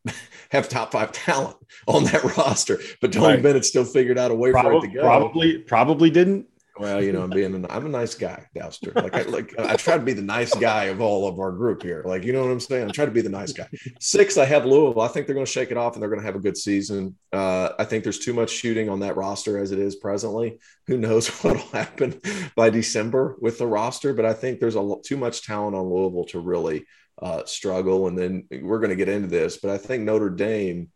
have 0.49 0.67
top 0.67 0.91
five 0.91 1.11
talent 1.13 1.55
on 1.87 2.03
that 2.05 2.23
roster. 2.37 2.79
But 3.01 3.13
Tony 3.13 3.35
Right. 3.35 3.43
Bennett 3.43 3.65
still 3.65 3.85
figured 3.85 4.17
out 4.17 4.31
a 4.31 4.35
way 4.35 4.51
for 4.51 4.73
it 4.73 4.81
to 4.81 4.87
go. 4.87 5.01
probably, 5.01 5.59
probably 5.59 6.09
didn't. 6.09 6.47
Well, 6.77 7.01
you 7.01 7.13
know, 7.13 7.21
I'm 7.23 7.29
being 7.29 7.55
an, 7.55 7.65
I'm 7.69 7.85
a 7.85 7.89
nice 7.89 8.15
guy, 8.15 8.45
Dauster. 8.55 8.93
Like 8.95 9.15
I 9.15 9.21
like 9.23 9.57
I 9.57 9.75
try 9.75 9.97
to 9.97 10.03
be 10.03 10.11
the 10.13 10.21
nice 10.21 10.53
guy 10.59 10.85
of 10.85 10.99
all 10.99 11.27
of 11.27 11.39
our 11.39 11.51
group 11.51 11.81
here. 11.81 12.03
Like 12.05 12.23
you 12.23 12.33
know 12.33 12.41
what 12.41 12.51
I'm 12.51 12.59
saying? 12.59 12.89
I 12.89 12.91
try 12.91 13.05
to 13.05 13.11
be 13.11 13.21
the 13.21 13.29
nice 13.29 13.53
guy. 13.53 13.67
Six, 14.01 14.37
I 14.37 14.45
have 14.45 14.65
Louisville. 14.65 15.01
I 15.01 15.07
think 15.07 15.25
they're 15.25 15.35
going 15.35 15.45
to 15.45 15.51
shake 15.51 15.71
it 15.71 15.77
off 15.77 15.93
and 15.93 16.01
they're 16.01 16.09
going 16.09 16.19
to 16.19 16.25
have 16.25 16.35
a 16.35 16.39
good 16.39 16.57
season. 16.57 17.15
Uh, 17.31 17.69
I 17.79 17.85
think 17.85 18.03
there's 18.03 18.19
too 18.19 18.33
much 18.33 18.49
shooting 18.49 18.89
on 18.89 18.99
that 18.99 19.15
roster 19.15 19.57
as 19.57 19.71
it 19.71 19.79
is 19.79 19.95
presently. 19.95 20.59
Who 20.87 20.97
knows 20.97 21.27
what'll 21.43 21.61
happen 21.67 22.19
by 22.55 22.69
December 22.69 23.37
with 23.39 23.57
the 23.57 23.67
roster? 23.67 24.13
But 24.13 24.25
I 24.25 24.33
think 24.33 24.59
there's 24.59 24.75
a 24.75 24.95
too 25.03 25.17
much 25.17 25.45
talent 25.45 25.75
on 25.75 25.89
Louisville 25.89 26.25
to 26.25 26.39
really 26.39 26.85
uh, 27.21 27.45
struggle. 27.45 28.07
And 28.07 28.17
then 28.17 28.47
we're 28.61 28.79
going 28.79 28.89
to 28.89 28.95
get 28.97 29.07
into 29.09 29.27
this, 29.29 29.57
but 29.57 29.71
I 29.71 29.77
think 29.77 30.03
Notre 30.03 30.29
Dame, 30.29 30.89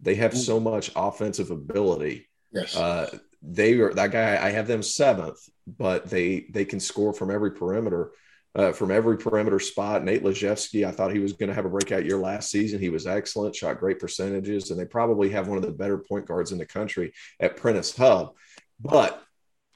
they 0.00 0.16
have 0.16 0.36
so 0.36 0.60
much 0.60 0.90
offensive 0.94 1.50
ability 1.50 2.28
Yes. 2.52 2.76
uh, 2.76 3.08
they 3.42 3.74
are 3.74 3.92
that 3.92 4.12
guy. 4.12 4.38
I 4.42 4.50
have 4.50 4.66
them 4.66 4.82
seventh, 4.82 5.38
but 5.66 6.08
they 6.08 6.46
they 6.50 6.64
can 6.64 6.80
score 6.80 7.12
from 7.12 7.30
every 7.30 7.52
perimeter, 7.52 8.12
uh, 8.54 8.72
from 8.72 8.90
every 8.90 9.18
perimeter 9.18 9.58
spot. 9.58 10.04
Nate 10.04 10.22
Laszewski, 10.22 10.86
I 10.86 10.92
thought 10.92 11.12
he 11.12 11.18
was 11.18 11.32
going 11.32 11.48
to 11.48 11.54
have 11.54 11.64
a 11.64 11.70
breakout 11.70 12.04
year 12.04 12.18
last 12.18 12.50
season. 12.50 12.80
He 12.80 12.88
was 12.88 13.06
excellent, 13.06 13.56
shot 13.56 13.80
great 13.80 13.98
percentages, 13.98 14.70
and 14.70 14.78
they 14.78 14.84
probably 14.84 15.30
have 15.30 15.48
one 15.48 15.58
of 15.58 15.64
the 15.64 15.72
better 15.72 15.98
point 15.98 16.26
guards 16.26 16.52
in 16.52 16.58
the 16.58 16.66
country 16.66 17.12
at 17.40 17.56
Prentiss 17.56 17.96
Hubb. 17.96 18.34
But 18.80 19.22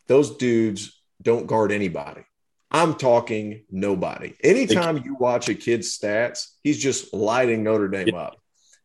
those 0.06 0.36
dudes 0.36 1.00
don't 1.20 1.46
guard 1.46 1.72
anybody. 1.72 2.22
I'm 2.70 2.94
talking 2.94 3.64
nobody. 3.70 4.34
Anytime 4.42 5.02
you 5.04 5.14
watch 5.14 5.48
a 5.48 5.54
kid's 5.54 5.96
stats, 5.96 6.48
he's 6.62 6.78
just 6.78 7.14
lighting 7.14 7.62
Notre 7.62 7.88
Dame 7.88 8.14
up. 8.14 8.36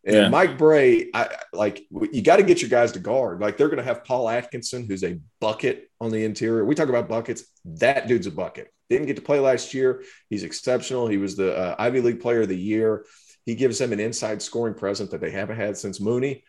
And 0.04 0.16
Yeah. 0.16 0.30
Mike 0.30 0.58
Brey, 0.58 1.10
I 1.14 1.30
like 1.54 1.86
you 1.92 2.22
got 2.22 2.38
to 2.38 2.44
get 2.44 2.62
your 2.62 2.70
guys 2.70 2.92
to 2.94 3.00
guard. 3.00 3.40
Like 3.40 3.58
they're 3.58 3.68
going 3.68 3.78
to 3.78 3.84
have 3.84 4.04
Paul 4.04 4.30
Atkinson, 4.30 4.86
who's 4.86 5.04
a 5.04 5.20
bucket 5.40 5.92
on 6.00 6.12
the 6.12 6.24
interior. 6.26 6.66
We 6.66 6.76
talk 6.76 6.90
about 6.90 7.08
buckets. 7.08 7.44
That 7.66 8.08
dude's 8.08 8.28
a 8.28 8.32
bucket. 8.32 8.74
Didn't 8.90 9.08
get 9.08 9.16
to 9.18 9.22
play 9.22 9.40
last 9.40 9.74
year. 9.74 10.04
He's 10.30 10.44
exceptional. 10.44 11.08
He 11.08 11.18
was 11.18 11.36
the 11.36 11.56
uh, 11.56 11.76
Ivy 11.78 12.02
League 12.02 12.20
Player 12.20 12.42
of 12.42 12.50
the 12.50 12.58
Year. 12.58 13.06
He 13.46 13.56
gives 13.56 13.78
them 13.78 13.94
an 13.94 14.00
inside 14.00 14.42
scoring 14.42 14.74
present 14.74 15.12
that 15.12 15.22
they 15.22 15.32
haven't 15.32 15.58
had 15.58 15.78
since 15.78 16.00
Mooney. 16.00 16.44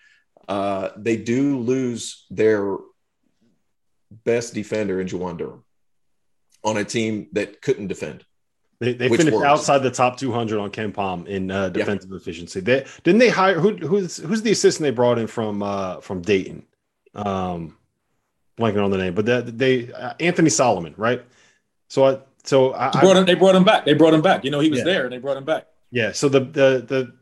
Uh, 0.48 0.88
they 0.96 1.16
do 1.16 1.58
lose 1.58 2.26
their 2.30 2.76
best 4.24 4.54
defender 4.54 5.00
in 5.00 5.06
Juwan 5.06 5.38
Durham 5.38 5.64
on 6.64 6.76
a 6.76 6.84
team 6.84 7.28
that 7.32 7.62
couldn't 7.62 7.86
defend. 7.88 8.24
They, 8.82 8.94
they 8.94 9.08
finished 9.08 9.30
works. 9.36 9.46
outside 9.46 9.78
the 9.78 9.92
top 9.92 10.16
200 10.18 10.58
on 10.58 10.70
KenPom 10.72 11.26
in 11.28 11.52
uh, 11.52 11.68
defensive 11.68 12.10
efficiency. 12.12 12.58
They 12.58 12.84
didn't 13.04 13.20
they 13.20 13.28
hire 13.28 13.60
who, 13.60 13.76
who's 13.76 14.16
who's 14.16 14.42
the 14.42 14.50
assistant 14.50 14.82
they 14.82 14.90
brought 14.90 15.18
in 15.20 15.28
from 15.28 15.62
uh, 15.62 16.00
from 16.00 16.20
Dayton, 16.20 16.64
um, 17.14 17.76
blanking 18.58 18.84
on 18.84 18.90
the 18.90 18.98
name, 18.98 19.14
but 19.14 19.26
that 19.26 19.56
they 19.56 19.92
uh, 19.92 20.14
Anthony 20.18 20.50
Solomon, 20.50 20.94
right? 20.96 21.22
So 21.86 22.04
I 22.06 22.18
so 22.42 22.74
I, 22.74 22.90
They 22.90 23.00
brought 23.00 23.16
him, 23.18 23.24
they 23.26 23.34
brought 23.36 23.54
him 23.54 23.62
back. 23.62 23.84
They 23.84 23.94
brought 23.94 24.14
him 24.14 24.22
back. 24.22 24.44
You 24.44 24.50
know, 24.50 24.58
he 24.58 24.68
was 24.70 24.80
Yeah. 24.80 24.84
there 24.86 25.04
and 25.04 25.12
they 25.12 25.18
brought 25.18 25.36
him 25.36 25.44
back. 25.44 25.68
yeah. 25.92 26.10
So 26.10 26.28
the 26.28 26.40
the 26.40 26.84
the 26.86 27.12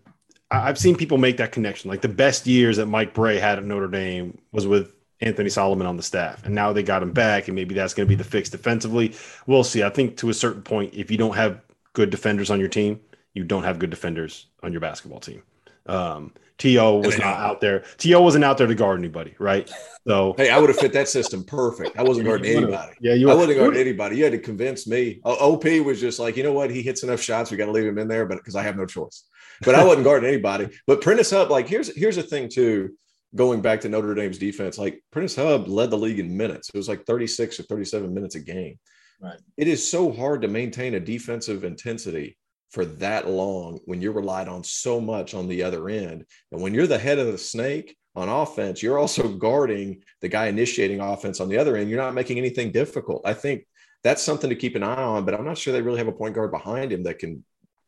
I've 0.50 0.78
seen 0.78 0.96
people 0.96 1.18
make 1.18 1.36
that 1.36 1.52
connection. 1.52 1.90
Like 1.90 2.00
the 2.00 2.08
best 2.08 2.46
years 2.46 2.78
that 2.78 2.86
Mike 2.86 3.12
Brey 3.12 3.38
had 3.38 3.58
at 3.58 3.64
Notre 3.64 3.86
Dame 3.88 4.38
was 4.50 4.66
with 4.66 4.94
Anthony 5.20 5.50
Solomon 5.50 5.86
on 5.86 5.96
the 5.96 6.02
staff, 6.02 6.44
and 6.44 6.54
now 6.54 6.72
they 6.72 6.82
got 6.82 7.02
him 7.02 7.12
back, 7.12 7.48
and 7.48 7.54
maybe 7.54 7.74
that's 7.74 7.94
going 7.94 8.06
to 8.06 8.08
be 8.08 8.14
the 8.14 8.24
fix 8.24 8.48
defensively. 8.48 9.14
We'll 9.46 9.64
see. 9.64 9.82
I 9.82 9.90
think 9.90 10.16
to 10.18 10.30
a 10.30 10.34
certain 10.34 10.62
point, 10.62 10.94
if 10.94 11.10
you 11.10 11.18
don't 11.18 11.36
have 11.36 11.60
good 11.92 12.10
defenders 12.10 12.50
on 12.50 12.58
your 12.58 12.68
team, 12.68 13.00
you 13.34 13.44
don't 13.44 13.64
have 13.64 13.78
good 13.78 13.90
defenders 13.90 14.46
on 14.62 14.72
your 14.72 14.80
basketball 14.80 15.20
team. 15.20 15.42
Um, 15.86 16.32
T.O 16.58 16.96
was 16.98 17.18
not 17.18 17.38
out 17.38 17.60
there. 17.62 17.84
T.O 17.96 18.20
wasn't 18.20 18.44
out 18.44 18.58
there 18.58 18.66
to 18.66 18.74
guard 18.74 18.98
anybody, 18.98 19.34
right? 19.38 19.70
So 20.06 20.34
Hey, 20.36 20.50
I 20.50 20.58
would 20.58 20.68
have 20.68 20.78
fit 20.78 20.92
that 20.92 21.08
system 21.08 21.42
perfect. 21.42 21.98
I 21.98 22.02
wasn't 22.02 22.26
guarding 22.26 22.54
anybody. 22.54 22.92
yeah, 23.00 23.14
you 23.14 23.30
I 23.30 23.34
wouldn't 23.34 23.58
guard 23.58 23.76
anybody. 23.76 24.18
You 24.18 24.24
had 24.24 24.32
to 24.32 24.38
convince 24.38 24.86
me. 24.86 25.20
OP 25.24 25.64
was 25.64 26.00
just 26.00 26.18
like, 26.18 26.36
you 26.36 26.42
know 26.42 26.52
what? 26.52 26.70
He 26.70 26.82
hits 26.82 27.02
enough 27.02 27.20
shots. 27.20 27.50
We 27.50 27.56
got 27.56 27.66
to 27.66 27.72
leave 27.72 27.86
him 27.86 27.96
in 27.96 28.08
there, 28.08 28.26
but 28.26 28.36
because 28.36 28.56
I 28.56 28.62
have 28.62 28.76
no 28.76 28.84
choice. 28.84 29.24
But 29.62 29.74
I 29.74 29.84
wasn't 29.84 30.04
guarding 30.04 30.28
anybody. 30.28 30.68
But 30.86 31.00
Prentiss 31.00 31.30
Hubb. 31.30 31.50
like, 31.50 31.66
here's 31.66 31.94
here's 31.96 32.16
the 32.16 32.22
thing 32.22 32.48
too. 32.50 32.90
Going 33.34 33.60
back 33.60 33.80
to 33.82 33.88
Notre 33.88 34.14
Dame's 34.14 34.38
defense, 34.38 34.76
like 34.76 35.02
Prentiss 35.12 35.36
Hubb 35.36 35.68
led 35.68 35.90
the 35.90 35.98
league 35.98 36.18
in 36.18 36.36
minutes. 36.36 36.68
It 36.72 36.76
was 36.76 36.88
like 36.88 37.06
36 37.06 37.60
or 37.60 37.62
37 37.64 38.12
minutes 38.12 38.34
a 38.34 38.40
game. 38.40 38.78
Right. 39.20 39.38
It 39.56 39.68
is 39.68 39.88
so 39.88 40.10
hard 40.10 40.42
to 40.42 40.48
maintain 40.48 40.94
a 40.94 41.00
defensive 41.00 41.62
intensity 41.62 42.36
for 42.70 42.84
that 42.84 43.28
long 43.28 43.80
when 43.84 44.00
you're 44.00 44.12
relied 44.12 44.48
on 44.48 44.64
so 44.64 45.00
much 45.00 45.34
on 45.34 45.48
the 45.48 45.62
other 45.62 45.88
end. 45.88 46.24
And 46.52 46.62
when 46.62 46.72
you're 46.72 46.86
the 46.86 46.98
head 46.98 47.18
of 47.18 47.26
the 47.26 47.38
snake 47.38 47.96
on 48.16 48.28
offense, 48.28 48.82
you're 48.82 48.98
also 48.98 49.28
guarding 49.28 50.02
the 50.20 50.28
guy 50.28 50.46
initiating 50.46 51.00
offense 51.00 51.40
on 51.40 51.48
the 51.48 51.58
other 51.58 51.76
end. 51.76 51.90
You're 51.90 52.00
not 52.00 52.14
making 52.14 52.38
anything 52.38 52.72
difficult. 52.72 53.22
I 53.24 53.34
think 53.34 53.66
that's 54.02 54.22
something 54.22 54.48
to 54.48 54.56
keep 54.56 54.76
an 54.76 54.82
eye 54.82 55.02
on, 55.02 55.24
but 55.24 55.34
I'm 55.34 55.44
not 55.44 55.58
sure 55.58 55.72
they 55.72 55.82
really 55.82 55.98
have 55.98 56.08
a 56.08 56.12
point 56.12 56.34
guard 56.34 56.50
behind 56.50 56.92
him 56.92 57.02
that 57.04 57.18
can 57.18 57.44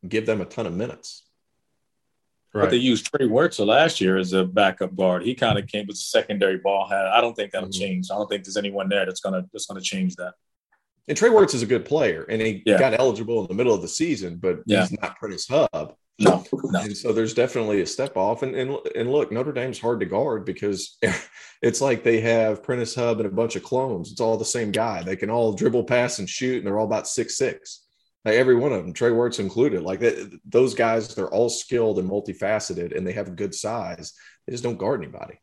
give 0.07 0.25
them 0.25 0.41
a 0.41 0.45
ton 0.45 0.67
of 0.67 0.73
minutes. 0.73 1.23
But 2.61 2.69
they 2.69 2.77
used 2.77 3.07
Trey 3.07 3.27
Wertzel 3.27 3.65
last 3.65 3.99
year 3.99 4.17
as 4.17 4.33
a 4.33 4.45
backup 4.45 4.95
guard. 4.95 5.23
He 5.23 5.33
kind 5.33 5.57
of 5.57 5.67
came 5.67 5.87
with 5.87 5.95
a 5.95 5.99
secondary 5.99 6.57
ball 6.57 6.87
hand. 6.87 7.07
I 7.07 7.19
don't 7.19 7.35
think 7.35 7.51
that'll 7.51 7.69
Mhm. 7.69 7.79
change. 7.79 8.11
I 8.11 8.15
don't 8.15 8.29
think 8.29 8.43
there's 8.43 8.57
anyone 8.57 8.89
there 8.89 9.05
that's 9.05 9.21
gonna 9.21 9.47
that's 9.51 9.65
gonna 9.65 9.81
change 9.81 10.15
that. 10.17 10.35
And 11.07 11.17
Trey 11.17 11.29
Wertz 11.29 11.53
is 11.53 11.63
a 11.63 11.65
good 11.65 11.83
player, 11.83 12.23
and 12.29 12.41
he 12.41 12.63
yeah. 12.65 12.77
got 12.77 12.97
eligible 12.97 13.41
in 13.41 13.47
the 13.47 13.55
middle 13.55 13.73
of 13.73 13.81
the 13.81 13.87
season, 13.87 14.37
but 14.37 14.59
yeah. 14.65 14.81
he's 14.81 14.97
not 15.01 15.17
Prentiss 15.17 15.47
Hubb. 15.47 15.95
No, 16.19 16.45
no. 16.53 16.79
And 16.79 16.95
so 16.95 17.11
there's 17.11 17.33
definitely 17.33 17.81
a 17.81 17.87
step 17.87 18.15
off. 18.15 18.43
And, 18.43 18.55
and 18.55 18.77
and 18.95 19.11
look, 19.11 19.31
Notre 19.31 19.51
Dame's 19.51 19.79
hard 19.79 19.99
to 20.01 20.05
guard 20.05 20.45
because 20.45 20.97
it's 21.61 21.81
like 21.81 22.03
they 22.03 22.21
have 22.21 22.61
Prentiss 22.63 22.93
Hubb 22.95 23.19
and 23.19 23.25
a 23.25 23.31
bunch 23.31 23.55
of 23.55 23.63
clones. 23.63 24.11
It's 24.11 24.21
all 24.21 24.37
the 24.37 24.45
same 24.45 24.71
guy. 24.71 25.01
They 25.01 25.15
can 25.15 25.29
all 25.31 25.53
dribble, 25.53 25.85
pass, 25.85 26.19
and 26.19 26.29
shoot, 26.29 26.57
and 26.57 26.67
they're 26.67 26.77
all 26.77 26.85
about 26.85 27.07
six 27.07 27.35
six. 27.37 27.82
Like 28.25 28.35
every 28.35 28.55
one 28.55 28.71
of 28.71 28.83
them, 28.83 28.93
Trey 28.93 29.11
Wertz 29.11 29.39
included. 29.39 29.83
Like 29.83 29.99
that, 29.99 30.39
those 30.45 30.73
guys, 30.73 31.13
they're 31.13 31.27
all 31.29 31.49
skilled 31.49 31.99
and 31.99 32.09
multifaceted, 32.09 32.95
and 32.95 33.05
they 33.05 33.13
have 33.13 33.35
good 33.35 33.53
size. 33.53 34.13
They 34.45 34.53
just 34.53 34.63
don't 34.63 34.77
guard 34.77 35.01
anybody. 35.01 35.39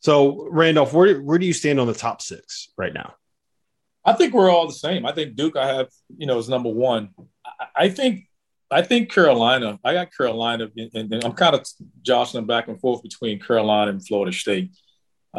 So, 0.00 0.46
Randolph, 0.50 0.92
where 0.92 1.20
where 1.20 1.38
do 1.38 1.46
you 1.46 1.52
stand 1.52 1.80
on 1.80 1.86
the 1.86 1.94
top 1.94 2.22
six 2.22 2.68
right 2.76 2.92
now? 2.92 3.14
I 4.04 4.12
think 4.12 4.34
we're 4.34 4.50
all 4.50 4.66
the 4.66 4.74
same. 4.74 5.06
I 5.06 5.12
think 5.12 5.34
Duke, 5.34 5.56
I 5.56 5.66
have, 5.66 5.88
you 6.16 6.26
know, 6.26 6.38
is 6.38 6.48
number 6.48 6.68
one. 6.68 7.10
I, 7.44 7.84
I 7.84 7.88
think 7.88 8.28
I 8.70 8.82
think 8.82 9.10
Carolina. 9.10 9.78
I 9.84 9.94
got 9.94 10.14
Carolina, 10.14 10.68
and, 10.76 11.12
and 11.12 11.24
I'm 11.24 11.32
kind 11.32 11.54
of 11.54 11.66
jostling 12.02 12.46
back 12.46 12.68
and 12.68 12.80
forth 12.80 13.02
between 13.02 13.40
Carolina 13.40 13.90
and 13.90 14.06
Florida 14.06 14.32
State. 14.36 14.70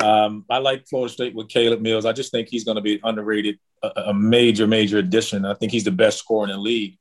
Um, 0.02 0.46
I 0.50 0.58
like 0.58 0.88
Florida 0.88 1.14
State 1.14 1.36
with 1.36 1.50
Caleb 1.50 1.82
Mills. 1.82 2.06
I 2.06 2.12
just 2.12 2.32
think 2.32 2.50
he's 2.50 2.64
going 2.64 2.76
to 2.76 2.82
be 2.82 3.00
underrated, 3.04 3.60
a, 3.82 3.88
a, 4.08 4.14
major, 4.14 4.68
major 4.68 4.98
addition. 4.98 5.46
I 5.46 5.54
think 5.54 5.72
he's 5.72 5.86
the 5.86 5.92
best 5.92 6.20
scorer 6.20 6.46
in 6.46 6.52
the 6.52 6.58
league. 6.58 6.98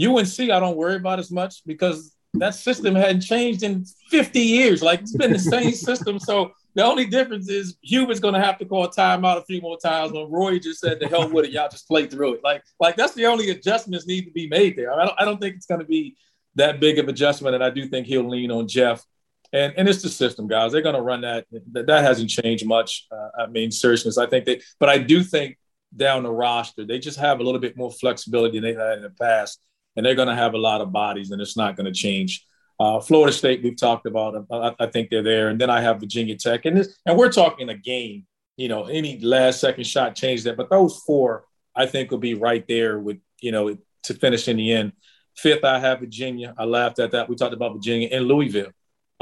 UNC, 0.00 0.38
I 0.38 0.60
don't 0.60 0.76
worry 0.76 0.96
about 0.96 1.18
as 1.18 1.30
much 1.30 1.64
because 1.66 2.14
that 2.34 2.54
system 2.54 2.94
hadn't 2.94 3.20
changed 3.20 3.62
in 3.62 3.84
50 4.10 4.40
years. 4.40 4.82
Like 4.82 5.00
it's 5.00 5.16
been 5.16 5.32
the 5.32 5.38
same 5.38 5.72
system. 5.72 6.18
So 6.18 6.52
the 6.74 6.84
only 6.84 7.06
difference 7.06 7.50
is 7.50 7.76
Hubert's 7.82 8.20
going 8.20 8.34
to 8.34 8.40
have 8.40 8.58
to 8.58 8.64
call 8.64 8.88
timeout 8.88 9.38
a 9.38 9.44
few 9.44 9.60
more 9.60 9.78
times 9.78 10.12
when 10.12 10.30
Roy 10.30 10.58
just 10.58 10.80
said, 10.80 11.00
"The 11.00 11.08
hell 11.08 11.28
with 11.28 11.44
it, 11.46 11.50
y'all 11.50 11.68
just 11.68 11.86
play 11.86 12.06
through 12.06 12.34
it." 12.34 12.40
Like, 12.42 12.62
like 12.80 12.96
that's 12.96 13.12
the 13.12 13.26
only 13.26 13.50
adjustments 13.50 14.06
need 14.06 14.24
to 14.24 14.30
be 14.30 14.48
made 14.48 14.76
there. 14.76 14.92
I 14.92 15.04
don't, 15.04 15.20
I 15.20 15.24
don't 15.24 15.38
think 15.38 15.56
it's 15.56 15.66
going 15.66 15.80
to 15.80 15.86
be 15.86 16.16
that 16.54 16.80
big 16.80 16.98
of 16.98 17.08
adjustment, 17.08 17.54
and 17.54 17.62
I 17.62 17.70
do 17.70 17.86
think 17.86 18.06
he'll 18.06 18.28
lean 18.28 18.50
on 18.50 18.68
Jeff. 18.68 19.04
And 19.52 19.74
and 19.76 19.88
it's 19.88 20.02
the 20.02 20.08
system, 20.08 20.46
guys. 20.46 20.72
They're 20.72 20.82
going 20.82 20.94
to 20.94 21.02
run 21.02 21.20
that. 21.22 21.46
That, 21.72 21.86
that 21.86 22.04
hasn't 22.04 22.30
changed 22.30 22.66
much. 22.66 23.06
Uh, 23.12 23.42
I 23.42 23.46
mean, 23.46 23.70
seriousness. 23.70 24.18
I 24.18 24.26
think 24.26 24.46
they, 24.46 24.60
but 24.78 24.88
I 24.88 24.98
do 24.98 25.22
think 25.22 25.58
down 25.94 26.22
the 26.22 26.30
roster, 26.30 26.86
they 26.86 26.98
just 26.98 27.18
have 27.18 27.40
a 27.40 27.42
little 27.42 27.60
bit 27.60 27.76
more 27.76 27.92
flexibility 27.92 28.58
than 28.58 28.74
they 28.74 28.80
had 28.80 28.98
in 28.98 29.02
the 29.02 29.10
past, 29.10 29.60
and 29.96 30.06
they're 30.06 30.14
going 30.14 30.28
to 30.28 30.34
have 30.34 30.54
a 30.54 30.58
lot 30.58 30.80
of 30.80 30.90
bodies, 30.90 31.30
and 31.30 31.40
it's 31.40 31.56
not 31.56 31.76
going 31.76 31.84
to 31.84 31.92
change. 31.92 32.44
Uh, 32.80 32.98
Florida 32.98 33.32
State, 33.32 33.62
we've 33.62 33.76
talked 33.76 34.06
about. 34.06 34.46
I, 34.50 34.74
I, 34.80 34.86
think 34.86 35.10
they're 35.10 35.22
there, 35.22 35.48
and 35.48 35.60
then 35.60 35.70
I 35.70 35.80
have 35.82 36.00
Virginia 36.00 36.36
Tech, 36.36 36.64
and 36.64 36.78
this, 36.78 36.98
and 37.04 37.18
we're 37.18 37.30
talking 37.30 37.68
a 37.68 37.76
game. 37.76 38.26
You 38.56 38.68
know, 38.68 38.84
any 38.84 39.18
last 39.20 39.60
second 39.60 39.86
shot 39.86 40.14
changed 40.14 40.44
that, 40.44 40.56
but 40.56 40.70
those 40.70 40.98
four, 41.06 41.44
I 41.76 41.86
think, 41.86 42.10
will 42.10 42.18
be 42.18 42.34
right 42.34 42.66
there 42.66 42.98
with 42.98 43.18
you 43.40 43.52
know 43.52 43.76
to 44.04 44.14
finish 44.14 44.48
in 44.48 44.56
the 44.56 44.72
end. 44.72 44.92
Fifth, 45.36 45.64
I 45.64 45.78
have 45.78 46.00
Virginia. 46.00 46.54
I 46.58 46.64
laughed 46.64 46.98
at 46.98 47.12
that. 47.12 47.28
We 47.28 47.36
talked 47.36 47.54
about 47.54 47.74
Virginia 47.74 48.08
and 48.10 48.26
Louisville. 48.26 48.72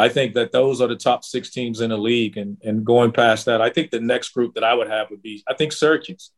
I 0.01 0.09
think 0.09 0.35
that 0.35 0.53
those 0.53 0.81
are 0.81 0.89
the 0.89 0.97
top 0.97 1.25
six 1.25 1.51
teams 1.51 1.81
in 1.81 1.91
the 1.91 1.99
league, 1.99 2.37
and 2.37 2.57
and 2.63 2.85
going 2.85 3.13
past 3.13 3.47
that, 3.47 3.61
I 3.61 3.71
think 3.71 3.91
the 3.91 4.01
next 4.01 4.31
group 4.31 4.55
that 4.55 4.65
I 4.65 4.75
would 4.75 4.89
have 4.89 5.11
would 5.11 5.23
be 5.23 5.43
I 5.49 5.55
think 5.55 5.73
Syracuse, 5.73 6.33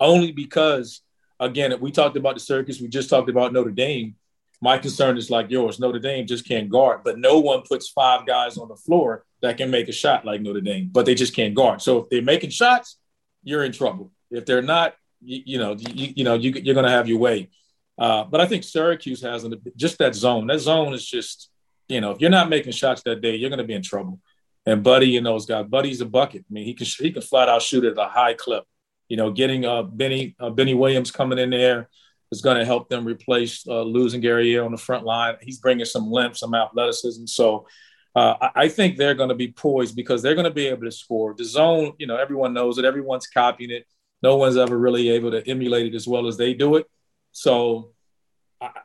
only 0.00 0.32
because 0.32 1.02
again 1.38 1.78
we 1.80 1.90
talked 1.90 2.16
about 2.16 2.34
the 2.34 2.40
Syracuse, 2.40 2.80
we 2.80 2.88
just 2.88 3.10
talked 3.10 3.30
about 3.30 3.52
Notre 3.52 3.70
Dame 3.70 4.16
my 4.62 4.78
concern 4.78 5.18
is 5.18 5.28
like 5.28 5.50
yours. 5.50 5.80
Notre 5.80 5.98
Dame 5.98 6.24
just 6.24 6.46
can't 6.46 6.70
guard, 6.70 7.00
but 7.02 7.18
no 7.18 7.40
one 7.40 7.62
puts 7.62 7.88
five 7.88 8.24
guys 8.24 8.56
on 8.56 8.68
the 8.68 8.76
floor 8.76 9.24
that 9.42 9.56
can 9.56 9.72
make 9.72 9.88
a 9.88 9.92
shot 9.92 10.24
like 10.24 10.40
Notre 10.40 10.60
Dame, 10.60 10.88
but 10.92 11.04
they 11.04 11.16
just 11.16 11.34
can't 11.34 11.52
guard. 11.52 11.82
So 11.82 11.98
if 11.98 12.08
they're 12.08 12.22
making 12.22 12.50
shots, 12.50 12.96
you're 13.42 13.64
in 13.64 13.72
trouble. 13.72 14.12
If 14.30 14.46
they're 14.46 14.62
not, 14.62 14.94
you, 15.20 15.42
you 15.44 15.58
know, 15.58 15.72
you, 15.72 16.12
you 16.16 16.22
know, 16.22 16.34
you, 16.34 16.50
are 16.50 16.74
going 16.74 16.86
to 16.86 16.90
have 16.92 17.08
your 17.08 17.18
way. 17.18 17.50
Uh, 17.98 18.22
but 18.22 18.40
I 18.40 18.46
think 18.46 18.62
Syracuse 18.62 19.20
has 19.22 19.42
an, 19.42 19.60
just 19.74 19.98
that 19.98 20.14
zone. 20.14 20.46
That 20.46 20.60
zone 20.60 20.94
is 20.94 21.04
just, 21.04 21.50
you 21.92 22.00
know, 22.00 22.12
if 22.12 22.20
you're 22.20 22.30
not 22.30 22.48
making 22.48 22.72
shots 22.72 23.02
that 23.02 23.20
day, 23.20 23.36
you're 23.36 23.50
going 23.50 23.58
to 23.58 23.64
be 23.64 23.74
in 23.74 23.82
trouble. 23.82 24.18
And 24.64 24.82
Buddy 24.82 25.16
and 25.16 25.26
those 25.26 25.46
guys, 25.46 25.66
Buddy's 25.66 26.00
a 26.00 26.06
bucket. 26.06 26.44
I 26.48 26.52
mean, 26.52 26.64
he 26.64 26.74
can 26.74 26.86
he 26.86 27.10
can 27.10 27.22
flat 27.22 27.48
out 27.48 27.62
shoot 27.62 27.84
at 27.84 27.98
a 27.98 28.08
high 28.08 28.34
clip. 28.34 28.64
You 29.08 29.16
know, 29.16 29.30
getting 29.30 29.64
uh, 29.64 29.82
Benny 29.82 30.36
uh, 30.38 30.50
Benny 30.50 30.74
Williams 30.74 31.10
coming 31.10 31.38
in 31.38 31.50
there 31.50 31.88
is 32.30 32.40
going 32.40 32.56
to 32.56 32.64
help 32.64 32.88
them 32.88 33.04
replace 33.04 33.66
uh, 33.66 33.82
losing 33.82 34.20
Gary 34.20 34.58
on 34.58 34.70
the 34.70 34.78
front 34.78 35.04
line. 35.04 35.34
He's 35.42 35.58
bringing 35.58 35.84
some 35.84 36.10
length, 36.10 36.38
some 36.38 36.54
athleticism. 36.54 37.26
So 37.26 37.66
uh, 38.14 38.48
I, 38.54 38.68
think 38.68 38.96
they're 38.96 39.14
going 39.14 39.28
to 39.28 39.34
be 39.34 39.52
poised 39.52 39.96
because 39.96 40.22
they're 40.22 40.34
going 40.34 40.46
to 40.46 40.50
be 40.50 40.66
able 40.66 40.84
to 40.84 40.90
score. 40.90 41.34
The 41.36 41.44
zone, 41.44 41.92
you 41.98 42.06
know, 42.06 42.16
everyone 42.16 42.54
knows 42.54 42.78
it. 42.78 42.84
Everyone's 42.84 43.26
copying 43.26 43.70
it. 43.70 43.86
No 44.22 44.36
one's 44.36 44.56
ever 44.56 44.78
really 44.78 45.10
able 45.10 45.30
to 45.30 45.46
emulate 45.46 45.86
it 45.86 45.94
as 45.94 46.06
well 46.06 46.26
as 46.26 46.36
they 46.36 46.54
do 46.54 46.76
it. 46.76 46.86
So 47.32 47.91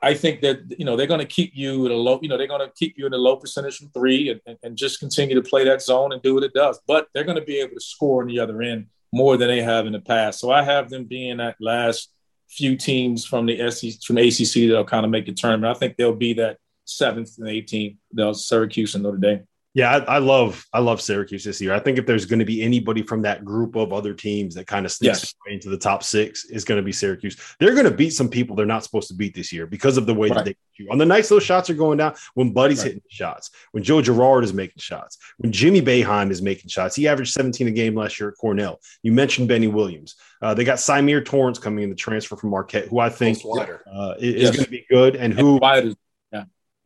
I, 0.01 0.13
think 0.13 0.41
that 0.41 0.75
you 0.77 0.85
know 0.85 0.95
they're 0.95 1.07
going 1.07 1.19
to 1.19 1.25
keep 1.25 1.51
you 1.55 1.85
at 1.85 1.91
a 1.91 1.95
low. 1.95 2.19
You 2.21 2.29
know, 2.29 2.37
they're 2.37 2.47
going 2.47 2.67
to 2.67 2.73
keep 2.73 2.97
you 2.97 3.05
in 3.05 3.13
a 3.13 3.17
low 3.17 3.35
percentage 3.35 3.77
from 3.77 3.89
three 3.89 4.29
and, 4.29 4.41
and, 4.45 4.57
and 4.63 4.77
just 4.77 4.99
continue 4.99 5.35
to 5.35 5.47
play 5.47 5.63
that 5.65 5.81
zone 5.81 6.13
and 6.13 6.21
do 6.21 6.33
what 6.33 6.43
it 6.43 6.53
does. 6.53 6.79
But 6.87 7.07
they're 7.13 7.23
going 7.23 7.39
to 7.39 7.45
be 7.45 7.59
able 7.59 7.75
to 7.75 7.81
score 7.81 8.21
on 8.21 8.27
the 8.27 8.39
other 8.39 8.61
end 8.61 8.87
more 9.13 9.37
than 9.37 9.47
they 9.47 9.61
have 9.61 9.85
in 9.85 9.93
the 9.93 9.99
past. 9.99 10.39
So 10.39 10.51
I 10.51 10.63
have 10.63 10.89
them 10.89 11.05
being 11.05 11.37
that 11.37 11.55
last 11.59 12.11
few 12.49 12.75
teams 12.77 13.25
from 13.25 13.45
the 13.45 13.71
SEC, 13.71 14.01
from 14.03 14.17
ACC 14.17 14.69
that'll 14.69 14.85
kind 14.85 15.05
of 15.05 15.11
make 15.11 15.25
the 15.25 15.33
tournament. 15.33 15.75
I 15.75 15.79
think 15.79 15.97
they'll 15.97 16.13
be 16.13 16.33
that 16.33 16.57
seventh 16.85 17.37
and 17.37 17.47
18th. 17.47 17.97
They'll 18.13 18.33
Syracuse 18.33 18.95
and 18.95 19.03
Notre 19.03 19.17
Dame. 19.17 19.47
Yeah, 19.77 19.95
I, 19.95 20.15
I, 20.15 20.17
love 20.17 20.65
I 20.73 20.79
love 20.79 20.99
Syracuse 20.99 21.43
this 21.43 21.61
year. 21.61 21.71
I 21.71 21.77
think 21.77 21.99
if 21.99 22.07
there's 22.07 22.25
going 22.25 22.39
to 22.39 22.45
be 22.45 22.63
anybody 22.63 23.03
from 23.03 23.21
that 23.21 23.45
group 23.45 23.75
of 23.75 23.93
other 23.93 24.11
teams 24.11 24.55
that 24.55 24.65
kind 24.65 24.87
of 24.87 24.91
sneaks 24.91 25.21
yes. 25.21 25.53
into 25.53 25.69
the 25.69 25.77
top 25.77 26.01
six, 26.01 26.45
is 26.45 26.65
going 26.65 26.79
to 26.79 26.83
be 26.83 26.91
Syracuse. 26.91 27.37
They're 27.59 27.75
going 27.75 27.85
to 27.85 27.91
beat 27.91 28.09
some 28.09 28.27
people 28.27 28.55
they're 28.55 28.65
not 28.65 28.83
supposed 28.83 29.07
to 29.09 29.13
beat 29.13 29.35
this 29.35 29.53
year 29.53 29.67
because 29.67 29.97
of 29.97 30.07
the 30.07 30.15
way 30.15 30.29
right. 30.29 30.37
that 30.37 30.45
they 30.45 30.55
shoot. 30.73 30.89
On 30.89 30.97
the 30.97 31.05
nights 31.05 31.29
those 31.29 31.43
shots 31.43 31.69
are 31.69 31.75
going 31.75 31.99
down, 31.99 32.15
when 32.33 32.53
Buddy's 32.53 32.79
right. 32.79 32.87
hitting 32.87 33.03
shots, 33.07 33.51
when 33.71 33.83
Joe 33.83 34.01
Girard 34.01 34.43
is 34.43 34.51
making 34.51 34.79
shots, 34.79 35.19
when 35.37 35.51
Jimmy 35.51 35.83
Boeheim 35.83 36.31
is 36.31 36.41
making 36.41 36.69
shots. 36.69 36.95
He 36.95 37.07
averaged 37.07 37.33
17 37.33 37.67
a 37.67 37.71
game 37.71 37.93
last 37.93 38.19
year 38.19 38.29
at 38.29 38.35
Cornell. 38.37 38.79
You 39.03 39.11
mentioned 39.11 39.47
Benny 39.47 39.67
Williams. 39.67 40.15
Uh, 40.41 40.55
they 40.55 40.63
got 40.63 40.79
Symir 40.79 41.23
Torrence 41.23 41.59
coming 41.59 41.83
in 41.83 41.91
the 41.91 41.95
transfer 41.95 42.35
from 42.35 42.49
Marquette, 42.49 42.87
who 42.87 42.97
I 42.97 43.09
think 43.09 43.37
uh, 43.45 44.15
is, 44.17 44.41
yes. 44.41 44.55
going 44.55 44.65
to 44.65 44.71
be 44.71 44.87
good, 44.89 45.15
and 45.15 45.35
who 45.35 45.59
and 45.59 45.95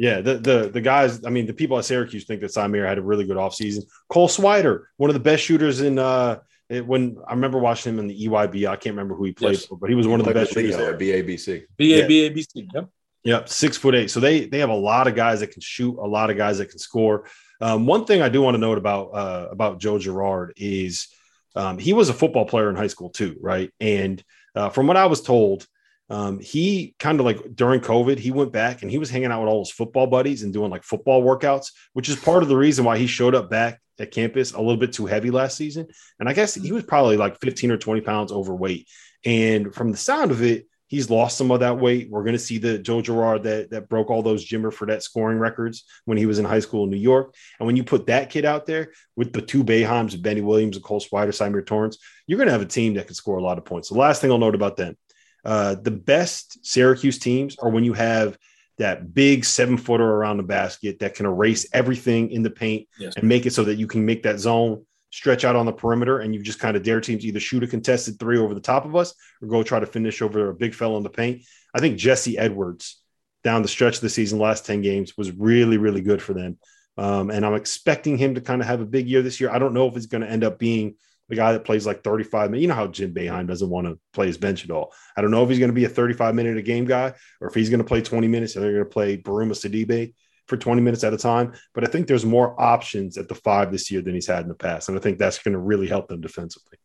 yeah, 0.01 0.19
the 0.19 0.39
the 0.39 0.69
the 0.73 0.81
guys. 0.81 1.23
I 1.23 1.29
mean, 1.29 1.45
the 1.45 1.53
people 1.53 1.77
at 1.77 1.85
Syracuse 1.85 2.25
think 2.25 2.41
that 2.41 2.49
Symir 2.49 2.87
had 2.87 2.97
a 2.97 3.03
really 3.03 3.23
good 3.23 3.37
offseason. 3.37 3.83
Cole 4.09 4.27
Swider, 4.27 4.85
one 4.97 5.11
of 5.11 5.13
the 5.13 5.19
best 5.19 5.43
shooters 5.43 5.81
in. 5.81 5.99
uh 5.99 6.39
it, 6.69 6.87
when 6.87 7.17
I 7.27 7.33
remember 7.33 7.59
watching 7.59 7.93
him 7.93 7.99
in 7.99 8.07
the 8.07 8.27
EYBL, 8.27 8.69
I 8.69 8.77
can't 8.77 8.95
remember 8.95 9.13
who 9.13 9.25
he 9.25 9.33
played 9.33 9.55
yes. 9.55 9.65
for, 9.65 9.77
but 9.77 9.89
he 9.89 9.95
was 9.95 10.07
one 10.07 10.21
of 10.21 10.25
the 10.25 10.33
best 10.33 10.53
shooters 10.53 10.77
there. 10.77 10.97
BABC, 10.97 11.65
BABC, 11.77 12.67
yep. 12.73 12.89
Yep, 13.25 13.49
six 13.49 13.77
foot 13.77 13.93
eight. 13.93 14.09
So 14.09 14.21
they 14.21 14.45
they 14.45 14.59
have 14.59 14.69
a 14.69 14.73
lot 14.75 15.07
of 15.07 15.13
guys 15.13 15.41
that 15.41 15.51
can 15.51 15.61
shoot, 15.61 15.99
a 15.99 16.07
lot 16.07 16.29
of 16.31 16.37
guys 16.37 16.57
that 16.59 16.69
can 16.69 16.79
score. 16.79 17.27
Um, 17.59 17.85
one 17.85 18.05
thing 18.05 18.21
I 18.21 18.29
do 18.29 18.41
want 18.41 18.55
to 18.55 18.57
note 18.57 18.77
about 18.77 19.09
uh, 19.09 19.49
about 19.51 19.79
Joe 19.79 19.99
Girard 19.99 20.53
is 20.55 21.09
um, 21.55 21.77
he 21.77 21.93
was 21.93 22.09
a 22.09 22.13
football 22.13 22.45
player 22.45 22.69
in 22.69 22.75
high 22.75 22.87
school 22.87 23.09
too, 23.09 23.35
right? 23.41 23.69
And 23.79 24.23
uh, 24.55 24.69
from 24.69 24.87
what 24.87 24.97
I 24.97 25.05
was 25.05 25.21
told, 25.21 25.67
um, 26.11 26.39
he 26.39 26.93
kind 26.99 27.21
of 27.21 27.25
like 27.25 27.55
during 27.55 27.79
COVID, 27.79 28.19
he 28.19 28.31
went 28.31 28.51
back 28.51 28.81
and 28.81 28.91
he 28.91 28.97
was 28.97 29.09
hanging 29.09 29.31
out 29.31 29.39
with 29.39 29.49
all 29.49 29.59
his 29.59 29.71
football 29.71 30.07
buddies 30.07 30.43
and 30.43 30.51
doing 30.51 30.69
like 30.69 30.83
football 30.83 31.23
workouts, 31.23 31.71
which 31.93 32.09
is 32.09 32.17
part 32.17 32.43
of 32.43 32.49
the 32.49 32.57
reason 32.57 32.83
why 32.83 32.97
he 32.97 33.07
showed 33.07 33.33
up 33.33 33.49
back 33.49 33.79
at 33.97 34.11
campus 34.11 34.51
a 34.51 34.57
little 34.57 34.75
bit 34.75 34.91
too 34.91 35.05
heavy 35.05 35.31
last 35.31 35.55
season. 35.55 35.87
And 36.19 36.27
I 36.27 36.33
guess 36.33 36.53
he 36.53 36.73
was 36.73 36.83
probably 36.83 37.15
like 37.15 37.39
15 37.39 37.71
or 37.71 37.77
20 37.77 38.01
pounds 38.01 38.33
overweight. 38.33 38.89
And 39.23 39.73
from 39.73 39.91
the 39.91 39.97
sound 39.97 40.31
of 40.31 40.43
it, 40.43 40.67
he's 40.87 41.09
lost 41.09 41.37
some 41.37 41.49
of 41.49 41.61
that 41.61 41.79
weight. 41.79 42.09
We're 42.09 42.23
going 42.25 42.33
to 42.33 42.39
see 42.39 42.57
the 42.57 42.77
Joe 42.77 43.01
Girard 43.01 43.43
that, 43.43 43.69
that 43.69 43.87
broke 43.87 44.09
all 44.09 44.21
those 44.21 44.45
Jimmer 44.45 44.73
Fredette 44.73 45.03
scoring 45.03 45.39
records 45.39 45.85
when 46.03 46.17
he 46.17 46.25
was 46.25 46.39
in 46.39 46.43
high 46.43 46.59
school 46.59 46.83
in 46.83 46.89
New 46.89 46.97
York. 46.97 47.33
And 47.57 47.67
when 47.67 47.77
you 47.77 47.85
put 47.85 48.07
that 48.07 48.29
kid 48.29 48.43
out 48.43 48.65
there 48.65 48.91
with 49.15 49.31
the 49.31 49.41
two 49.41 49.63
Boeheims, 49.63 50.21
Benny 50.21 50.41
Williams, 50.41 50.75
and 50.75 50.83
Cole 50.83 50.99
Swider, 50.99 51.29
Symir 51.29 51.65
Torrence, 51.65 51.99
you're 52.27 52.37
going 52.37 52.47
to 52.47 52.51
have 52.51 52.61
a 52.61 52.65
team 52.65 52.95
that 52.95 53.05
can 53.05 53.15
score 53.15 53.37
a 53.37 53.43
lot 53.43 53.57
of 53.57 53.63
points. 53.63 53.87
The 53.87 53.95
last 53.95 54.19
thing 54.19 54.29
I'll 54.29 54.37
note 54.37 54.55
about 54.55 54.75
them 54.75 54.97
uh, 55.43 55.75
the 55.75 55.91
best 55.91 56.65
Syracuse 56.65 57.19
teams 57.19 57.57
are 57.59 57.69
when 57.69 57.83
you 57.83 57.93
have 57.93 58.37
that 58.77 59.13
big 59.13 59.45
seven 59.45 59.77
footer 59.77 60.09
around 60.09 60.37
the 60.37 60.43
basket 60.43 60.99
that 60.99 61.15
can 61.15 61.25
erase 61.25 61.67
everything 61.73 62.31
in 62.31 62.41
the 62.41 62.49
paint 62.49 62.87
yes. 62.97 63.15
and 63.15 63.27
make 63.27 63.45
it 63.45 63.53
so 63.53 63.63
that 63.63 63.75
you 63.75 63.87
can 63.87 64.05
make 64.05 64.23
that 64.23 64.39
zone 64.39 64.85
stretch 65.11 65.43
out 65.43 65.55
on 65.55 65.65
the 65.65 65.71
perimeter 65.71 66.19
and 66.19 66.33
you 66.33 66.41
just 66.41 66.59
kind 66.59 66.77
of 66.77 66.83
dare 66.83 67.01
teams 67.01 67.25
either 67.25 67.39
shoot 67.39 67.63
a 67.63 67.67
contested 67.67 68.17
three 68.17 68.37
over 68.37 68.53
the 68.53 68.61
top 68.61 68.85
of 68.85 68.95
us 68.95 69.13
or 69.41 69.47
go 69.47 69.61
try 69.61 69.79
to 69.79 69.85
finish 69.85 70.21
over 70.21 70.49
a 70.49 70.55
big 70.55 70.73
fella 70.73 70.97
in 70.97 71.03
the 71.03 71.09
paint. 71.09 71.43
I 71.75 71.79
think 71.79 71.97
Jesse 71.97 72.37
Edwards 72.37 73.01
down 73.43 73.61
the 73.61 73.67
stretch 73.67 73.95
of 73.95 74.01
the 74.01 74.09
season, 74.09 74.39
last 74.39 74.65
10 74.65 74.81
games, 74.81 75.17
was 75.17 75.31
really, 75.31 75.77
really 75.77 76.01
good 76.01 76.21
for 76.21 76.33
them. 76.33 76.57
Um, 76.97 77.29
and 77.29 77.45
I'm 77.45 77.55
expecting 77.55 78.17
him 78.17 78.35
to 78.35 78.41
kind 78.41 78.61
of 78.61 78.67
have 78.67 78.81
a 78.81 78.85
big 78.85 79.07
year 79.07 79.21
this 79.21 79.39
year. 79.39 79.49
I 79.49 79.59
don't 79.59 79.73
know 79.73 79.87
if 79.87 79.97
it's 79.97 80.05
going 80.05 80.21
to 80.21 80.29
end 80.29 80.43
up 80.43 80.59
being– 80.59 80.95
the 81.31 81.37
guy 81.37 81.53
that 81.53 81.63
plays 81.63 81.87
like 81.87 82.03
35 82.03 82.51
minutes. 82.51 82.61
You 82.61 82.67
know 82.67 82.75
how 82.75 82.87
Jim 82.87 83.13
Boeheim 83.13 83.47
doesn't 83.47 83.69
want 83.69 83.87
to 83.87 83.97
play 84.13 84.27
his 84.27 84.37
bench 84.37 84.65
at 84.65 84.69
all. 84.69 84.93
I 85.15 85.21
don't 85.21 85.31
know 85.31 85.43
if 85.43 85.49
he's 85.49 85.59
going 85.59 85.69
to 85.69 85.73
be 85.73 85.85
a 85.85 85.89
35 85.89 86.35
minute 86.35 86.57
a 86.57 86.61
game 86.61 86.85
guy 86.85 87.13
or 87.39 87.47
if 87.47 87.55
he's 87.55 87.69
going 87.69 87.79
to 87.79 87.85
play 87.85 88.01
20 88.01 88.27
minutes 88.27 88.55
and 88.55 88.63
they're 88.63 88.73
going 88.73 88.83
to 88.83 88.89
play 88.89 89.17
Bourama 89.17 89.53
Sidibe 89.53 90.13
for 90.47 90.57
20 90.57 90.81
minutes 90.81 91.05
at 91.05 91.13
a 91.13 91.17
time. 91.17 91.53
But 91.73 91.85
I 91.85 91.87
think 91.87 92.07
there's 92.07 92.25
more 92.25 92.61
options 92.61 93.17
at 93.17 93.29
the 93.29 93.35
five 93.35 93.71
this 93.71 93.89
year 93.89 94.01
than 94.01 94.13
he's 94.13 94.27
had 94.27 94.41
in 94.41 94.49
the 94.49 94.55
past. 94.55 94.89
And 94.89 94.97
I 94.97 95.01
think 95.01 95.17
that's 95.17 95.39
going 95.39 95.53
to 95.53 95.59
really 95.59 95.87
help 95.87 96.09
them 96.09 96.19
defensively. 96.19 96.77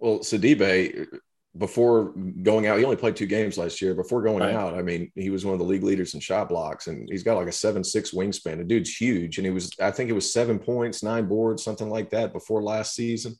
Well, 0.00 0.18
Sidibe, 0.18 1.06
before 1.56 2.14
going 2.42 2.66
out, 2.66 2.78
he 2.78 2.84
only 2.84 2.96
played 2.96 3.14
two 3.14 3.26
games 3.26 3.58
last 3.58 3.82
year. 3.82 3.94
Before 3.94 4.22
going 4.22 4.42
right. 4.42 4.54
out, 4.54 4.74
I 4.74 4.82
mean, 4.82 5.12
he 5.14 5.28
was 5.28 5.44
one 5.44 5.52
of 5.52 5.58
the 5.58 5.66
league 5.66 5.82
leaders 5.82 6.14
in 6.14 6.20
shot 6.20 6.48
blocks, 6.48 6.86
and 6.86 7.06
he's 7.10 7.22
got 7.22 7.36
like 7.36 7.48
a 7.48 7.52
seven 7.52 7.84
six 7.84 8.12
wingspan. 8.12 8.56
The 8.58 8.64
dude's 8.64 8.96
huge, 8.96 9.36
and 9.36 9.46
he 9.46 9.52
was 9.52 9.70
I 9.80 9.90
think 9.90 10.08
it 10.08 10.14
was 10.14 10.32
seven 10.32 10.58
points, 10.58 11.02
nine 11.02 11.26
boards, 11.26 11.62
something 11.62 11.90
like 11.90 12.10
that 12.10 12.32
before 12.32 12.62
last 12.62 12.94
season. 12.94 13.36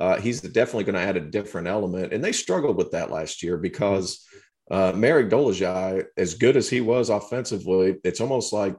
Uh, 0.00 0.20
he's 0.20 0.40
definitely 0.40 0.84
going 0.84 0.96
to 0.96 1.00
add 1.00 1.16
a 1.16 1.20
different 1.20 1.68
element, 1.68 2.12
and 2.12 2.24
they 2.24 2.32
struggled 2.32 2.76
with 2.76 2.90
that 2.90 3.12
last 3.12 3.44
year 3.44 3.56
because 3.56 4.26
uh, 4.70 4.92
Marek 4.92 5.30
Dolezaj, 5.30 6.04
as 6.16 6.34
good 6.34 6.56
as 6.56 6.68
he 6.68 6.80
was 6.80 7.10
offensively, 7.10 7.96
it's 8.02 8.20
almost 8.20 8.52
like 8.52 8.76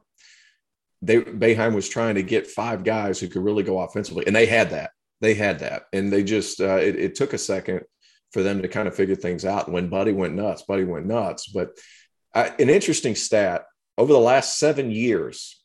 they 1.02 1.22
Boeheim 1.22 1.74
was 1.74 1.88
trying 1.88 2.16
to 2.16 2.24
get 2.24 2.48
five 2.48 2.84
guys 2.84 3.20
who 3.20 3.30
could 3.30 3.44
really 3.44 3.64
go 3.64 3.80
offensively, 3.80 4.28
and 4.28 4.36
they 4.36 4.46
had 4.46 4.72
that. 4.72 4.92
They 5.22 5.36
had 5.36 5.60
that, 5.60 5.84
and 5.94 6.12
they 6.12 6.22
just 6.22 6.60
uh, 6.60 6.76
it, 6.76 6.98
it 6.98 7.16
took 7.16 7.32
a 7.32 7.38
second 7.38 7.84
for 8.34 8.44
them 8.44 8.62
to 8.62 8.68
kind 8.68 8.88
of 8.88 8.96
figure 8.96 9.16
things 9.16 9.46
out. 9.46 9.72
When 9.72 9.90
Buddy 9.90 10.12
went 10.12 10.34
nuts, 10.34 10.64
Buddy 10.64 10.84
went 10.84 11.06
nuts. 11.06 11.48
But 11.48 11.78
uh, 12.34 12.50
an 12.60 12.70
interesting 12.70 13.16
stat 13.16 13.66
over 13.98 14.12
the 14.12 14.20
last 14.20 14.58
seven 14.58 14.92
years, 14.92 15.64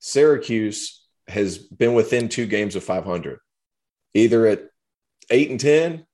Syracuse 0.00 1.06
has 1.28 1.58
been 1.58 1.94
within 1.94 2.28
two 2.28 2.46
games 2.46 2.74
of 2.74 2.84
500, 2.84 3.38
either 4.14 4.46
at 4.46 4.62
eight 5.30 5.50
and 5.50 5.60
10 5.60 6.06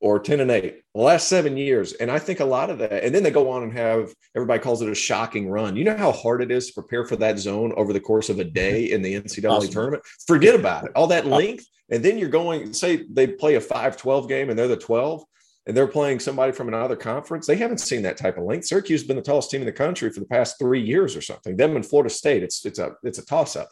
or 0.00 0.20
10 0.20 0.40
and 0.40 0.50
8 0.50 0.82
the 0.94 1.00
last 1.00 1.28
seven 1.28 1.56
years 1.56 1.92
and 1.94 2.10
i 2.10 2.18
think 2.18 2.40
a 2.40 2.44
lot 2.44 2.70
of 2.70 2.78
that 2.78 3.04
and 3.04 3.14
then 3.14 3.22
they 3.22 3.30
go 3.30 3.50
on 3.50 3.62
and 3.62 3.72
have 3.72 4.12
everybody 4.36 4.60
calls 4.60 4.80
it 4.82 4.88
a 4.88 4.94
shocking 4.94 5.48
run 5.48 5.76
you 5.76 5.84
know 5.84 5.96
how 5.96 6.12
hard 6.12 6.40
it 6.40 6.50
is 6.50 6.68
to 6.68 6.74
prepare 6.74 7.04
for 7.04 7.16
that 7.16 7.38
zone 7.38 7.72
over 7.76 7.92
the 7.92 8.00
course 8.00 8.28
of 8.28 8.38
a 8.38 8.44
day 8.44 8.90
in 8.90 9.02
the 9.02 9.14
ncaa 9.14 9.50
awesome. 9.50 9.70
tournament 9.70 10.02
forget 10.26 10.54
about 10.54 10.84
it 10.84 10.92
all 10.94 11.06
that 11.06 11.26
length 11.26 11.64
and 11.90 12.04
then 12.04 12.18
you're 12.18 12.28
going 12.28 12.72
say 12.72 13.04
they 13.10 13.26
play 13.26 13.56
a 13.56 13.60
5-12 13.60 14.28
game 14.28 14.50
and 14.50 14.58
they're 14.58 14.68
the 14.68 14.76
12 14.76 15.24
and 15.68 15.76
they're 15.76 15.86
playing 15.86 16.18
somebody 16.18 16.50
from 16.50 16.66
another 16.66 16.96
conference 16.96 17.46
they 17.46 17.56
haven't 17.56 17.78
seen 17.78 18.02
that 18.02 18.16
type 18.16 18.36
of 18.36 18.44
length 18.44 18.66
syracuse 18.66 19.02
has 19.02 19.06
been 19.06 19.16
the 19.16 19.22
tallest 19.22 19.50
team 19.50 19.60
in 19.60 19.66
the 19.66 19.72
country 19.72 20.10
for 20.10 20.20
the 20.20 20.26
past 20.26 20.58
three 20.58 20.82
years 20.82 21.14
or 21.14 21.20
something 21.20 21.56
them 21.56 21.76
in 21.76 21.82
florida 21.82 22.10
state 22.10 22.42
it's 22.42 22.64
it's 22.64 22.80
a 22.80 22.92
it's 23.04 23.18
a 23.18 23.26
toss 23.26 23.54
up 23.54 23.68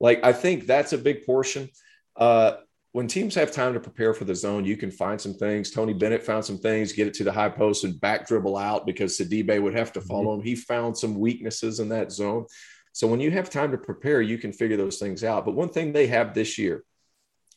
like 0.00 0.22
i 0.22 0.32
think 0.32 0.66
that's 0.66 0.92
a 0.92 0.98
big 0.98 1.24
portion 1.24 1.70
uh, 2.16 2.56
when 2.96 3.06
teams 3.06 3.34
have 3.34 3.52
time 3.52 3.74
to 3.74 3.80
prepare 3.80 4.14
for 4.14 4.24
the 4.24 4.34
zone, 4.34 4.64
you 4.64 4.74
can 4.74 4.90
find 4.90 5.20
some 5.20 5.34
things. 5.34 5.70
Tony 5.70 5.92
Bennett 5.92 6.22
found 6.22 6.42
some 6.42 6.56
things, 6.56 6.94
get 6.94 7.06
it 7.06 7.12
to 7.12 7.24
the 7.24 7.32
high 7.32 7.50
post 7.50 7.84
and 7.84 8.00
back 8.00 8.26
dribble 8.26 8.56
out 8.56 8.86
because 8.86 9.18
Sidibe 9.18 9.60
would 9.60 9.76
have 9.76 9.92
to 9.92 10.00
mm-hmm. 10.00 10.08
follow 10.08 10.32
him. 10.32 10.40
He 10.40 10.56
found 10.56 10.96
some 10.96 11.18
weaknesses 11.18 11.78
in 11.78 11.90
that 11.90 12.10
zone. 12.10 12.46
So 12.94 13.06
when 13.06 13.20
you 13.20 13.30
have 13.32 13.50
time 13.50 13.70
to 13.72 13.76
prepare, 13.76 14.22
you 14.22 14.38
can 14.38 14.50
figure 14.50 14.78
those 14.78 14.98
things 14.98 15.24
out. 15.24 15.44
But 15.44 15.54
one 15.54 15.68
thing 15.68 15.92
they 15.92 16.06
have 16.06 16.32
this 16.32 16.56
year, 16.56 16.84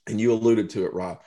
and 0.07 0.19
you 0.19 0.33
alluded 0.33 0.71
to 0.71 0.85
it, 0.85 0.93
Rob, 0.93 1.21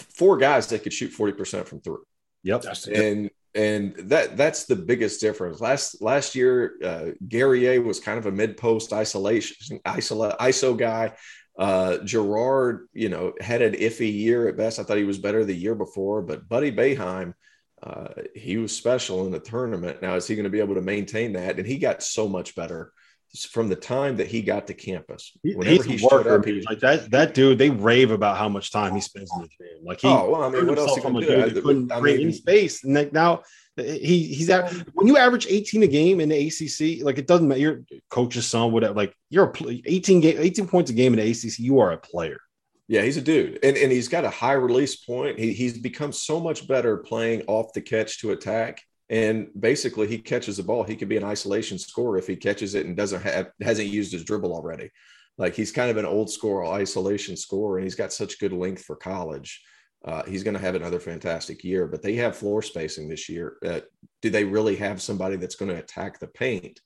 four 0.00 0.36
guys 0.36 0.66
that 0.68 0.82
could 0.82 0.92
shoot 0.92 1.12
40% 1.12 1.66
from 1.66 1.80
three. 1.80 1.96
Yep. 2.42 2.64
And 2.94 3.30
and 3.54 3.94
that 4.10 4.36
that's 4.36 4.64
the 4.64 4.76
biggest 4.76 5.20
difference. 5.20 5.60
Last 5.60 6.00
last 6.00 6.34
year, 6.34 6.74
uh, 6.84 7.06
Guerrier 7.26 7.82
was 7.82 7.98
kind 7.98 8.18
of 8.18 8.26
a 8.26 8.32
mid 8.32 8.56
post 8.56 8.92
isolation 8.92 9.80
iso, 9.84 10.36
ISO 10.38 10.76
guy. 10.78 11.14
Uh, 11.58 11.98
Girard, 12.04 12.88
you 12.94 13.08
know, 13.08 13.34
had 13.40 13.60
an 13.60 13.74
iffy 13.74 14.12
year 14.12 14.48
at 14.48 14.56
best. 14.56 14.78
I 14.78 14.82
thought 14.82 14.96
he 14.96 15.04
was 15.04 15.18
better 15.18 15.44
the 15.44 15.54
year 15.54 15.74
before, 15.74 16.22
but 16.22 16.48
Buddy 16.48 16.72
Boeheim, 16.72 17.34
uh, 17.82 18.08
he 18.34 18.56
was 18.56 18.74
special 18.74 19.26
in 19.26 19.32
the 19.32 19.40
tournament. 19.40 20.00
Now, 20.00 20.14
is 20.14 20.26
he 20.26 20.36
going 20.36 20.44
to 20.44 20.50
be 20.50 20.60
able 20.60 20.76
to 20.76 20.80
maintain 20.80 21.34
that? 21.34 21.58
And 21.58 21.66
he 21.66 21.76
got 21.76 22.02
so 22.02 22.28
much 22.28 22.54
better 22.54 22.92
from 23.38 23.68
the 23.68 23.76
time 23.76 24.16
that 24.16 24.26
he 24.26 24.42
got 24.42 24.66
to 24.66 24.74
campus. 24.74 25.32
Whenever 25.42 25.84
He's 25.84 25.84
he 25.84 25.98
showed 25.98 26.26
up, 26.26 26.44
he 26.44 26.62
like 26.68 26.80
that. 26.80 27.10
That 27.10 27.34
dude, 27.34 27.58
they 27.58 27.70
rave 27.70 28.10
about 28.10 28.36
how 28.36 28.48
much 28.48 28.72
time 28.72 28.94
he 28.94 29.00
spends 29.00 29.30
in 29.34 29.42
the 29.42 29.48
gym. 29.48 29.84
Like 29.84 30.00
he, 30.00 30.08
oh, 30.08 30.30
well, 30.30 30.42
I 30.42 30.48
mean, 30.48 30.66
what 30.66 30.78
else 30.78 30.96
he 30.96 31.00
can 31.00 31.14
do? 31.14 31.20
Dude, 31.50 31.62
couldn't 31.62 31.92
I 31.92 32.00
mean, 32.00 32.32
space. 32.32 32.82
And 32.82 32.94
like 32.94 33.12
now, 33.12 33.42
eh, 33.78 33.98
he 33.98 34.24
he's 34.24 34.50
at 34.50 34.72
when 34.94 35.06
you 35.06 35.16
average 35.16 35.46
18 35.48 35.82
a 35.84 35.86
game 35.86 36.20
in 36.20 36.30
the 36.30 36.48
ACC, 36.48 37.04
like 37.04 37.18
it 37.18 37.26
doesn't 37.26 37.46
matter. 37.46 37.60
Your 37.60 37.82
coach's 38.08 38.46
son, 38.46 38.72
whatever. 38.72 38.94
Like 38.94 39.14
you're 39.28 39.46
a 39.50 39.80
18 39.84 40.20
game, 40.20 40.36
18 40.38 40.66
points 40.66 40.90
a 40.90 40.94
game 40.94 41.12
in 41.12 41.20
the 41.20 41.30
ACC. 41.30 41.60
You 41.60 41.78
are 41.78 41.92
a 41.92 41.98
player. 41.98 42.40
Yeah, 42.88 43.02
he's 43.02 43.16
a 43.16 43.22
dude, 43.22 43.60
and 43.62 43.76
and 43.76 43.92
he's 43.92 44.08
got 44.08 44.24
a 44.24 44.30
high 44.30 44.54
release 44.54 44.96
point. 44.96 45.38
He, 45.38 45.52
he's 45.52 45.78
become 45.78 46.10
so 46.10 46.40
much 46.40 46.66
better 46.66 46.96
playing 46.96 47.44
off 47.46 47.72
the 47.72 47.80
catch 47.80 48.18
to 48.20 48.32
attack. 48.32 48.82
And 49.10 49.48
basically, 49.58 50.06
he 50.06 50.18
catches 50.18 50.56
the 50.56 50.62
ball. 50.62 50.84
He 50.84 50.94
could 50.94 51.08
be 51.08 51.16
an 51.16 51.24
isolation 51.24 51.78
scorer 51.78 52.16
if 52.16 52.28
he 52.28 52.36
catches 52.36 52.76
it 52.76 52.86
and 52.86 52.96
doesn't 52.96 53.22
have 53.22 53.50
hasn't 53.60 53.88
used 53.88 54.12
his 54.12 54.24
dribble 54.24 54.54
already. 54.54 54.90
Like 55.36 55.54
he's 55.54 55.72
kind 55.72 55.90
of 55.90 55.96
an 55.96 56.06
old 56.06 56.30
school 56.30 56.70
isolation 56.70 57.36
scorer, 57.36 57.78
and 57.78 57.84
he's 57.84 57.96
got 57.96 58.12
such 58.12 58.38
good 58.38 58.52
length 58.52 58.84
for 58.84 58.94
college. 58.94 59.62
Uh, 60.04 60.22
he's 60.24 60.44
going 60.44 60.54
to 60.54 60.60
have 60.60 60.76
another 60.76 61.00
fantastic 61.00 61.62
year, 61.64 61.86
but 61.86 62.02
they 62.02 62.14
have 62.14 62.36
floor 62.36 62.62
spacing 62.62 63.08
this 63.08 63.28
year. 63.28 63.56
Uh, 63.66 63.80
do 64.22 64.30
they 64.30 64.44
really 64.44 64.76
have 64.76 65.02
somebody 65.02 65.36
that's 65.36 65.56
going 65.56 65.70
to 65.70 65.78
attack 65.78 66.18
the 66.18 66.28
paint? 66.28 66.80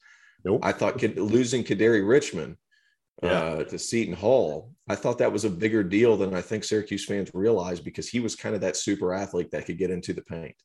Nope. 0.45 0.61
I 0.65 0.73
thought 0.73 1.01
losing 1.17 1.63
Kadary 1.63 2.07
Richmond 2.07 2.57
uh, 3.23 3.65
to 3.65 3.79
Seton 3.79 4.15
Hall, 4.15 4.73
I 4.89 4.95
thought 4.95 5.19
that 5.19 5.33
was 5.33 5.45
a 5.45 5.51
bigger 5.51 5.85
deal 5.85 6.17
than 6.17 6.35
I 6.35 6.41
think 6.41 6.65
Syracuse 6.65 7.05
fans 7.05 7.31
realized 7.35 7.85
because 7.85 8.09
he 8.09 8.21
was 8.21 8.35
kind 8.35 8.55
of 8.55 8.61
that 8.63 8.77
super 8.77 9.15
athlete 9.15 9.51
that 9.53 9.67
could 9.67 9.79
get 9.79 9.91
into 9.91 10.13
the 10.13 10.23
paint. 10.23 10.57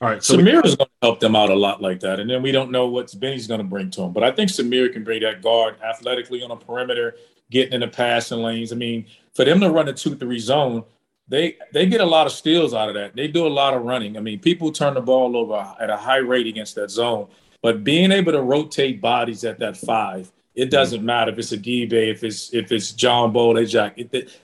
All 0.00 0.10
right, 0.10 0.22
so 0.22 0.36
Symir 0.36 0.64
is 0.64 0.76
going 0.76 0.88
to 0.88 1.06
help 1.06 1.20
them 1.20 1.34
out 1.34 1.48
a 1.48 1.54
lot 1.54 1.80
like 1.80 2.00
that, 2.00 2.20
and 2.20 2.28
then 2.28 2.42
we 2.42 2.52
don't 2.52 2.70
know 2.70 2.86
what 2.86 3.18
Benny's 3.18 3.46
going 3.46 3.60
to 3.60 3.64
bring 3.64 3.90
to 3.92 4.02
him. 4.02 4.12
But 4.12 4.24
I 4.24 4.30
think 4.30 4.50
Symir 4.50 4.92
can 4.92 5.04
bring 5.04 5.22
that 5.22 5.40
guard 5.40 5.76
athletically 5.82 6.42
on 6.42 6.50
a 6.50 6.56
perimeter, 6.56 7.16
getting 7.50 7.72
in 7.72 7.80
the 7.80 7.88
passing 7.88 8.42
lanes. 8.42 8.72
I 8.72 8.76
mean, 8.76 9.06
for 9.34 9.44
them 9.46 9.60
to 9.60 9.70
run 9.70 9.88
a 9.88 9.94
two-three 9.94 10.38
zone, 10.38 10.84
they 11.28 11.56
they 11.72 11.86
get 11.86 12.00
a 12.00 12.06
lot 12.06 12.26
of 12.26 12.32
steals 12.32 12.74
out 12.74 12.88
of 12.88 12.94
that. 12.94 13.16
They 13.16 13.26
do 13.26 13.46
a 13.46 13.48
lot 13.48 13.72
of 13.74 13.84
running. 13.84 14.16
I 14.16 14.20
mean, 14.20 14.38
people 14.38 14.70
turn 14.70 14.94
the 14.94 15.00
ball 15.00 15.36
over 15.36 15.74
at 15.80 15.88
a 15.88 15.96
high 15.96 16.18
rate 16.18 16.46
against 16.46 16.74
that 16.74 16.90
zone. 16.90 17.28
But 17.62 17.82
being 17.82 18.12
able 18.12 18.32
to 18.32 18.42
rotate 18.42 19.00
bodies 19.00 19.44
at 19.44 19.58
that 19.60 19.76
five, 19.76 20.30
it 20.54 20.70
doesn't 20.70 21.04
matter 21.04 21.32
if 21.32 21.38
it's 21.38 21.52
Adibe, 21.52 21.92
if 21.92 22.22
it's 22.22 22.52
if 22.54 22.70
it's 22.70 22.92
John 22.92 23.32
Bol, 23.32 23.62
Jack. 23.64 23.98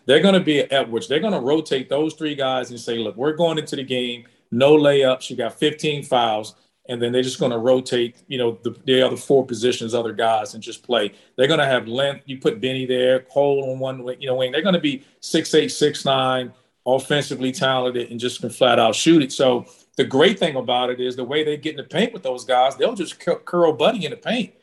they're 0.07 0.21
going 0.21 0.35
to 0.35 0.41
be 0.41 0.61
at 0.61 0.73
Edwards. 0.73 1.09
They're 1.09 1.21
going 1.21 1.33
to 1.33 1.41
rotate 1.41 1.89
those 1.89 2.15
three 2.15 2.35
guys 2.35 2.71
and 2.71 2.81
say, 2.81 2.99
look, 2.99 3.17
we're 3.17 3.35
going 3.35 3.59
into 3.59 3.77
the 3.77 3.85
game, 3.85 4.27
no 4.53 4.77
layups. 4.77 5.31
You 5.31 5.37
got 5.37 5.59
15 5.59 6.05
fouls, 6.05 6.55
and 6.89 7.01
then 7.01 7.13
they're 7.13 7.23
just 7.23 7.41
going 7.41 7.53
to 7.53 7.59
rotate, 7.59 8.17
you 8.29 8.39
know, 8.39 8.59
the, 8.63 8.77
the 8.85 9.03
other 9.03 9.17
four 9.17 9.45
positions, 9.45 9.95
other 9.95 10.13
guys, 10.13 10.55
and 10.55 10.63
just 10.63 10.83
play. 10.83 11.13
They're 11.37 11.49
going 11.49 11.61
to 11.61 11.67
have 11.67 11.89
length. 11.89 12.25
You 12.27 12.39
put 12.39 12.61
Benny 12.61 12.87
there, 12.87 13.21
Cole 13.21 13.71
on 13.71 13.79
one, 13.79 14.07
you 14.21 14.29
know, 14.29 14.37
wing. 14.37 14.53
They're 14.53 14.63
going 14.63 14.75
to 14.75 14.81
be 14.81 15.05
six 15.21 15.55
eight, 15.55 15.69
six 15.69 16.05
nine 16.05 16.53
offensively 16.85 17.53
talented 17.53 18.11
and 18.11 18.19
just 18.19 18.41
can 18.41 18.51
flat 18.51 18.79
out 18.79 18.95
shoot 18.95 19.23
it. 19.23 19.33
So 19.33 19.67
the 19.97 20.05
great 20.05 20.39
thing 20.39 20.57
about 20.57 20.91
it 20.91 21.01
is 21.01 21.15
the 21.15 21.25
way 21.25 21.45
they 21.45 21.57
get 21.57 21.73
in 21.73 21.77
the 21.77 21.85
paint 21.85 22.13
with 22.13 22.23
those 22.23 22.45
guys, 22.45 22.77
they'll 22.77 22.95
just 22.95 23.21
curl 23.21 23.73
Buddy 23.73 24.05
in 24.05 24.11
the 24.11 24.17
paint 24.17 24.55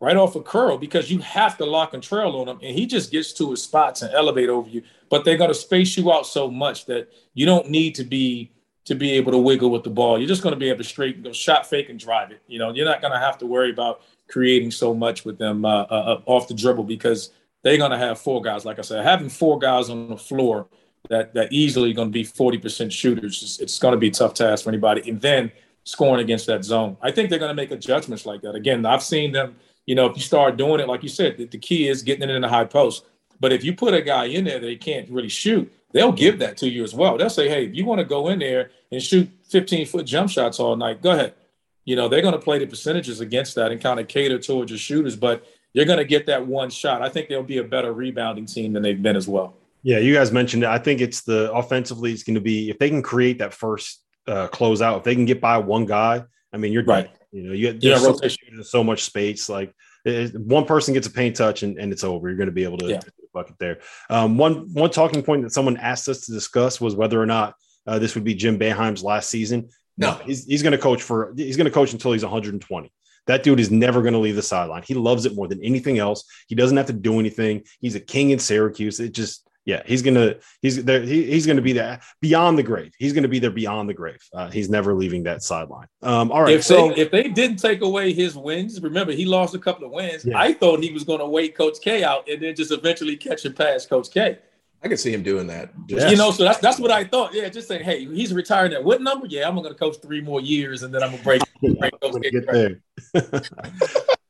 right 0.00 0.16
off 0.16 0.34
a 0.36 0.38
of 0.38 0.44
curl 0.44 0.78
because 0.78 1.10
you 1.10 1.18
have 1.20 1.56
to 1.58 1.64
lock 1.64 1.94
and 1.94 2.02
trail 2.02 2.36
on 2.36 2.48
him, 2.48 2.58
and 2.62 2.76
he 2.76 2.86
just 2.86 3.10
gets 3.10 3.32
to 3.32 3.50
his 3.50 3.62
spots 3.62 4.02
and 4.02 4.12
elevate 4.14 4.48
over 4.48 4.68
you. 4.68 4.82
But 5.08 5.24
they're 5.24 5.38
going 5.38 5.50
to 5.50 5.54
space 5.54 5.96
you 5.96 6.12
out 6.12 6.26
so 6.26 6.50
much 6.50 6.86
that 6.86 7.08
you 7.34 7.46
don't 7.46 7.70
need 7.70 7.94
to 7.96 8.04
be 8.04 8.52
to 8.86 8.94
be 8.94 9.12
able 9.12 9.32
to 9.32 9.38
wiggle 9.38 9.70
with 9.70 9.84
the 9.84 9.90
ball. 9.90 10.18
You're 10.18 10.28
just 10.28 10.42
going 10.42 10.54
to 10.54 10.58
be 10.58 10.68
able 10.68 10.78
to 10.78 10.84
straight 10.84 11.22
go 11.22 11.32
shot 11.32 11.68
fake 11.68 11.90
and 11.90 11.98
drive 11.98 12.30
it. 12.30 12.40
You 12.46 12.58
know, 12.58 12.72
you're 12.72 12.86
not 12.86 13.00
going 13.00 13.12
to 13.12 13.18
have 13.18 13.36
to 13.38 13.46
worry 13.46 13.70
about 13.70 14.00
creating 14.28 14.70
so 14.70 14.94
much 14.94 15.24
with 15.24 15.38
them 15.38 15.64
uh, 15.64 15.82
uh, 15.82 16.22
off 16.26 16.48
the 16.48 16.54
dribble 16.54 16.84
because 16.84 17.30
they're 17.62 17.76
going 17.76 17.90
to 17.90 17.98
have 17.98 18.18
four 18.18 18.40
guys. 18.40 18.64
Like 18.64 18.78
I 18.78 18.82
said, 18.82 19.04
having 19.04 19.28
four 19.28 19.58
guys 19.58 19.90
on 19.90 20.08
the 20.08 20.16
floor 20.16 20.68
that 21.08 21.34
that 21.34 21.52
easily 21.52 21.92
going 21.92 22.08
to 22.08 22.12
be 22.12 22.24
40% 22.24 22.90
shooters. 22.90 23.42
It's, 23.42 23.60
it's 23.60 23.78
going 23.78 23.92
to 23.92 23.98
be 23.98 24.08
a 24.08 24.12
tough 24.12 24.34
task 24.34 24.64
for 24.64 24.70
anybody. 24.70 25.08
And 25.08 25.20
then 25.20 25.52
scoring 25.84 26.20
against 26.20 26.46
that 26.46 26.64
zone. 26.64 26.96
I 27.00 27.12
think 27.12 27.30
they're 27.30 27.38
going 27.38 27.50
to 27.50 27.54
make 27.54 27.70
adjustments 27.70 28.26
like 28.26 28.42
that. 28.42 28.54
Again, 28.54 28.84
I've 28.84 29.02
seen 29.02 29.32
them, 29.32 29.56
you 29.86 29.94
know, 29.94 30.06
if 30.06 30.16
you 30.16 30.22
start 30.22 30.56
doing 30.56 30.80
it, 30.80 30.88
like 30.88 31.04
you 31.04 31.08
said, 31.08 31.36
the, 31.36 31.46
the 31.46 31.58
key 31.58 31.88
is 31.88 32.02
getting 32.02 32.28
it 32.28 32.34
in 32.34 32.42
the 32.42 32.48
high 32.48 32.64
post. 32.64 33.06
But 33.38 33.52
if 33.52 33.62
you 33.62 33.74
put 33.74 33.94
a 33.94 34.02
guy 34.02 34.24
in 34.24 34.44
there 34.44 34.58
that 34.58 34.68
he 34.68 34.76
can't 34.76 35.08
really 35.08 35.28
shoot, 35.28 35.72
they'll 35.96 36.12
give 36.12 36.38
that 36.40 36.58
to 36.58 36.68
you 36.68 36.84
as 36.84 36.94
well. 36.94 37.16
They'll 37.16 37.30
say, 37.30 37.48
hey, 37.48 37.64
if 37.64 37.74
you 37.74 37.86
want 37.86 38.00
to 38.00 38.04
go 38.04 38.28
in 38.28 38.38
there 38.38 38.70
and 38.92 39.02
shoot 39.02 39.30
15 39.48 39.86
foot 39.86 40.04
jump 40.04 40.28
shots 40.30 40.60
all 40.60 40.76
night, 40.76 41.00
go 41.00 41.12
ahead. 41.12 41.32
You 41.86 41.96
know, 41.96 42.06
they're 42.06 42.20
going 42.20 42.34
to 42.34 42.38
play 42.38 42.58
the 42.58 42.66
percentages 42.66 43.20
against 43.20 43.54
that 43.54 43.72
and 43.72 43.80
kind 43.80 43.98
of 43.98 44.06
cater 44.06 44.38
towards 44.38 44.70
your 44.70 44.78
shooters, 44.78 45.16
but 45.16 45.46
you're 45.72 45.86
going 45.86 45.98
to 45.98 46.04
get 46.04 46.26
that 46.26 46.46
one 46.46 46.68
shot. 46.68 47.00
I 47.00 47.08
think 47.08 47.30
they'll 47.30 47.42
be 47.42 47.58
a 47.58 47.64
better 47.64 47.94
rebounding 47.94 48.44
team 48.44 48.74
than 48.74 48.82
they've 48.82 49.00
been 49.00 49.16
as 49.16 49.26
well. 49.26 49.56
Yeah, 49.82 49.98
you 49.98 50.12
guys 50.12 50.32
mentioned 50.32 50.64
it. 50.64 50.68
I 50.68 50.78
think 50.78 51.00
it's 51.00 51.22
the 51.22 51.50
offensively, 51.52 52.12
it's 52.12 52.24
going 52.24 52.34
to 52.34 52.40
be 52.42 52.68
if 52.68 52.78
they 52.78 52.90
can 52.90 53.02
create 53.02 53.38
that 53.38 53.54
first 53.54 54.02
uh, 54.26 54.48
closeout, 54.48 54.98
if 54.98 55.04
they 55.04 55.14
can 55.14 55.24
get 55.24 55.40
by 55.40 55.56
one 55.56 55.86
guy, 55.86 56.24
I 56.52 56.58
mean, 56.58 56.72
you're 56.72 56.84
right. 56.84 57.10
You 57.32 57.42
know, 57.42 57.52
you 57.52 57.72
get 57.72 57.98
so, 57.98 58.18
so 58.62 58.84
much 58.84 59.04
space. 59.04 59.48
Like 59.48 59.72
it, 60.04 60.38
one 60.38 60.64
person 60.66 60.92
gets 60.92 61.06
a 61.06 61.10
paint 61.10 61.36
touch 61.36 61.62
and, 61.62 61.78
and 61.78 61.92
it's 61.92 62.04
over. 62.04 62.28
You're 62.28 62.36
going 62.36 62.48
to 62.48 62.52
be 62.52 62.64
able 62.64 62.78
to 62.78 62.88
yeah. 62.88 63.00
Bucket 63.36 63.56
there. 63.60 63.78
Um, 64.10 64.38
one 64.38 64.72
one 64.72 64.90
talking 64.90 65.22
point 65.22 65.42
that 65.42 65.52
someone 65.52 65.76
asked 65.76 66.08
us 66.08 66.26
to 66.26 66.32
discuss 66.32 66.80
was 66.80 66.96
whether 66.96 67.20
or 67.20 67.26
not 67.26 67.54
uh, 67.86 67.98
this 67.98 68.14
would 68.14 68.24
be 68.24 68.34
Jim 68.34 68.58
Boeheim's 68.58 69.04
last 69.04 69.28
season. 69.28 69.68
No, 69.98 70.14
he's, 70.24 70.44
he's 70.46 70.62
going 70.62 70.72
to 70.72 70.78
coach 70.78 71.02
for 71.02 71.32
he's 71.36 71.56
going 71.56 71.66
to 71.66 71.70
coach 71.70 71.92
until 71.92 72.12
he's 72.12 72.22
120. 72.22 72.92
That 73.26 73.42
dude 73.42 73.60
is 73.60 73.70
never 73.70 74.02
going 74.02 74.14
to 74.14 74.20
leave 74.20 74.36
the 74.36 74.42
sideline. 74.42 74.84
He 74.86 74.94
loves 74.94 75.26
it 75.26 75.34
more 75.34 75.48
than 75.48 75.62
anything 75.62 75.98
else. 75.98 76.24
He 76.46 76.54
doesn't 76.54 76.76
have 76.76 76.86
to 76.86 76.92
do 76.92 77.18
anything. 77.18 77.64
He's 77.80 77.94
a 77.96 78.00
king 78.00 78.30
in 78.30 78.38
Syracuse. 78.38 79.00
It 79.00 79.12
just 79.12 79.45
Yeah, 79.66 79.82
he's 79.84 80.00
gonna 80.00 80.36
he's 80.62 80.82
there. 80.84 81.02
He, 81.02 81.24
he's 81.24 81.44
gonna 81.44 81.60
be 81.60 81.72
there 81.72 82.00
beyond 82.22 82.56
the 82.56 82.62
grave. 82.62 82.92
He's 82.98 83.12
gonna 83.12 83.26
be 83.26 83.40
there 83.40 83.50
beyond 83.50 83.88
the 83.88 83.94
grave. 83.94 84.20
Uh, 84.32 84.48
he's 84.48 84.70
never 84.70 84.94
leaving 84.94 85.24
that 85.24 85.42
sideline. 85.42 85.88
Um, 86.02 86.30
all 86.30 86.42
right. 86.42 86.54
If 86.54 86.64
so 86.64 86.90
they, 86.90 87.02
if 87.02 87.10
they 87.10 87.24
didn't 87.24 87.56
take 87.56 87.82
away 87.82 88.12
his 88.12 88.36
wins, 88.36 88.80
remember 88.80 89.12
he 89.12 89.26
lost 89.26 89.56
a 89.56 89.58
couple 89.58 89.84
of 89.84 89.90
wins. 89.90 90.24
Yeah. 90.24 90.38
I 90.38 90.52
thought 90.52 90.84
he 90.84 90.92
was 90.92 91.02
going 91.02 91.18
to 91.18 91.26
wait 91.26 91.56
Coach 91.56 91.78
K 91.82 92.04
out 92.04 92.28
and 92.28 92.40
then 92.40 92.54
just 92.54 92.70
eventually 92.70 93.16
catch 93.16 93.44
and 93.44 93.56
pass 93.56 93.86
Coach 93.86 94.12
K. 94.12 94.38
I 94.84 94.88
could 94.88 95.00
see 95.00 95.12
him 95.12 95.24
doing 95.24 95.48
that. 95.48 95.70
Yes. 95.88 96.12
You 96.12 96.16
know, 96.16 96.30
so 96.30 96.44
that's 96.44 96.58
that's 96.58 96.78
what 96.78 96.92
I 96.92 97.02
thought. 97.02 97.34
Yeah, 97.34 97.48
just 97.48 97.66
saying, 97.66 97.82
hey, 97.82 98.04
he's 98.04 98.32
retiring 98.32 98.72
at 98.72 98.84
what 98.84 99.02
number? 99.02 99.26
Yeah, 99.26 99.48
I'm 99.48 99.56
going 99.56 99.68
to 99.68 99.74
coach 99.74 99.96
three 100.00 100.20
more 100.20 100.40
years 100.40 100.84
and 100.84 100.94
then 100.94 101.02
I'm 101.02 101.10
going 101.10 101.18
to 101.18 101.24
break. 101.24 101.42
break 101.80 101.92
I'm 102.04 102.12
gonna 102.12 102.22
K. 102.22 102.30
get 102.30 102.46
there. 102.46 103.42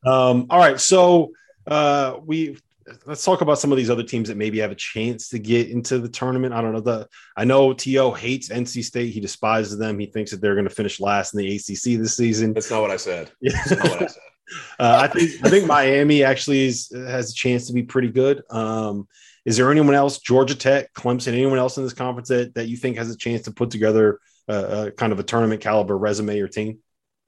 um, 0.10 0.46
all 0.48 0.58
right, 0.58 0.80
so 0.80 1.32
uh, 1.66 2.16
we 2.24 2.56
let's 3.04 3.24
talk 3.24 3.40
about 3.40 3.58
some 3.58 3.72
of 3.72 3.78
these 3.78 3.90
other 3.90 4.02
teams 4.02 4.28
that 4.28 4.36
maybe 4.36 4.58
have 4.58 4.70
a 4.70 4.76
chance 4.76 5.28
to 5.30 5.38
get 5.38 5.68
into 5.70 5.98
the 5.98 6.08
tournament. 6.08 6.54
I 6.54 6.60
don't 6.60 6.72
know. 6.72 6.80
The 6.80 7.08
I 7.36 7.44
know 7.44 7.72
T.O 7.72 8.12
hates 8.12 8.48
NC 8.48 8.84
State. 8.84 9.12
He 9.12 9.20
despises 9.20 9.78
them. 9.78 9.98
He 9.98 10.06
thinks 10.06 10.30
that 10.30 10.40
they're 10.40 10.54
going 10.54 10.68
to 10.68 10.74
finish 10.74 11.00
last 11.00 11.34
in 11.34 11.38
the 11.38 11.56
ACC 11.56 11.98
this 12.00 12.16
season. 12.16 12.52
That's 12.52 12.70
not 12.70 12.82
what 12.82 12.90
I 12.90 12.96
said. 12.96 13.30
Yeah. 13.40 13.52
That's 13.52 13.70
not 13.70 13.90
what 13.90 14.02
I 14.02 14.06
said. 14.06 14.22
Uh, 14.78 15.00
I 15.02 15.08
think 15.08 15.44
I 15.44 15.50
think 15.50 15.66
Miami 15.66 16.22
actually 16.22 16.66
is, 16.66 16.92
has 16.94 17.32
a 17.32 17.34
chance 17.34 17.66
to 17.66 17.72
be 17.72 17.82
pretty 17.82 18.10
good. 18.10 18.44
Um, 18.48 19.08
is 19.44 19.56
there 19.56 19.72
anyone 19.72 19.94
else, 19.96 20.18
Georgia 20.18 20.54
Tech, 20.54 20.92
Clemson, 20.94 21.32
anyone 21.32 21.58
else 21.58 21.78
in 21.78 21.82
this 21.82 21.92
conference 21.92 22.28
that, 22.28 22.54
that 22.54 22.68
you 22.68 22.76
think 22.76 22.96
has 22.96 23.10
a 23.10 23.16
chance 23.16 23.42
to 23.42 23.50
put 23.50 23.72
together 23.72 24.20
a, 24.46 24.54
a 24.54 24.90
kind 24.92 25.12
of 25.12 25.18
a 25.18 25.24
tournament 25.24 25.60
caliber 25.60 25.98
resume 25.98 26.38
or 26.38 26.46
team? 26.46 26.78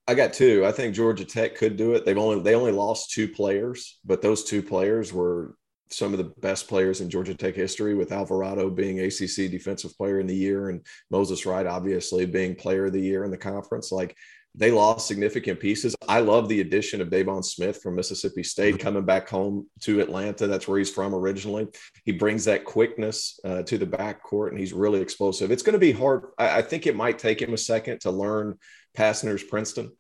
I 0.09 0.15
got 0.15 0.33
two. 0.33 0.65
I 0.65 0.73
think 0.73 0.95
Georgia 0.95 1.27
Tech 1.27 1.55
could 1.55 1.77
do 1.77 1.93
it. 1.93 2.07
They've 2.07 2.17
only 2.17 2.41
they 2.41 2.55
only 2.55 2.73
lost 2.73 3.11
two 3.11 3.29
players, 3.29 3.99
but 4.07 4.23
those 4.23 4.43
two 4.43 4.63
players 4.63 5.13
were 5.13 5.55
some 5.91 6.13
of 6.13 6.19
the 6.19 6.33
best 6.41 6.67
players 6.67 7.03
in 7.03 7.11
Georgia 7.11 7.35
Tech 7.35 7.55
history, 7.55 7.95
with 7.95 8.11
Alvarado 8.11 8.71
being 8.71 9.01
ACC 9.01 9.51
Defensive 9.51 9.95
Player 9.99 10.19
in 10.19 10.27
the 10.27 10.35
Year 10.35 10.71
and 10.71 10.85
Moses 11.11 11.45
Wright 11.45 11.67
obviously 11.67 12.25
being 12.25 12.55
Player 12.55 12.87
of 12.87 12.95
the 12.95 13.01
Year 13.01 13.25
in 13.25 13.31
the 13.31 13.37
conference. 13.37 13.93
Like 13.93 14.17
they 14.55 14.71
lost 14.71 15.07
significant 15.07 15.61
pieces. 15.61 15.95
I 16.09 16.21
love 16.21 16.49
the 16.49 16.63
addition 16.63 17.03
of 17.03 17.11
Deivon 17.11 17.45
Smith 17.45 17.83
from 17.83 17.95
Mississippi 17.95 18.43
State 18.43 18.79
coming 18.79 19.05
back 19.05 19.29
home 19.29 19.67
to 19.83 20.01
Atlanta. 20.01 20.47
That's 20.47 20.67
where 20.67 20.79
he's 20.79 20.91
from 20.91 21.15
originally. 21.15 21.69
He 22.05 22.13
brings 22.13 22.47
that 22.47 22.65
quickness 22.65 23.39
uh, 23.45 23.63
to 23.65 23.77
the 23.77 23.87
backcourt, 23.87 24.49
and 24.49 24.59
he's 24.59 24.73
really 24.73 25.03
explosive. 25.03 25.51
It's 25.51 25.63
going 25.63 25.75
to 25.75 25.79
be 25.79 25.93
hard. 25.93 26.29
I, 26.39 26.59
I 26.59 26.63
think 26.63 26.87
it 26.87 26.97
might 26.97 27.19
take 27.19 27.43
him 27.43 27.53
a 27.53 27.59
second 27.59 28.01
to 28.01 28.11
learn 28.11 28.59
Pastner's 28.99 29.45
Princeton. 29.45 29.93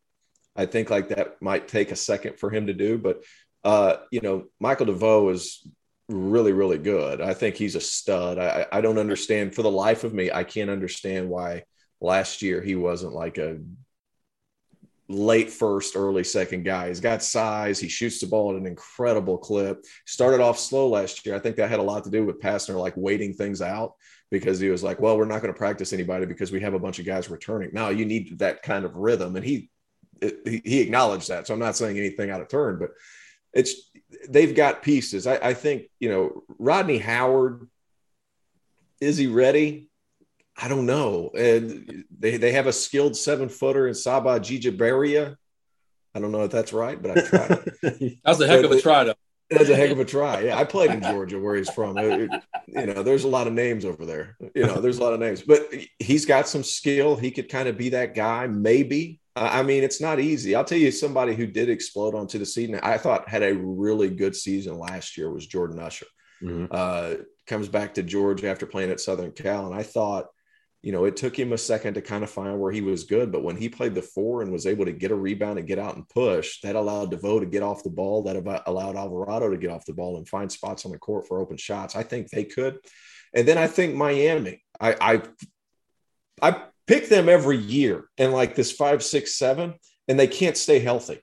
I 0.56 0.66
think 0.66 0.90
like 0.90 1.10
that 1.10 1.40
might 1.40 1.68
take 1.68 1.92
a 1.92 1.96
second 1.96 2.38
for 2.40 2.50
him 2.50 2.66
to 2.66 2.74
do, 2.74 2.98
but 2.98 3.22
uh, 3.62 3.96
you 4.10 4.20
know, 4.20 4.46
Michael 4.58 4.86
DeVoe 4.86 5.28
is 5.28 5.64
really, 6.08 6.52
really 6.52 6.78
good. 6.78 7.20
I 7.20 7.34
think 7.34 7.54
he's 7.54 7.76
a 7.76 7.80
stud. 7.80 8.38
I, 8.38 8.66
I 8.72 8.80
don't 8.80 8.98
understand 8.98 9.54
for 9.54 9.62
the 9.62 9.70
life 9.70 10.02
of 10.02 10.12
me. 10.12 10.32
I 10.32 10.42
can't 10.42 10.70
understand 10.70 11.28
why 11.28 11.64
last 12.00 12.42
year 12.42 12.60
he 12.60 12.74
wasn't 12.74 13.12
like 13.12 13.38
a 13.38 13.58
late 15.08 15.50
first, 15.50 15.96
early 15.96 16.24
second 16.24 16.64
guy. 16.64 16.88
He's 16.88 17.00
got 17.00 17.22
size. 17.22 17.78
He 17.78 17.88
shoots 17.88 18.20
the 18.20 18.26
ball 18.26 18.50
at 18.50 18.60
an 18.60 18.66
incredible 18.66 19.38
clip. 19.38 19.84
Started 20.06 20.40
off 20.40 20.58
slow 20.58 20.88
last 20.88 21.24
year. 21.24 21.34
I 21.34 21.38
think 21.38 21.56
that 21.56 21.70
had 21.70 21.78
a 21.78 21.82
lot 21.82 22.04
to 22.04 22.10
do 22.10 22.24
with 22.24 22.40
Pastner 22.40 22.78
like 22.78 22.94
waiting 22.96 23.32
things 23.32 23.62
out 23.62 23.94
because 24.30 24.60
he 24.60 24.68
was 24.68 24.82
like, 24.82 25.00
well, 25.00 25.16
we're 25.16 25.24
not 25.24 25.40
going 25.40 25.52
to 25.52 25.58
practice 25.58 25.92
anybody 25.92 26.26
because 26.26 26.52
we 26.52 26.60
have 26.60 26.74
a 26.74 26.78
bunch 26.78 26.98
of 26.98 27.06
guys 27.06 27.30
returning. 27.30 27.70
Now 27.72 27.88
you 27.88 28.04
need 28.04 28.38
that 28.40 28.62
kind 28.62 28.84
of 28.84 28.96
rhythm. 28.96 29.36
And 29.36 29.44
he, 29.44 29.70
it, 30.20 30.64
he 30.64 30.80
acknowledged 30.80 31.28
that. 31.28 31.46
So 31.46 31.54
I'm 31.54 31.60
not 31.60 31.76
saying 31.76 31.98
anything 31.98 32.30
out 32.30 32.40
of 32.40 32.48
turn, 32.48 32.78
but 32.78 32.90
it's, 33.52 33.90
they've 34.28 34.54
got 34.54 34.82
pieces. 34.82 35.26
I, 35.26 35.36
I 35.36 35.54
think, 35.54 35.84
you 35.98 36.10
know, 36.10 36.42
Rodney 36.58 36.98
Howard, 36.98 37.66
is 39.00 39.16
he 39.16 39.26
ready? 39.26 39.88
I 40.60 40.68
don't 40.68 40.86
know. 40.86 41.30
And 41.36 42.04
they, 42.18 42.36
they 42.36 42.52
have 42.52 42.66
a 42.66 42.72
skilled 42.72 43.16
seven 43.16 43.48
footer 43.48 43.86
in 43.86 43.94
Saba 43.94 44.40
Gigiberia. 44.40 45.36
I 46.14 46.20
don't 46.20 46.32
know 46.32 46.42
if 46.42 46.50
that's 46.50 46.72
right, 46.72 47.00
but 47.00 47.12
I 47.12 47.20
tried. 47.20 47.48
That's 48.24 48.40
a 48.40 48.46
heck 48.46 48.64
of 48.64 48.72
a 48.72 48.80
try, 48.80 49.04
though. 49.04 49.14
That's 49.50 49.68
a 49.70 49.74
heck 49.76 49.90
of 49.90 49.98
a 49.98 50.04
try. 50.04 50.42
Yeah, 50.42 50.58
I 50.58 50.64
played 50.64 50.90
in 50.90 51.02
Georgia, 51.02 51.38
where 51.40 51.54
he's 51.56 51.70
from. 51.70 51.96
It- 51.96 52.30
it- 52.30 52.42
you 52.68 52.86
know, 52.86 53.02
there's 53.02 53.24
a 53.24 53.28
lot 53.28 53.46
of 53.46 53.54
names 53.54 53.84
over 53.86 54.04
there. 54.04 54.36
You 54.54 54.66
know, 54.66 54.80
there's 54.80 54.98
a 54.98 55.02
lot 55.02 55.14
of 55.14 55.20
names, 55.20 55.40
but 55.42 55.72
he's 55.98 56.26
got 56.26 56.46
some 56.48 56.62
skill. 56.62 57.16
He 57.16 57.30
could 57.30 57.48
kind 57.48 57.66
of 57.68 57.78
be 57.78 57.88
that 57.90 58.14
guy, 58.14 58.46
maybe. 58.46 59.20
I 59.34 59.60
I 59.60 59.62
mean, 59.62 59.82
it's 59.84 60.00
not 60.00 60.20
easy. 60.20 60.54
I'll 60.54 60.64
tell 60.64 60.76
you, 60.78 60.90
somebody 60.90 61.34
who 61.34 61.46
did 61.46 61.70
explode 61.70 62.14
onto 62.14 62.38
the 62.38 62.44
scene. 62.46 62.74
I 62.82 62.98
thought 62.98 63.28
had 63.28 63.42
a 63.42 63.54
really 63.54 64.10
good 64.10 64.36
season 64.36 64.78
last 64.78 65.16
year 65.16 65.30
was 65.30 65.46
Jordan 65.46 65.78
Usher. 65.78 66.06
Mhm. 66.42 66.68
Uh, 66.70 67.22
comes 67.46 67.68
back 67.68 67.94
to 67.94 68.02
Georgia 68.02 68.48
after 68.48 68.66
playing 68.66 68.90
at 68.90 69.00
Southern 69.00 69.32
Cal, 69.32 69.66
and 69.66 69.74
I 69.74 69.82
thought 69.82 70.26
you 70.82 70.92
know, 70.92 71.04
it 71.06 71.16
took 71.16 71.36
him 71.36 71.52
a 71.52 71.58
second 71.58 71.94
to 71.94 72.02
kind 72.02 72.22
of 72.22 72.30
find 72.30 72.58
where 72.60 72.70
he 72.70 72.82
was 72.82 73.04
good, 73.04 73.32
but 73.32 73.42
when 73.42 73.56
he 73.56 73.68
played 73.68 73.94
the 73.94 74.02
four 74.02 74.42
and 74.42 74.52
was 74.52 74.66
able 74.66 74.84
to 74.84 74.92
get 74.92 75.10
a 75.10 75.16
rebound 75.16 75.58
and 75.58 75.66
get 75.66 75.78
out 75.78 75.96
and 75.96 76.08
push, 76.08 76.60
that 76.60 76.76
allowed 76.76 77.10
DeVoe 77.10 77.40
to 77.40 77.46
get 77.46 77.64
off 77.64 77.82
the 77.82 77.90
ball. 77.90 78.22
That 78.22 78.36
allowed 78.66 78.96
Alvarado 78.96 79.50
to 79.50 79.56
get 79.56 79.70
off 79.70 79.86
the 79.86 79.92
ball 79.92 80.18
and 80.18 80.28
find 80.28 80.50
spots 80.50 80.84
on 80.84 80.92
the 80.92 80.98
court 80.98 81.26
for 81.26 81.40
open 81.40 81.56
shots. 81.56 81.96
I 81.96 82.04
think 82.04 82.30
they 82.30 82.44
could. 82.44 82.78
And 83.34 83.46
then 83.46 83.58
I 83.58 83.66
think 83.66 83.96
Miami. 83.96 84.62
I 84.80 84.94
I, 85.00 85.22
I 86.40 86.62
pick 86.86 87.08
them 87.08 87.28
every 87.28 87.58
year 87.58 88.08
and 88.16 88.32
like 88.32 88.54
this 88.54 88.70
five, 88.70 89.02
six, 89.02 89.34
seven, 89.34 89.74
and 90.06 90.18
they 90.18 90.28
can't 90.28 90.56
stay 90.56 90.78
healthy. 90.78 91.20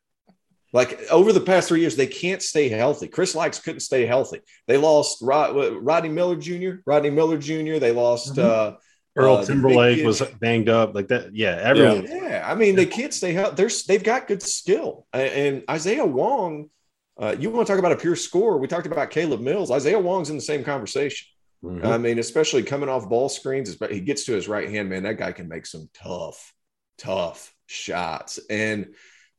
Like 0.74 1.00
over 1.10 1.32
the 1.32 1.40
past 1.40 1.70
three 1.70 1.80
years, 1.80 1.96
they 1.96 2.08
can't 2.08 2.42
stay 2.42 2.68
healthy. 2.68 3.08
Chris 3.08 3.34
Lykes 3.34 3.64
couldn't 3.64 3.80
stay 3.80 4.06
healthy. 4.06 4.42
They 4.68 4.76
lost 4.76 5.20
Rod, 5.22 5.56
Rodney 5.82 6.10
Miller 6.10 6.36
Jr. 6.36 6.82
Rodney 6.86 7.10
Miller 7.10 7.38
Jr. 7.38 7.78
They 7.80 7.94
lost. 7.94 8.38
Uh, 8.38 8.76
Earl 9.16 9.38
uh, 9.38 9.46
Timberlake 9.46 10.06
was 10.06 10.22
banged 10.40 10.70
up 10.70 10.94
like 10.94 11.08
that. 11.08 11.34
Yeah, 11.34 11.58
everyone. 11.62 12.06
Yeah, 12.06 12.44
I 12.46 12.56
mean 12.56 12.76
they 12.76 12.86
can't 12.86 13.14
stay 13.14 13.32
healthy. 13.34 13.56
They're 13.56 13.70
they've 13.88 14.04
got 14.04 14.28
good 14.28 14.42
skill, 14.42 15.08
and 15.14 15.64
Isaiah 15.70 16.06
Wong. 16.06 16.70
Uh, 17.18 17.34
you 17.40 17.50
want 17.50 17.66
to 17.66 17.72
talk 17.72 17.80
about 17.80 17.94
a 17.94 17.96
pure 17.96 18.18
scorer? 18.18 18.58
We 18.58 18.68
talked 18.68 18.88
about 18.88 19.10
Caleb 19.10 19.40
Mills. 19.40 19.72
Isaiah 19.72 20.00
Wong's 20.00 20.30
in 20.30 20.36
the 20.36 20.42
same 20.42 20.66
conversation. 20.66 21.28
Mhm. 21.64 21.86
I 21.86 21.98
mean, 21.98 22.20
especially 22.20 22.62
coming 22.64 22.90
off 22.90 23.08
ball 23.08 23.30
screens, 23.30 23.74
but 23.76 23.92
he 23.92 24.02
gets 24.02 24.26
to 24.26 24.34
his 24.34 24.50
right 24.50 24.70
hand, 24.70 24.90
man. 24.90 25.04
That 25.04 25.18
guy 25.18 25.32
can 25.32 25.48
make 25.48 25.66
some 25.66 25.90
tough, 25.94 26.54
tough 26.98 27.54
shots. 27.68 28.40
And 28.50 28.94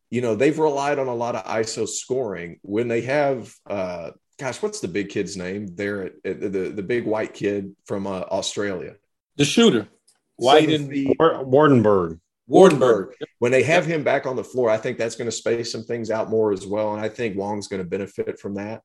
you 0.09 0.21
know, 0.21 0.37
they've 0.37 0.59
relied 0.59 0.99
on 0.99 1.09
a 1.09 1.15
lot 1.15 1.35
of 1.35 1.45
ISO 1.45 1.87
scoring 1.87 2.61
when 2.63 2.89
they 2.89 3.03
have. 3.03 3.55
Uh, 3.67 4.13
gosh, 4.39 4.63
what's 4.63 4.81
the 4.81 4.89
big 4.89 5.11
kid's 5.11 5.37
name? 5.37 5.67
There, 5.67 6.05
at, 6.05 6.13
at 6.25 6.53
the 6.53 6.71
the 6.71 6.83
big 6.83 7.05
white 7.05 7.35
kid 7.35 7.77
from 7.85 8.07
uh, 8.07 8.21
Australia. 8.21 8.95
The 9.37 9.45
shooter, 9.45 9.89
White 10.37 10.69
Seven 10.69 10.75
and 10.75 10.91
feet, 10.91 11.17
War- 11.19 11.45
Waardenburg. 11.45 12.21
Waardenburg. 12.49 13.13
when 13.39 13.51
they 13.51 13.63
have 13.65 13.87
him 13.87 14.05
back 14.05 14.25
on 14.27 14.37
the 14.37 14.45
floor, 14.45 14.71
I 14.71 14.77
think 14.77 14.99
that's 14.99 15.17
going 15.17 15.27
to 15.27 15.33
space 15.33 15.73
some 15.73 15.83
things 15.83 16.11
out 16.11 16.31
more 16.31 16.53
as 16.53 16.67
well. 16.67 16.95
And 16.95 17.05
I 17.05 17.09
think 17.09 17.37
Wong's 17.37 17.69
going 17.69 17.83
to 17.83 17.89
benefit 17.89 18.39
from 18.39 18.55
that. 18.55 18.83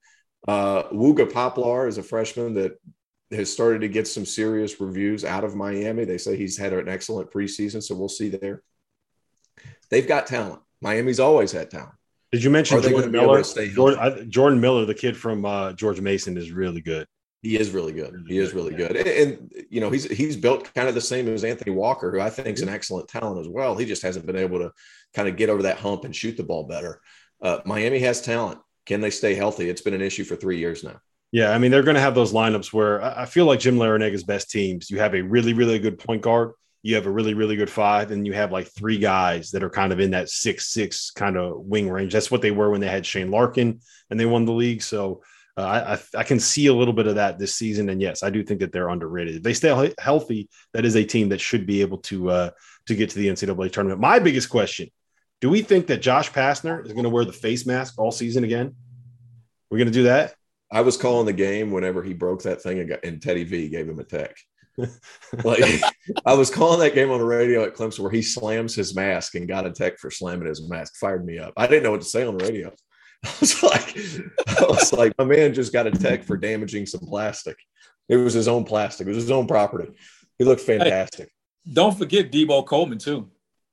Uh, 0.47 0.83
Wooga 0.89 1.31
Poplar 1.31 1.87
is 1.87 1.97
a 1.97 2.03
freshman 2.03 2.55
that 2.55 2.79
has 3.31 3.51
started 3.51 3.81
to 3.81 3.87
get 3.87 4.07
some 4.07 4.25
serious 4.25 4.79
reviews 4.81 5.23
out 5.23 5.43
of 5.43 5.55
Miami. 5.55 6.05
They 6.05 6.17
say 6.17 6.35
he's 6.35 6.57
had 6.57 6.73
an 6.73 6.89
excellent 6.89 7.31
preseason, 7.31 7.81
so 7.81 7.95
we'll 7.95 8.09
see 8.09 8.29
there. 8.29 8.63
They've 9.89 10.07
got 10.07 10.27
talent. 10.27 10.61
Miami's 10.81 11.19
always 11.19 11.51
had 11.51 11.69
talent. 11.69 11.93
Did 12.31 12.43
you 12.43 12.49
mention 12.49 12.81
Jordan 12.81 12.99
gonna 12.99 13.11
be 13.11 13.17
able 13.19 13.33
Miller? 13.33 13.67
Jordan, 13.67 13.99
I, 13.99 14.23
Jordan 14.23 14.61
Miller, 14.61 14.85
the 14.85 14.95
kid 14.95 15.17
from 15.17 15.45
uh, 15.45 15.73
George 15.73 15.99
Mason, 15.99 16.37
is 16.37 16.51
really 16.51 16.81
good. 16.81 17.05
He 17.41 17.57
is 17.57 17.71
really 17.71 17.91
good. 17.91 18.25
He 18.27 18.37
is 18.37 18.53
really 18.53 18.75
good. 18.75 18.95
And, 18.95 19.07
and, 19.07 19.65
you 19.69 19.81
know, 19.81 19.89
he's 19.89 20.05
he's 20.05 20.37
built 20.37 20.71
kind 20.75 20.87
of 20.87 20.93
the 20.93 21.01
same 21.01 21.27
as 21.27 21.43
Anthony 21.43 21.71
Walker, 21.71 22.11
who 22.11 22.19
I 22.19 22.29
think 22.29 22.49
is 22.49 22.61
an 22.61 22.69
excellent 22.69 23.07
talent 23.07 23.39
as 23.39 23.47
well. 23.47 23.75
He 23.75 23.85
just 23.85 24.03
hasn't 24.03 24.27
been 24.27 24.35
able 24.35 24.59
to 24.59 24.71
kind 25.15 25.27
of 25.27 25.37
get 25.37 25.49
over 25.49 25.63
that 25.63 25.77
hump 25.77 26.05
and 26.05 26.15
shoot 26.15 26.37
the 26.37 26.43
ball 26.43 26.65
better. 26.65 27.01
Uh, 27.41 27.59
Miami 27.65 27.99
has 27.99 28.21
talent. 28.21 28.59
Can 28.85 29.01
they 29.01 29.09
stay 29.09 29.33
healthy? 29.33 29.69
It's 29.69 29.81
been 29.81 29.95
an 29.95 30.01
issue 30.01 30.23
for 30.23 30.35
three 30.35 30.59
years 30.59 30.83
now. 30.83 30.99
Yeah, 31.31 31.51
I 31.51 31.57
mean 31.57 31.71
they're 31.71 31.81
going 31.81 31.95
to 31.95 32.01
have 32.01 32.13
those 32.13 32.33
lineups 32.33 32.71
where 32.73 33.01
I 33.03 33.25
feel 33.25 33.45
like 33.45 33.59
Jim 33.59 33.77
Larranaga's 33.77 34.23
best 34.23 34.51
teams. 34.51 34.91
You 34.91 34.99
have 34.99 35.15
a 35.15 35.21
really, 35.21 35.53
really 35.53 35.79
good 35.79 35.97
point 35.97 36.21
guard. 36.21 36.51
You 36.83 36.95
have 36.95 37.05
a 37.05 37.11
really, 37.11 37.33
really 37.33 37.55
good 37.55 37.69
five, 37.69 38.11
and 38.11 38.25
you 38.25 38.33
have 38.33 38.51
like 38.51 38.67
three 38.67 38.97
guys 38.97 39.51
that 39.51 39.63
are 39.63 39.69
kind 39.69 39.93
of 39.93 39.99
in 39.99 40.11
that 40.11 40.29
six 40.29 40.67
six 40.67 41.09
kind 41.09 41.37
of 41.37 41.61
wing 41.61 41.89
range. 41.89 42.13
That's 42.13 42.29
what 42.29 42.41
they 42.41 42.51
were 42.51 42.69
when 42.69 42.81
they 42.81 42.87
had 42.87 43.05
Shane 43.05 43.31
Larkin 43.31 43.79
and 44.09 44.19
they 44.19 44.25
won 44.25 44.45
the 44.45 44.51
league. 44.51 44.81
So 44.81 45.23
uh, 45.57 45.61
I, 45.61 45.93
I 45.93 45.99
I 46.21 46.23
can 46.23 46.39
see 46.39 46.67
a 46.67 46.73
little 46.73 46.93
bit 46.93 47.07
of 47.07 47.15
that 47.15 47.37
this 47.37 47.55
season. 47.55 47.89
And 47.89 48.01
yes, 48.01 48.23
I 48.23 48.29
do 48.29 48.43
think 48.43 48.61
that 48.61 48.71
they're 48.71 48.89
underrated. 48.89 49.37
If 49.37 49.43
they 49.43 49.53
stay 49.53 49.93
healthy, 49.99 50.49
that 50.73 50.85
is 50.85 50.95
a 50.95 51.03
team 51.03 51.29
that 51.29 51.41
should 51.41 51.65
be 51.65 51.81
able 51.81 51.97
to 51.99 52.29
uh, 52.29 52.49
to 52.87 52.95
get 52.95 53.09
to 53.11 53.19
the 53.19 53.27
NCAA 53.27 53.71
tournament. 53.71 53.99
My 53.99 54.19
biggest 54.19 54.49
question: 54.49 54.89
Do 55.41 55.49
we 55.49 55.61
think 55.61 55.87
that 55.87 56.01
Josh 56.01 56.31
Pastner 56.31 56.85
is 56.85 56.93
going 56.93 57.03
to 57.03 57.09
wear 57.09 57.25
the 57.25 57.33
face 57.33 57.65
mask 57.65 57.95
all 57.97 58.11
season 58.11 58.43
again? 58.43 58.75
We're 59.69 59.77
going 59.77 59.87
to 59.87 59.93
do 59.93 60.03
that. 60.03 60.35
I 60.71 60.81
was 60.81 60.95
calling 60.95 61.25
the 61.25 61.33
game 61.33 61.71
whenever 61.71 62.01
he 62.01 62.13
broke 62.13 62.43
that 62.43 62.61
thing 62.61 62.79
and, 62.79 62.89
got, 62.89 63.03
and 63.03 63.21
Teddy 63.21 63.43
V 63.43 63.67
gave 63.67 63.89
him 63.89 63.99
a 63.99 64.03
tech. 64.03 64.35
like 65.43 65.81
I 66.25 66.33
was 66.33 66.49
calling 66.49 66.79
that 66.79 66.95
game 66.95 67.11
on 67.11 67.19
the 67.19 67.25
radio 67.25 67.63
at 67.63 67.75
Clemson 67.75 67.99
where 67.99 68.11
he 68.11 68.21
slams 68.21 68.73
his 68.73 68.95
mask 68.95 69.35
and 69.35 69.47
got 69.47 69.65
a 69.65 69.71
tech 69.71 69.97
for 69.99 70.09
slamming 70.09 70.47
his 70.47 70.67
mask. 70.69 70.95
Fired 70.95 71.25
me 71.25 71.39
up. 71.39 71.53
I 71.57 71.67
didn't 71.67 71.83
know 71.83 71.91
what 71.91 72.01
to 72.01 72.07
say 72.07 72.23
on 72.25 72.37
the 72.37 72.45
radio. 72.45 72.71
I 73.25 73.33
was 73.39 73.63
like, 73.63 73.97
I 74.47 74.65
was 74.65 74.93
like, 74.93 75.13
my 75.17 75.25
man 75.25 75.53
just 75.53 75.71
got 75.71 75.87
a 75.87 75.91
tech 75.91 76.23
for 76.23 76.37
damaging 76.37 76.85
some 76.85 77.01
plastic. 77.01 77.57
It 78.09 78.17
was 78.17 78.33
his 78.33 78.47
own 78.47 78.65
plastic. 78.65 79.07
It 79.07 79.11
was 79.11 79.23
his 79.23 79.31
own 79.31 79.47
property. 79.47 79.91
He 80.37 80.43
looked 80.43 80.61
fantastic. 80.61 81.27
Hey, 81.65 81.73
don't 81.73 81.97
forget 81.97 82.31
Deebo 82.31 82.65
Coleman 82.65 82.97
too. 82.97 83.29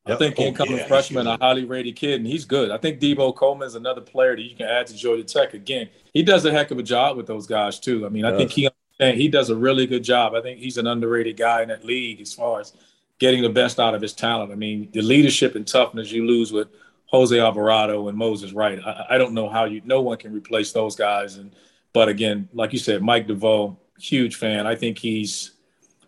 Yep. 0.07 0.17
I 0.17 0.19
think 0.19 0.35
oh, 0.39 0.43
incoming 0.43 0.77
yeah, 0.79 0.87
freshman, 0.87 1.27
a 1.27 1.37
highly 1.39 1.65
rated 1.65 1.97
kid, 1.97 2.21
and 2.21 2.27
he's 2.27 2.45
good. 2.45 2.71
I 2.71 2.79
think 2.79 3.01
Deebo 3.01 3.35
Coleman 3.35 3.67
is 3.67 3.75
another 3.75 4.01
player 4.01 4.37
that 4.37 4.43
you 4.43 4.57
can 4.57 4.67
add 4.67 4.87
to 4.87 4.95
Georgia 4.97 5.25
Tech. 5.25 5.55
Again, 5.55 5.89
he 6.15 6.23
does 6.23 6.45
a 6.45 6.51
heck 6.51 6.71
of 6.71 6.79
a 6.79 6.83
job 6.83 7.17
with 7.17 7.27
those 7.27 7.47
guys 7.47 7.79
too. 7.79 8.07
I 8.07 8.09
mean, 8.09 8.25
I 8.25 8.37
think 8.37 8.51
he 8.51 8.69
he 8.99 9.29
does 9.29 9.51
a 9.51 9.57
really 9.57 9.87
good 9.87 10.03
job. 10.03 10.35
I 10.35 10.41
think 10.41 10.59
he's 10.59 10.79
an 10.79 10.87
underrated 10.87 11.37
guy 11.37 11.63
in 11.63 11.69
that 11.69 11.85
league 11.85 12.21
as 12.21 12.33
far 12.33 12.61
as 12.61 12.73
getting 13.19 13.43
the 13.43 13.49
best 13.49 13.79
out 13.79 13.95
of 13.95 14.03
his 14.03 14.13
talent. 14.13 14.53
I 14.53 14.55
mean, 14.55 14.89
the 14.93 15.03
leadership 15.03 15.55
and 15.55 15.67
toughness 15.67 16.11
you 16.11 16.27
lose 16.27 16.53
with 16.53 16.69
Jose 17.09 17.39
Alvarado 17.39 18.09
and 18.09 18.17
Moses 18.17 18.53
Wright. 18.53 18.81
I, 18.85 19.07
I 19.11 19.19
don't 19.19 19.33
know 19.35 19.49
how 19.49 19.65
you. 19.65 19.83
No 19.85 20.01
one 20.01 20.19
can 20.19 20.33
replace 20.33 20.73
those 20.73 20.97
guys. 20.97 21.37
And 21.37 21.55
but 21.93 22.09
again, 22.09 22.49
like 22.53 22.73
you 22.73 22.79
said, 22.79 23.03
Mike 23.03 23.27
DeVoe, 23.27 23.77
huge 23.99 24.37
fan. 24.37 24.67
I 24.67 24.75
think 24.75 24.99
he's 24.99 25.53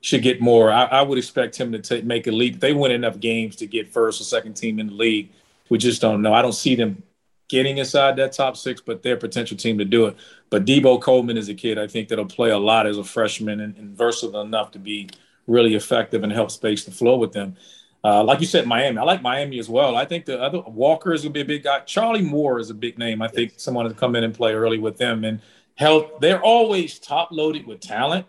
should 0.02 0.22
get 0.22 0.40
more. 0.40 0.70
I, 0.70 0.84
I 0.84 1.02
would 1.02 1.18
expect 1.18 1.56
him 1.56 1.80
to 1.80 2.02
make 2.02 2.26
a 2.26 2.30
leap. 2.30 2.60
They 2.60 2.72
win 2.72 2.92
enough 2.92 3.20
games 3.20 3.56
to 3.56 3.66
get 3.66 3.88
first 3.88 4.20
or 4.20 4.24
second 4.24 4.54
team 4.54 4.78
in 4.78 4.86
the 4.86 4.94
league. 4.94 5.30
We 5.68 5.78
just 5.78 6.00
don't 6.00 6.22
know. 6.22 6.32
I 6.32 6.42
don't 6.42 6.54
see 6.54 6.74
them 6.74 7.02
getting 7.48 7.78
inside 7.78 8.16
that 8.16 8.32
top 8.32 8.56
six, 8.56 8.80
but 8.80 9.02
they're 9.02 9.16
potential 9.16 9.56
team 9.56 9.76
to 9.78 9.84
do 9.84 10.06
it. 10.06 10.16
But 10.48 10.64
Deebo 10.64 11.02
Coleman 11.02 11.36
is 11.36 11.48
a 11.48 11.54
kid 11.54 11.78
I 11.78 11.86
think 11.86 12.08
that'll 12.08 12.24
play 12.26 12.50
a 12.50 12.58
lot 12.58 12.86
as 12.86 12.96
a 12.96 13.04
freshman 13.04 13.60
and, 13.60 13.76
and 13.76 13.96
versatile 13.96 14.40
enough 14.40 14.70
to 14.72 14.78
be 14.78 15.10
really 15.46 15.74
effective 15.74 16.22
and 16.22 16.32
help 16.32 16.50
space 16.50 16.84
the 16.84 16.90
floor 16.90 17.18
with 17.18 17.32
them. 17.32 17.56
Uh, 18.02 18.24
like 18.24 18.40
you 18.40 18.46
said, 18.46 18.66
Miami. 18.66 18.98
I 18.98 19.02
like 19.02 19.20
Miami 19.20 19.58
as 19.58 19.68
well. 19.68 19.94
I 19.96 20.04
think 20.04 20.24
the 20.24 20.40
other 20.40 20.60
Walker 20.60 21.12
is 21.12 21.22
gonna 21.22 21.32
be 21.32 21.42
a 21.42 21.44
big 21.44 21.64
guy. 21.64 21.80
Charlie 21.80 22.22
Moore 22.22 22.58
is 22.58 22.70
a 22.70 22.74
big 22.74 22.98
name. 22.98 23.20
I 23.20 23.28
think 23.28 23.54
someone 23.56 23.86
to 23.86 23.94
come 23.94 24.16
in 24.16 24.24
and 24.24 24.34
play 24.34 24.54
early 24.54 24.78
with 24.78 24.96
them 24.96 25.24
and 25.24 25.40
help. 25.74 26.20
They're 26.20 26.42
always 26.42 26.98
top 26.98 27.30
loaded 27.30 27.66
with 27.66 27.80
talent, 27.80 28.26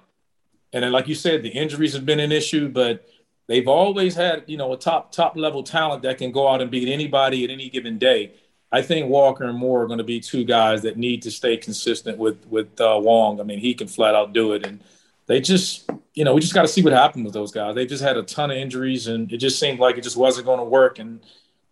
and 0.73 0.83
then, 0.83 0.91
like 0.91 1.07
you 1.07 1.15
said, 1.15 1.41
the 1.41 1.49
injuries 1.49 1.93
have 1.93 2.05
been 2.05 2.19
an 2.19 2.33
issue, 2.33 2.67
but 2.67 3.07
they've 3.47 3.67
always 3.67 4.13
had 4.13 4.43
you 4.47 4.57
know 4.57 4.73
a 4.73 4.77
top 4.77 5.13
top 5.13 5.37
level 5.37 5.63
talent 5.63 6.03
that 6.03 6.17
can 6.17 6.31
go 6.33 6.49
out 6.49 6.61
and 6.61 6.69
beat 6.69 6.89
anybody 6.89 7.45
at 7.45 7.49
any 7.49 7.69
given 7.69 7.97
day. 7.97 8.33
I 8.73 8.81
think 8.81 9.09
Walker 9.09 9.43
and 9.45 9.57
Moore 9.57 9.83
are 9.83 9.87
going 9.87 9.97
to 9.97 10.03
be 10.03 10.21
two 10.21 10.45
guys 10.45 10.81
that 10.83 10.97
need 10.97 11.21
to 11.23 11.31
stay 11.31 11.55
consistent 11.55 12.17
with 12.17 12.45
with 12.47 12.79
uh, 12.81 12.99
Wong. 13.01 13.39
I 13.39 13.43
mean, 13.43 13.59
he 13.59 13.73
can 13.73 13.87
flat 13.87 14.15
out 14.15 14.33
do 14.33 14.51
it, 14.51 14.65
and 14.65 14.83
they 15.31 15.39
just 15.39 15.89
you 16.13 16.25
know, 16.25 16.33
we 16.33 16.41
just 16.41 16.53
got 16.53 16.63
to 16.63 16.67
see 16.67 16.81
what 16.81 16.91
happened 16.91 17.23
with 17.23 17.33
those 17.33 17.51
guys. 17.51 17.73
They 17.73 17.85
just 17.85 18.03
had 18.03 18.17
a 18.17 18.23
ton 18.23 18.51
of 18.51 18.57
injuries, 18.57 19.07
and 19.07 19.31
it 19.31 19.37
just 19.37 19.59
seemed 19.59 19.79
like 19.79 19.97
it 19.97 20.01
just 20.01 20.17
wasn't 20.17 20.45
going 20.45 20.59
to 20.59 20.65
work. 20.65 20.99
And 20.99 21.21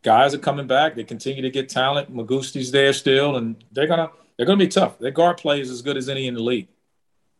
guys 0.01 0.33
are 0.33 0.39
coming 0.39 0.65
back. 0.65 0.95
They 0.95 1.03
continue 1.03 1.41
to 1.41 1.49
get 1.49 1.67
talent. 1.67 2.15
McGusty's 2.15 2.71
there 2.71 2.93
still, 2.93 3.35
and 3.35 3.61
they're 3.71 3.87
gonna 3.87 4.11
they're 4.37 4.45
gonna 4.45 4.57
be 4.57 4.69
tough. 4.69 4.97
Their 4.99 5.11
guard 5.11 5.37
play 5.37 5.59
is 5.59 5.69
as 5.69 5.81
good 5.81 5.97
as 5.97 6.07
any 6.07 6.27
in 6.27 6.35
the 6.35 6.43
league. 6.43 6.69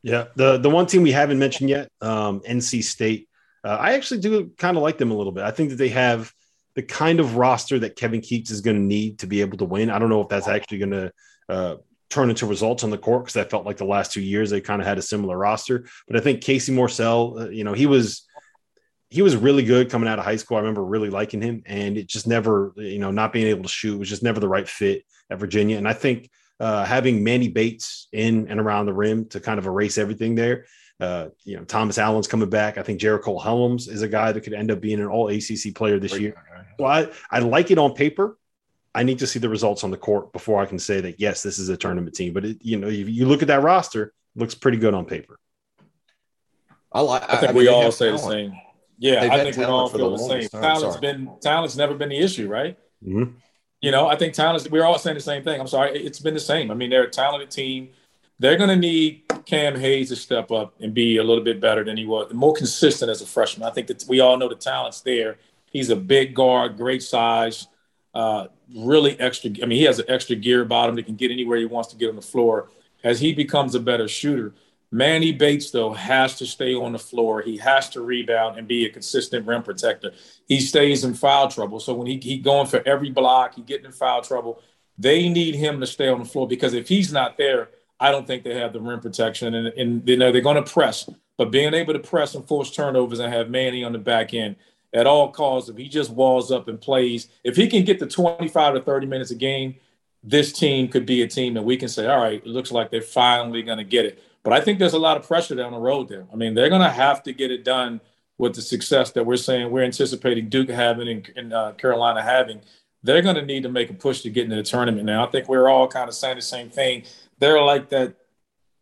Yeah, 0.02 0.26
the 0.36 0.58
the 0.58 0.70
one 0.70 0.88
team 0.88 1.04
we 1.04 1.12
haven't 1.12 1.40
mentioned 1.40 1.70
yet, 1.70 1.90
um, 2.02 2.42
NC 2.42 2.84
State. 2.84 3.30
Uh, 3.64 3.78
I 3.80 3.94
actually 3.94 4.20
do 4.20 4.52
kind 4.58 4.76
of 4.76 4.84
like 4.84 4.98
them 4.98 5.12
a 5.12 5.16
little 5.16 5.34
bit. 5.34 5.44
I 5.44 5.52
think 5.52 5.70
that 5.70 5.78
they 5.78 5.90
have 5.90 6.34
the 6.76 6.84
kind 6.84 7.20
of 7.20 7.38
roster 7.38 7.80
that 7.80 7.96
Kevin 7.96 8.22
Keatts 8.22 8.52
is 8.52 8.62
going 8.62 8.78
to 8.78 8.84
need 8.84 9.20
to 9.20 9.28
be 9.28 9.42
able 9.42 9.58
to 9.58 9.66
win. 9.66 9.90
I 9.90 10.00
don't 10.00 10.10
know 10.10 10.22
if 10.22 10.30
that's 10.30 10.48
actually 10.48 10.78
going 10.78 10.92
to 10.92 11.12
uh, 11.50 11.76
turn 12.10 12.30
into 12.30 12.46
results 12.46 12.84
on 12.84 12.90
the 12.90 12.98
court 12.98 13.26
because 13.26 13.38
I 13.38 13.44
felt 13.44 13.66
like 13.66 13.78
the 13.78 13.86
last 13.86 14.12
two 14.12 14.22
years 14.22 14.50
they 14.50 14.62
kind 14.62 14.82
of 14.82 14.88
had 14.88 14.98
a 14.98 15.02
similar 15.02 15.38
roster. 15.38 15.86
But 16.08 16.18
I 16.18 16.20
think 16.20 16.42
Casey 16.42 16.74
Morsell, 16.74 17.42
uh, 17.42 17.50
you 17.50 17.64
know, 17.64 17.74
he 17.74 17.86
was 17.86 18.28
he 19.10 19.22
was 19.22 19.36
really 19.36 19.64
good 19.64 19.90
coming 19.90 20.08
out 20.08 20.20
of 20.20 20.26
high 20.26 20.36
school. 20.36 20.58
I 20.58 20.60
remember 20.60 20.84
really 20.84 21.10
liking 21.10 21.42
him, 21.42 21.64
and 21.66 21.98
it 21.98 22.08
just 22.08 22.28
never, 22.28 22.74
you 22.76 23.00
know, 23.00 23.12
not 23.12 23.34
being 23.34 23.48
able 23.48 23.64
to 23.64 23.70
shoot 23.70 23.98
was 23.98 24.10
just 24.10 24.24
never 24.24 24.40
the 24.40 24.50
right 24.50 24.68
fit 24.68 25.04
at 25.30 25.40
Virginia. 25.40 25.78
And 25.78 25.88
I 25.88 25.94
think 25.94 26.30
uh, 26.60 26.86
having 26.86 27.24
Manny 27.24 27.48
Bates 27.48 28.08
in 28.12 28.48
and 28.50 28.60
around 28.60 28.86
the 28.86 28.94
rim 28.94 29.26
to 29.30 29.40
kind 29.40 29.58
of 29.58 29.66
erase 29.66 29.98
everything 29.98 30.36
there. 30.36 30.66
Uh, 31.00 31.30
you 31.46 31.56
know, 31.56 31.64
Thomas 31.64 31.98
Allen's 31.98 32.28
coming 32.28 32.50
back. 32.50 32.78
I 32.78 32.84
think 32.84 33.00
Jericole 33.00 33.42
Hellems 33.42 33.88
is 33.88 34.02
a 34.02 34.08
guy 34.08 34.34
that 34.34 34.42
could 34.42 34.54
end 34.54 34.70
up 34.70 34.82
being 34.82 35.00
an 35.00 35.08
all 35.08 35.30
ACC 35.30 35.74
player 35.74 35.98
this 35.98 36.12
Great 36.12 36.22
year. 36.22 36.32
Guy. 36.34 36.66
So 36.78 36.86
I, 36.86 37.10
I 37.32 37.40
like 37.40 37.72
it 37.72 37.78
on 37.78 37.94
paper. 37.94 38.38
I 39.00 39.04
need 39.04 39.20
to 39.20 39.28
see 39.28 39.40
the 39.40 39.48
results 39.48 39.86
on 39.86 39.92
the 39.92 39.98
court 39.98 40.34
before 40.34 40.62
I 40.62 40.66
can 40.66 40.78
say 40.78 41.00
that 41.00 41.22
yes, 41.22 41.42
this 41.42 41.58
is 41.58 41.70
a 41.70 41.78
tournament 41.78 42.14
team. 42.18 42.34
But 42.34 42.44
it, 42.44 42.58
you 42.60 42.76
know, 42.76 42.90
if 42.90 43.08
you 43.08 43.26
look 43.28 43.42
at 43.42 43.48
that 43.48 43.62
roster, 43.62 44.14
looks 44.36 44.56
pretty 44.56 44.78
good 44.78 44.94
on 44.94 45.06
paper. 45.06 45.40
I 46.92 47.00
like. 47.00 47.24
I, 47.24 47.38
think 47.38 47.44
I 47.44 47.48
mean, 47.54 47.56
we 47.56 47.68
all 47.70 47.94
say 47.94 48.08
talent. 48.08 48.24
the 48.24 48.30
same. 48.30 48.62
Yeah, 48.98 49.22
They've 49.22 49.32
I 49.32 49.44
think 49.46 49.56
we 49.56 49.64
all 49.64 49.88
feel 49.88 50.12
the, 50.12 50.18
the 50.18 50.42
same. 50.42 50.50
Time. 50.50 50.62
Talent's 50.62 50.96
sorry. 50.96 51.00
been 51.00 51.32
talent's 51.42 51.78
never 51.78 51.94
been 51.94 52.10
the 52.10 52.18
issue, 52.18 52.50
right? 52.50 52.78
Mm-hmm. 53.02 53.36
You 53.80 53.92
know, 53.92 54.10
I 54.10 54.18
think 54.18 54.34
talent's. 54.34 54.70
We're 54.70 54.84
all 54.84 55.00
saying 55.00 55.16
the 55.16 55.22
same 55.22 55.46
thing. 55.46 55.62
I'm 55.62 55.68
sorry, 55.68 55.98
it's 55.98 56.20
been 56.20 56.34
the 56.34 56.42
same. 56.42 56.70
I 56.70 56.74
mean, 56.74 56.90
they're 56.90 57.04
a 57.04 57.10
talented 57.10 57.52
team. 57.52 57.92
They're 58.38 58.58
going 58.58 58.70
to 58.70 58.76
need 58.76 59.24
Cam 59.46 59.80
Hayes 59.80 60.10
to 60.10 60.18
step 60.18 60.52
up 60.52 60.74
and 60.82 60.94
be 60.94 61.18
a 61.18 61.24
little 61.24 61.44
bit 61.44 61.62
better 61.62 61.86
than 61.86 61.96
he 61.96 62.06
was, 62.06 62.34
more 62.34 62.54
consistent 62.54 63.10
as 63.10 63.22
a 63.22 63.26
freshman. 63.26 63.66
I 63.66 63.72
think 63.72 63.88
that 63.88 64.04
we 64.10 64.20
all 64.20 64.38
know 64.38 64.50
the 64.50 64.56
talent's 64.56 65.00
there. 65.00 65.38
He's 65.72 65.90
a 65.90 65.96
big 65.96 66.36
guard, 66.36 66.76
great 66.76 67.02
size 67.02 67.68
uh, 68.14 68.48
really 68.76 69.20
extra. 69.20 69.52
I 69.62 69.66
mean, 69.66 69.80
he 69.80 69.84
has 69.84 70.00
an 70.00 70.06
extra 70.08 70.36
gear 70.36 70.66
bottom 70.66 70.96
that 70.96 71.06
can 71.06 71.16
get 71.16 71.32
anywhere 71.32 71.58
he 71.58 71.66
wants 71.66 71.90
to 71.90 71.96
get 71.96 72.10
on 72.10 72.16
the 72.16 72.22
floor. 72.22 72.70
As 73.04 73.20
he 73.20 73.34
becomes 73.34 73.76
a 73.76 73.80
better 73.80 74.08
shooter, 74.08 74.54
Manny 74.92 75.32
Bates 75.32 75.72
though 75.72 75.94
has 75.94 76.36
to 76.38 76.46
stay 76.46 76.74
on 76.74 76.94
the 76.94 77.00
floor. 77.00 77.42
He 77.42 77.58
has 77.58 77.90
to 77.92 78.02
rebound 78.02 78.58
and 78.58 78.68
be 78.68 78.86
a 78.86 78.90
consistent 78.90 79.46
rim 79.46 79.64
protector. 79.64 80.14
He 80.48 80.60
stays 80.60 81.04
in 81.04 81.14
foul 81.14 81.48
trouble, 81.48 81.80
so 81.80 81.94
when 81.94 82.08
he 82.08 82.18
he 82.18 82.40
going 82.40 82.68
for 82.68 82.82
every 82.88 83.12
block, 83.12 83.56
he 83.56 83.62
getting 83.62 83.86
in 83.86 83.92
foul 83.92 84.22
trouble. 84.22 84.62
They 84.98 85.30
need 85.30 85.56
him 85.56 85.80
to 85.80 85.88
stay 85.88 86.10
on 86.10 86.20
the 86.20 86.26
floor 86.26 86.48
because 86.48 86.74
if 86.74 86.90
he's 86.90 87.14
not 87.14 87.38
there, 87.38 87.70
I 88.00 88.12
don't 88.12 88.28
think 88.28 88.44
they 88.44 88.56
have 88.56 88.74
the 88.74 88.82
rim 88.82 89.00
protection. 89.00 89.54
And, 89.54 89.68
and 89.68 90.10
you 90.10 90.18
know 90.18 90.32
they're 90.32 90.42
going 90.42 90.62
to 90.62 90.72
press, 90.72 91.08
but 91.38 91.52
being 91.52 91.74
able 91.74 91.94
to 91.94 92.00
press 92.00 92.36
and 92.36 92.46
force 92.46 92.72
turnovers 92.72 93.20
and 93.20 93.32
have 93.32 93.50
Manny 93.50 93.84
on 93.84 93.94
the 93.94 94.00
back 94.00 94.34
end 94.34 94.56
at 94.94 95.08
all 95.08 95.32
costs. 95.32 95.70
If 95.70 95.78
he 95.78 95.88
just 95.88 96.12
walls 96.12 96.52
up 96.52 96.68
and 96.68 96.80
plays, 96.80 97.28
if 97.44 97.56
he 97.56 97.68
can 97.68 97.84
get 97.84 98.00
to 98.00 98.08
25 98.08 98.76
to 98.76 98.82
30 98.82 99.08
minutes 99.08 99.32
a 99.32 99.36
game, 99.36 99.76
this 100.24 100.52
team 100.52 100.88
could 100.88 101.06
be 101.06 101.22
a 101.22 101.28
team 101.28 101.54
that 101.54 101.62
we 101.62 101.78
can 101.78 101.88
say, 101.88 102.08
all 102.08 102.22
right, 102.22 102.42
it 102.44 102.48
looks 102.48 102.72
like 102.72 102.92
they're 102.92 103.02
finally 103.02 103.62
going 103.62 103.78
to 103.78 103.84
get 103.84 104.06
it. 104.06 104.22
But 104.44 104.54
I 104.54 104.62
think 104.62 104.80
there's 104.80 104.94
a 104.94 105.00
lot 105.00 105.18
of 105.18 105.28
pressure 105.28 105.56
down 105.56 105.72
the 105.72 105.80
road 105.80 106.10
there. 106.10 106.26
I 106.32 106.36
mean, 106.36 106.54
they're 106.54 106.70
going 106.70 106.82
to 106.82 106.90
have 106.90 107.24
to 107.24 107.34
get 107.34 107.52
it 107.52 107.64
done 107.64 108.02
with 108.38 108.56
the 108.56 108.62
success 108.62 109.12
that 109.12 109.26
we're 109.26 109.38
saying 109.38 109.70
we're 109.70 109.84
anticipating 109.84 110.50
Duke 110.50 110.70
having 110.70 111.08
and, 111.08 111.32
and 111.36 111.54
uh, 111.54 111.74
Carolina 111.74 112.22
having. 112.22 112.62
They're 113.04 113.22
going 113.22 113.36
to 113.36 113.46
need 113.46 113.64
to 113.64 113.70
make 113.70 113.90
a 113.90 113.94
push 113.94 114.22
to 114.22 114.30
get 114.30 114.46
into 114.46 114.56
the 114.56 114.64
tournament 114.64 115.06
now. 115.06 115.26
I 115.26 115.30
think 115.30 115.48
we're 115.48 115.70
all 115.70 115.88
kind 115.88 116.10
of 116.10 116.16
saying 116.16 116.38
the 116.38 116.42
same 116.42 116.70
thing. 116.70 117.04
They're 117.38 117.62
like 117.62 117.90
that 117.90 118.16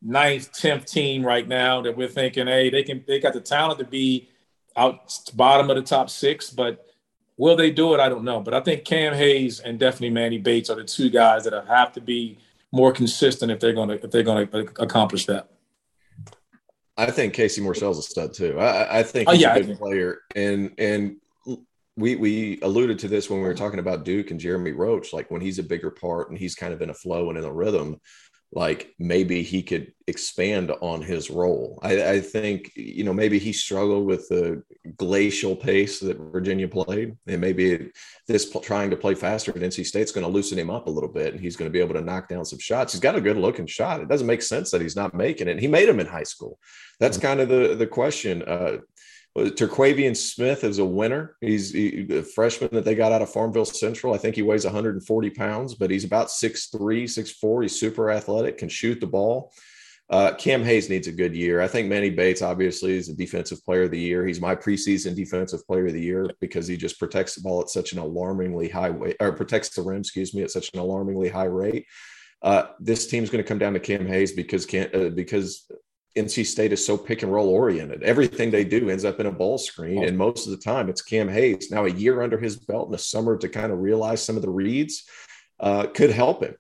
ninth, 0.02 0.52
tenth 0.54 0.86
team 0.86 1.26
right 1.26 1.48
now 1.48 1.82
that 1.82 1.98
we're 1.98 2.08
thinking, 2.08 2.48
hey, 2.48 2.70
they 2.70 2.84
can 2.84 3.04
they 3.08 3.20
got 3.20 3.34
the 3.34 3.42
talent 3.42 3.80
to 3.80 3.86
be 3.86 4.30
out 4.78 5.30
bottom 5.34 5.70
of 5.70 5.76
the 5.76 5.82
top 5.82 6.10
six, 6.10 6.50
but 6.50 6.86
will 7.36 7.56
they 7.56 7.72
do 7.72 7.94
it? 7.94 8.00
I 8.00 8.10
don't 8.10 8.24
know. 8.24 8.40
But 8.40 8.54
I 8.54 8.62
think 8.62 8.86
Cam 8.86 9.14
Hayes 9.14 9.60
and 9.60 9.80
definitely 9.80 10.12
Manny 10.12 10.38
Bates 10.38 10.70
are 10.70 10.76
the 10.76 10.84
two 10.84 11.10
guys 11.10 11.44
that 11.44 11.66
have 11.68 11.92
to 11.94 12.02
be 12.02 12.38
more 12.72 12.92
consistent 12.92 13.52
if 13.52 13.60
they're 13.60 13.74
going 13.74 13.90
to 13.90 14.04
if 14.04 14.12
they're 14.12 14.24
going 14.24 14.48
to 14.48 14.60
accomplish 14.82 15.26
that. 15.26 15.50
I 16.98 17.12
think 17.12 17.34
Casey 17.34 17.62
Morsell's 17.62 18.00
a 18.00 18.02
stud 18.02 18.34
too. 18.34 18.60
I, 18.60 19.00
I 19.00 19.04
think 19.04 19.30
oh, 19.30 19.34
he's 19.34 19.46
oh, 19.46 19.48
yeah, 19.48 19.56
a 19.56 19.64
good 19.64 19.78
player, 19.78 20.20
and 20.36 20.74
and 20.78 21.18
we 21.96 22.16
we 22.16 22.60
alluded 22.62 23.00
to 23.00 23.08
this 23.08 23.30
when 23.30 23.40
we 23.40 23.48
were 23.48 23.54
talking 23.54 23.80
about 23.80 24.04
Duke 24.06 24.32
and 24.32 24.40
Jeremy 24.40 24.72
Roach. 24.72 25.14
Like 25.14 25.30
when 25.30 25.42
he's 25.42 25.60
a 25.60 25.64
bigger 25.64 25.92
part 25.92 26.30
and 26.30 26.38
he's 26.38 26.56
kind 26.56 26.74
of 26.74 26.82
in 26.82 26.90
a 26.90 26.94
flow 26.94 27.30
and 27.30 27.38
in 27.38 27.46
a 27.46 27.52
rhythm, 27.52 28.00
like 28.54 28.94
maybe 28.98 29.44
he 29.44 29.62
could 29.62 29.92
expand 30.08 30.72
on 30.82 31.02
his 31.02 31.30
role. 31.30 31.78
I, 31.82 32.12
I, 32.12 32.20
think, 32.22 32.72
you 32.76 33.04
know, 33.04 33.14
maybe 33.14 33.40
he 33.40 33.52
struggled 33.52 34.06
with 34.06 34.30
the 34.30 34.64
glacial 34.96 35.54
pace 35.54 36.00
that 36.00 36.18
Virginia 36.18 36.68
played. 36.68 37.18
And 37.28 37.42
maybe 37.42 37.92
this 38.26 38.50
trying 38.62 38.90
to 38.90 38.96
play 38.96 39.16
faster 39.16 39.52
at 39.52 39.58
NC 39.58 39.86
State's 39.86 40.14
going 40.14 40.26
to 40.26 40.32
loosen 40.32 40.58
him 40.58 40.70
up 40.70 40.88
a 40.88 40.92
little 40.92 41.10
bit 41.10 41.34
and 41.34 41.42
he's 41.42 41.58
going 41.58 41.70
to 41.70 41.74
be 41.74 41.82
able 41.82 41.96
to 41.96 42.02
knock 42.02 42.30
down 42.30 42.46
some 42.46 42.60
shots. 42.60 42.94
He's 42.94 43.02
got 43.02 43.18
a 43.18 43.22
good 43.22 43.38
looking 43.38 43.68
shot. 43.68 44.00
It 44.00 44.08
doesn't 44.08 44.28
make 44.28 44.42
sense 44.42 44.72
that 44.72 44.82
he's 44.82 44.96
not 44.96 45.14
making 45.14 45.50
it. 45.50 45.60
He 45.60 45.68
made 45.68 45.90
them 45.90 46.00
in 46.00 46.08
high 46.08 46.24
school. 46.24 46.58
That's 47.02 47.18
mm-hmm. 47.18 47.28
kind 47.28 47.40
of 47.42 47.50
the, 47.50 47.76
the 47.76 47.88
question. 47.88 48.44
Uh, 48.44 48.78
Terquavion 49.38 50.18
Smith 50.18 50.64
is 50.64 50.80
a 50.80 50.86
winner. 50.86 51.36
He's 51.42 51.72
he, 51.72 52.08
a 52.10 52.24
freshman 52.24 52.70
that 52.74 52.86
they 52.86 52.96
got 52.96 53.12
out 53.12 53.22
of 53.22 53.30
Farmville 53.30 53.66
Central. 53.66 54.14
I 54.14 54.18
think 54.18 54.36
he 54.36 54.42
weighs 54.42 54.66
140 54.66 55.30
pounds, 55.32 55.76
but 55.76 55.92
he's 55.92 56.04
about 56.04 56.28
6'3, 56.28 57.04
6'4. 57.04 57.62
He's 57.62 57.80
super 57.80 58.10
athletic, 58.10 58.58
can 58.58 58.70
shoot 58.70 59.00
the 59.00 59.08
ball. 59.08 59.52
Uh, 60.10 60.34
Cam 60.36 60.64
Hayes 60.64 60.90
needs 60.90 61.08
a 61.08 61.12
good 61.12 61.36
year. 61.36 61.60
I 61.62 61.68
think 61.68 61.90
Manny 61.90 62.10
Bates 62.10 62.42
obviously 62.42 62.96
is 62.96 63.10
a 63.10 63.16
defensive 63.16 63.64
player 63.66 63.84
of 63.84 63.92
the 63.92 64.00
year. 64.00 64.26
He's 64.26 64.40
my 64.40 64.56
preseason 64.56 65.16
defensive 65.16 65.68
player 65.68 65.88
of 65.88 65.94
the 65.94 66.02
year 66.02 66.32
because 66.40 66.66
he 66.66 66.78
just 66.78 66.98
protects 66.98 67.36
the 67.36 67.42
ball 67.42 67.62
at 67.62 67.70
such 67.70 67.92
an 67.92 68.00
alarmingly 68.00 68.70
high 68.70 68.88
rate, 68.88 69.18
or 69.20 69.34
protects 69.34 69.70
the 69.70 69.82
rim, 69.82 70.00
excuse 70.00 70.34
me, 70.34 70.44
at 70.44 70.52
such 70.52 70.70
an 70.74 70.80
alarmingly 70.80 71.28
high 71.28 71.44
rate. 71.44 71.86
Uh, 72.42 72.68
this 72.80 73.08
team's 73.08 73.30
going 73.30 73.44
to 73.44 73.48
come 73.48 73.58
down 73.58 73.74
to 73.74 73.80
Cam 73.80 74.08
Hayes 74.08 74.32
because 74.32 74.66
can 74.66 74.90
uh, 74.94 75.10
because 75.10 75.70
NC 76.18 76.46
State 76.46 76.74
is 76.74 76.86
so 76.86 76.98
pick 76.98 77.24
and 77.24 77.32
roll 77.32 77.50
oriented. 77.50 78.04
Everything 78.04 78.52
they 78.52 78.64
do 78.66 78.90
ends 78.90 79.06
up 79.06 79.20
in 79.20 79.26
a 79.28 79.32
ball 79.32 79.58
screen, 79.58 80.04
and 80.04 80.18
most 80.18 80.46
of 80.48 80.52
the 80.52 80.58
time 80.58 80.90
it's 80.90 81.02
Cam 81.02 81.30
Hayes. 81.30 81.70
Now, 81.72 81.86
a 81.86 81.92
year 81.92 82.22
under 82.22 82.38
his 82.40 82.58
belt 82.58 82.88
in 82.88 82.92
the 82.92 82.98
summer 82.98 83.38
to 83.38 83.50
kind 83.50 83.72
of 83.72 83.80
realize 83.80 84.24
some 84.24 84.36
of 84.36 84.42
the 84.42 84.50
reads 84.50 85.04
uh, 85.60 85.88
could 85.94 86.12
help 86.12 86.44
him. 86.44 86.56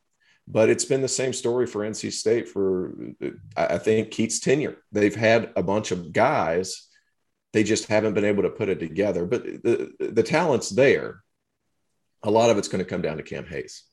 but 0.47 0.69
it's 0.69 0.85
been 0.85 1.01
the 1.01 1.07
same 1.07 1.33
story 1.33 1.67
for 1.67 1.81
NC 1.81 2.11
State 2.13 2.47
for 2.47 2.93
I 3.55 3.77
think 3.77 4.09
Keatts' 4.09 4.41
tenure. 4.41 4.77
They've 4.91 5.15
had 5.15 5.51
a 5.55 5.63
bunch 5.63 5.91
of 5.91 6.13
guys, 6.13 6.87
they 7.53 7.63
just 7.63 7.87
haven't 7.87 8.13
been 8.13 8.25
able 8.25 8.43
to 8.43 8.49
put 8.49 8.69
it 8.69 8.79
together. 8.79 9.25
But 9.25 9.43
the 9.43 9.93
the 9.99 10.23
talent's 10.23 10.69
there. 10.69 11.23
A 12.23 12.31
lot 12.31 12.49
of 12.49 12.57
it's 12.57 12.67
going 12.67 12.83
to 12.83 12.89
come 12.89 13.01
down 13.01 13.17
to 13.17 13.23
Cam 13.23 13.45
Hayes. 13.45 13.83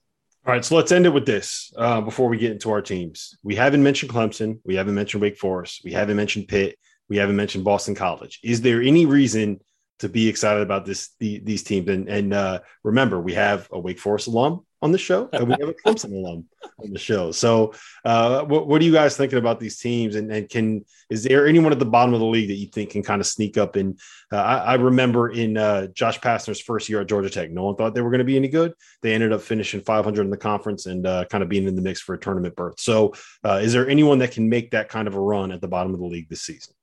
All 0.47 0.53
right, 0.53 0.63
so 0.63 0.77
let's 0.77 0.93
end 0.93 1.07
it 1.07 1.11
with 1.11 1.25
this 1.25 1.73
uh, 1.79 2.03
before 2.03 2.29
we 2.29 2.37
get 2.37 2.53
into 2.53 2.71
our 2.71 2.83
teams. 2.83 3.39
We 3.43 3.55
haven't 3.55 3.83
mentioned 3.83 4.13
Clemson. 4.13 4.59
We 4.65 4.75
haven't 4.75 4.95
mentioned 4.95 5.23
Wake 5.23 5.39
Forest. 5.39 5.81
We 5.85 5.93
haven't 5.93 6.17
mentioned 6.17 6.49
Pitt. 6.49 6.79
We 7.09 7.17
haven't 7.17 7.37
mentioned 7.37 7.65
Boston 7.65 7.95
College. 7.95 8.41
Is 8.45 8.61
there 8.61 8.83
any 8.83 9.07
reason 9.07 9.61
to 10.05 10.09
be 10.09 10.29
excited 10.29 10.63
about 10.63 10.85
this 10.85 11.11
the, 11.19 11.41
these 11.41 11.63
teams? 11.63 11.89
And, 11.89 12.09
and 12.09 12.33
uh, 12.33 12.61
remember, 12.83 13.21
we 13.21 13.35
have 13.35 13.69
a 13.73 13.79
Wake 13.79 13.99
Forest 13.99 14.29
alum 14.29 14.65
on 14.83 14.93
the 14.93 14.99
show, 14.99 15.31
and 15.33 15.49
we 15.49 15.57
have 15.59 15.71
a 15.71 15.73
Clemson 15.85 16.13
alum 16.13 16.45
on 16.79 16.93
the 16.93 16.99
show. 16.99 17.33
So, 17.33 17.73
uh, 18.05 18.45
what, 18.45 18.67
what 18.69 18.83
are 18.83 18.85
you 18.85 18.93
guys 18.93 19.17
thinking 19.17 19.39
about 19.39 19.59
these 19.59 19.79
teams? 19.79 20.15
And, 20.15 20.31
and 20.31 20.47
can 20.49 20.85
is 21.09 21.25
there 21.25 21.47
anyone 21.47 21.73
at 21.73 21.79
the 21.79 21.87
bottom 21.87 22.13
of 22.13 22.21
the 22.21 22.27
league 22.27 22.49
that 22.49 22.57
you 22.57 22.67
think 22.67 22.91
can 22.91 23.03
kind 23.03 23.21
of 23.21 23.27
sneak 23.27 23.57
up? 23.57 23.77
And 23.77 23.99
uh, 24.31 24.37
I, 24.37 24.57
I, 24.57 24.75
remember 24.75 25.31
in 25.31 25.57
uh, 25.57 25.87
Josh 25.89 26.21
Pastner's 26.21 26.61
first 26.61 26.89
year 26.91 27.01
at 27.01 27.09
Georgia 27.09 27.31
Tech, 27.31 27.51
no 27.51 27.65
one 27.65 27.77
thought 27.77 27.95
they 27.95 28.03
were 28.03 28.11
going 28.11 28.19
to 28.19 28.25
be 28.25 28.37
any 28.37 28.49
good. 28.49 28.75
They 29.01 29.15
ended 29.15 29.33
up 29.33 29.41
finishing 29.41 29.81
500 29.81 30.23
in 30.23 30.31
the 30.31 30.37
conference 30.37 30.85
and 30.85 31.07
uh, 31.07 31.25
kind 31.31 31.43
of 31.43 31.49
being 31.49 31.67
in 31.67 31.77
the 31.77 31.83
mix 31.83 32.01
for 32.01 32.15
a 32.15 32.19
tournament 32.19 32.55
berth. 32.55 32.79
So, 32.79 33.15
uh, 33.43 33.61
is 33.63 33.73
there 33.73 33.89
anyone 33.89 34.19
that 34.19 34.33
can 34.33 34.49
make 34.49 34.73
that 34.73 34.91
kind 34.91 35.09
of 35.09 35.15
a 35.15 35.21
run 35.21 35.51
at 35.51 35.63
the 35.63 35.69
bottom 35.69 35.95
of 35.95 36.01
the 36.01 36.07
league 36.07 36.29
this 36.29 36.43
season? 36.43 36.75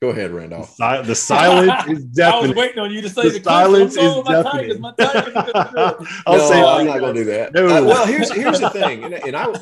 Go 0.00 0.08
ahead, 0.08 0.30
Randolph. 0.30 0.76
The, 0.78 1.02
the 1.02 1.14
silence 1.14 1.72
is 1.88 2.04
definite. 2.04 2.36
I 2.36 2.40
was 2.40 2.56
waiting 2.56 2.78
on 2.78 2.90
you 2.90 3.02
to 3.02 3.08
say 3.10 3.28
the, 3.28 3.38
the 3.38 3.44
silence 3.44 3.96
is 3.96 4.14
definite. 4.22 4.80
My 4.80 4.92
Tigers, 4.92 5.34
my 5.36 5.52
Tigers 5.72 6.06
I'll 6.26 6.38
no, 6.38 6.48
say 6.48 6.62
I'm 6.62 6.86
not 6.86 7.00
going 7.00 7.14
to 7.14 7.20
do 7.20 7.30
that. 7.30 7.52
No. 7.52 7.66
Uh, 7.66 7.84
well, 7.84 8.06
here's 8.06 8.32
here's 8.32 8.60
the 8.60 8.70
thing, 8.70 9.04
and, 9.04 9.12
and, 9.12 9.36
I 9.36 9.52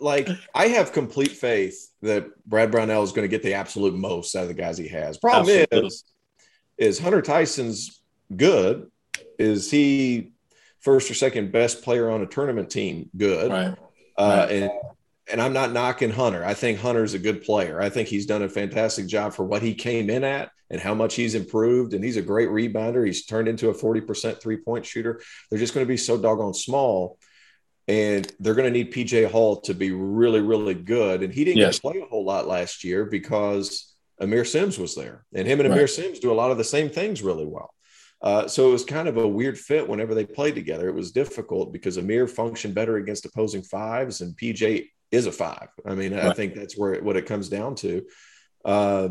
like 0.00 0.30
I 0.54 0.68
have 0.68 0.92
complete 0.92 1.32
faith 1.32 1.90
that 2.00 2.26
Brad 2.46 2.70
Brownell 2.70 3.02
is 3.02 3.12
going 3.12 3.24
to 3.24 3.28
get 3.28 3.42
the 3.42 3.52
absolute 3.52 3.94
most 3.94 4.34
out 4.34 4.44
of 4.44 4.48
the 4.48 4.54
guys 4.54 4.78
he 4.78 4.88
has. 4.88 5.18
Problem 5.18 5.42
Absolutely. 5.42 5.86
is, 5.86 6.04
is 6.78 6.98
Hunter 6.98 7.20
Tyson's 7.20 8.00
good? 8.34 8.90
Is 9.38 9.70
he 9.70 10.32
first 10.80 11.10
or 11.10 11.14
second 11.14 11.52
best 11.52 11.82
player 11.82 12.10
on 12.10 12.22
a 12.22 12.26
tournament 12.26 12.70
team? 12.70 13.10
Good. 13.14 13.50
Right. 13.50 13.76
Uh, 14.16 14.46
right. 14.48 14.50
And 14.50 14.70
and 15.32 15.40
I'm 15.40 15.54
not 15.54 15.72
knocking 15.72 16.10
Hunter. 16.10 16.44
I 16.44 16.52
think 16.52 16.78
Hunter's 16.78 17.14
a 17.14 17.18
good 17.18 17.42
player. 17.42 17.80
I 17.80 17.88
think 17.88 18.08
he's 18.08 18.26
done 18.26 18.42
a 18.42 18.48
fantastic 18.48 19.06
job 19.06 19.32
for 19.32 19.44
what 19.44 19.62
he 19.62 19.74
came 19.74 20.10
in 20.10 20.24
at 20.24 20.50
and 20.70 20.80
how 20.80 20.94
much 20.94 21.14
he's 21.14 21.34
improved. 21.34 21.94
And 21.94 22.04
he's 22.04 22.18
a 22.18 22.22
great 22.22 22.50
rebounder. 22.50 23.04
He's 23.04 23.24
turned 23.24 23.48
into 23.48 23.70
a 23.70 23.74
40% 23.74 24.40
three 24.40 24.58
point 24.58 24.84
shooter. 24.84 25.22
They're 25.48 25.58
just 25.58 25.74
going 25.74 25.86
to 25.86 25.88
be 25.88 25.96
so 25.96 26.20
doggone 26.20 26.54
small. 26.54 27.18
And 27.88 28.30
they're 28.38 28.54
going 28.54 28.72
to 28.72 28.78
need 28.78 28.92
PJ 28.92 29.30
Hall 29.30 29.62
to 29.62 29.74
be 29.74 29.90
really, 29.90 30.40
really 30.40 30.74
good. 30.74 31.22
And 31.22 31.32
he 31.32 31.44
didn't 31.44 31.58
yes. 31.58 31.80
play 31.80 31.98
a 31.98 32.06
whole 32.06 32.24
lot 32.24 32.46
last 32.46 32.84
year 32.84 33.06
because 33.06 33.92
Aamir 34.20 34.46
Simms 34.46 34.78
was 34.78 34.94
there. 34.94 35.24
And 35.34 35.48
him 35.48 35.60
and 35.60 35.68
Aamir 35.68 35.80
right. 35.80 35.90
Simms 35.90 36.20
do 36.20 36.30
a 36.30 36.34
lot 36.34 36.50
of 36.50 36.58
the 36.58 36.64
same 36.64 36.90
things 36.90 37.22
really 37.22 37.46
well. 37.46 37.74
Uh, 38.20 38.46
so 38.46 38.68
it 38.68 38.72
was 38.72 38.84
kind 38.84 39.08
of 39.08 39.16
a 39.16 39.26
weird 39.26 39.58
fit 39.58 39.88
whenever 39.88 40.14
they 40.14 40.24
played 40.24 40.54
together. 40.54 40.88
It 40.88 40.94
was 40.94 41.10
difficult 41.10 41.72
because 41.72 41.98
Aamir 41.98 42.30
functioned 42.30 42.74
better 42.74 42.98
against 42.98 43.24
opposing 43.24 43.62
fives 43.62 44.20
and 44.20 44.36
PJ 44.36 44.88
is 45.12 45.26
a 45.26 45.32
five. 45.32 45.68
I 45.86 45.94
mean, 45.94 46.14
right. 46.14 46.24
I 46.24 46.32
think 46.32 46.54
that's 46.54 46.76
where 46.76 46.94
it, 46.94 47.04
what 47.04 47.16
it 47.16 47.26
comes 47.26 47.48
down 47.48 47.76
to. 47.76 48.04
Uh, 48.64 49.08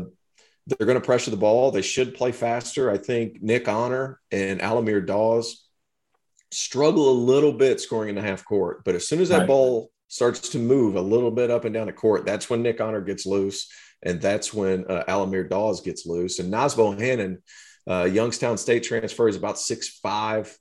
they're 0.66 0.86
going 0.86 1.00
to 1.00 1.04
pressure 1.04 1.30
the 1.30 1.36
ball. 1.36 1.70
They 1.70 1.82
should 1.82 2.14
play 2.14 2.32
faster. 2.32 2.90
I 2.90 2.98
think 2.98 3.42
Nick 3.42 3.68
Honor 3.68 4.20
and 4.30 4.60
Al-Amir 4.60 5.00
Dawes 5.00 5.66
struggle 6.50 7.08
a 7.10 7.18
little 7.18 7.52
bit 7.52 7.80
scoring 7.80 8.10
in 8.10 8.14
the 8.14 8.22
half 8.22 8.44
court, 8.44 8.84
but 8.84 8.94
as 8.94 9.08
soon 9.08 9.20
as 9.20 9.30
that 9.30 9.38
right. 9.38 9.46
ball 9.46 9.90
starts 10.08 10.50
to 10.50 10.58
move 10.58 10.96
a 10.96 11.00
little 11.00 11.30
bit 11.30 11.50
up 11.50 11.64
and 11.64 11.72
down 11.72 11.86
the 11.86 11.92
court, 11.92 12.26
that's 12.26 12.50
when 12.50 12.62
Nick 12.62 12.80
Honor 12.80 13.00
gets 13.00 13.24
loose, 13.24 13.72
and 14.02 14.20
that's 14.20 14.52
when 14.52 14.84
uh, 14.84 15.04
Al-Amir 15.08 15.44
Dawes 15.44 15.80
gets 15.80 16.04
loose. 16.04 16.38
And 16.38 16.50
Naz 16.50 16.74
Bohannon, 16.74 17.38
uh, 17.88 18.04
Youngstown 18.04 18.58
State 18.58 18.82
transfer, 18.82 19.28
is 19.28 19.36
about 19.36 19.58
six 19.58 19.88
five. 19.88 20.54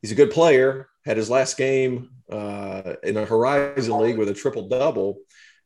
He's 0.00 0.12
a 0.12 0.16
good 0.16 0.32
player. 0.32 0.88
Had 1.04 1.16
his 1.16 1.30
last 1.30 1.56
game 1.56 2.10
uh, 2.30 2.94
in 3.02 3.16
a 3.16 3.24
Horizon 3.24 3.98
League 3.98 4.18
with 4.18 4.28
a 4.28 4.34
triple 4.34 4.68
double. 4.68 5.18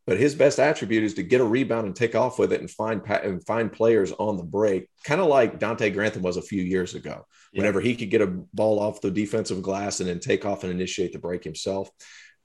But 0.07 0.21
his 0.21 0.37
best 0.37 0.61
attribute 0.61 1.03
is 1.03 1.15
to 1.15 1.25
get 1.25 1.41
a 1.41 1.45
rebound 1.45 1.87
and 1.87 1.97
take 1.97 2.15
off 2.15 2.39
with 2.39 2.53
it 2.53 2.61
and 2.61 2.71
find 2.71 3.03
and 3.11 3.45
find 3.45 3.73
players 3.73 4.13
on 4.13 4.37
the 4.37 4.45
break, 4.45 4.89
kind 5.03 5.21
of 5.21 5.27
like 5.27 5.59
Donte 5.59 5.93
Grantham 5.93 6.23
was 6.23 6.37
a 6.37 6.43
few 6.43 6.63
years 6.63 6.95
ago. 6.95 7.27
Yeah. 7.53 7.63
Whenever 7.63 7.81
he 7.81 7.97
could 7.97 8.11
get 8.11 8.23
a 8.23 8.29
ball 8.29 8.79
off 8.79 9.01
the 9.01 9.11
defensive 9.11 9.63
glass 9.63 9.99
and 9.99 10.09
then 10.09 10.21
take 10.21 10.47
off 10.47 10.63
and 10.63 10.73
initiate 10.73 11.13
the 11.13 11.19
break 11.19 11.43
himself. 11.43 11.91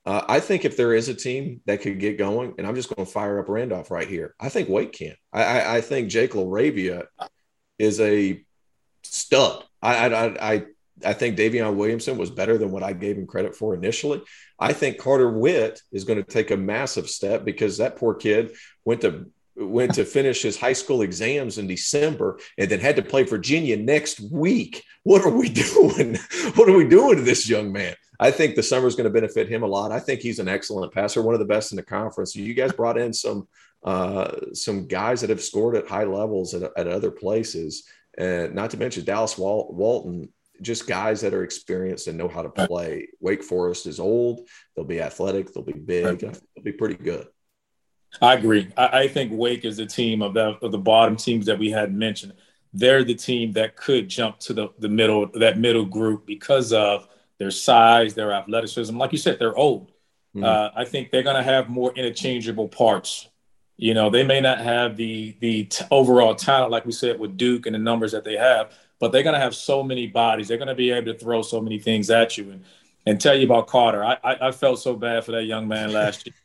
Uh, 0.04 0.24
I 0.28 0.40
think 0.40 0.66
if 0.66 0.76
there 0.76 0.96
is 0.96 1.10
a 1.10 1.14
team 1.14 1.62
that 1.68 1.82
could 1.82 2.00
get 2.00 2.18
going, 2.18 2.56
and 2.58 2.66
I'm 2.66 2.74
just 2.74 2.90
going 2.90 3.06
to 3.06 3.12
fire 3.12 3.40
up 3.40 3.50
Randolph 3.50 3.92
right 3.92 4.08
here, 4.08 4.34
I 4.40 4.50
think 4.50 4.68
Wake 4.68 4.94
can. 4.94 5.16
I, 5.32 5.44
I, 5.44 5.76
I 5.76 5.82
think 5.82 6.10
Jake 6.10 6.32
LaRavia 6.32 7.06
is 7.78 8.00
a 8.00 8.44
stud. 9.04 9.64
I, 9.84 10.08
I, 10.08 10.54
I 10.54 10.66
I 11.06 11.14
think 11.14 11.38
Daivien 11.38 11.76
Williamson 11.76 12.18
was 12.18 12.30
better 12.30 12.58
than 12.58 12.72
what 12.72 12.84
I 12.84 12.94
gave 12.94 13.18
him 13.18 13.28
credit 13.28 13.56
for 13.56 13.74
initially. 13.74 14.22
I 14.60 14.74
think 14.74 14.98
Carter 14.98 15.32
Whitt 15.32 15.82
is 15.92 16.04
going 16.04 16.24
to 16.24 16.30
take 16.30 16.52
a 16.52 16.58
massive 16.58 17.10
step 17.10 17.44
because 17.44 17.78
that 17.78 17.98
poor 17.98 18.14
kid 18.14 18.56
went 18.86 19.02
to 19.02 19.28
went 19.56 19.94
to 19.94 20.06
finish 20.06 20.42
his 20.42 20.58
high 20.58 20.74
school 20.74 21.02
exams 21.02 21.58
in 21.58 21.68
December 21.68 22.40
and 22.58 22.70
then 22.70 22.80
had 22.80 22.96
to 22.96 23.02
play 23.02 23.24
Virginia 23.24 23.78
next 23.78 24.20
week. 24.32 24.84
What 25.04 25.24
are 25.24 25.30
we 25.30 25.50
doing? 25.50 26.18
What 26.56 26.70
are 26.70 26.78
we 26.78 26.88
doing 26.88 27.18
to 27.18 27.24
this 27.24 27.50
young 27.50 27.72
man? 27.72 27.96
I 28.20 28.32
think 28.32 28.56
the 28.56 28.64
summer 28.64 28.88
is 28.88 28.96
going 28.96 29.12
to 29.12 29.20
benefit 29.20 29.50
him 29.50 29.64
a 29.64 29.68
lot. 29.68 29.92
I 29.92 30.00
think 30.00 30.22
he's 30.22 30.40
an 30.40 30.48
excellent 30.48 30.94
passer, 30.94 31.22
one 31.22 31.34
of 31.34 31.40
the 31.40 31.46
best 31.46 31.72
in 31.72 31.76
the 31.76 31.84
conference. 31.84 32.36
You 32.36 32.54
guys 32.54 32.72
brought 32.72 32.98
in 32.98 33.14
some 33.14 33.48
uh, 33.84 34.32
some 34.54 34.86
guys 34.86 35.22
that 35.22 35.32
have 35.32 35.42
scored 35.42 35.76
at 35.76 35.88
high 35.88 36.04
levels 36.04 36.54
at, 36.54 36.72
at 36.78 36.88
other 36.88 37.10
places, 37.10 37.84
and 38.16 38.54
not 38.54 38.70
to 38.70 38.78
mention 38.78 39.04
Dallas 39.04 39.40
Wal- 39.40 39.74
Walton 39.74 40.30
just 40.62 40.88
guys 40.88 41.22
that 41.22 41.34
are 41.34 41.44
experienced 41.44 42.08
and 42.08 42.18
know 42.18 42.28
how 42.28 42.42
to 42.42 42.50
play. 42.50 43.08
Wake 43.20 43.44
Forest 43.44 43.88
is 43.88 44.00
old. 44.00 44.48
They'll 44.76 44.86
be 44.86 45.02
athletic. 45.02 45.54
They'll 45.54 45.64
be 45.64 45.74
big. 45.74 46.20
They'll 46.20 46.64
be 46.64 46.72
pretty 46.72 46.96
good. 46.96 47.28
I 48.22 48.34
agree. 48.36 48.72
I, 48.78 49.02
I 49.02 49.08
think 49.08 49.32
Wake 49.34 49.66
is 49.66 49.78
the 49.78 49.86
team 49.86 50.22
of, 50.22 50.34
the 50.34 50.58
of 50.62 50.72
the 50.72 50.78
bottom 50.78 51.16
teams 51.16 51.46
that 51.46 51.58
we 51.58 51.72
had 51.72 51.94
mentioned. 51.94 52.34
They're 52.74 53.04
the 53.04 53.16
team 53.16 53.54
that 53.54 53.76
could 53.76 54.08
jump 54.08 54.40
to 54.40 54.54
the, 54.54 54.70
the 54.80 54.90
middle, 54.90 55.30
that 55.34 55.58
middle 55.58 55.86
group 55.86 56.26
because 56.26 56.74
of 56.74 57.08
their 57.38 57.52
size, 57.52 58.14
their 58.14 58.32
athleticism. 58.32 58.98
Like 58.98 59.12
you 59.12 59.18
said, 59.18 59.40
they're 59.40 59.56
old. 59.56 59.92
Mm-hmm. 60.36 60.44
Uh, 60.44 60.70
I 60.76 60.86
think 60.86 61.12
they're 61.12 61.24
going 61.24 61.36
to 61.36 61.44
have 61.44 61.70
more 61.70 61.92
interchangeable 61.94 62.70
parts. 62.70 63.28
You 63.78 63.94
know, 63.94 64.10
they 64.10 64.24
may 64.24 64.40
not 64.42 64.60
have 64.60 64.96
the 64.96 65.36
the 65.40 65.64
t- 65.64 65.86
overall 65.90 66.36
talent, 66.36 66.72
like 66.72 66.86
we 66.86 66.92
said, 66.92 67.20
with 67.20 67.36
Duke 67.36 67.66
and 67.66 67.74
the 67.74 67.80
numbers 67.80 68.12
that 68.12 68.24
they 68.24 68.38
have, 68.38 68.78
but 69.02 69.12
they're 69.12 69.24
going 69.24 69.34
to 69.34 69.40
have 69.40 69.56
so 69.56 69.84
many 69.84 70.06
bodies. 70.06 70.48
They're 70.48 70.60
going 70.60 70.68
to 70.68 70.76
be 70.76 70.92
able 70.92 71.12
to 71.12 71.20
throw 71.20 71.42
so 71.42 71.60
many 71.60 71.80
things 71.80 72.12
at 72.12 72.38
you 72.38 72.52
and, 72.52 72.64
and 73.08 73.20
tell 73.20 73.36
you 73.36 73.46
about 73.46 73.66
Carter. 73.66 74.06
I, 74.06 74.16
I, 74.24 74.48
I 74.48 74.52
felt 74.52 74.80
so 74.80 74.96
bad 74.96 75.26
for 75.26 75.32
that 75.32 75.46
young 75.46 75.68
man 75.68 75.92
last 75.92 76.28
year. 76.28 76.36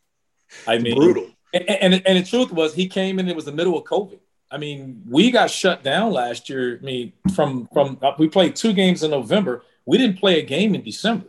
I 0.65 0.79
mean, 0.79 0.95
brutal. 0.95 1.29
And, 1.53 1.69
and, 1.69 1.93
and, 2.05 2.17
the 2.17 2.27
truth 2.27 2.51
was, 2.51 2.73
he 2.73 2.89
came 2.89 3.19
in, 3.19 3.29
it 3.29 3.35
was 3.35 3.45
the 3.45 3.51
middle 3.51 3.77
of 3.77 3.83
COVID. 3.83 4.19
I 4.49 4.57
mean, 4.57 5.03
we 5.07 5.29
got 5.29 5.51
shut 5.51 5.83
down 5.83 6.11
last 6.11 6.49
year. 6.49 6.79
I 6.81 6.85
mean, 6.85 7.13
from, 7.35 7.67
from, 7.71 7.99
uh, 8.01 8.13
we 8.17 8.27
played 8.27 8.55
two 8.55 8.73
games 8.73 9.03
in 9.03 9.11
November. 9.11 9.63
We 9.85 9.99
didn't 9.99 10.19
play 10.19 10.39
a 10.39 10.43
game 10.43 10.73
in 10.73 10.83
December. 10.83 11.27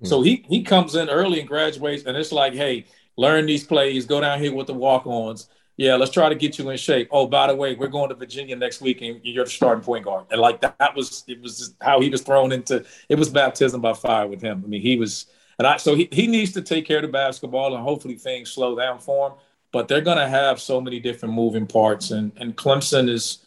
Mm. 0.00 0.06
So 0.06 0.22
he, 0.22 0.44
he 0.48 0.62
comes 0.62 0.94
in 0.94 1.08
early 1.08 1.40
and 1.40 1.48
graduates, 1.48 2.04
and 2.04 2.16
it's 2.16 2.30
like, 2.30 2.54
hey, 2.54 2.86
learn 3.16 3.46
these 3.46 3.64
plays, 3.64 4.06
go 4.06 4.20
down 4.20 4.38
here 4.38 4.54
with 4.54 4.68
the 4.68 4.74
walk 4.74 5.06
ons 5.08 5.48
yeah, 5.82 5.96
let's 5.96 6.12
try 6.12 6.28
to 6.28 6.36
get 6.36 6.60
you 6.60 6.70
in 6.70 6.76
shape. 6.76 7.08
Oh, 7.10 7.26
by 7.26 7.48
the 7.48 7.56
way, 7.56 7.74
we're 7.74 7.88
going 7.88 8.08
to 8.10 8.14
Virginia 8.14 8.54
next 8.54 8.80
week, 8.80 9.02
and 9.02 9.20
you're 9.24 9.44
the 9.44 9.50
starting 9.50 9.82
point 9.82 10.04
guard. 10.04 10.26
And 10.30 10.40
like 10.40 10.60
that, 10.60 10.78
that 10.78 10.94
was 10.94 11.24
it 11.26 11.42
was 11.42 11.74
how 11.80 12.00
he 12.00 12.08
was 12.08 12.22
thrown 12.22 12.52
into. 12.52 12.84
It 13.08 13.18
was 13.18 13.28
baptism 13.28 13.80
by 13.80 13.94
fire 13.94 14.28
with 14.28 14.40
him. 14.40 14.62
I 14.64 14.68
mean, 14.68 14.80
he 14.80 14.94
was, 14.94 15.26
and 15.58 15.66
I 15.66 15.78
so 15.78 15.96
he, 15.96 16.08
he 16.12 16.28
needs 16.28 16.52
to 16.52 16.62
take 16.62 16.86
care 16.86 16.98
of 16.98 17.02
the 17.02 17.08
basketball, 17.08 17.74
and 17.74 17.82
hopefully 17.82 18.14
things 18.14 18.52
slow 18.52 18.76
down 18.76 19.00
for 19.00 19.30
him. 19.30 19.32
But 19.72 19.88
they're 19.88 20.02
going 20.02 20.18
to 20.18 20.28
have 20.28 20.60
so 20.60 20.80
many 20.80 21.00
different 21.00 21.34
moving 21.34 21.66
parts, 21.66 22.12
and 22.12 22.30
and 22.36 22.56
Clemson 22.56 23.08
is, 23.08 23.44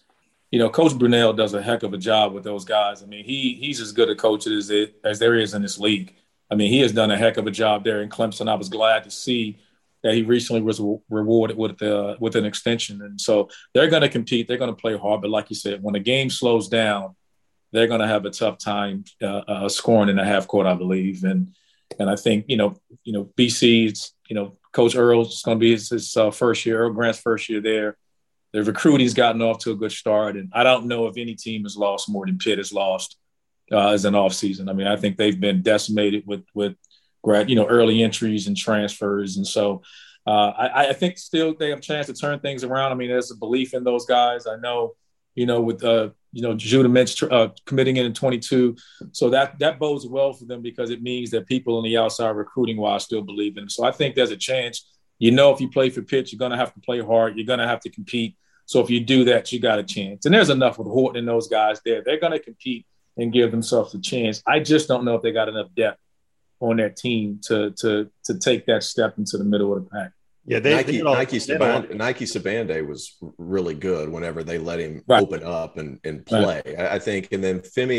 you 0.52 0.60
know, 0.60 0.70
Coach 0.70 0.98
Brownell 1.00 1.32
does 1.32 1.54
a 1.54 1.62
heck 1.62 1.84
of 1.84 1.94
a 1.94 1.98
job 1.98 2.34
with 2.34 2.44
those 2.44 2.66
guys. 2.66 3.02
I 3.02 3.06
mean, 3.06 3.24
he 3.24 3.54
he's 3.54 3.80
as 3.80 3.94
good 3.94 4.10
a 4.10 4.16
coach 4.16 4.46
as 4.46 4.70
it 4.72 5.00
as 5.06 5.20
there 5.20 5.36
is 5.36 5.54
in 5.54 5.62
this 5.62 5.80
league. 5.80 6.14
I 6.52 6.56
mean, 6.56 6.70
he 6.70 6.82
has 6.82 6.92
done 6.92 7.12
a 7.12 7.18
heck 7.18 7.38
of 7.38 7.48
a 7.48 7.52
job 7.52 7.86
there 7.86 8.02
in 8.02 8.10
Clemson. 8.10 8.50
I 8.50 8.56
was 8.56 8.68
glad 8.68 9.06
to 9.06 9.10
see 9.10 9.58
that 10.06 10.14
he 10.14 10.22
recently 10.22 10.62
was 10.62 10.80
rewarded 11.10 11.58
with 11.58 11.80
the 11.80 12.16
with 12.20 12.36
an 12.36 12.46
extension. 12.46 13.02
And 13.02 13.20
so 13.20 13.50
they're 13.74 13.90
going 13.90 14.04
to 14.04 14.10
compete. 14.10 14.48
They're 14.48 14.60
going 14.60 14.74
to 14.74 14.80
play 14.80 14.96
hard. 14.96 15.20
But 15.20 15.32
like 15.32 15.50
you 15.50 15.56
said, 15.56 15.82
when 15.82 15.94
the 15.94 16.00
game 16.00 16.30
slows 16.30 16.70
down, 16.70 17.16
they're 17.72 17.88
going 17.88 18.02
to 18.02 18.08
have 18.08 18.24
a 18.24 18.30
tough 18.30 18.60
time 18.60 19.04
uh, 19.24 19.42
uh, 19.48 19.68
scoring 19.68 20.10
in 20.10 20.16
the 20.16 20.24
half 20.24 20.48
court, 20.48 20.68
I 20.68 20.76
believe. 20.76 21.24
And 21.24 21.56
and 21.98 22.08
I 22.08 22.16
think 22.16 22.46
you 22.48 22.56
know 22.56 22.76
you 23.04 23.14
know 23.14 23.32
BC's 23.36 24.14
you 24.30 24.36
know 24.36 24.58
Coach 24.74 24.96
Earl's 24.96 25.42
going 25.42 25.58
to 25.58 25.60
be 25.60 25.72
his, 25.72 25.90
his 25.90 26.16
uh, 26.16 26.30
first 26.30 26.68
year. 26.68 26.82
Earl 26.82 26.94
Grant's 26.94 27.20
first 27.20 27.50
year 27.50 27.60
there. 27.60 27.98
The 28.54 28.64
recruiting's 28.64 29.16
gotten 29.16 29.42
off 29.42 29.58
to 29.60 29.72
a 29.72 29.76
good 29.76 29.92
start, 29.92 30.38
and 30.38 30.52
I 30.54 30.64
don't 30.64 30.86
know 30.86 31.08
if 31.08 31.18
any 31.18 31.34
team 31.34 31.64
has 31.64 31.76
lost 31.76 32.10
more 32.10 32.28
than 32.28 32.38
Pitt 32.38 32.60
has 32.60 32.72
lost 32.72 33.18
uh, 33.72 33.90
as 33.90 34.06
an 34.06 34.14
offseason. 34.14 34.70
I 34.70 34.74
mean, 34.74 34.86
I 34.86 34.98
think 34.98 35.18
they've 35.18 35.40
been 35.40 35.64
decimated 35.64 36.28
with 36.28 36.46
with 36.54 36.76
grad, 37.26 37.50
you 37.50 37.56
know, 37.56 37.66
early 37.68 38.04
entries 38.04 38.48
and 38.48 38.56
transfers, 38.56 39.36
and 39.38 39.46
so 39.46 39.82
uh, 40.28 40.52
I, 40.58 40.90
I, 40.90 40.94
think 40.94 41.20
still 41.20 41.54
they 41.54 41.70
have 41.70 41.80
a 41.80 41.82
chance 41.82 42.08
to 42.08 42.14
turn 42.14 42.40
things 42.40 42.64
around. 42.64 42.92
I 42.92 42.96
mean, 42.96 43.10
there's 43.10 43.30
a 43.30 43.36
belief 43.36 43.76
in 43.76 43.84
those 43.84 44.06
guys. 44.06 44.48
I 44.48 44.56
know, 44.56 44.96
you 45.36 45.46
know, 45.46 45.62
with 45.62 45.84
uh, 45.84 46.10
you 46.32 46.42
know 46.42 46.56
Judah 46.56 46.90
Mintz 46.90 47.32
uh, 47.32 47.50
committing 47.66 47.98
in 47.98 48.06
in 48.06 48.14
22, 48.14 48.76
so 49.12 49.30
that 49.30 49.60
that 49.60 49.78
bodes 49.78 50.08
well 50.08 50.34
for 50.34 50.46
them 50.46 50.62
because 50.62 50.90
it 50.90 51.04
means 51.04 51.30
that 51.32 51.46
people 51.46 51.78
on 51.78 51.84
the 51.84 51.98
outside 51.98 52.30
recruiting 52.30 52.78
wise 52.78 53.04
still 53.04 53.22
believe 53.22 53.58
in. 53.58 53.64
Them. 53.64 53.70
So 53.70 53.86
I 53.86 53.92
think 53.92 54.16
there's 54.16 54.32
a 54.32 54.38
chance. 54.38 54.90
You 55.20 55.32
know, 55.32 55.54
if 55.54 55.62
you 55.62 55.70
play 55.70 55.90
for 55.90 56.02
Pitt, 56.02 56.32
you're 56.32 56.40
going 56.40 56.52
to 56.52 56.58
have 56.58 56.74
to 56.74 56.80
play 56.82 57.00
hard. 57.00 57.38
You're 57.38 57.46
going 57.46 57.60
to 57.60 57.68
have 57.68 57.80
to 57.82 57.90
compete. 57.90 58.36
So 58.66 58.82
if 58.82 58.90
you 58.90 59.00
do 59.00 59.24
that, 59.26 59.52
you 59.52 59.60
got 59.60 59.80
a 59.80 59.84
chance. 59.84 60.26
And 60.26 60.34
there's 60.34 60.50
enough 60.50 60.78
with 60.78 60.88
Horton 60.88 61.20
and 61.20 61.28
those 61.28 61.48
guys 61.48 61.80
there. 61.86 62.02
They're 62.04 62.20
going 62.20 62.34
to 62.34 62.40
compete 62.40 62.86
and 63.16 63.32
give 63.32 63.52
themselves 63.52 63.94
a 63.94 64.02
chance. 64.02 64.42
I 64.46 64.60
just 64.60 64.90
don't 64.90 65.06
know 65.06 65.16
if 65.16 65.22
they 65.22 65.32
got 65.32 65.48
enough 65.48 65.68
depth 65.74 66.00
on 66.60 66.78
their 66.78 66.90
team 66.90 67.40
to 67.44 67.72
to 67.72 68.10
to 68.24 68.40
take 68.40 68.66
that 68.66 68.84
step 68.84 69.18
into 69.18 69.38
the 69.38 69.44
middle 69.44 69.76
of 69.76 69.84
the 69.84 69.90
pack. 69.90 70.12
Yeah, 70.48 70.60
they, 70.60 70.76
Nike 70.76 70.98
they 70.98 71.04
Nike 71.04 71.38
Sibande, 71.38 71.96
Nike 71.96 72.26
Sibande 72.26 72.88
was 72.88 73.18
really 73.40 73.74
good 73.74 74.10
whenever 74.10 74.44
they 74.44 74.60
let 74.60 74.80
him 74.80 75.02
right. 75.08 75.24
open 75.24 75.44
up 75.44 75.78
and, 75.78 76.00
and 76.04 76.24
play. 76.24 76.62
Right. 76.64 76.80
I, 76.80 76.96
I, 76.96 77.00
think, 77.00 77.30
and 77.32 77.44
then 77.44 77.62
Femi 77.62 77.98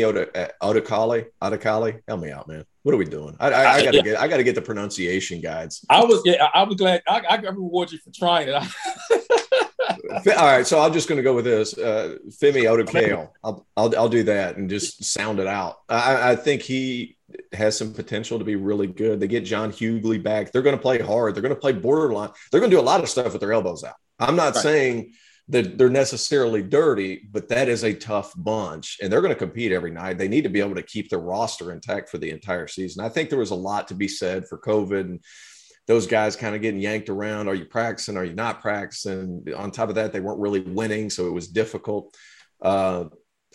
Odakali, 0.61 1.25
Odakali, 1.41 2.01
help 2.07 2.21
me 2.21 2.31
out, 2.31 2.47
man. 2.47 2.63
What 2.83 2.95
are 2.95 2.97
we 2.97 3.03
doing? 3.03 3.35
I, 3.41 3.51
I, 3.51 3.73
I 3.73 3.83
gotta 3.83 3.97
yeah. 3.97 4.03
get 4.03 4.19
I 4.21 4.27
gotta 4.29 4.43
get 4.43 4.55
the 4.55 4.61
pronunciation 4.61 5.41
guides. 5.41 5.85
I 5.89 6.05
was 6.05 6.21
yeah, 6.23 6.47
I 6.53 6.63
was 6.63 6.75
glad. 6.77 7.03
I, 7.05 7.21
I 7.29 7.35
reward 7.35 7.91
you 7.91 7.97
for 7.97 8.11
trying 8.11 8.47
it. 8.47 8.53
All 10.37 10.45
right, 10.45 10.65
so 10.65 10.79
I'm 10.79 10.93
just 10.93 11.09
going 11.09 11.17
to 11.17 11.23
go 11.23 11.33
with 11.33 11.45
this. 11.45 11.77
Uh, 11.77 12.15
Femi 12.29 12.63
Odakale. 12.63 13.29
I'll, 13.43 13.65
I'll 13.75 13.97
I'll 13.97 14.09
do 14.09 14.23
that 14.23 14.55
and 14.55 14.69
just 14.69 15.03
sound 15.03 15.39
it 15.39 15.47
out. 15.47 15.79
I, 15.89 16.31
I 16.31 16.35
think 16.37 16.61
he 16.61 17.16
has 17.53 17.77
some 17.77 17.93
potential 17.93 18.39
to 18.39 18.45
be 18.45 18.55
really 18.55 18.87
good. 18.87 19.19
They 19.19 19.27
get 19.27 19.45
John 19.45 19.71
Hugley 19.71 20.21
back. 20.21 20.51
They're 20.51 20.61
going 20.61 20.75
to 20.75 20.81
play 20.81 20.99
hard. 20.99 21.35
They're 21.35 21.41
going 21.41 21.53
to 21.53 21.59
play 21.59 21.73
borderline. 21.73 22.29
They're 22.51 22.61
going 22.61 22.71
to 22.71 22.77
do 22.77 22.81
a 22.81 22.83
lot 22.83 23.01
of 23.01 23.09
stuff 23.09 23.33
with 23.33 23.41
their 23.41 23.53
elbows 23.53 23.83
out. 23.83 23.95
I'm 24.19 24.35
not 24.35 24.55
right. 24.55 24.63
saying 24.63 25.13
that 25.49 25.77
they're 25.77 25.89
necessarily 25.89 26.61
dirty, 26.61 27.27
but 27.31 27.47
that 27.49 27.69
is 27.69 27.83
a 27.83 27.93
tough 27.93 28.33
bunch, 28.35 28.97
and 29.01 29.11
they're 29.11 29.21
going 29.21 29.33
to 29.33 29.39
compete 29.39 29.71
every 29.71 29.91
night. 29.91 30.17
They 30.17 30.27
need 30.27 30.43
to 30.43 30.49
be 30.49 30.59
able 30.59 30.75
to 30.75 30.83
keep 30.83 31.09
their 31.09 31.19
roster 31.19 31.71
intact 31.71 32.09
for 32.09 32.17
the 32.17 32.31
entire 32.31 32.67
season. 32.67 33.03
I 33.03 33.09
think 33.09 33.29
there 33.29 33.39
was 33.39 33.51
a 33.51 33.55
lot 33.55 33.87
to 33.87 33.95
be 33.95 34.07
said 34.07 34.47
for 34.47 34.57
COVID 34.57 35.01
and 35.01 35.23
those 35.87 36.05
guys 36.05 36.35
kind 36.35 36.53
of 36.53 36.61
getting 36.61 36.81
yanked 36.81 37.07
around. 37.07 37.47
Are 37.47 37.55
you 37.55 37.63
practicing? 37.63 38.17
Are 38.17 38.25
you 38.25 38.33
not 38.33 38.61
practicing? 38.61 39.45
On 39.55 39.71
top 39.71 39.87
of 39.87 39.95
that, 39.95 40.11
they 40.11 40.19
weren't 40.19 40.41
really 40.41 40.59
winning, 40.59 41.09
so 41.09 41.27
it 41.27 41.33
was 41.33 41.47
difficult. 41.47 42.13
Uh, 42.61 43.05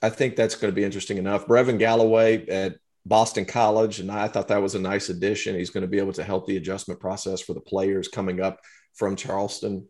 I 0.03 0.09
think 0.09 0.35
that's 0.35 0.55
going 0.55 0.73
to 0.73 0.74
be 0.74 0.85
interesting 0.85 1.19
enough. 1.19 1.47
Brevin 1.47 1.78
Galloway 1.78 2.47
at 2.49 2.77
Boston 3.05 3.45
College, 3.45 4.01
and 4.01 4.11
I 4.11 4.29
thought 4.29 4.49
that 4.49 4.62
was 4.62 4.74
a 4.74 4.81
nice 4.81 5.09
addition. 5.09 5.57
He's 5.57 5.70
going 5.70 5.83
to 5.83 5.89
be 5.89 5.99
able 5.99 6.12
to 6.15 6.24
help 6.24 6.47
the 6.47 6.57
adjustment 6.57 7.01
process 7.01 7.41
for 7.41 7.53
the 7.55 7.61
players 7.61 8.09
coming 8.09 8.41
up 8.41 8.61
from 8.95 9.16
Charleston 9.16 9.89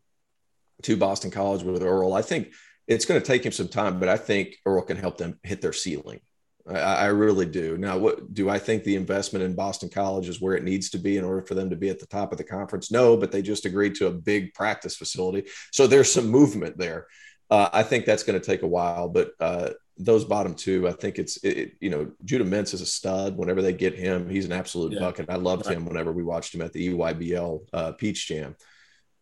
to 0.82 0.97
Boston 0.97 1.30
College 1.30 1.62
with 1.62 1.82
Earl. 1.82 2.14
I 2.14 2.22
think 2.22 2.52
it's 2.89 3.05
going 3.05 3.20
to 3.20 3.26
take 3.26 3.44
him 3.44 3.52
some 3.52 3.68
time, 3.68 4.01
but 4.01 4.09
I 4.09 4.16
think 4.16 4.56
Earl 4.64 4.82
can 4.82 4.97
help 4.97 5.18
them 5.18 5.39
hit 5.43 5.60
their 5.60 5.72
ceiling. 5.72 6.20
I, 6.68 6.78
I, 6.78 7.06
really 7.06 7.47
do. 7.47 7.76
Now, 7.76 7.98
what 7.98 8.32
do 8.32 8.48
I 8.48 8.59
think 8.59 8.84
the 8.84 8.94
investment 8.94 9.44
in 9.44 9.55
Boston 9.55 9.89
College 9.89 10.28
is 10.28 10.40
where 10.40 10.55
it 10.55 10.62
needs 10.62 10.90
to 10.90 10.98
be 10.98 11.16
in 11.16 11.24
order 11.24 11.43
for 11.43 11.55
them 11.55 11.70
to 11.70 11.76
be 11.76 11.89
at 11.89 11.98
the 11.98 12.06
top 12.06 12.30
of 12.30 12.39
the 12.39 12.44
conference? 12.44 12.90
No, 12.90 13.16
but 13.16 13.32
they 13.32 13.43
just 13.43 13.66
agreed 13.66 13.97
to 13.97 14.06
a 14.06 14.12
big 14.12 14.55
practice 14.55 14.97
facility, 14.97 15.48
so 15.72 15.86
there's 15.86 16.12
some 16.12 16.28
movement 16.28 16.78
there. 16.78 17.09
Uh, 17.51 17.68
I 17.72 17.82
think 17.82 18.06
that's 18.06 18.22
going 18.22 18.40
to 18.40 18.47
take 18.47 18.62
a 18.62 18.68
while, 18.68 19.09
but 19.09 19.32
uh, 19.40 19.70
those 19.98 20.24
bottom 20.24 20.55
two, 20.55 20.89
I 20.89 20.93
think 20.93 21.19
it's 21.19 21.36
it, 21.44 21.74
you 21.81 21.90
know 21.90 22.10
Judah 22.24 22.44
Mintz 22.44 22.74
is 22.74 22.81
a 22.81 22.86
stud. 22.86 23.36
Whenever 23.36 23.62
they 23.62 23.73
get 23.73 23.94
him, 23.94 24.28
he's 24.28 24.47
an 24.47 24.52
absolute 24.52 24.93
yeah. 24.93 25.01
bucket. 25.01 25.31
I 25.31 25.36
loved 25.36 25.66
right. 25.66 25.77
him 25.77 25.86
whenever 25.86 26.12
we 26.12 26.23
watched 26.23 26.55
him 26.55 26.62
at 26.62 26.73
the 26.73 26.89
EYBL 26.89 27.60
uh, 27.73 27.93
Peach 27.93 28.27
Jam. 28.27 28.56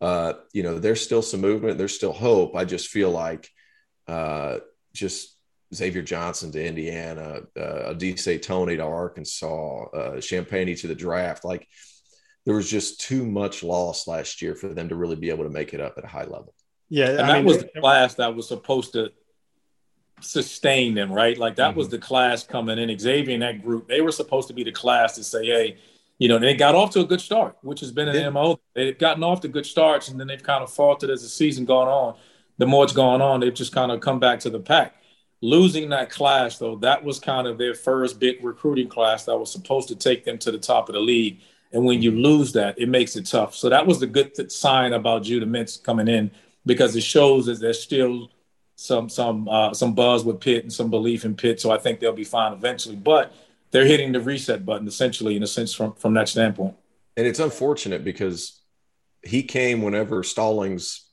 Uh, 0.01 0.35
you 0.53 0.63
know, 0.63 0.79
there's 0.79 1.03
still 1.03 1.23
some 1.23 1.41
movement. 1.41 1.77
There's 1.77 1.95
still 1.95 2.13
hope. 2.13 2.57
I 2.57 2.65
just 2.65 2.89
feel 2.89 3.11
like 3.11 3.49
uh, 4.09 4.59
just 4.95 5.37
Xavier 5.75 6.03
Johnson 6.03 6.51
to 6.53 6.65
Indiana, 6.65 7.43
uh, 7.59 7.93
Au'Diese 7.93 8.41
Toney 8.43 8.77
to 8.77 8.85
Arkansas, 8.85 9.85
uh, 9.85 10.17
Champagnie 10.17 10.81
to 10.81 10.87
the 10.87 10.95
draft. 10.95 11.45
Like 11.45 11.69
there 12.47 12.55
was 12.55 12.71
just 12.71 13.01
too 13.01 13.27
much 13.27 13.63
loss 13.63 14.07
last 14.07 14.41
year 14.41 14.55
for 14.55 14.69
them 14.69 14.89
to 14.89 14.97
really 14.97 15.17
be 15.17 15.31
able 15.31 15.45
to 15.45 15.51
make 15.51 15.75
it 15.75 15.81
up 15.81 15.95
at 15.99 16.05
a 16.05 16.09
high 16.09 16.25
level. 16.25 16.55
Yeah, 16.89 17.11
and 17.11 17.21
I 17.21 17.27
that 17.27 17.37
mean, 17.39 17.45
was 17.45 17.59
the 17.59 17.81
class 17.81 18.15
that 18.15 18.35
was 18.35 18.49
supposed 18.49 18.95
to 18.95 19.13
sustain 20.21 20.95
them, 20.95 21.13
right? 21.13 21.37
Like 21.37 21.57
that 21.57 21.71
mm-hmm. 21.71 21.79
was 21.79 21.89
the 21.89 21.99
class 21.99 22.45
coming 22.45 22.79
in. 22.79 22.99
Xavier 22.99 23.35
and 23.35 23.43
that 23.43 23.63
group, 23.63 23.89
they 23.89 24.01
were 24.01 24.13
supposed 24.13 24.49
to 24.49 24.55
be 24.55 24.65
the 24.65 24.73
class 24.73 25.15
to 25.17 25.25
say, 25.25 25.47
hey, 25.47 25.79
you 26.19 26.29
know, 26.29 26.39
they 26.39 26.55
got 26.55 26.75
off 26.75 26.91
to 26.93 27.01
a 27.01 27.05
good 27.05 27.21
start, 27.21 27.57
which 27.63 27.81
has 27.81 27.93
been 27.93 28.09
an 28.09 28.15
yeah. 28.15 28.29
MO. 28.29 28.61
They've 28.75 28.99
gotten 28.99 29.25
off 29.25 29.41
to 29.41 29.49
good 29.49 29.67
starts, 29.67 30.09
and 30.09 30.21
then 30.21 30.27
they've 30.27 30.43
kind 30.43 30.63
of 30.63 30.73
faltered 30.73 31.11
as 31.11 31.23
the 31.23 31.29
season 31.29 31.65
gone 31.65 31.89
on. 31.89 32.17
The 32.59 32.67
more 32.67 32.85
it's 32.85 32.93
gone 32.93 33.23
on, 33.23 33.41
they've 33.41 33.55
just 33.55 33.73
kind 33.73 33.91
of 33.91 34.01
come 34.01 34.21
back 34.21 34.41
to 34.41 34.51
the 34.51 34.61
pack 34.61 35.01
losing 35.43 35.89
that 35.89 36.11
class 36.11 36.59
though 36.59 36.77
that 36.77 37.03
was 37.03 37.19
kind 37.19 37.47
of 37.47 37.57
their 37.57 37.75
first 37.75 38.21
big 38.21 38.43
recruiting 38.45 38.89
class 38.89 39.25
that 39.25 39.37
was 39.37 39.51
supposed 39.51 39.89
to 39.89 39.97
take 39.97 40.25
them 40.25 40.37
to 40.37 40.51
the 40.51 40.59
top 40.59 40.89
of 40.89 40.95
the 40.95 41.01
league 41.01 41.41
and 41.73 41.85
when 41.85 42.03
you 42.03 42.11
lose 42.11 42.53
that 42.53 42.79
it 42.79 42.89
makes 42.89 43.17
it 43.17 43.25
tough 43.25 43.55
so 43.55 43.69
that 43.69 43.87
was 43.87 43.99
the 44.01 44.07
good 44.07 44.53
sign 44.53 44.93
about 44.93 45.23
judah 45.23 45.47
mintz 45.47 45.83
coming 45.83 46.09
in 46.09 46.31
because 46.67 46.95
it 46.95 47.03
shows 47.03 47.47
that 47.47 47.59
they're 47.59 47.73
still 47.73 48.31
some 48.81 49.09
some 49.09 49.48
uh, 49.48 49.74
some 49.74 49.94
buzz 49.94 50.24
with 50.24 50.40
pitt 50.40 50.62
and 50.62 50.73
some 50.73 50.89
belief 50.89 51.24
in 51.24 51.35
pitt 51.35 51.61
so 51.61 51.70
i 51.70 51.77
think 51.77 52.01
they'll 52.01 52.12
be 52.12 52.24
fine 52.24 52.52
eventually 52.52 52.97
but 52.97 53.32
they're 53.70 53.85
hitting 53.85 54.11
the 54.12 54.20
reset 54.20 54.65
button 54.65 54.89
essentially 54.89 55.36
in 55.36 55.43
a 55.43 55.47
sense 55.47 55.74
from 55.74 55.93
from 55.94 56.15
that 56.15 56.28
standpoint 56.28 56.74
and 57.16 57.27
it's 57.27 57.40
unfortunate 57.40 58.05
because 58.05 58.61
he 59.23 59.43
came 59.43 59.82
whenever 59.82 60.23
stallings 60.23 61.11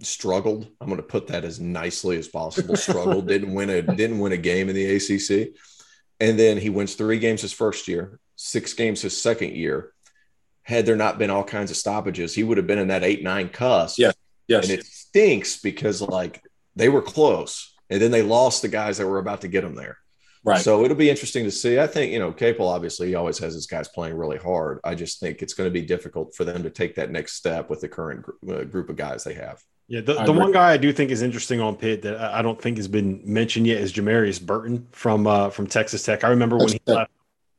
struggled. 0.00 0.68
I'm 0.80 0.88
going 0.88 0.96
to 0.96 1.02
put 1.02 1.28
that 1.28 1.44
as 1.44 1.60
nicely 1.60 2.16
as 2.18 2.28
possible. 2.28 2.76
Struggled, 2.76 3.28
didn't 3.28 3.54
win 3.54 3.70
a 3.70 3.82
didn't 3.82 4.18
win 4.18 4.32
a 4.32 4.36
game 4.36 4.68
in 4.68 4.74
the 4.74 4.96
ACC, 4.96 5.54
and 6.20 6.38
then 6.38 6.56
he 6.56 6.70
wins 6.70 6.94
three 6.94 7.18
games 7.18 7.42
his 7.42 7.52
first 7.52 7.88
year, 7.88 8.18
six 8.36 8.74
games 8.74 9.02
his 9.02 9.20
second 9.20 9.54
year. 9.54 9.92
Had 10.62 10.86
there 10.86 10.96
not 10.96 11.18
been 11.18 11.30
all 11.30 11.44
kinds 11.44 11.70
of 11.70 11.76
stoppages, 11.76 12.34
he 12.34 12.44
would 12.44 12.56
have 12.56 12.66
been 12.66 12.78
in 12.78 12.88
that 12.88 13.04
eight 13.04 13.22
nine 13.22 13.48
cuss. 13.48 13.98
Yeah, 13.98 14.12
yes. 14.46 14.64
And 14.64 14.78
it 14.78 14.86
stinks 14.86 15.60
because 15.60 16.00
like 16.00 16.42
they 16.76 16.88
were 16.88 17.02
close, 17.02 17.74
and 17.90 18.00
then 18.00 18.10
they 18.10 18.22
lost 18.22 18.62
the 18.62 18.68
guys 18.68 18.98
that 18.98 19.06
were 19.06 19.18
about 19.18 19.42
to 19.42 19.48
get 19.48 19.62
them 19.62 19.74
there. 19.74 19.98
Right. 20.44 20.60
So 20.60 20.84
it'll 20.84 20.96
be 20.96 21.10
interesting 21.10 21.44
to 21.44 21.52
see. 21.52 21.78
I 21.78 21.86
think, 21.86 22.12
you 22.12 22.18
know, 22.18 22.32
Capel 22.32 22.68
obviously 22.68 23.08
he 23.08 23.14
always 23.14 23.38
has 23.38 23.54
his 23.54 23.66
guys 23.66 23.86
playing 23.86 24.16
really 24.16 24.38
hard. 24.38 24.80
I 24.82 24.96
just 24.96 25.20
think 25.20 25.40
it's 25.40 25.54
going 25.54 25.68
to 25.68 25.72
be 25.72 25.82
difficult 25.82 26.34
for 26.34 26.44
them 26.44 26.64
to 26.64 26.70
take 26.70 26.96
that 26.96 27.12
next 27.12 27.34
step 27.34 27.70
with 27.70 27.80
the 27.80 27.88
current 27.88 28.22
gr- 28.22 28.52
uh, 28.52 28.64
group 28.64 28.88
of 28.90 28.96
guys 28.96 29.22
they 29.22 29.34
have. 29.34 29.62
Yeah, 29.86 30.00
the, 30.00 30.24
the 30.24 30.32
one 30.32 30.52
guy 30.52 30.72
I 30.72 30.78
do 30.78 30.92
think 30.92 31.10
is 31.10 31.22
interesting 31.22 31.60
on 31.60 31.76
Pitt 31.76 32.02
that 32.02 32.18
I 32.18 32.40
don't 32.40 32.60
think 32.60 32.78
has 32.78 32.88
been 32.88 33.20
mentioned 33.24 33.66
yet 33.66 33.80
is 33.80 33.92
Jamarius 33.92 34.40
Burton 34.40 34.88
from 34.90 35.26
uh, 35.26 35.50
from 35.50 35.66
Texas 35.66 36.02
Tech. 36.02 36.24
I 36.24 36.28
remember 36.28 36.56
when 36.56 36.68
he 36.68 36.80
left 36.86 37.10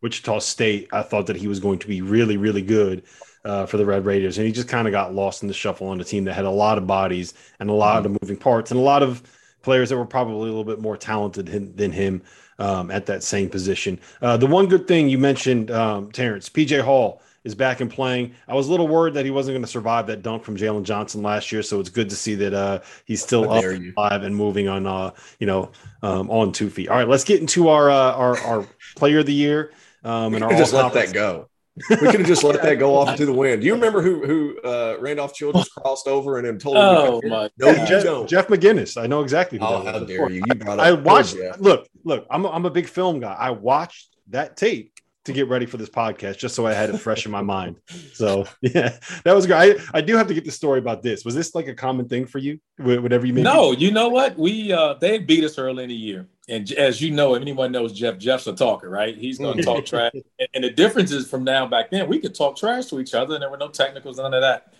Wichita 0.01 0.39
State, 0.39 0.89
I 0.91 1.03
thought 1.03 1.27
that 1.27 1.35
he 1.35 1.47
was 1.47 1.59
going 1.59 1.79
to 1.79 1.87
be 1.87 2.01
really, 2.01 2.37
really 2.37 2.63
good 2.63 3.03
uh, 3.45 3.65
for 3.65 3.77
the 3.77 3.85
Red 3.85 4.05
Raiders, 4.05 4.37
and 4.37 4.47
he 4.47 4.53
just 4.53 4.67
kind 4.67 4.87
of 4.87 4.91
got 4.91 5.13
lost 5.13 5.41
in 5.41 5.47
the 5.47 5.53
shuffle 5.53 5.87
on 5.87 5.99
a 5.99 6.03
team 6.03 6.23
that 6.25 6.33
had 6.33 6.45
a 6.45 6.49
lot 6.49 6.77
of 6.77 6.87
bodies 6.87 7.33
and 7.59 7.69
a 7.69 7.73
lot 7.73 8.03
mm-hmm. 8.03 8.15
of 8.15 8.21
moving 8.21 8.37
parts 8.37 8.71
and 8.71 8.79
a 8.79 8.83
lot 8.83 9.03
of 9.03 9.21
players 9.61 9.89
that 9.89 9.97
were 9.97 10.05
probably 10.05 10.35
a 10.35 10.53
little 10.53 10.63
bit 10.63 10.79
more 10.79 10.97
talented 10.97 11.77
than 11.77 11.91
him 11.91 12.21
um, 12.59 12.91
at 12.91 13.05
that 13.07 13.23
same 13.23 13.49
position. 13.49 13.99
Uh, 14.21 14.37
the 14.37 14.47
one 14.47 14.67
good 14.67 14.87
thing 14.87 15.09
you 15.09 15.17
mentioned, 15.17 15.71
um, 15.71 16.11
Terrence, 16.11 16.49
PJ 16.49 16.81
Hall 16.81 17.21
is 17.43 17.55
back 17.55 17.81
and 17.81 17.91
playing. 17.91 18.33
I 18.47 18.53
was 18.53 18.67
a 18.67 18.71
little 18.71 18.87
worried 18.87 19.15
that 19.15 19.25
he 19.25 19.31
wasn't 19.31 19.55
going 19.55 19.63
to 19.63 19.69
survive 19.71 20.07
that 20.07 20.21
dunk 20.21 20.43
from 20.43 20.55
Jalen 20.55 20.83
Johnson 20.83 21.21
last 21.21 21.51
year, 21.51 21.61
so 21.61 21.79
it's 21.79 21.89
good 21.89 22.09
to 22.09 22.15
see 22.15 22.35
that 22.35 22.53
uh, 22.53 22.79
he's 23.05 23.21
still 23.21 23.51
up 23.51 23.63
alive 23.63 24.23
and 24.23 24.35
moving 24.35 24.67
on, 24.67 24.87
uh, 24.87 25.11
you 25.39 25.47
know, 25.47 25.71
um, 26.01 26.29
on 26.29 26.51
two 26.51 26.69
feet. 26.69 26.89
All 26.89 26.97
right, 26.97 27.07
let's 27.07 27.23
get 27.23 27.41
into 27.41 27.69
our 27.69 27.89
uh, 27.89 28.13
our, 28.13 28.37
our 28.39 28.67
player 28.95 29.19
of 29.19 29.25
the 29.25 29.33
year. 29.33 29.71
Um, 30.05 30.35
and 30.35 30.43
our 30.43 30.51
just 30.51 30.73
let 30.73 30.93
that 30.93 31.13
go. 31.13 31.49
We 31.89 31.95
could 31.97 32.19
have 32.19 32.27
just 32.27 32.43
let 32.43 32.61
that 32.61 32.75
go 32.75 32.95
off 32.95 33.09
into 33.11 33.25
the 33.25 33.33
wind. 33.33 33.61
Do 33.61 33.67
you 33.67 33.73
remember 33.73 34.01
who 34.01 34.25
who 34.25 34.61
uh, 34.61 34.97
Randolph 34.99 35.33
Childress 35.33 35.69
crossed 35.69 36.07
over 36.07 36.37
and 36.37 36.47
then 36.47 36.59
told 36.59 36.77
him? 36.77 36.83
Oh 36.83 37.21
my! 37.25 37.49
No, 37.57 37.73
Jeff, 37.85 38.27
Jeff 38.27 38.47
McGinnis. 38.47 39.01
I 39.01 39.07
know 39.07 39.21
exactly. 39.21 39.59
Who 39.59 39.65
oh, 39.65 39.83
how 39.83 39.99
dare 39.99 40.29
you! 40.29 40.43
You 40.45 40.55
brought 40.55 40.79
up. 40.79 40.85
I 40.85 40.91
watched. 40.91 41.35
Look, 41.59 41.87
look. 42.03 42.27
I'm 42.29 42.45
a, 42.45 42.49
I'm 42.49 42.65
a 42.65 42.71
big 42.71 42.87
film 42.87 43.19
guy. 43.19 43.33
I 43.33 43.51
watched 43.51 44.15
that 44.29 44.55
tape 44.55 44.93
to 45.25 45.33
get 45.33 45.47
ready 45.47 45.65
for 45.65 45.77
this 45.77 45.89
podcast 45.89 46.37
just 46.37 46.53
so 46.53 46.67
I 46.67 46.73
had 46.73 46.89
it 46.89 46.97
fresh 46.97 47.25
in 47.25 47.31
my 47.31 47.41
mind. 47.41 47.77
So 48.13 48.45
yeah, 48.61 48.97
that 49.23 49.33
was 49.33 49.47
great. 49.47 49.77
I, 49.93 49.97
I 49.97 50.01
do 50.01 50.17
have 50.17 50.27
to 50.27 50.33
get 50.33 50.45
the 50.45 50.51
story 50.51 50.79
about 50.79 51.01
this. 51.01 51.23
Was 51.23 51.35
this 51.35 51.55
like 51.55 51.67
a 51.67 51.73
common 51.73 52.07
thing 52.07 52.25
for 52.25 52.39
you? 52.39 52.59
Whatever 52.77 53.25
you 53.25 53.33
made. 53.33 53.43
No, 53.43 53.71
you 53.71 53.91
know 53.91 54.09
what? 54.09 54.37
We 54.37 54.71
uh 54.73 54.95
they 54.95 55.19
beat 55.19 55.43
us 55.43 55.57
early 55.57 55.83
in 55.83 55.89
the 55.89 55.95
year. 55.95 56.27
And 56.49 56.71
as 56.73 57.01
you 57.01 57.11
know, 57.11 57.35
if 57.35 57.41
anyone 57.41 57.71
knows 57.71 57.93
Jeff, 57.93 58.17
Jeff's 58.17 58.47
a 58.47 58.53
talker, 58.53 58.89
right? 58.89 59.17
He's 59.17 59.39
gonna 59.39 59.57
talk 59.57 59.85
trash. 59.87 60.11
And, 60.39 60.49
and 60.55 60.63
the 60.63 60.69
difference 60.71 61.11
is 61.11 61.29
from 61.29 61.43
now 61.43 61.67
back 61.67 61.91
then, 61.91 62.07
we 62.09 62.19
could 62.19 62.35
talk 62.35 62.57
trash 62.57 62.87
to 62.87 62.99
each 62.99 63.13
other 63.13 63.35
and 63.35 63.41
there 63.43 63.49
were 63.51 63.57
no 63.57 63.69
technicals, 63.69 64.17
none 64.17 64.33
of 64.33 64.41
that. 64.41 64.73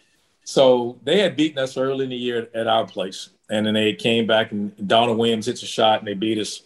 So 0.45 0.99
they 1.03 1.19
had 1.19 1.35
beaten 1.37 1.59
us 1.59 1.77
early 1.77 2.05
in 2.05 2.09
the 2.11 2.17
year 2.17 2.49
at 2.53 2.67
our 2.67 2.85
place. 2.87 3.29
And 3.49 3.65
then 3.65 3.75
they 3.75 3.93
came 3.93 4.27
back 4.27 4.51
and 4.51 4.73
Donald 4.87 5.17
Williams 5.17 5.45
hits 5.45 5.63
a 5.63 5.67
shot 5.67 5.99
and 5.99 6.07
they 6.07 6.13
beat 6.15 6.39
us 6.39 6.63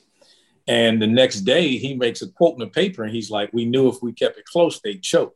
And 0.67 1.01
the 1.01 1.07
next 1.07 1.41
day, 1.41 1.77
he 1.77 1.95
makes 1.95 2.21
a 2.21 2.27
quote 2.29 2.53
in 2.55 2.59
the 2.59 2.67
paper, 2.67 3.03
and 3.03 3.13
he's 3.13 3.31
like, 3.31 3.51
"We 3.53 3.65
knew 3.65 3.89
if 3.89 4.01
we 4.01 4.13
kept 4.13 4.37
it 4.37 4.45
close, 4.45 4.79
they'd 4.81 5.01
choke." 5.03 5.35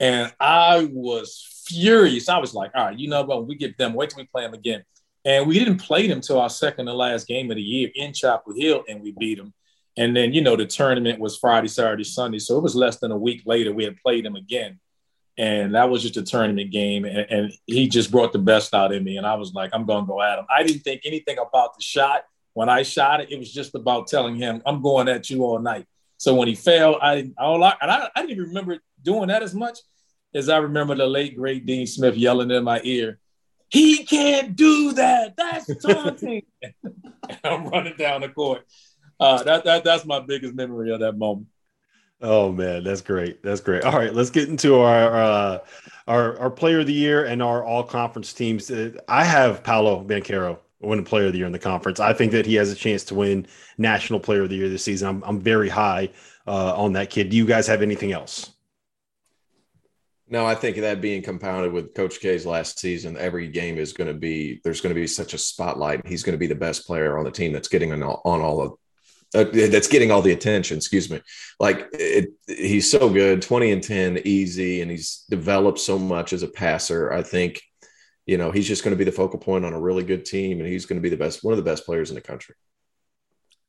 And 0.00 0.32
I 0.40 0.88
was 0.92 1.46
furious. 1.66 2.28
I 2.28 2.38
was 2.38 2.54
like, 2.54 2.72
"All 2.74 2.86
right, 2.86 2.98
you 2.98 3.08
know 3.08 3.22
what? 3.22 3.46
We 3.46 3.56
get 3.56 3.78
them. 3.78 3.94
Wait 3.94 4.10
till 4.10 4.18
we 4.18 4.26
play 4.26 4.42
them 4.44 4.54
again." 4.54 4.84
And 5.24 5.46
we 5.46 5.58
didn't 5.58 5.78
play 5.78 6.06
them 6.06 6.20
till 6.20 6.40
our 6.40 6.48
second 6.48 6.86
to 6.86 6.94
last 6.94 7.26
game 7.26 7.50
of 7.50 7.56
the 7.56 7.62
year 7.62 7.90
in 7.94 8.12
Chapel 8.12 8.54
Hill, 8.54 8.84
and 8.88 9.02
we 9.02 9.12
beat 9.12 9.38
them. 9.38 9.52
And 9.96 10.16
then, 10.16 10.32
you 10.32 10.40
know, 10.40 10.56
the 10.56 10.66
tournament 10.66 11.20
was 11.20 11.36
Friday, 11.36 11.68
Saturday, 11.68 12.04
Sunday. 12.04 12.38
So 12.38 12.56
it 12.56 12.62
was 12.62 12.74
less 12.74 12.98
than 12.98 13.10
a 13.10 13.16
week 13.16 13.42
later, 13.44 13.72
we 13.72 13.84
had 13.84 13.96
played 13.98 14.24
them 14.24 14.36
again. 14.36 14.78
And 15.36 15.74
that 15.74 15.90
was 15.90 16.02
just 16.02 16.16
a 16.16 16.22
tournament 16.22 16.70
game. 16.70 17.04
And, 17.04 17.26
and 17.30 17.52
he 17.66 17.88
just 17.88 18.10
brought 18.10 18.32
the 18.32 18.38
best 18.38 18.74
out 18.74 18.92
in 18.92 19.04
me. 19.04 19.16
And 19.16 19.26
I 19.26 19.34
was 19.34 19.52
like, 19.52 19.70
I'm 19.72 19.84
going 19.84 20.04
to 20.04 20.08
go 20.08 20.22
at 20.22 20.38
him. 20.38 20.46
I 20.54 20.62
didn't 20.62 20.82
think 20.82 21.02
anything 21.04 21.38
about 21.38 21.76
the 21.76 21.82
shot. 21.82 22.24
When 22.52 22.68
I 22.68 22.82
shot 22.82 23.20
it, 23.20 23.30
it 23.30 23.38
was 23.38 23.52
just 23.52 23.74
about 23.74 24.06
telling 24.06 24.36
him, 24.36 24.62
I'm 24.66 24.82
going 24.82 25.08
at 25.08 25.30
you 25.30 25.44
all 25.44 25.58
night. 25.58 25.86
So 26.18 26.34
when 26.34 26.48
he 26.48 26.54
failed, 26.54 26.98
I, 27.00 27.30
all 27.38 27.62
I, 27.62 27.74
and 27.80 27.90
I, 27.90 28.08
I 28.14 28.20
didn't 28.20 28.32
even 28.32 28.48
remember 28.48 28.78
doing 29.02 29.28
that 29.28 29.42
as 29.42 29.54
much 29.54 29.78
as 30.34 30.48
I 30.48 30.58
remember 30.58 30.94
the 30.94 31.06
late, 31.06 31.36
great 31.36 31.64
Dean 31.66 31.86
Smith 31.86 32.16
yelling 32.16 32.50
in 32.50 32.64
my 32.64 32.80
ear, 32.84 33.18
he 33.70 34.04
can't 34.04 34.56
do 34.56 34.92
that. 34.92 35.36
That's 35.36 35.74
taunting. 35.76 36.42
I'm 37.44 37.66
running 37.66 37.96
down 37.96 38.20
the 38.20 38.28
court. 38.28 38.66
Uh, 39.18 39.42
that, 39.42 39.64
that 39.64 39.84
that's 39.84 40.04
my 40.04 40.20
biggest 40.20 40.54
memory 40.54 40.92
of 40.92 41.00
that 41.00 41.16
moment. 41.16 41.46
Oh 42.22 42.52
man, 42.52 42.84
that's 42.84 43.00
great. 43.00 43.42
That's 43.42 43.60
great. 43.60 43.84
All 43.84 43.92
right, 43.92 44.12
let's 44.12 44.30
get 44.30 44.48
into 44.48 44.80
our 44.80 45.14
uh, 45.14 45.58
our 46.06 46.38
our 46.38 46.50
player 46.50 46.80
of 46.80 46.86
the 46.86 46.92
year 46.92 47.24
and 47.24 47.42
our 47.42 47.64
all 47.64 47.82
conference 47.82 48.32
teams. 48.32 48.70
Uh, 48.70 48.92
I 49.08 49.24
have 49.24 49.62
Paolo 49.62 50.04
Banchero 50.04 50.58
winning 50.80 51.04
player 51.04 51.26
of 51.26 51.32
the 51.32 51.38
year 51.38 51.46
in 51.46 51.52
the 51.52 51.58
conference. 51.58 52.00
I 52.00 52.12
think 52.12 52.32
that 52.32 52.46
he 52.46 52.54
has 52.56 52.72
a 52.72 52.74
chance 52.74 53.04
to 53.04 53.14
win 53.14 53.46
national 53.78 54.20
player 54.20 54.42
of 54.42 54.50
the 54.50 54.56
year 54.56 54.68
this 54.68 54.84
season. 54.84 55.08
I'm 55.08 55.22
I'm 55.24 55.40
very 55.40 55.68
high 55.68 56.10
uh, 56.46 56.74
on 56.76 56.92
that 56.94 57.10
kid. 57.10 57.30
Do 57.30 57.36
you 57.36 57.46
guys 57.46 57.66
have 57.66 57.82
anything 57.82 58.12
else? 58.12 58.50
No, 60.32 60.46
I 60.46 60.54
think 60.54 60.76
that 60.76 61.00
being 61.00 61.22
compounded 61.22 61.72
with 61.72 61.92
Coach 61.92 62.20
K's 62.20 62.46
last 62.46 62.78
season, 62.78 63.16
every 63.16 63.48
game 63.48 63.78
is 63.78 63.92
going 63.92 64.06
to 64.06 64.14
be 64.14 64.60
there's 64.62 64.80
going 64.80 64.94
to 64.94 65.00
be 65.00 65.08
such 65.08 65.34
a 65.34 65.38
spotlight. 65.38 66.06
He's 66.06 66.22
going 66.22 66.34
to 66.34 66.38
be 66.38 66.46
the 66.46 66.54
best 66.54 66.86
player 66.86 67.18
on 67.18 67.24
the 67.24 67.32
team 67.32 67.52
that's 67.52 67.66
getting 67.66 67.92
on 67.92 68.00
all, 68.04 68.22
on 68.24 68.40
all 68.40 68.62
of 68.62 68.72
uh, 69.34 69.50
that's 69.52 69.88
getting 69.88 70.12
all 70.12 70.22
the 70.22 70.32
attention. 70.32 70.76
Excuse 70.76 71.10
me. 71.10 71.20
Like 71.58 71.88
it, 71.92 72.30
he's 72.46 72.88
so 72.88 73.10
good, 73.10 73.42
twenty 73.42 73.72
and 73.72 73.82
ten, 73.82 74.20
easy, 74.24 74.82
and 74.82 74.90
he's 74.90 75.24
developed 75.28 75.80
so 75.80 75.98
much 75.98 76.32
as 76.32 76.44
a 76.44 76.48
passer. 76.48 77.12
I 77.12 77.22
think, 77.22 77.60
you 78.24 78.38
know, 78.38 78.52
he's 78.52 78.68
just 78.68 78.84
going 78.84 78.94
to 78.94 78.98
be 78.98 79.04
the 79.04 79.10
focal 79.10 79.40
point 79.40 79.64
on 79.64 79.72
a 79.72 79.80
really 79.80 80.04
good 80.04 80.24
team, 80.24 80.60
and 80.60 80.68
he's 80.68 80.86
going 80.86 80.98
to 80.98 81.02
be 81.02 81.08
the 81.10 81.16
best, 81.16 81.42
one 81.42 81.52
of 81.52 81.58
the 81.58 81.68
best 81.68 81.84
players 81.84 82.10
in 82.10 82.14
the 82.14 82.20
country. 82.20 82.54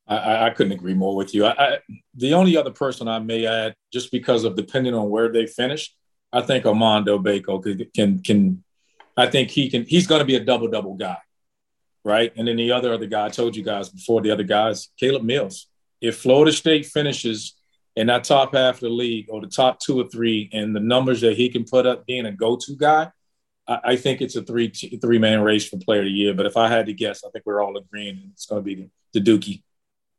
I, 0.07 0.47
I 0.47 0.49
couldn't 0.51 0.73
agree 0.73 0.93
more 0.93 1.15
with 1.15 1.33
you. 1.33 1.45
I, 1.45 1.51
I, 1.51 1.79
the 2.13 2.35
only 2.35 2.55
other 2.55 2.71
person 2.71 3.07
I 3.07 3.17
may 3.17 3.47
add, 3.47 3.73
just 3.91 4.11
because 4.11 4.43
of 4.43 4.55
depending 4.55 4.93
on 4.93 5.09
where 5.09 5.31
they 5.31 5.47
finish 5.47 5.95
I 6.33 6.41
think 6.41 6.65
Armando 6.65 7.19
Bacot 7.19 7.63
can, 7.63 7.87
can, 7.93 8.19
can 8.19 8.63
I 9.17 9.27
think 9.27 9.49
he 9.49 9.69
can, 9.69 9.83
he's 9.85 10.07
going 10.07 10.19
to 10.19 10.25
be 10.25 10.35
a 10.35 10.43
double 10.43 10.67
double 10.67 10.95
guy. 10.95 11.17
Right. 12.03 12.33
And 12.35 12.47
then 12.47 12.55
the 12.55 12.71
other 12.71 12.93
other 12.93 13.05
guy, 13.05 13.25
I 13.25 13.29
told 13.29 13.55
you 13.55 13.63
guys 13.63 13.89
before 13.89 14.21
the 14.21 14.31
other 14.31 14.43
guys, 14.43 14.89
Caleb 14.99 15.23
Mills. 15.23 15.67
If 15.99 16.17
Florida 16.17 16.51
State 16.51 16.87
finishes 16.87 17.55
in 17.95 18.07
that 18.07 18.23
top 18.23 18.55
half 18.55 18.75
of 18.75 18.81
the 18.81 18.89
league 18.89 19.27
or 19.29 19.41
the 19.41 19.47
top 19.47 19.79
two 19.79 19.99
or 19.99 20.07
three 20.07 20.49
and 20.51 20.75
the 20.75 20.79
numbers 20.79 21.21
that 21.21 21.37
he 21.37 21.49
can 21.49 21.63
put 21.63 21.85
up 21.85 22.07
being 22.07 22.25
a 22.25 22.31
go 22.31 22.55
to 22.55 22.75
guy, 22.75 23.11
I, 23.67 23.79
I, 23.83 23.95
think 23.97 24.21
it's 24.21 24.35
a 24.35 24.41
three 24.41 24.69
three 24.69 25.19
man 25.19 25.41
race 25.41 25.67
for 25.67 25.77
player 25.77 25.99
of 25.99 26.05
the 26.05 26.11
year. 26.11 26.33
But 26.33 26.47
if 26.47 26.57
I 26.57 26.69
had 26.69 26.87
to 26.87 26.93
guess, 26.93 27.23
I 27.23 27.29
think 27.29 27.45
we're 27.45 27.61
all 27.61 27.77
agreeing 27.77 28.31
it's 28.33 28.47
going 28.47 28.61
to 28.61 28.65
be 28.65 28.89
the, 29.13 29.19
the 29.19 29.31
Dookie. 29.31 29.61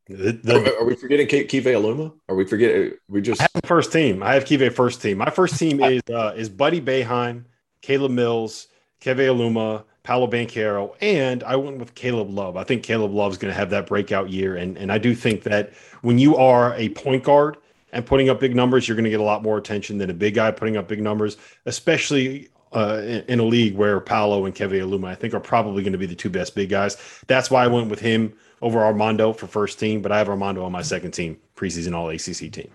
The, 0.09 0.33
the, 0.33 0.77
are 0.79 0.85
we 0.85 0.97
forgetting 0.97 1.29
Keve 1.29 1.65
Aluma? 1.65 2.13
Are 2.29 2.35
we 2.35 2.45
forgetting? 2.45 2.93
We 3.09 3.23
just 3.23 3.41
I 3.41 3.47
have 3.55 3.65
first 3.65 3.93
team. 3.93 4.23
I 4.23 4.35
have 4.35 4.45
Keve 4.45 4.73
first 4.73 5.01
team. 5.01 5.19
My 5.19 5.31
first 5.31 5.59
team 5.59 5.83
is 5.83 6.03
uh, 6.13 6.35
is 6.37 6.49
Buddy 6.49 6.81
Boeheim, 6.81 7.45
Caleb 7.83 8.11
Mills, 8.11 8.67
Keve 9.01 9.19
Aluma, 9.19 9.85
Paolo 10.03 10.27
Banchero, 10.27 10.97
and 11.01 11.45
I 11.45 11.55
went 11.55 11.79
with 11.79 11.95
Caleb 11.95 12.31
Love. 12.31 12.57
I 12.57 12.65
think 12.65 12.83
Caleb 12.83 13.13
Love 13.13 13.33
is 13.33 13.39
going 13.39 13.53
to 13.53 13.59
have 13.59 13.71
that 13.71 13.87
breakout 13.87 14.31
year, 14.31 14.57
and 14.57 14.77
and 14.77 14.91
I 14.91 14.99
do 14.99 15.15
think 15.15 15.45
that 15.45 15.73
when 16.01 16.19
you 16.19 16.37
are 16.37 16.75
a 16.75 16.89
point 16.89 17.23
guard 17.23 17.57
and 17.93 18.05
putting 18.05 18.29
up 18.29 18.41
big 18.41 18.57
numbers, 18.57 18.89
you're 18.89 18.97
going 18.97 19.05
to 19.05 19.11
get 19.11 19.21
a 19.21 19.25
lot 19.25 19.45
more 19.45 19.57
attention 19.57 19.99
than 19.99 20.11
a 20.11 20.15
big 20.15 20.35
guy 20.35 20.51
putting 20.51 20.77
up 20.77 20.89
big 20.89 21.01
numbers, 21.01 21.37
especially 21.67 22.49
uh, 22.73 23.01
in, 23.05 23.25
in, 23.29 23.39
a 23.39 23.45
league 23.45 23.77
where 23.77 24.01
Paolo 24.01 24.47
and 24.47 24.55
Keve 24.55 24.83
Aluma, 24.83 25.09
I 25.09 25.15
think, 25.15 25.35
are 25.35 25.41
probably 25.41 25.83
going 25.83 25.93
to 25.93 25.99
be 25.99 26.07
the 26.07 26.15
two 26.15 26.31
best 26.31 26.55
big 26.55 26.71
guys. 26.71 26.97
That's 27.27 27.51
why 27.51 27.63
I 27.63 27.67
went 27.67 27.91
with 27.91 28.01
him 28.01 28.33
over 28.63 28.79
Armando 28.85 29.33
for 29.33 29.47
first 29.47 29.79
team, 29.79 30.01
but 30.01 30.13
I 30.13 30.19
have 30.19 30.29
Armando 30.29 30.65
on 30.65 30.73
my 30.73 30.83
second 30.83 31.11
team, 31.11 31.39
preseason 31.57 31.95
All 31.95 32.09
ACC 32.09 32.53
team. 32.53 32.71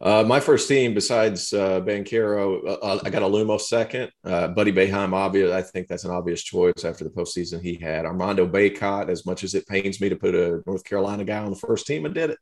Uh, 0.00 0.22
my 0.22 0.38
first 0.38 0.68
team, 0.68 0.92
besides 0.92 1.52
uh, 1.52 1.78
uh, 1.78 1.80
uh 1.80 3.00
I 3.04 3.10
got 3.10 3.22
Aluma 3.22 3.60
second. 3.60 4.10
Uh, 4.22 4.48
Buddy 4.48 4.72
Boeheim, 4.72 5.12
obvious. 5.12 5.52
I 5.52 5.62
think 5.62 5.88
that's 5.88 6.04
an 6.04 6.10
obvious 6.10 6.42
choice 6.42 6.84
after 6.84 7.04
the 7.04 7.10
postseason 7.10 7.62
he 7.62 7.74
had. 7.74 8.04
Armando 8.04 8.46
Bacot, 8.46 9.08
as 9.08 9.24
much 9.24 9.44
as 9.44 9.54
it 9.54 9.66
pains 9.66 10.00
me 10.00 10.08
to 10.08 10.16
put 10.16 10.34
a 10.34 10.62
North 10.66 10.84
Carolina 10.84 11.24
guy 11.24 11.38
on 11.38 11.50
the 11.50 11.56
first 11.56 11.86
team, 11.86 12.06
I 12.06 12.10
did 12.10 12.30
it. 12.30 12.38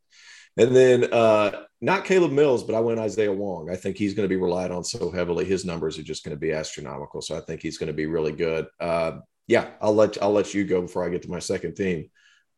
And 0.56 0.76
then 0.76 1.12
uh, 1.12 1.62
not 1.80 2.04
Caleb 2.04 2.32
Mills, 2.32 2.64
but 2.64 2.74
I 2.74 2.80
went 2.80 2.98
Isaiah 2.98 3.32
Wong. 3.32 3.70
I 3.70 3.76
think 3.76 3.96
he's 3.96 4.12
going 4.12 4.28
to 4.28 4.34
be 4.34 4.40
relied 4.40 4.70
on 4.70 4.84
so 4.84 5.10
heavily. 5.10 5.44
His 5.44 5.64
numbers 5.64 5.98
are 5.98 6.02
just 6.02 6.24
going 6.24 6.36
to 6.36 6.40
be 6.40 6.52
astronomical. 6.52 7.22
So 7.22 7.36
I 7.36 7.40
think 7.40 7.62
he's 7.62 7.78
going 7.78 7.86
to 7.86 7.94
be 7.94 8.06
really 8.06 8.32
good. 8.32 8.66
Uh, 8.78 9.20
yeah, 9.46 9.70
I'll 9.80 9.94
let 9.94 10.22
I'll 10.22 10.32
let 10.32 10.54
you 10.54 10.64
go 10.64 10.82
before 10.82 11.04
I 11.04 11.08
get 11.10 11.22
to 11.22 11.30
my 11.30 11.38
second 11.38 11.74
team, 11.74 12.10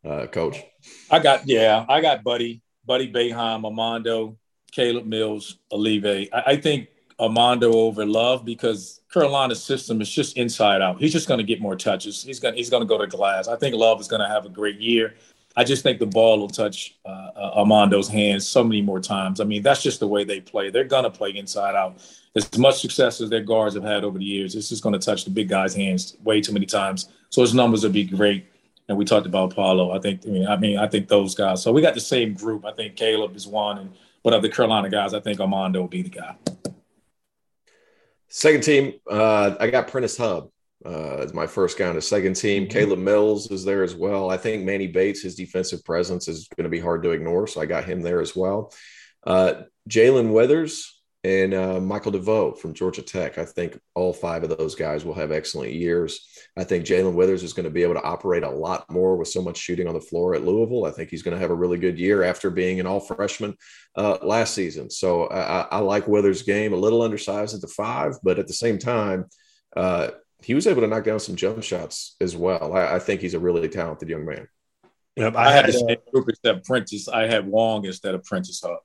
uh, 0.04 0.26
coach. 0.26 0.62
I 1.10 1.18
got 1.18 1.46
yeah, 1.46 1.84
I 1.88 2.00
got 2.00 2.22
Buddy, 2.22 2.62
Buddy 2.84 3.12
Boeheim, 3.12 3.64
Armando, 3.64 4.36
Caleb 4.72 5.06
Mills, 5.06 5.58
Olive. 5.70 6.04
I, 6.04 6.42
I 6.46 6.56
think 6.56 6.88
Armando 7.18 7.72
over 7.72 8.04
Love 8.04 8.44
because 8.44 9.00
Carolina's 9.12 9.62
system 9.62 10.00
is 10.00 10.10
just 10.10 10.36
inside 10.36 10.82
out. 10.82 10.98
He's 10.98 11.12
just 11.12 11.28
going 11.28 11.38
to 11.38 11.44
get 11.44 11.60
more 11.60 11.76
touches. 11.76 12.22
He's 12.22 12.40
going 12.40 12.54
he's 12.54 12.70
going 12.70 12.82
to 12.82 12.86
go 12.86 12.98
to 12.98 13.06
glass. 13.06 13.48
I 13.48 13.56
think 13.56 13.74
Love 13.74 14.00
is 14.00 14.08
going 14.08 14.22
to 14.22 14.28
have 14.28 14.44
a 14.44 14.48
great 14.48 14.80
year. 14.80 15.14
I 15.56 15.64
just 15.64 15.82
think 15.82 15.98
the 15.98 16.06
ball 16.06 16.40
will 16.40 16.48
touch 16.48 16.96
uh, 17.04 17.30
uh, 17.36 17.50
Armando's 17.54 18.08
hands 18.08 18.46
so 18.46 18.64
many 18.64 18.82
more 18.82 19.00
times. 19.00 19.40
I 19.40 19.44
mean, 19.44 19.62
that's 19.62 19.82
just 19.82 20.00
the 20.00 20.08
way 20.08 20.24
they 20.24 20.40
play. 20.40 20.70
They're 20.70 20.84
going 20.84 21.04
to 21.04 21.10
play 21.10 21.30
inside 21.30 21.76
out. 21.76 21.98
As 22.34 22.58
much 22.58 22.80
success 22.80 23.20
as 23.20 23.30
their 23.30 23.42
guards 23.42 23.76
have 23.76 23.84
had 23.84 24.02
over 24.02 24.18
the 24.18 24.24
years, 24.24 24.56
it's 24.56 24.68
just 24.68 24.82
going 24.82 24.94
to 24.94 24.98
touch 24.98 25.24
the 25.24 25.30
big 25.30 25.48
guy's 25.48 25.74
hands 25.74 26.16
way 26.24 26.40
too 26.40 26.52
many 26.52 26.66
times. 26.66 27.08
So 27.30 27.42
his 27.42 27.54
numbers 27.54 27.84
will 27.84 27.90
be 27.90 28.04
great. 28.04 28.46
And 28.88 28.98
we 28.98 29.04
talked 29.04 29.26
about 29.26 29.54
Paolo. 29.54 29.92
I 29.92 30.00
think. 30.00 30.26
I 30.26 30.30
mean, 30.30 30.46
I 30.46 30.56
mean, 30.56 30.78
I 30.78 30.88
think 30.88 31.08
those 31.08 31.34
guys. 31.34 31.62
So 31.62 31.72
we 31.72 31.80
got 31.80 31.94
the 31.94 32.00
same 32.00 32.34
group. 32.34 32.66
I 32.66 32.72
think 32.72 32.96
Caleb 32.96 33.34
is 33.34 33.46
one, 33.46 33.78
and 33.78 33.90
but 34.22 34.34
of 34.34 34.42
the 34.42 34.50
Carolina 34.50 34.90
guys, 34.90 35.14
I 35.14 35.20
think 35.20 35.40
Armando 35.40 35.80
will 35.80 35.88
be 35.88 36.02
the 36.02 36.10
guy. 36.10 36.36
Second 38.28 38.62
team, 38.62 38.94
uh, 39.10 39.54
I 39.58 39.70
got 39.70 39.88
Prentiss 39.88 40.18
Hubb 40.18 40.50
uh, 40.84 41.26
my 41.32 41.46
first 41.46 41.78
guy 41.78 41.88
on 41.88 41.94
the 41.94 42.02
second 42.02 42.34
team. 42.34 42.64
Mm-hmm. 42.64 42.72
Caleb 42.72 42.98
Mills 42.98 43.50
is 43.50 43.64
there 43.64 43.82
as 43.82 43.94
well. 43.94 44.30
I 44.30 44.36
think 44.36 44.64
Manny 44.64 44.86
Bates, 44.86 45.22
his 45.22 45.34
defensive 45.34 45.84
presence 45.84 46.28
is 46.28 46.48
going 46.56 46.64
to 46.64 46.70
be 46.70 46.80
hard 46.80 47.02
to 47.04 47.10
ignore, 47.10 47.46
so 47.46 47.60
I 47.60 47.66
got 47.66 47.84
him 47.84 48.02
there 48.02 48.20
as 48.20 48.36
well. 48.36 48.72
Uh, 49.26 49.62
Jae'Lyn 49.88 50.32
Withers 50.32 51.00
and 51.24 51.54
uh, 51.54 51.80
Michael 51.80 52.12
DeVoe 52.12 52.52
from 52.52 52.74
Georgia 52.74 53.00
Tech. 53.00 53.38
I 53.38 53.46
think 53.46 53.80
all 53.94 54.12
five 54.12 54.42
of 54.42 54.56
those 54.58 54.74
guys 54.74 55.06
will 55.06 55.14
have 55.14 55.32
excellent 55.32 55.72
years. 55.72 56.28
I 56.54 56.64
think 56.64 56.84
Jae'Lyn 56.84 57.14
Withers 57.14 57.42
is 57.42 57.54
going 57.54 57.64
to 57.64 57.70
be 57.70 57.82
able 57.82 57.94
to 57.94 58.02
operate 58.02 58.42
a 58.42 58.50
lot 58.50 58.90
more 58.90 59.16
with 59.16 59.28
so 59.28 59.40
much 59.40 59.56
shooting 59.56 59.88
on 59.88 59.94
the 59.94 60.00
floor 60.00 60.34
at 60.34 60.44
Louisville. 60.44 60.84
I 60.84 60.90
think 60.90 61.08
he's 61.08 61.22
going 61.22 61.34
to 61.34 61.40
have 61.40 61.50
a 61.50 61.54
really 61.54 61.78
good 61.78 61.98
year 61.98 62.22
after 62.22 62.50
being 62.50 62.78
an 62.78 62.86
all 62.86 63.00
freshman 63.00 63.56
uh, 63.96 64.18
last 64.20 64.52
season. 64.52 64.90
So 64.90 65.26
I, 65.28 65.62
I, 65.62 65.78
like 65.78 66.06
Withers' 66.06 66.42
game, 66.42 66.74
a 66.74 66.76
little 66.76 67.00
undersized 67.00 67.54
at 67.54 67.62
the 67.62 67.68
five, 67.68 68.16
but 68.22 68.38
at 68.38 68.46
the 68.46 68.52
same 68.52 68.78
time, 68.78 69.24
uh, 69.74 70.10
he 70.44 70.54
was 70.54 70.66
able 70.66 70.82
to 70.82 70.86
knock 70.86 71.04
down 71.04 71.18
some 71.18 71.36
jump 71.36 71.62
shots 71.62 72.16
as 72.20 72.36
well. 72.36 72.76
I, 72.76 72.96
I 72.96 72.98
think 72.98 73.20
he's 73.20 73.34
a 73.34 73.38
really 73.38 73.68
talented 73.68 74.08
young 74.08 74.24
man. 74.24 74.46
Yep, 75.16 75.36
I, 75.36 75.46
I 75.46 75.52
had 75.52 75.66
the 75.66 75.72
same 75.72 75.96
group 76.12 76.28
except 76.28 76.66
Prentiss. 76.66 77.08
I 77.08 77.26
had 77.26 77.46
Wong 77.46 77.84
instead 77.84 78.14
of 78.14 78.24
Prentiss 78.24 78.60
Hubb. 78.62 78.80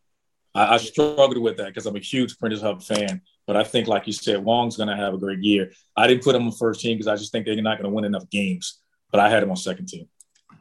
I, 0.55 0.75
I 0.75 0.77
struggled 0.77 1.37
with 1.37 1.57
that 1.57 1.67
because 1.67 1.85
I'm 1.85 1.95
a 1.95 1.99
huge 1.99 2.37
Prentiss 2.37 2.61
Hubb 2.61 2.81
fan. 2.81 3.21
But 3.45 3.57
I 3.57 3.63
think, 3.63 3.87
like 3.87 4.07
you 4.07 4.13
said, 4.13 4.43
Wong's 4.43 4.77
going 4.77 4.89
to 4.89 4.95
have 4.95 5.13
a 5.13 5.17
great 5.17 5.39
year. 5.39 5.71
I 5.97 6.07
didn't 6.07 6.23
put 6.23 6.35
him 6.35 6.45
on 6.45 6.51
first 6.51 6.81
team 6.81 6.97
because 6.97 7.07
I 7.07 7.15
just 7.15 7.31
think 7.31 7.45
they're 7.45 7.61
not 7.61 7.77
going 7.77 7.89
to 7.89 7.95
win 7.95 8.05
enough 8.05 8.29
games. 8.29 8.79
But 9.11 9.19
I 9.19 9.29
had 9.29 9.41
him 9.43 9.49
on 9.49 9.57
second 9.57 9.87
team. 9.87 10.07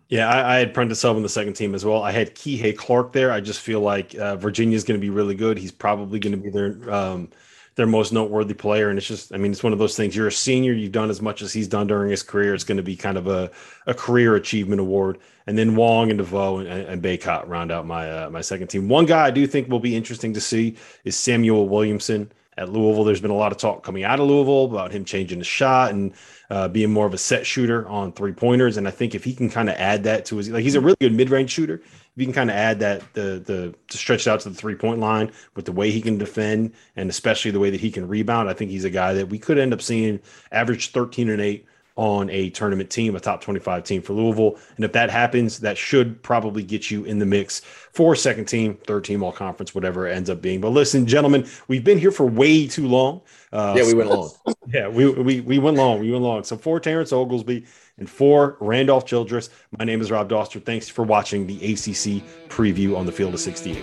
Yeah, 0.09 0.29
I, 0.29 0.55
I 0.55 0.59
had 0.59 0.73
Prentiss 0.73 1.03
Hubb 1.03 1.16
on 1.16 1.23
the 1.23 1.29
second 1.29 1.53
team 1.53 1.75
as 1.75 1.85
well. 1.85 2.03
I 2.03 2.12
had 2.12 2.35
Kihei 2.35 2.77
Clark 2.77 3.12
there. 3.12 3.31
I 3.31 3.41
just 3.41 3.61
feel 3.61 3.81
like 3.81 4.15
uh, 4.15 4.37
Virginia's 4.37 4.85
going 4.85 4.99
to 4.99 5.05
be 5.05 5.11
really 5.11 5.35
good. 5.35 5.59
He's 5.59 5.73
probably 5.73 6.19
going 6.19 6.33
to 6.33 6.43
be 6.43 6.51
their 6.51 6.93
um,– 6.93 7.29
their 7.79 7.87
most 7.87 8.13
noteworthy 8.13 8.55
player. 8.55 8.91
And 8.91 8.99
it's 8.99 9.07
just, 9.07 9.33
I 9.33 9.37
mean, 9.37 9.53
it's 9.53 9.63
one 9.63 9.73
of 9.73 9.79
those 9.79 9.97
things. 9.97 10.17
You're 10.17 10.27
a 10.27 10.33
senior, 10.33 10.73
you've 10.73 10.91
done 10.91 11.11
as 11.11 11.23
much 11.23 11.43
as 11.43 11.53
he's 11.53 11.69
done 11.69 11.87
during 11.87 12.11
his 12.11 12.25
career. 12.25 12.53
It's 12.53 12.65
going 12.65 12.77
to 12.77 12.83
be 12.83 12.97
kind 12.97 13.17
of 13.17 13.29
a, 13.29 13.53
a 13.87 13.95
career 13.95 14.35
achievement 14.35 14.81
award. 14.81 15.19
And 15.47 15.57
then 15.57 15.77
Wong 15.77 16.11
and 16.11 16.19
DeVoe 16.19 16.59
and, 16.59 16.69
and 16.69 17.01
Bacot 17.01 17.47
round 17.47 17.71
out 17.71 17.87
my 17.87 18.11
uh, 18.11 18.31
my 18.31 18.41
second 18.41 18.67
team. 18.67 18.89
One 18.89 19.07
guy 19.07 19.27
I 19.27 19.31
do 19.31 19.47
think 19.47 19.69
will 19.69 19.79
be 19.79 19.97
interesting 19.97 20.35
to 20.35 20.41
see 20.41 20.77
is 21.05 21.15
Samuell 21.15 21.69
Williamson 21.69 22.33
at 22.59 22.69
Louisville. 22.69 23.05
There's 23.05 23.21
been 23.21 23.31
a 23.31 23.37
lot 23.37 23.53
of 23.53 23.59
talk 23.59 23.85
coming 23.85 24.03
out 24.03 24.19
of 24.19 24.27
Louisville 24.27 24.65
about 24.65 24.91
him 24.91 25.05
changing 25.05 25.39
the 25.39 25.45
shot 25.45 25.93
and 25.93 26.13
uh, 26.51 26.67
being 26.67 26.91
more 26.91 27.07
of 27.07 27.15
a 27.15 27.19
set 27.19 27.47
shooter 27.47 27.89
on 27.89 28.13
three 28.13 28.33
pointers. 28.33 28.77
And 28.77 28.89
I 28.89 28.91
think 28.91 29.15
if 29.15 29.23
he 29.23 29.35
can 29.35 29.49
kind 29.49 29.71
of 29.71 29.77
add 29.77 30.03
that 30.05 30.25
to 30.27 30.37
his, 30.37 30.51
like 30.51 30.65
he's 30.65 30.75
a 30.75 30.81
really 30.81 30.97
good 31.01 31.15
mid 31.15 31.31
range 31.31 31.51
shooter. 31.51 31.81
You 32.19 32.27
can 32.27 32.35
kind 32.35 32.51
of 32.51 32.57
add 32.57 32.81
that 32.81 33.15
the 33.15 33.40
the 33.45 33.74
to 33.89 33.97
stretch 33.97 34.27
out 34.27 34.40
to 34.40 34.49
the 34.49 34.55
three 34.55 34.74
point 34.74 34.99
line 34.99 35.31
with 35.55 35.66
the 35.66 35.73
way 35.73 35.93
he 35.93 36.01
can 36.01 36.19
defend 36.19 36.73
and 36.97 37.09
especially 37.09 37.53
the 37.53 37.61
way 37.61 37.70
that 37.70 37.81
he 37.81 37.93
can 37.93 38.09
rebound, 38.09 38.49
I 38.49 38.55
think 38.55 38.73
he's 38.73 38.85
a 38.85 38.90
guy 38.90 39.12
that 39.12 39.28
we 39.28 39.39
could 39.39 39.57
end 39.57 39.73
up 39.73 39.81
seeing 39.81 40.19
average 40.51 40.90
13 40.90 41.31
and 41.31 41.40
eight 41.40 41.65
on 41.99 42.31
a 42.31 42.49
tournament 42.51 42.90
team, 42.90 43.16
a 43.16 43.20
top 43.20 43.40
25 43.40 43.82
team 43.82 44.03
for 44.03 44.12
Louisville. 44.15 44.57
And 44.77 44.85
if 44.85 44.93
that 44.93 45.11
happens, 45.11 45.59
that 45.61 45.77
should 45.77 46.23
probably 46.23 46.62
get 46.62 46.93
you 46.93 47.05
in 47.05 47.19
the 47.19 47.27
mix 47.27 47.61
for 47.61 48.15
second 48.15 48.47
team, 48.47 48.78
third 48.86 49.05
team, 49.05 49.23
all 49.23 49.32
conference, 49.32 49.74
whatever 49.74 50.07
it 50.07 50.15
ends 50.15 50.31
up 50.31 50.40
being. 50.40 50.61
But 50.61 50.70
listen, 50.70 51.07
gentlemen, 51.07 51.47
we've 51.66 51.82
been 51.82 51.99
here 51.99 52.12
for 52.12 52.24
way 52.24 52.69
too 52.69 52.86
long. 52.86 53.20
Uh, 53.53 53.74
yeah, 53.77 53.85
we 53.85 53.95
went 53.95 54.11
long. 54.11 54.31
Yeah, 54.69 54.86
we, 54.89 55.11
we, 55.11 55.40
we 55.40 55.59
went 55.59 55.78
long. 55.78 55.99
We 55.99 56.11
went 56.11 56.23
long. 56.23 56.45
So 56.45 56.57
for 56.59 56.78
Terrence 56.78 57.11
Oglesby 57.11 57.65
and 57.99 58.09
for 58.09 58.57
Randolph 58.61 59.05
Childress, 59.07 59.51
my 59.79 59.85
name 59.85 60.01
is 60.01 60.11
Rob 60.11 60.31
Dauster. 60.31 60.65
Thanks 60.65 60.89
for 60.89 61.03
watching 61.03 61.47
the 61.47 61.57
ACC 61.57 62.23
preview 62.49 62.97
on 62.97 63.07
the 63.07 63.12
field 63.12 63.35
of 63.35 63.41
68. 63.41 63.83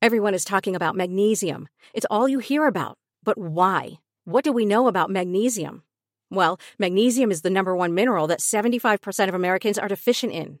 Everyone 0.00 0.32
is 0.32 0.44
talking 0.44 0.74
about 0.74 0.96
magnesium. 0.96 1.68
It's 1.92 2.06
all 2.10 2.28
you 2.28 2.38
hear 2.38 2.66
about. 2.66 2.96
But 3.24 3.36
why? 3.36 3.98
What 4.24 4.44
do 4.44 4.52
we 4.52 4.64
know 4.64 4.88
about 4.88 5.10
magnesium? 5.10 5.82
Well, 6.30 6.58
magnesium 6.78 7.30
is 7.30 7.42
the 7.42 7.50
number 7.50 7.76
one 7.76 7.94
mineral 7.94 8.26
that 8.28 8.40
75% 8.40 9.28
of 9.28 9.34
Americans 9.34 9.78
are 9.78 9.88
deficient 9.88 10.32
in. 10.32 10.60